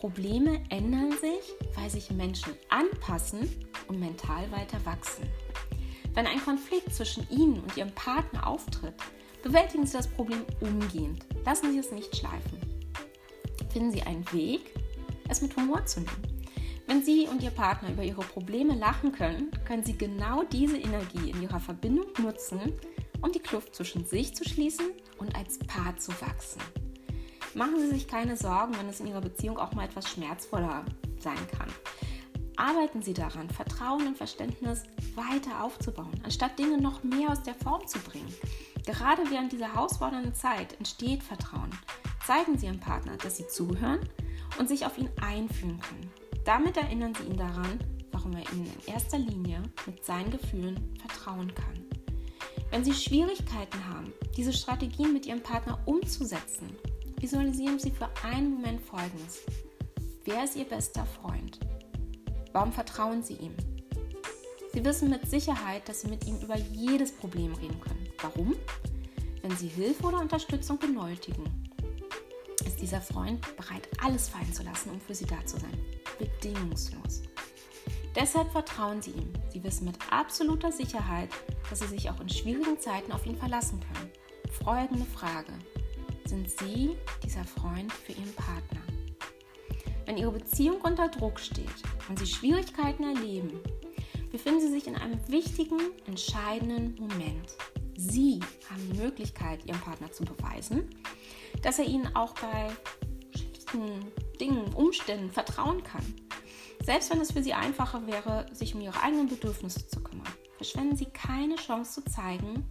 Probleme 0.00 0.62
ändern 0.70 1.12
sich, 1.12 1.54
weil 1.76 1.90
sich 1.90 2.10
Menschen 2.10 2.54
anpassen 2.70 3.48
und 3.88 4.00
mental 4.00 4.50
weiter 4.50 4.84
wachsen. 4.86 5.24
Wenn 6.14 6.26
ein 6.26 6.42
Konflikt 6.42 6.94
zwischen 6.94 7.28
Ihnen 7.30 7.60
und 7.60 7.76
Ihrem 7.76 7.92
Partner 7.92 8.46
auftritt, 8.46 8.94
bewältigen 9.42 9.86
Sie 9.86 9.96
das 9.96 10.08
Problem 10.08 10.44
umgehend. 10.60 11.26
Lassen 11.44 11.72
Sie 11.72 11.78
es 11.78 11.92
nicht 11.92 12.16
schleifen. 12.16 12.58
Finden 13.70 13.92
Sie 13.92 14.02
einen 14.02 14.30
Weg, 14.32 14.74
es 15.28 15.42
mit 15.42 15.54
Humor 15.56 15.84
zu 15.84 16.00
nehmen. 16.00 16.29
Wenn 16.90 17.04
Sie 17.04 17.28
und 17.28 17.40
Ihr 17.40 17.52
Partner 17.52 17.90
über 17.90 18.02
Ihre 18.02 18.22
Probleme 18.22 18.74
lachen 18.74 19.12
können, 19.12 19.52
können 19.64 19.84
Sie 19.84 19.96
genau 19.96 20.42
diese 20.42 20.76
Energie 20.76 21.30
in 21.30 21.40
Ihrer 21.40 21.60
Verbindung 21.60 22.06
nutzen, 22.18 22.72
um 23.22 23.30
die 23.30 23.38
Kluft 23.38 23.76
zwischen 23.76 24.04
sich 24.04 24.34
zu 24.34 24.42
schließen 24.42 24.86
und 25.18 25.36
als 25.36 25.60
Paar 25.60 25.96
zu 25.98 26.10
wachsen. 26.20 26.60
Machen 27.54 27.78
Sie 27.78 27.90
sich 27.90 28.08
keine 28.08 28.36
Sorgen, 28.36 28.76
wenn 28.76 28.88
es 28.88 28.98
in 28.98 29.06
Ihrer 29.06 29.20
Beziehung 29.20 29.56
auch 29.56 29.72
mal 29.72 29.84
etwas 29.84 30.08
schmerzvoller 30.08 30.84
sein 31.20 31.38
kann. 31.56 31.68
Arbeiten 32.56 33.02
Sie 33.02 33.14
daran, 33.14 33.48
Vertrauen 33.50 34.08
und 34.08 34.16
Verständnis 34.16 34.82
weiter 35.14 35.62
aufzubauen, 35.62 36.20
anstatt 36.24 36.58
Dinge 36.58 36.80
noch 36.80 37.04
mehr 37.04 37.30
aus 37.30 37.44
der 37.44 37.54
Form 37.54 37.86
zu 37.86 38.00
bringen. 38.00 38.34
Gerade 38.84 39.22
während 39.30 39.52
dieser 39.52 39.72
herausfordernden 39.74 40.34
Zeit 40.34 40.76
entsteht 40.78 41.22
Vertrauen. 41.22 41.70
Zeigen 42.26 42.58
Sie 42.58 42.66
Ihrem 42.66 42.80
Partner, 42.80 43.16
dass 43.16 43.36
Sie 43.36 43.46
zuhören 43.46 44.00
und 44.58 44.68
sich 44.68 44.84
auf 44.84 44.98
ihn 44.98 45.08
einfühlen 45.20 45.78
können. 45.78 46.19
Damit 46.50 46.76
erinnern 46.76 47.14
Sie 47.14 47.22
ihn 47.30 47.36
daran, 47.36 47.78
warum 48.10 48.32
er 48.32 48.42
Ihnen 48.52 48.66
in 48.66 48.92
erster 48.92 49.18
Linie 49.18 49.62
mit 49.86 50.04
seinen 50.04 50.32
Gefühlen 50.32 50.98
vertrauen 50.98 51.54
kann. 51.54 51.84
Wenn 52.72 52.82
Sie 52.82 52.92
Schwierigkeiten 52.92 53.86
haben, 53.88 54.12
diese 54.36 54.52
Strategien 54.52 55.12
mit 55.12 55.26
Ihrem 55.26 55.44
Partner 55.44 55.78
umzusetzen, 55.86 56.76
visualisieren 57.20 57.78
Sie 57.78 57.92
für 57.92 58.08
einen 58.24 58.50
Moment 58.50 58.80
Folgendes. 58.80 59.42
Wer 60.24 60.42
ist 60.42 60.56
Ihr 60.56 60.64
bester 60.64 61.06
Freund? 61.22 61.60
Warum 62.52 62.72
vertrauen 62.72 63.22
Sie 63.22 63.34
ihm? 63.34 63.54
Sie 64.72 64.84
wissen 64.84 65.08
mit 65.08 65.30
Sicherheit, 65.30 65.88
dass 65.88 66.00
Sie 66.00 66.08
mit 66.08 66.26
ihm 66.26 66.40
über 66.40 66.56
jedes 66.56 67.12
Problem 67.12 67.54
reden 67.54 67.80
können. 67.80 68.08
Warum? 68.22 68.56
Wenn 69.42 69.56
Sie 69.56 69.68
Hilfe 69.68 70.02
oder 70.02 70.20
Unterstützung 70.20 70.80
benötigen, 70.80 71.44
ist 72.66 72.80
dieser 72.80 73.00
Freund 73.00 73.40
bereit, 73.56 73.88
alles 74.02 74.28
fallen 74.28 74.52
zu 74.52 74.64
lassen, 74.64 74.90
um 74.90 75.00
für 75.00 75.14
Sie 75.14 75.26
da 75.26 75.46
zu 75.46 75.56
sein. 75.56 75.99
Bedingungslos. 76.20 77.22
Deshalb 78.14 78.52
vertrauen 78.52 79.00
Sie 79.00 79.12
ihm. 79.12 79.32
Sie 79.48 79.64
wissen 79.64 79.86
mit 79.86 79.96
absoluter 80.10 80.70
Sicherheit, 80.70 81.30
dass 81.68 81.80
Sie 81.80 81.86
sich 81.86 82.10
auch 82.10 82.20
in 82.20 82.28
schwierigen 82.28 82.78
Zeiten 82.78 83.12
auf 83.12 83.24
ihn 83.24 83.36
verlassen 83.36 83.80
können. 83.80 84.10
Folgende 84.64 85.06
Frage. 85.06 85.52
Sind 86.26 86.50
Sie 86.50 86.96
dieser 87.24 87.44
Freund 87.44 87.92
für 87.92 88.12
Ihren 88.12 88.34
Partner? 88.34 88.80
Wenn 90.04 90.18
Ihre 90.18 90.32
Beziehung 90.32 90.80
unter 90.82 91.08
Druck 91.08 91.40
steht 91.40 91.66
und 92.08 92.18
Sie 92.18 92.26
Schwierigkeiten 92.26 93.04
erleben, 93.04 93.60
befinden 94.30 94.60
Sie 94.60 94.70
sich 94.70 94.86
in 94.86 94.96
einem 94.96 95.20
wichtigen, 95.28 95.78
entscheidenden 96.06 96.96
Moment. 96.98 97.56
Sie 97.96 98.40
haben 98.68 98.92
die 98.92 98.98
Möglichkeit, 98.98 99.64
Ihrem 99.66 99.80
Partner 99.80 100.10
zu 100.12 100.24
beweisen, 100.24 100.90
dass 101.62 101.78
er 101.78 101.86
Ihnen 101.86 102.14
auch 102.16 102.34
bei 102.34 102.70
schlichten 103.34 104.12
Dingen, 104.40 104.72
Umständen 104.74 105.30
vertrauen 105.30 105.82
kann. 105.84 106.02
Selbst 106.82 107.10
wenn 107.10 107.20
es 107.20 107.32
für 107.32 107.42
Sie 107.42 107.52
einfacher 107.52 108.06
wäre, 108.06 108.46
sich 108.52 108.74
um 108.74 108.80
Ihre 108.80 109.02
eigenen 109.02 109.28
Bedürfnisse 109.28 109.86
zu 109.86 110.00
kümmern, 110.02 110.26
verschwenden 110.56 110.96
Sie 110.96 111.06
keine 111.06 111.56
Chance 111.56 112.02
zu 112.02 112.10
zeigen, 112.10 112.68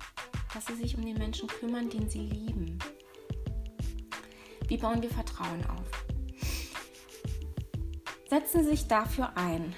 dass 0.53 0.65
Sie 0.65 0.75
sich 0.75 0.97
um 0.97 1.05
den 1.05 1.17
Menschen 1.17 1.47
kümmern, 1.47 1.89
den 1.89 2.09
Sie 2.09 2.19
lieben. 2.19 2.79
Wie 4.67 4.77
bauen 4.77 5.01
wir 5.01 5.09
Vertrauen 5.09 5.63
auf? 5.67 6.05
Setzen 8.29 8.63
Sie 8.63 8.71
sich 8.71 8.87
dafür 8.87 9.35
ein, 9.37 9.75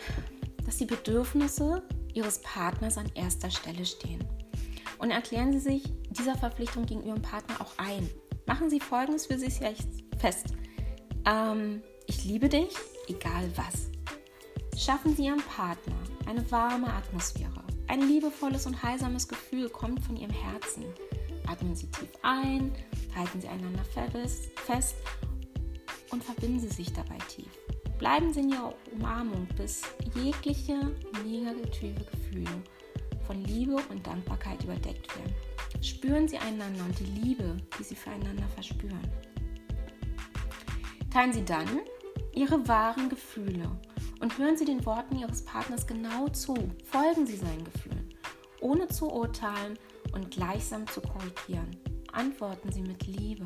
dass 0.66 0.78
die 0.78 0.86
Bedürfnisse 0.86 1.84
Ihres 2.14 2.42
Partners 2.42 2.98
an 2.98 3.10
erster 3.16 3.50
Stelle 3.50 3.86
stehen. 3.86 4.24
Und 4.98 5.12
erklären 5.12 5.52
Sie 5.54 5.60
sich 5.60 5.84
dieser 6.10 6.38
Verpflichtung 6.38 6.86
gegenüber 6.86 7.10
Ihrem 7.10 7.22
Partner 7.22 7.60
auch 7.60 7.74
ein. 7.78 8.10
Machen 8.46 8.70
Sie 8.70 8.80
Folgendes 8.80 9.28
für 9.28 9.40
sich 9.40 9.60
fest. 10.20 10.54
Ähm, 11.26 11.82
ich 12.08 12.26
liebe 12.26 12.50
dich, 12.50 12.76
egal 13.08 13.52
was. 13.56 13.90
Schaffen 14.80 15.16
Sie 15.16 15.26
Ihrem 15.26 15.42
Partner 15.42 15.96
eine 16.26 16.50
warme 16.52 16.92
Atmosphäre. 16.92 17.64
Ein 17.88 18.08
liebevolles 18.08 18.66
und 18.66 18.82
heilsames 18.82 19.28
Gefühl 19.28 19.70
kommt 19.70 20.04
von 20.04 20.16
Ihrem 20.16 20.32
Herzen. 20.32 20.86
Atmen 21.46 21.76
Sie 21.76 21.88
tief 21.88 22.10
ein, 22.22 22.72
halten 23.16 23.42
Sie 23.42 23.48
einander 23.48 23.84
fest 24.66 24.96
und 26.12 26.24
verbinden 26.24 26.60
Sie 26.60 26.70
sich 26.70 26.94
dabei 26.94 27.18
tief. 27.28 27.50
Bleiben 28.00 28.34
Sie 28.34 28.40
in 28.40 28.54
Ihrer 28.54 28.74
Umarmung, 28.94 29.48
bis 29.58 29.84
jegliche 30.16 30.96
negative 31.26 32.04
Gefühle 32.06 32.64
von 33.28 33.44
Liebe 33.44 33.76
und 33.90 34.08
Dankbarkeit 34.08 34.64
überdeckt 34.64 35.16
werden. 35.16 35.36
Spüren 35.82 36.28
Sie 36.28 36.38
einander 36.38 36.84
und 36.86 36.98
die 37.00 37.22
Liebe, 37.22 37.58
die 37.78 37.84
Sie 37.84 37.96
füreinander 37.96 38.48
verspüren. 38.56 39.02
Teilen 41.12 41.34
Sie 41.34 41.44
dann 41.44 41.68
Ihre 42.34 42.66
wahren 42.70 43.10
Gefühle 43.10 43.70
und 44.22 44.38
hören 44.38 44.56
Sie 44.56 44.64
den 44.64 44.86
Worten 44.86 45.20
Ihres 45.20 45.44
Partners 45.44 45.86
genau 45.86 46.30
zu. 46.30 46.56
Folgen 46.86 47.28
Sie 47.28 47.36
seinen 47.36 47.66
Gefühlen, 47.66 48.16
ohne 48.62 48.88
zu 48.88 49.12
urteilen 49.12 49.78
und 50.14 50.32
gleichsam 50.32 50.88
zu 50.88 51.02
korrigieren. 51.02 51.76
Antworten 52.14 52.72
Sie 52.72 52.82
mit 52.82 53.06
Liebe. 53.08 53.46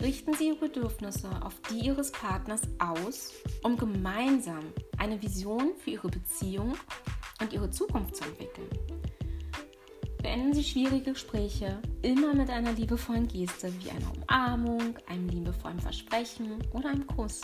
Richten 0.00 0.34
Sie 0.34 0.48
Ihre 0.48 0.68
Bedürfnisse 0.68 1.30
auf 1.42 1.54
die 1.68 1.80
Ihres 1.80 2.12
Partners 2.12 2.62
aus, 2.78 3.32
um 3.64 3.76
gemeinsam 3.76 4.72
eine 4.98 5.20
Vision 5.20 5.72
für 5.76 5.90
Ihre 5.90 6.08
Beziehung 6.08 6.74
und 7.40 7.52
Ihre 7.52 7.70
Zukunft 7.70 8.14
zu 8.14 8.24
entwickeln. 8.24 9.01
Beenden 10.22 10.54
Sie 10.54 10.62
schwierige 10.62 11.12
Gespräche 11.12 11.82
immer 12.02 12.32
mit 12.32 12.48
einer 12.48 12.72
liebevollen 12.72 13.26
Geste 13.26 13.72
wie 13.80 13.90
einer 13.90 14.12
Umarmung, 14.16 14.96
einem 15.08 15.28
liebevollen 15.28 15.80
Versprechen 15.80 16.62
oder 16.72 16.90
einem 16.90 17.06
Kuss. 17.08 17.40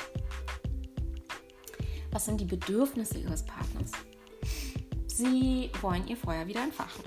Was 2.12 2.26
sind 2.26 2.40
die 2.40 2.44
Bedürfnisse 2.44 3.18
Ihres 3.18 3.44
Partners? 3.44 3.90
Sie 5.08 5.70
wollen 5.82 6.06
Ihr 6.06 6.16
Feuer 6.16 6.46
wieder 6.46 6.62
entfachen, 6.62 7.02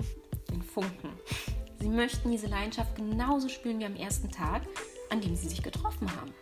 den 0.50 0.62
Funken. 0.62 1.08
Sie 1.80 1.88
möchten 1.88 2.30
diese 2.30 2.48
Leidenschaft 2.48 2.94
genauso 2.94 3.48
spüren 3.48 3.80
wie 3.80 3.86
am 3.86 3.96
ersten 3.96 4.30
Tag, 4.30 4.62
an 5.08 5.22
dem 5.22 5.34
Sie 5.34 5.48
sich 5.48 5.62
getroffen 5.62 6.06
haben. 6.14 6.32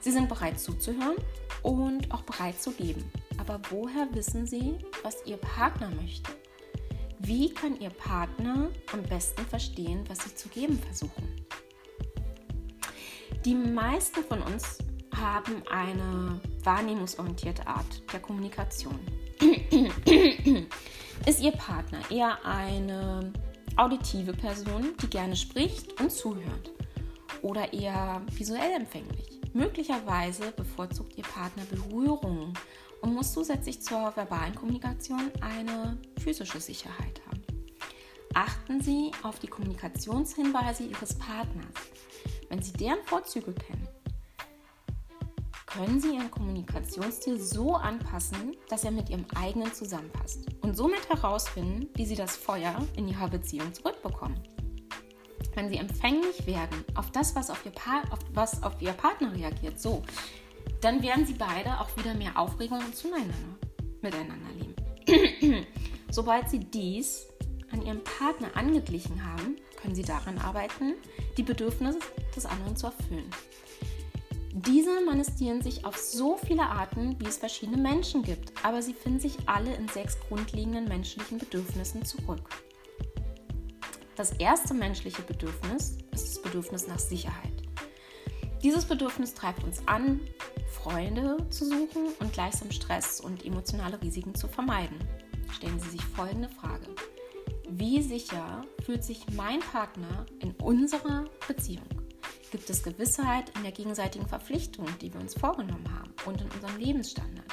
Sie 0.00 0.10
sind 0.10 0.28
bereit 0.28 0.58
zuzuhören 0.58 1.16
und 1.62 2.12
auch 2.12 2.22
bereit 2.22 2.60
zu 2.60 2.72
geben. 2.72 3.04
Aber 3.38 3.60
woher 3.70 4.12
wissen 4.12 4.44
Sie, 4.44 4.74
was 5.04 5.24
Ihr 5.24 5.36
Partner 5.36 5.88
möchte? 5.90 6.41
Wie 7.24 7.54
kann 7.54 7.80
Ihr 7.80 7.90
Partner 7.90 8.68
am 8.92 9.02
besten 9.04 9.46
verstehen, 9.46 10.04
was 10.08 10.24
Sie 10.24 10.34
zu 10.34 10.48
geben 10.48 10.76
versuchen? 10.76 11.46
Die 13.44 13.54
meisten 13.54 14.24
von 14.24 14.42
uns 14.42 14.78
haben 15.14 15.62
eine 15.70 16.40
wahrnehmungsorientierte 16.64 17.64
Art 17.64 18.02
der 18.12 18.18
Kommunikation. 18.18 18.98
Ist 21.26 21.40
Ihr 21.40 21.52
Partner 21.52 22.00
eher 22.10 22.44
eine 22.44 23.32
auditive 23.76 24.32
Person, 24.32 24.94
die 25.00 25.08
gerne 25.08 25.36
spricht 25.36 26.00
und 26.00 26.10
zuhört? 26.10 26.72
Oder 27.42 27.72
eher 27.72 28.20
visuell 28.32 28.72
empfänglich? 28.72 29.40
Möglicherweise 29.52 30.50
bevorzugt 30.50 31.16
Ihr 31.16 31.24
Partner 31.24 31.62
Berührungen 31.70 32.54
und 33.02 33.14
muss 33.14 33.32
zusätzlich 33.32 33.82
zur 33.82 34.16
verbalen 34.16 34.54
Kommunikation 34.54 35.30
eine 35.40 35.98
physische 36.18 36.60
Sicherheit 36.60 37.20
haben. 37.26 37.42
Achten 38.34 38.80
Sie 38.80 39.10
auf 39.22 39.38
die 39.38 39.48
Kommunikationshinweise 39.48 40.84
Ihres 40.84 41.14
Partners. 41.18 41.66
Wenn 42.48 42.62
Sie 42.62 42.72
deren 42.72 43.02
Vorzüge 43.04 43.52
kennen, 43.52 43.88
können 45.66 46.00
Sie 46.00 46.14
Ihren 46.14 46.30
Kommunikationsstil 46.30 47.40
so 47.40 47.74
anpassen, 47.74 48.56
dass 48.68 48.84
er 48.84 48.90
mit 48.90 49.10
Ihrem 49.10 49.26
eigenen 49.34 49.72
zusammenpasst 49.72 50.46
und 50.60 50.76
somit 50.76 51.08
herausfinden, 51.08 51.88
wie 51.94 52.06
Sie 52.06 52.14
das 52.14 52.36
Feuer 52.36 52.74
in 52.96 53.08
Ihrer 53.08 53.28
Beziehung 53.28 53.72
zurückbekommen. 53.74 54.40
Wenn 55.54 55.68
Sie 55.68 55.76
empfänglich 55.76 56.46
werden 56.46 56.84
auf 56.94 57.10
das, 57.10 57.34
was 57.34 57.50
auf 57.50 57.64
Ihr, 57.64 57.72
pa 57.72 58.02
auf, 58.10 58.20
was 58.32 58.62
auf 58.62 58.80
Ihr 58.80 58.92
Partner 58.92 59.34
reagiert, 59.34 59.80
so, 59.80 60.02
dann 60.80 61.02
werden 61.02 61.26
Sie 61.26 61.34
beide 61.34 61.80
auch 61.80 61.96
wieder 61.96 62.14
mehr 62.14 62.38
Aufregung 62.38 62.78
und 62.78 62.94
zueinander 62.96 63.34
miteinander 64.00 64.50
leben. 64.58 65.66
Sobald 66.10 66.50
Sie 66.50 66.58
dies 66.58 67.26
an 67.70 67.84
Ihrem 67.84 68.02
Partner 68.04 68.48
angeglichen 68.54 69.24
haben, 69.24 69.56
können 69.80 69.94
Sie 69.94 70.02
daran 70.02 70.38
arbeiten, 70.38 70.94
die 71.36 71.42
Bedürfnisse 71.42 72.00
des 72.34 72.46
anderen 72.46 72.76
zu 72.76 72.86
erfüllen. 72.86 73.30
Diese 74.54 75.00
manifestieren 75.06 75.62
sich 75.62 75.86
auf 75.86 75.96
so 75.96 76.36
viele 76.36 76.64
Arten, 76.64 77.16
wie 77.18 77.26
es 77.26 77.38
verschiedene 77.38 77.78
Menschen 77.78 78.22
gibt, 78.22 78.52
aber 78.62 78.82
sie 78.82 78.92
finden 78.92 79.18
sich 79.18 79.36
alle 79.46 79.74
in 79.74 79.88
sechs 79.88 80.18
grundlegenden 80.28 80.84
menschlichen 80.84 81.38
Bedürfnissen 81.38 82.04
zurück. 82.04 82.50
Das 84.14 84.32
erste 84.32 84.74
menschliche 84.74 85.22
Bedürfnis 85.22 85.96
ist 86.10 86.28
das 86.28 86.42
Bedürfnis 86.42 86.86
nach 86.86 86.98
Sicherheit. 86.98 87.61
Dieses 88.62 88.84
Bedürfnis 88.84 89.34
treibt 89.34 89.64
uns 89.64 89.86
an, 89.88 90.20
Freunde 90.70 91.36
zu 91.50 91.64
suchen 91.64 92.08
und 92.20 92.32
gleichsam 92.32 92.70
Stress 92.70 93.20
und 93.20 93.44
emotionale 93.44 94.00
Risiken 94.00 94.34
zu 94.34 94.46
vermeiden. 94.46 94.98
Stellen 95.52 95.80
Sie 95.80 95.90
sich 95.90 96.04
folgende 96.04 96.48
Frage. 96.48 96.86
Wie 97.68 98.02
sicher 98.02 98.64
fühlt 98.84 99.02
sich 99.02 99.26
mein 99.32 99.60
Partner 99.60 100.26
in 100.40 100.52
unserer 100.52 101.24
Beziehung? 101.48 101.88
gibt 102.52 102.68
es 102.68 102.82
Gewissheit 102.82 103.50
in 103.56 103.62
der 103.62 103.72
gegenseitigen 103.72 104.26
Verpflichtung, 104.26 104.86
die 105.00 105.12
wir 105.12 105.20
uns 105.20 105.32
vorgenommen 105.32 105.90
haben 105.90 106.12
und 106.26 106.42
in 106.42 106.50
unserem 106.50 106.76
Lebensstandard. 106.76 107.50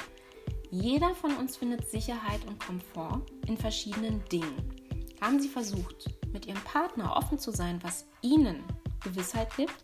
Jeder 0.70 1.14
von 1.14 1.34
uns 1.36 1.56
findet 1.56 1.88
Sicherheit 1.88 2.46
und 2.46 2.60
Komfort 2.60 3.22
in 3.46 3.56
verschiedenen 3.56 4.22
Dingen. 4.30 4.76
Haben 5.18 5.40
Sie 5.40 5.48
versucht, 5.48 6.14
mit 6.34 6.44
Ihrem 6.44 6.60
Partner 6.64 7.16
offen 7.16 7.38
zu 7.38 7.50
sein, 7.50 7.78
was 7.82 8.06
Ihnen 8.20 8.62
Gewissheit 9.02 9.56
gibt 9.56 9.74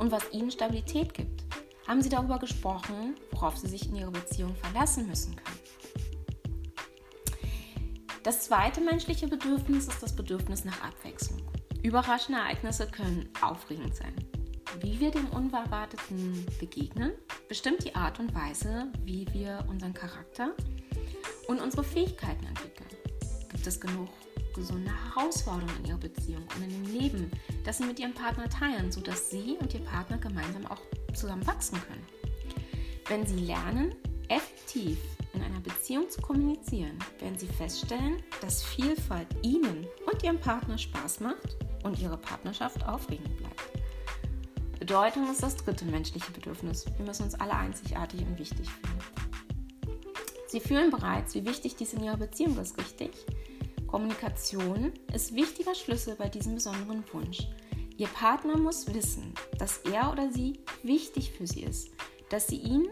und 0.00 0.10
was 0.10 0.32
Ihnen 0.32 0.50
Stabilität 0.50 1.14
gibt? 1.14 1.44
Haben 1.86 2.02
Sie 2.02 2.08
darüber 2.08 2.38
gesprochen, 2.38 3.16
worauf 3.32 3.56
Sie 3.56 3.68
sich 3.68 3.88
in 3.88 3.96
Ihrer 3.96 4.10
Beziehung 4.10 4.56
verlassen 4.56 5.06
müssen 5.06 5.36
können? 5.36 5.58
Das 8.22 8.42
zweite 8.42 8.80
menschliche 8.80 9.28
Bedürfnis 9.28 9.88
ist 9.88 10.02
das 10.02 10.16
Bedürfnis 10.16 10.64
nach 10.64 10.82
Abwechslung. 10.82 11.42
Überraschende 11.82 12.40
Ereignisse 12.40 12.86
können 12.86 13.28
aufregend 13.40 13.94
sein. 13.94 14.14
Wie 14.80 15.00
wir 15.00 15.10
dem 15.10 15.26
Unerwarteten 15.30 16.46
begegnen, 16.58 17.12
bestimmt 17.48 17.84
die 17.84 17.94
Art 17.94 18.20
und 18.20 18.34
Weise, 18.34 18.88
wie 19.04 19.26
wir 19.32 19.64
unseren 19.68 19.94
Charakter 19.94 20.54
und 21.48 21.60
unsere 21.60 21.84
Fähigkeiten 21.84 22.46
entwickeln. 22.46 22.88
Gibt 23.50 23.66
es 23.66 23.80
genug 23.80 24.08
gesunde 24.52 24.90
Herausforderungen 25.14 25.76
in 25.78 25.86
ihrer 25.86 25.98
Beziehung 25.98 26.42
und 26.56 26.62
in 26.62 26.70
dem 26.70 26.98
Leben, 26.98 27.30
das 27.64 27.78
sie 27.78 27.84
mit 27.84 27.98
ihrem 27.98 28.14
Partner 28.14 28.48
teilen, 28.48 28.90
sodass 28.92 29.30
sie 29.30 29.56
und 29.60 29.74
ihr 29.74 29.80
Partner 29.80 30.18
gemeinsam 30.18 30.66
auch 30.66 30.80
zusammen 31.14 31.46
wachsen 31.46 31.80
können? 31.82 32.06
Wenn 33.08 33.26
sie 33.26 33.40
lernen, 33.40 33.94
effektiv 34.28 34.98
in 35.32 35.42
einer 35.42 35.60
Beziehung 35.60 36.08
zu 36.08 36.20
kommunizieren, 36.20 36.98
werden 37.18 37.38
sie 37.38 37.48
feststellen, 37.48 38.22
dass 38.40 38.62
Vielfalt 38.62 39.28
ihnen 39.42 39.86
und 40.10 40.22
ihrem 40.22 40.38
Partner 40.38 40.78
Spaß 40.78 41.20
macht 41.20 41.56
und 41.82 41.98
ihre 41.98 42.16
Partnerschaft 42.16 42.84
aufregend 42.86 43.36
bleibt. 43.36 43.60
Bedeutung 44.78 45.30
ist 45.30 45.42
das 45.42 45.56
dritte 45.56 45.84
menschliche 45.84 46.30
Bedürfnis. 46.32 46.86
Wir 46.96 47.04
müssen 47.04 47.24
uns 47.24 47.34
alle 47.34 47.54
einzigartig 47.54 48.22
und 48.22 48.38
wichtig 48.38 48.68
fühlen. 48.68 48.98
Sie 50.48 50.58
fühlen 50.58 50.90
bereits, 50.90 51.34
wie 51.34 51.44
wichtig 51.44 51.76
dies 51.76 51.92
in 51.92 52.02
ihrer 52.02 52.16
Beziehung 52.16 52.58
ist, 52.58 52.76
richtig? 52.76 53.10
Kommunikation 53.90 54.92
ist 55.12 55.34
wichtiger 55.34 55.74
Schlüssel 55.74 56.14
bei 56.14 56.28
diesem 56.28 56.54
besonderen 56.54 57.02
Wunsch. 57.12 57.48
Ihr 57.96 58.06
Partner 58.06 58.56
muss 58.56 58.92
wissen, 58.94 59.34
dass 59.58 59.78
er 59.78 60.12
oder 60.12 60.30
sie 60.30 60.60
wichtig 60.84 61.32
für 61.32 61.46
sie 61.46 61.64
ist, 61.64 61.90
dass 62.28 62.46
sie 62.46 62.58
ihn 62.58 62.88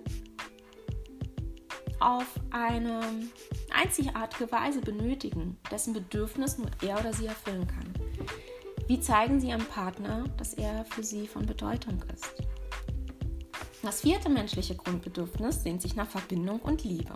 auf 2.01 2.27
eine 2.51 3.01
einzigartige 3.73 4.51
Weise 4.51 4.81
benötigen, 4.81 5.57
dessen 5.70 5.95
Bedürfnis 5.95 6.59
nur 6.59 6.70
er 6.83 6.99
oder 6.99 7.12
sie 7.12 7.27
erfüllen 7.27 7.66
kann. 7.69 7.95
Wie 8.89 9.01
zeigen 9.01 9.39
Sie 9.39 9.49
Ihrem 9.49 9.66
Partner, 9.66 10.25
dass 10.39 10.55
er 10.55 10.85
für 10.87 11.03
Sie 11.03 11.27
von 11.27 11.45
Bedeutung 11.45 12.03
ist? 12.15 12.43
Das 13.83 14.01
vierte 14.01 14.31
menschliche 14.31 14.75
Grundbedürfnis 14.75 15.62
sehnt 15.62 15.83
sich 15.83 15.95
nach 15.95 16.09
Verbindung 16.09 16.61
und 16.61 16.85
Liebe. 16.85 17.15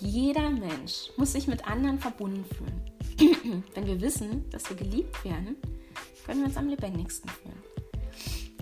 Jeder 0.00 0.50
Mensch 0.50 1.10
muss 1.16 1.32
sich 1.32 1.46
mit 1.46 1.66
anderen 1.66 1.98
verbunden 1.98 2.44
fühlen. 2.44 3.64
Wenn 3.74 3.86
wir 3.86 4.00
wissen, 4.00 4.48
dass 4.50 4.68
wir 4.68 4.76
geliebt 4.76 5.24
werden, 5.24 5.56
können 6.24 6.40
wir 6.40 6.46
uns 6.46 6.56
am 6.56 6.68
lebendigsten 6.68 7.30
fühlen. 7.30 7.62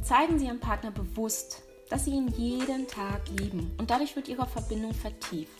Zeigen 0.02 0.38
Sie 0.38 0.46
Ihrem 0.46 0.60
Partner 0.60 0.90
bewusst, 0.90 1.62
dass 1.90 2.04
Sie 2.04 2.12
ihn 2.12 2.28
jeden 2.36 2.86
Tag 2.86 3.22
lieben 3.38 3.70
und 3.78 3.90
dadurch 3.90 4.16
wird 4.16 4.28
Ihre 4.28 4.46
Verbindung 4.46 4.94
vertieft. 4.94 5.50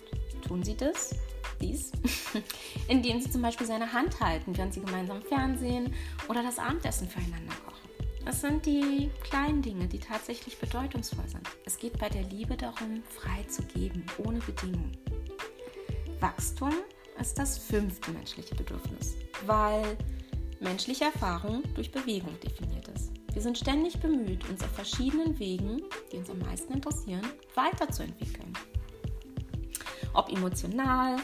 Tun 0.47 0.62
Sie 0.62 0.77
das? 0.77 1.15
dies, 1.61 1.93
indem 2.89 3.20
sie 3.20 3.31
zum 3.31 3.43
Beispiel 3.43 3.66
seine 3.66 3.93
Hand 3.93 4.20
halten, 4.20 4.57
während 4.57 4.74
sie 4.74 4.81
gemeinsam 4.81 5.23
Fernsehen 5.23 5.94
oder 6.28 6.43
das 6.43 6.59
Abendessen 6.59 7.09
füreinander 7.09 7.55
kochen. 7.65 7.77
Das 8.24 8.40
sind 8.40 8.66
die 8.66 9.11
kleinen 9.23 9.62
Dinge, 9.62 9.86
die 9.86 10.01
tatsächlich 10.01 10.59
bedeutungsvoll 10.59 11.28
sind. 11.28 11.48
Es 11.65 11.78
geht 11.78 11.98
bei 11.98 12.09
der 12.09 12.24
Liebe 12.24 12.57
darum, 12.57 13.03
frei 13.09 13.44
zu 13.44 13.62
geben, 13.62 14.05
ohne 14.19 14.40
Bedingung. 14.40 14.90
Wachstum 16.20 16.72
ist 17.20 17.38
das 17.38 17.59
fünfte 17.59 18.10
menschliche 18.10 18.55
Bedürfnis, 18.55 19.16
weil 19.44 19.97
menschliche 20.60 21.05
Erfahrung 21.05 21.62
durch 21.74 21.90
Bewegung 21.90 22.38
definiert 22.40 22.88
ist. 22.88 23.12
Wir 23.32 23.43
sind 23.43 23.59
ständig 23.59 24.01
bemüht, 24.01 24.48
uns 24.48 24.62
auf 24.62 24.70
verschiedenen 24.70 25.38
Wegen, 25.38 25.82
die 26.10 26.16
uns 26.16 26.30
am 26.30 26.38
meisten 26.38 26.72
interessieren, 26.72 27.26
weiterzuentwickeln. 27.55 28.52
Ob 30.14 30.30
emotional, 30.30 31.16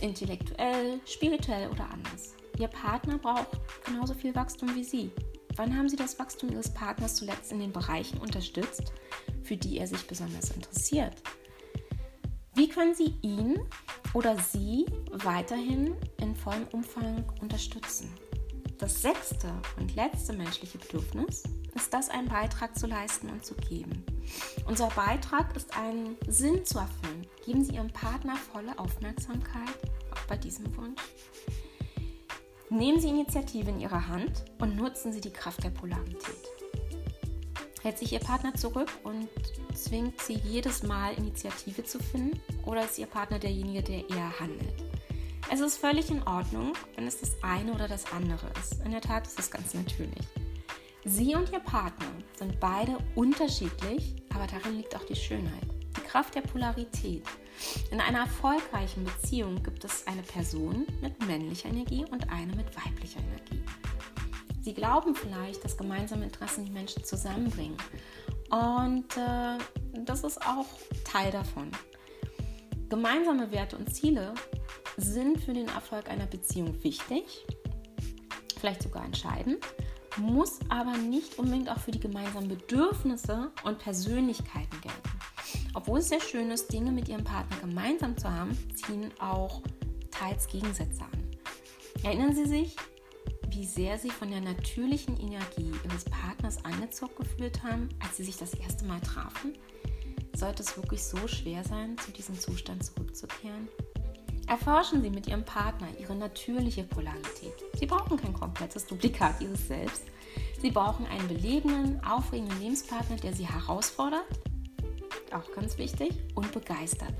intellektuell, 0.00 1.00
spirituell 1.04 1.68
oder 1.68 1.90
anders. 1.90 2.34
Ihr 2.58 2.68
Partner 2.68 3.18
braucht 3.18 3.60
genauso 3.84 4.14
viel 4.14 4.34
Wachstum 4.34 4.74
wie 4.74 4.84
Sie. 4.84 5.10
Wann 5.56 5.76
haben 5.76 5.88
Sie 5.90 5.96
das 5.96 6.18
Wachstum 6.18 6.50
Ihres 6.50 6.72
Partners 6.72 7.16
zuletzt 7.16 7.52
in 7.52 7.60
den 7.60 7.72
Bereichen 7.72 8.18
unterstützt, 8.18 8.92
für 9.42 9.56
die 9.56 9.78
er 9.78 9.86
sich 9.86 10.06
besonders 10.06 10.50
interessiert? 10.50 11.16
Wie 12.54 12.68
können 12.68 12.94
Sie 12.94 13.14
ihn 13.22 13.58
oder 14.12 14.36
sie 14.38 14.86
weiterhin 15.10 15.94
in 16.18 16.34
vollem 16.34 16.66
Umfang 16.72 17.24
unterstützen? 17.40 18.10
Das 18.78 19.02
sechste 19.02 19.52
und 19.78 19.94
letzte 19.94 20.32
menschliche 20.32 20.78
Bedürfnis 20.78 21.42
ist 21.74 21.94
das, 21.94 22.08
einen 22.08 22.28
Beitrag 22.28 22.76
zu 22.76 22.86
leisten 22.86 23.28
und 23.30 23.44
zu 23.44 23.54
geben. 23.54 24.04
Unser 24.66 24.88
Beitrag 24.88 25.54
ist, 25.54 25.76
einen 25.76 26.16
Sinn 26.26 26.64
zu 26.64 26.78
erfüllen. 26.78 27.26
Geben 27.44 27.64
Sie 27.64 27.74
Ihrem 27.74 27.92
Partner 27.92 28.36
volle 28.36 28.78
Aufmerksamkeit, 28.78 29.76
auch 30.10 30.26
bei 30.26 30.36
diesem 30.36 30.76
Wunsch. 30.76 31.02
Nehmen 32.68 33.00
Sie 33.00 33.08
Initiative 33.08 33.70
in 33.70 33.80
Ihre 33.80 34.08
Hand 34.08 34.44
und 34.60 34.76
nutzen 34.76 35.12
Sie 35.12 35.20
die 35.20 35.32
Kraft 35.32 35.62
der 35.62 35.70
Polarität. 35.70 36.49
Hält 37.82 37.98
sich 37.98 38.12
Ihr 38.12 38.20
Partner 38.20 38.54
zurück 38.54 38.90
und 39.04 39.28
zwingt 39.74 40.20
Sie 40.20 40.34
jedes 40.34 40.82
Mal 40.82 41.14
Initiative 41.14 41.82
zu 41.82 41.98
finden 41.98 42.38
oder 42.66 42.84
ist 42.84 42.98
Ihr 42.98 43.06
Partner 43.06 43.38
derjenige, 43.38 43.82
der 43.82 44.08
eher 44.10 44.38
handelt? 44.38 44.74
Es 45.50 45.60
ist 45.60 45.78
völlig 45.78 46.10
in 46.10 46.22
Ordnung, 46.24 46.74
wenn 46.94 47.06
es 47.06 47.18
das 47.20 47.42
eine 47.42 47.72
oder 47.72 47.88
das 47.88 48.12
andere 48.12 48.46
ist. 48.60 48.84
In 48.84 48.92
der 48.92 49.00
Tat 49.00 49.26
ist 49.26 49.38
es 49.38 49.50
ganz 49.50 49.72
natürlich. 49.74 50.28
Sie 51.04 51.34
und 51.34 51.50
Ihr 51.52 51.60
Partner 51.60 52.06
sind 52.38 52.60
beide 52.60 52.98
unterschiedlich, 53.14 54.14
aber 54.34 54.46
darin 54.46 54.76
liegt 54.76 54.94
auch 54.94 55.04
die 55.04 55.16
Schönheit, 55.16 55.66
die 55.96 56.02
Kraft 56.02 56.34
der 56.34 56.42
Polarität. 56.42 57.24
In 57.90 58.00
einer 58.00 58.20
erfolgreichen 58.20 59.04
Beziehung 59.04 59.62
gibt 59.62 59.84
es 59.84 60.06
eine 60.06 60.22
Person 60.22 60.86
mit 61.00 61.18
männlicher 61.26 61.70
Energie 61.70 62.04
und 62.10 62.30
eine 62.30 62.54
mit 62.54 62.76
weiblicher 62.76 63.20
Energie. 63.20 63.49
Sie 64.60 64.74
glauben 64.74 65.14
vielleicht, 65.14 65.64
dass 65.64 65.76
gemeinsame 65.76 66.24
Interessen 66.24 66.64
die 66.64 66.72
Menschen 66.72 67.04
zusammenbringen. 67.04 67.76
Und 68.50 69.16
äh, 69.16 69.58
das 70.04 70.24
ist 70.24 70.40
auch 70.46 70.66
Teil 71.04 71.30
davon. 71.30 71.70
Gemeinsame 72.88 73.52
Werte 73.52 73.76
und 73.76 73.94
Ziele 73.94 74.34
sind 74.96 75.40
für 75.40 75.52
den 75.52 75.68
Erfolg 75.68 76.10
einer 76.10 76.26
Beziehung 76.26 76.82
wichtig, 76.82 77.46
vielleicht 78.58 78.82
sogar 78.82 79.04
entscheidend 79.04 79.64
muss 80.16 80.58
aber 80.68 80.96
nicht 80.96 81.38
unbedingt 81.38 81.68
auch 81.70 81.78
für 81.78 81.90
die 81.90 82.00
gemeinsamen 82.00 82.48
Bedürfnisse 82.48 83.50
und 83.64 83.78
Persönlichkeiten 83.78 84.80
gelten. 84.80 85.10
Obwohl 85.74 86.00
es 86.00 86.08
sehr 86.08 86.20
schön 86.20 86.50
ist, 86.50 86.72
Dinge 86.72 86.90
mit 86.90 87.08
ihrem 87.08 87.24
Partner 87.24 87.56
gemeinsam 87.60 88.16
zu 88.16 88.30
haben, 88.30 88.56
ziehen 88.74 89.10
auch 89.20 89.62
teils 90.10 90.46
Gegensätze 90.48 91.02
an. 91.02 91.36
Erinnern 92.02 92.34
Sie 92.34 92.46
sich, 92.46 92.76
wie 93.50 93.64
sehr 93.64 93.98
Sie 93.98 94.10
von 94.10 94.30
der 94.30 94.40
natürlichen 94.40 95.18
Energie 95.18 95.72
Ihres 95.84 96.04
Partners 96.04 96.64
angezogen 96.64 97.14
gefühlt 97.16 97.62
haben, 97.62 97.88
als 98.00 98.16
Sie 98.16 98.24
sich 98.24 98.36
das 98.36 98.54
erste 98.54 98.84
Mal 98.84 99.00
trafen? 99.00 99.54
Sollte 100.34 100.62
es 100.62 100.76
wirklich 100.76 101.02
so 101.02 101.26
schwer 101.26 101.64
sein, 101.64 101.98
zu 101.98 102.12
diesem 102.12 102.38
Zustand 102.38 102.84
zurückzukehren? 102.84 103.68
Erforschen 104.46 105.02
Sie 105.02 105.10
mit 105.10 105.26
Ihrem 105.28 105.44
Partner 105.44 105.88
Ihre 105.98 106.14
natürliche 106.14 106.84
Polarität. 106.84 107.54
Sie 107.74 107.86
brauchen 107.86 108.16
kein 108.16 108.32
komplettes 108.32 108.86
Duplikat 108.86 109.40
Ihres 109.40 109.68
Selbst. 109.68 110.04
Sie 110.60 110.70
brauchen 110.70 111.06
einen 111.06 111.28
belebenden, 111.28 112.02
aufregenden 112.04 112.58
Lebenspartner, 112.60 113.16
der 113.16 113.32
Sie 113.32 113.46
herausfordert, 113.46 114.26
auch 115.32 115.52
ganz 115.54 115.78
wichtig, 115.78 116.10
und 116.34 116.52
begeistert. 116.52 117.14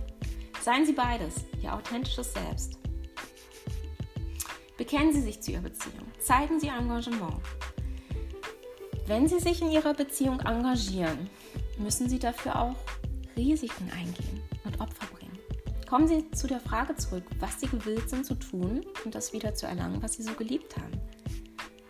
Seien 0.60 0.84
Sie 0.84 0.92
beides, 0.92 1.44
Ihr 1.62 1.74
authentisches 1.74 2.32
Selbst. 2.32 2.78
Bekennen 4.80 5.12
Sie 5.12 5.20
sich 5.20 5.42
zu 5.42 5.50
Ihrer 5.50 5.60
Beziehung. 5.60 6.10
Zeigen 6.20 6.58
Sie 6.58 6.68
Engagement. 6.68 7.34
Wenn 9.06 9.28
Sie 9.28 9.38
sich 9.38 9.60
in 9.60 9.70
Ihrer 9.70 9.92
Beziehung 9.92 10.40
engagieren, 10.40 11.28
müssen 11.76 12.08
Sie 12.08 12.18
dafür 12.18 12.58
auch 12.58 12.76
Risiken 13.36 13.90
eingehen 13.90 14.40
und 14.64 14.80
Opfer 14.80 15.06
bringen. 15.14 15.38
Kommen 15.86 16.08
Sie 16.08 16.30
zu 16.30 16.46
der 16.46 16.60
Frage 16.60 16.96
zurück, 16.96 17.24
was 17.40 17.60
Sie 17.60 17.66
gewillt 17.66 18.08
sind 18.08 18.24
zu 18.24 18.36
tun 18.36 18.80
und 19.04 19.14
das 19.14 19.34
wieder 19.34 19.54
zu 19.54 19.66
erlangen, 19.66 20.02
was 20.02 20.14
Sie 20.14 20.22
so 20.22 20.32
geliebt 20.32 20.74
haben. 20.78 20.98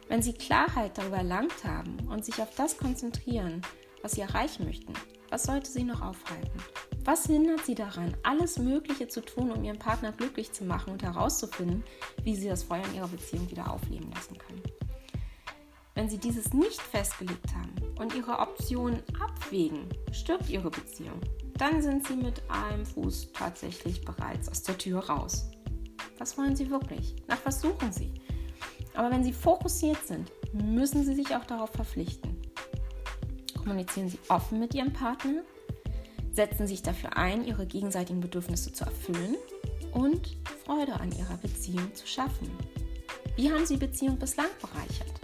Wenn 0.09 0.21
Sie 0.21 0.33
Klarheit 0.33 0.99
darüber 0.99 1.19
erlangt 1.19 1.63
haben 1.63 1.97
und 2.09 2.25
sich 2.25 2.43
auf 2.43 2.53
das 2.57 2.77
konzentrieren, 2.77 3.63
was 4.03 4.13
Sie 4.13 4.23
erreichen 4.23 4.65
möchten, 4.65 4.95
was 5.31 5.45
sollte 5.45 5.71
Sie 5.71 5.85
noch 5.85 6.03
aufhalten? 6.03 6.61
Was 7.05 7.27
hindert 7.27 7.65
Sie 7.65 7.75
daran, 7.75 8.15
alles 8.23 8.59
Mögliche 8.59 9.09
zu 9.09 9.23
tun, 9.23 9.51
um 9.51 9.65
Ihren 9.65 9.79
Partner 9.79 10.13
glücklich 10.13 10.53
zu 10.53 10.65
machen 10.65 10.93
und 10.93 11.03
herauszufinden, 11.03 11.83
wie 12.23 12.37
Sie 12.37 12.49
das 12.49 12.65
Feuer 12.65 12.85
in 12.85 12.97
Ihrer 12.97 13.09
Beziehung 13.09 13.51
wieder 13.51 13.73
aufleben 13.73 14.11
lassen 14.13 14.37
können? 14.37 14.63
Wenn 15.95 16.09
Sie 16.09 16.19
dieses 16.19 16.53
nicht 16.53 16.81
festgelegt 16.81 17.55
haben 17.55 17.75
und 17.99 18.15
Ihre 18.15 18.39
Optionen 18.39 19.03
abwägen, 19.19 19.89
stirbt 20.13 20.51
Ihre 20.51 20.71
Beziehung 20.71 21.21
dann 21.61 21.83
sind 21.83 22.07
sie 22.07 22.17
mit 22.17 22.41
einem 22.49 22.87
Fuß 22.87 23.33
tatsächlich 23.35 24.03
bereits 24.03 24.49
aus 24.49 24.63
der 24.63 24.79
Tür 24.79 25.01
raus. 25.01 25.51
Was 26.17 26.39
wollen 26.39 26.57
sie 26.57 26.71
wirklich? 26.71 27.17
Nach 27.29 27.37
was 27.45 27.61
suchen 27.61 27.93
sie? 27.93 28.15
Aber 28.95 29.11
wenn 29.11 29.23
sie 29.23 29.35
fokussiert 29.35 29.99
sind, 30.07 30.33
müssen 30.55 31.05
sie 31.05 31.15
sich 31.15 31.37
auch 31.37 31.45
darauf 31.45 31.69
verpflichten. 31.71 32.40
Kommunizieren 33.63 34.09
sie 34.09 34.19
offen 34.29 34.59
mit 34.59 34.75
ihrem 34.75 34.93
Partner, 34.93 35.43
setzen 36.33 36.67
sich 36.67 36.83
dafür 36.83 37.17
ein, 37.17 37.45
ihre 37.45 37.67
gegenseitigen 37.67 38.21
Bedürfnisse 38.21 38.73
zu 38.73 38.85
erfüllen 38.85 39.37
und 39.93 40.37
Freude 40.65 40.95
an 40.95 41.13
ihrer 41.13 41.37
Beziehung 41.37 41.95
zu 41.95 42.07
schaffen. 42.07 42.51
Wie 43.37 43.51
haben 43.51 43.67
sie 43.67 43.77
Beziehung 43.77 44.19
bislang 44.19 44.49
bereichert? 44.61 45.21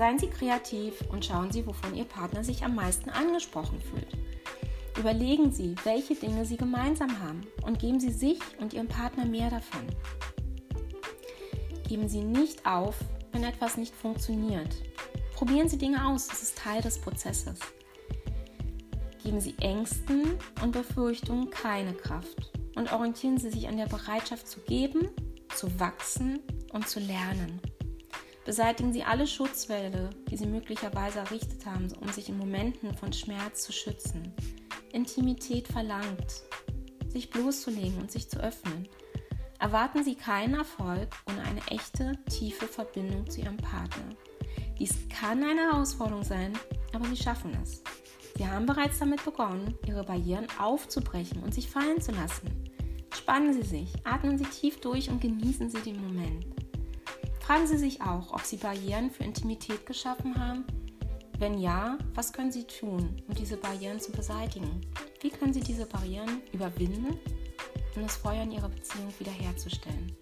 Seien 0.00 0.18
Sie 0.18 0.28
kreativ 0.28 0.94
und 1.12 1.26
schauen 1.26 1.52
Sie, 1.52 1.66
wovon 1.66 1.94
Ihr 1.94 2.06
Partner 2.06 2.42
sich 2.42 2.64
am 2.64 2.74
meisten 2.74 3.10
angesprochen 3.10 3.78
fühlt. 3.82 4.08
Überlegen 4.98 5.52
Sie, 5.52 5.74
welche 5.84 6.14
Dinge 6.14 6.46
Sie 6.46 6.56
gemeinsam 6.56 7.20
haben 7.20 7.42
und 7.66 7.78
geben 7.78 8.00
Sie 8.00 8.10
sich 8.10 8.38
und 8.60 8.72
Ihrem 8.72 8.88
Partner 8.88 9.26
mehr 9.26 9.50
davon. 9.50 9.82
Geben 11.86 12.08
Sie 12.08 12.22
nicht 12.22 12.64
auf, 12.64 12.96
wenn 13.32 13.44
etwas 13.44 13.76
nicht 13.76 13.94
funktioniert. 13.94 14.74
Probieren 15.40 15.70
Sie 15.70 15.78
Dinge 15.78 16.06
aus, 16.06 16.26
das 16.26 16.42
ist 16.42 16.58
Teil 16.58 16.82
des 16.82 16.98
Prozesses. 16.98 17.60
Geben 19.22 19.40
Sie 19.40 19.54
Ängsten 19.58 20.38
und 20.62 20.72
Befürchtungen 20.72 21.48
keine 21.48 21.94
Kraft 21.94 22.52
und 22.76 22.92
orientieren 22.92 23.38
Sie 23.38 23.48
sich 23.48 23.66
an 23.66 23.78
der 23.78 23.86
Bereitschaft 23.86 24.46
zu 24.46 24.60
geben, 24.60 25.08
zu 25.56 25.80
wachsen 25.80 26.40
und 26.74 26.86
zu 26.86 27.00
lernen. 27.00 27.58
Beseitigen 28.44 28.92
Sie 28.92 29.02
alle 29.02 29.26
Schutzwälle, 29.26 30.10
die 30.30 30.36
Sie 30.36 30.44
möglicherweise 30.44 31.20
errichtet 31.20 31.64
haben, 31.64 31.90
um 32.02 32.12
sich 32.12 32.28
in 32.28 32.36
Momenten 32.36 32.92
von 32.92 33.14
Schmerz 33.14 33.62
zu 33.62 33.72
schützen. 33.72 34.34
Intimität 34.92 35.68
verlangt, 35.68 36.42
sich 37.08 37.30
bloßzulegen 37.30 37.98
und 37.98 38.12
sich 38.12 38.28
zu 38.28 38.38
öffnen. 38.40 38.90
Erwarten 39.58 40.04
Sie 40.04 40.16
keinen 40.16 40.56
Erfolg 40.56 41.08
ohne 41.30 41.40
eine 41.44 41.66
echte, 41.68 42.18
tiefe 42.28 42.66
Verbindung 42.66 43.30
zu 43.30 43.40
Ihrem 43.40 43.56
Partner. 43.56 44.14
Dies 44.80 44.94
kann 45.10 45.44
eine 45.44 45.70
Herausforderung 45.70 46.24
sein, 46.24 46.54
aber 46.94 47.04
Sie 47.04 47.16
schaffen 47.16 47.54
es. 47.62 47.82
Sie 48.38 48.46
haben 48.46 48.64
bereits 48.64 48.98
damit 48.98 49.22
begonnen, 49.22 49.74
Ihre 49.86 50.04
Barrieren 50.04 50.46
aufzubrechen 50.58 51.42
und 51.42 51.52
sich 51.52 51.68
fallen 51.68 52.00
zu 52.00 52.12
lassen. 52.12 52.48
Spannen 53.14 53.52
Sie 53.52 53.62
sich, 53.62 53.92
atmen 54.04 54.38
Sie 54.38 54.44
tief 54.44 54.80
durch 54.80 55.10
und 55.10 55.20
genießen 55.20 55.68
Sie 55.68 55.80
den 55.80 56.00
Moment. 56.00 56.46
Fragen 57.40 57.66
Sie 57.66 57.76
sich 57.76 58.00
auch, 58.00 58.32
ob 58.32 58.40
Sie 58.40 58.56
Barrieren 58.56 59.10
für 59.10 59.24
Intimität 59.24 59.84
geschaffen 59.84 60.34
haben. 60.38 60.64
Wenn 61.38 61.58
ja, 61.58 61.98
was 62.14 62.32
können 62.32 62.50
Sie 62.50 62.64
tun, 62.64 63.20
um 63.28 63.34
diese 63.34 63.58
Barrieren 63.58 64.00
zu 64.00 64.12
beseitigen? 64.12 64.80
Wie 65.20 65.28
können 65.30 65.52
Sie 65.52 65.60
diese 65.60 65.84
Barrieren 65.84 66.40
überwinden, 66.54 67.18
um 67.96 68.02
das 68.02 68.16
Feuer 68.16 68.44
in 68.44 68.52
Ihrer 68.52 68.70
Beziehung 68.70 69.12
wiederherzustellen? 69.18 70.16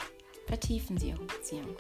Vertiefen 0.49 0.99
Sie 0.99 1.11
Ihre 1.11 1.25
Beziehung. 1.25 1.77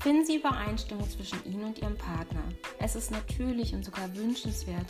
Finden 0.00 0.24
Sie 0.24 0.36
Übereinstimmung 0.36 1.08
zwischen 1.10 1.44
Ihnen 1.44 1.64
und 1.64 1.78
Ihrem 1.78 1.96
Partner. 1.96 2.42
Es 2.78 2.94
ist 2.94 3.10
natürlich 3.10 3.74
und 3.74 3.84
sogar 3.84 4.14
wünschenswert, 4.14 4.86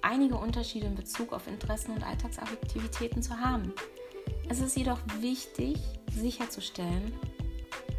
einige 0.00 0.36
Unterschiede 0.36 0.86
in 0.86 0.94
Bezug 0.94 1.32
auf 1.32 1.48
Interessen 1.48 1.92
und 1.92 2.04
Alltagsaktivitäten 2.04 3.20
zu 3.20 3.38
haben. 3.38 3.72
Es 4.48 4.60
ist 4.60 4.76
jedoch 4.76 5.00
wichtig, 5.20 5.78
sicherzustellen, 6.12 7.12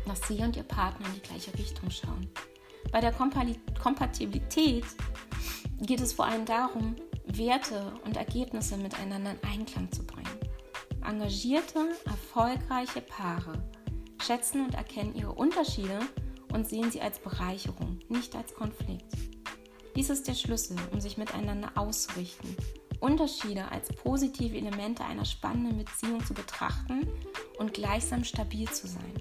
dass 0.07 0.25
Sie 0.27 0.37
und 0.43 0.55
Ihr 0.55 0.63
Partner 0.63 1.07
in 1.07 1.15
die 1.15 1.27
gleiche 1.27 1.53
Richtung 1.57 1.91
schauen. 1.91 2.29
Bei 2.91 3.01
der 3.01 3.11
Kompatibilität 3.11 4.85
geht 5.81 5.99
es 5.99 6.13
vor 6.13 6.25
allem 6.25 6.45
darum, 6.45 6.95
Werte 7.25 7.91
und 8.05 8.15
Ergebnisse 8.15 8.77
miteinander 8.77 9.31
in 9.31 9.43
Einklang 9.43 9.91
zu 9.91 10.05
bringen. 10.05 10.29
Engagierte, 11.05 11.89
erfolgreiche 12.05 13.01
Paare 13.01 13.61
schätzen 14.21 14.63
und 14.65 14.75
erkennen 14.75 15.15
ihre 15.15 15.33
Unterschiede 15.33 15.99
und 16.55 16.67
sehen 16.67 16.89
sie 16.89 17.01
als 17.01 17.19
Bereicherung, 17.19 17.99
nicht 18.07 18.33
als 18.35 18.53
Konflikt. 18.55 19.11
Dies 19.95 20.09
ist 20.09 20.27
der 20.27 20.33
Schlüssel, 20.33 20.77
um 20.91 21.01
sich 21.01 21.17
miteinander 21.17 21.71
auszurichten, 21.75 22.55
Unterschiede 23.01 23.69
als 23.71 23.89
positive 23.89 24.57
Elemente 24.57 25.03
einer 25.03 25.25
spannenden 25.25 25.77
Beziehung 25.77 26.25
zu 26.25 26.33
betrachten 26.33 27.07
und 27.59 27.73
gleichsam 27.73 28.23
stabil 28.23 28.69
zu 28.69 28.87
sein. 28.87 29.13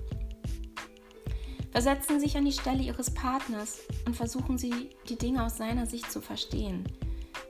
Versetzen 1.73 2.21
Sie 2.21 2.27
sich 2.27 2.37
an 2.37 2.45
die 2.45 2.53
Stelle 2.53 2.85
Ihres 2.85 3.13
Partners 3.13 3.81
und 4.07 4.17
versuchen 4.17 4.57
Sie, 4.57 4.91
die 5.09 5.19
Dinge 5.19 5.45
aus 5.45 5.57
seiner 5.57 5.87
Sicht 5.87 6.11
zu 6.11 6.21
verstehen. 6.21 6.85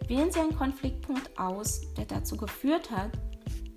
Wählen 0.09 0.32
Sie 0.32 0.40
einen 0.40 0.56
Konfliktpunkt 0.56 1.39
aus, 1.39 1.82
der 1.94 2.06
dazu 2.06 2.39
geführt 2.39 2.90
hat, 2.90 3.12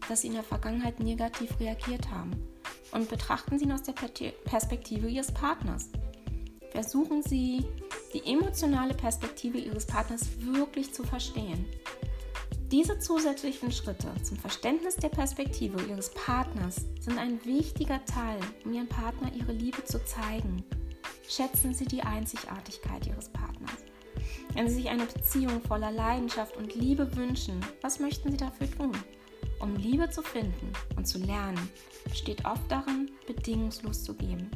dass 0.07 0.21
Sie 0.21 0.27
in 0.27 0.33
der 0.33 0.43
Vergangenheit 0.43 1.01
negativ 1.01 1.59
reagiert 1.59 2.09
haben 2.09 2.31
und 2.91 3.09
betrachten 3.09 3.59
Sie 3.59 3.65
ihn 3.65 3.71
aus 3.71 3.83
der 3.83 3.93
Perspektive 4.45 5.07
Ihres 5.07 5.31
Partners. 5.31 5.89
Versuchen 6.71 7.23
Sie, 7.23 7.65
die 8.13 8.31
emotionale 8.31 8.93
Perspektive 8.93 9.57
Ihres 9.57 9.85
Partners 9.85 10.27
wirklich 10.39 10.93
zu 10.93 11.03
verstehen. 11.03 11.65
Diese 12.71 12.99
zusätzlichen 12.99 13.71
Schritte 13.71 14.09
zum 14.23 14.37
Verständnis 14.37 14.97
der 14.97 15.09
Perspektive 15.09 15.81
Ihres 15.87 16.09
Partners 16.09 16.85
sind 16.99 17.17
ein 17.17 17.43
wichtiger 17.45 18.03
Teil, 18.05 18.39
um 18.65 18.73
Ihrem 18.73 18.89
Partner 18.89 19.31
Ihre 19.33 19.53
Liebe 19.53 19.83
zu 19.85 20.03
zeigen. 20.03 20.63
Schätzen 21.27 21.73
Sie 21.73 21.85
die 21.85 22.01
Einzigartigkeit 22.01 23.07
Ihres 23.07 23.29
Partners. 23.29 23.85
Wenn 24.53 24.67
Sie 24.67 24.75
sich 24.75 24.89
eine 24.89 25.05
Beziehung 25.05 25.61
voller 25.61 25.91
Leidenschaft 25.91 26.57
und 26.57 26.75
Liebe 26.75 27.15
wünschen, 27.15 27.61
was 27.81 27.99
möchten 27.99 28.31
Sie 28.31 28.37
dafür 28.37 28.69
tun? 28.69 28.91
Um 29.61 29.75
Liebe 29.75 30.09
zu 30.09 30.21
finden 30.21 30.73
und 30.97 31.07
zu 31.07 31.19
lernen, 31.19 31.69
besteht 32.03 32.45
oft 32.45 32.69
darin, 32.69 33.09
bedingungslos 33.25 34.03
zu 34.03 34.13
geben 34.13 34.51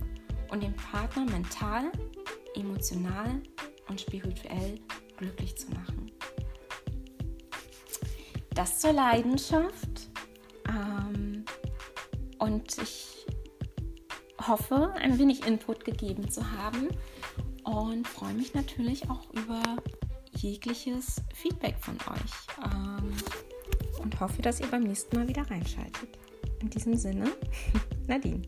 und 0.52 0.62
den 0.62 0.76
Partner 0.76 1.26
mental, 1.26 1.92
emotional 2.56 3.42
und 3.88 4.00
spirituell 4.00 4.80
glücklich 5.18 5.58
zu 5.58 5.70
machen. 5.72 6.12
Das 8.54 8.80
zur 8.80 8.94
Leidenschaft. 8.94 10.10
Ähm, 10.68 11.46
und 12.38 12.78
ich 12.82 13.26
hoffe, 14.48 14.94
ein 14.96 15.18
wenig 15.18 15.46
Input 15.46 15.86
gegeben 15.86 16.30
zu 16.30 16.52
haben 16.52 16.90
und 17.64 18.08
freue 18.08 18.34
mich 18.34 18.54
natürlich 18.54 19.10
auch 19.10 19.30
über 19.34 19.62
jegliches 20.32 21.22
Feedback 21.34 21.76
von 21.80 21.96
euch 21.96 22.66
ähm, 22.74 23.14
und 24.02 24.20
hoffe, 24.20 24.42
dass 24.42 24.60
ihr 24.60 24.68
beim 24.68 24.84
nächsten 24.84 25.16
Mal 25.16 25.28
wieder 25.28 25.50
reinschaltet. 25.50 26.18
In 26.60 26.70
diesem 26.70 26.96
Sinne, 26.96 27.32
Nadine. 28.08 28.42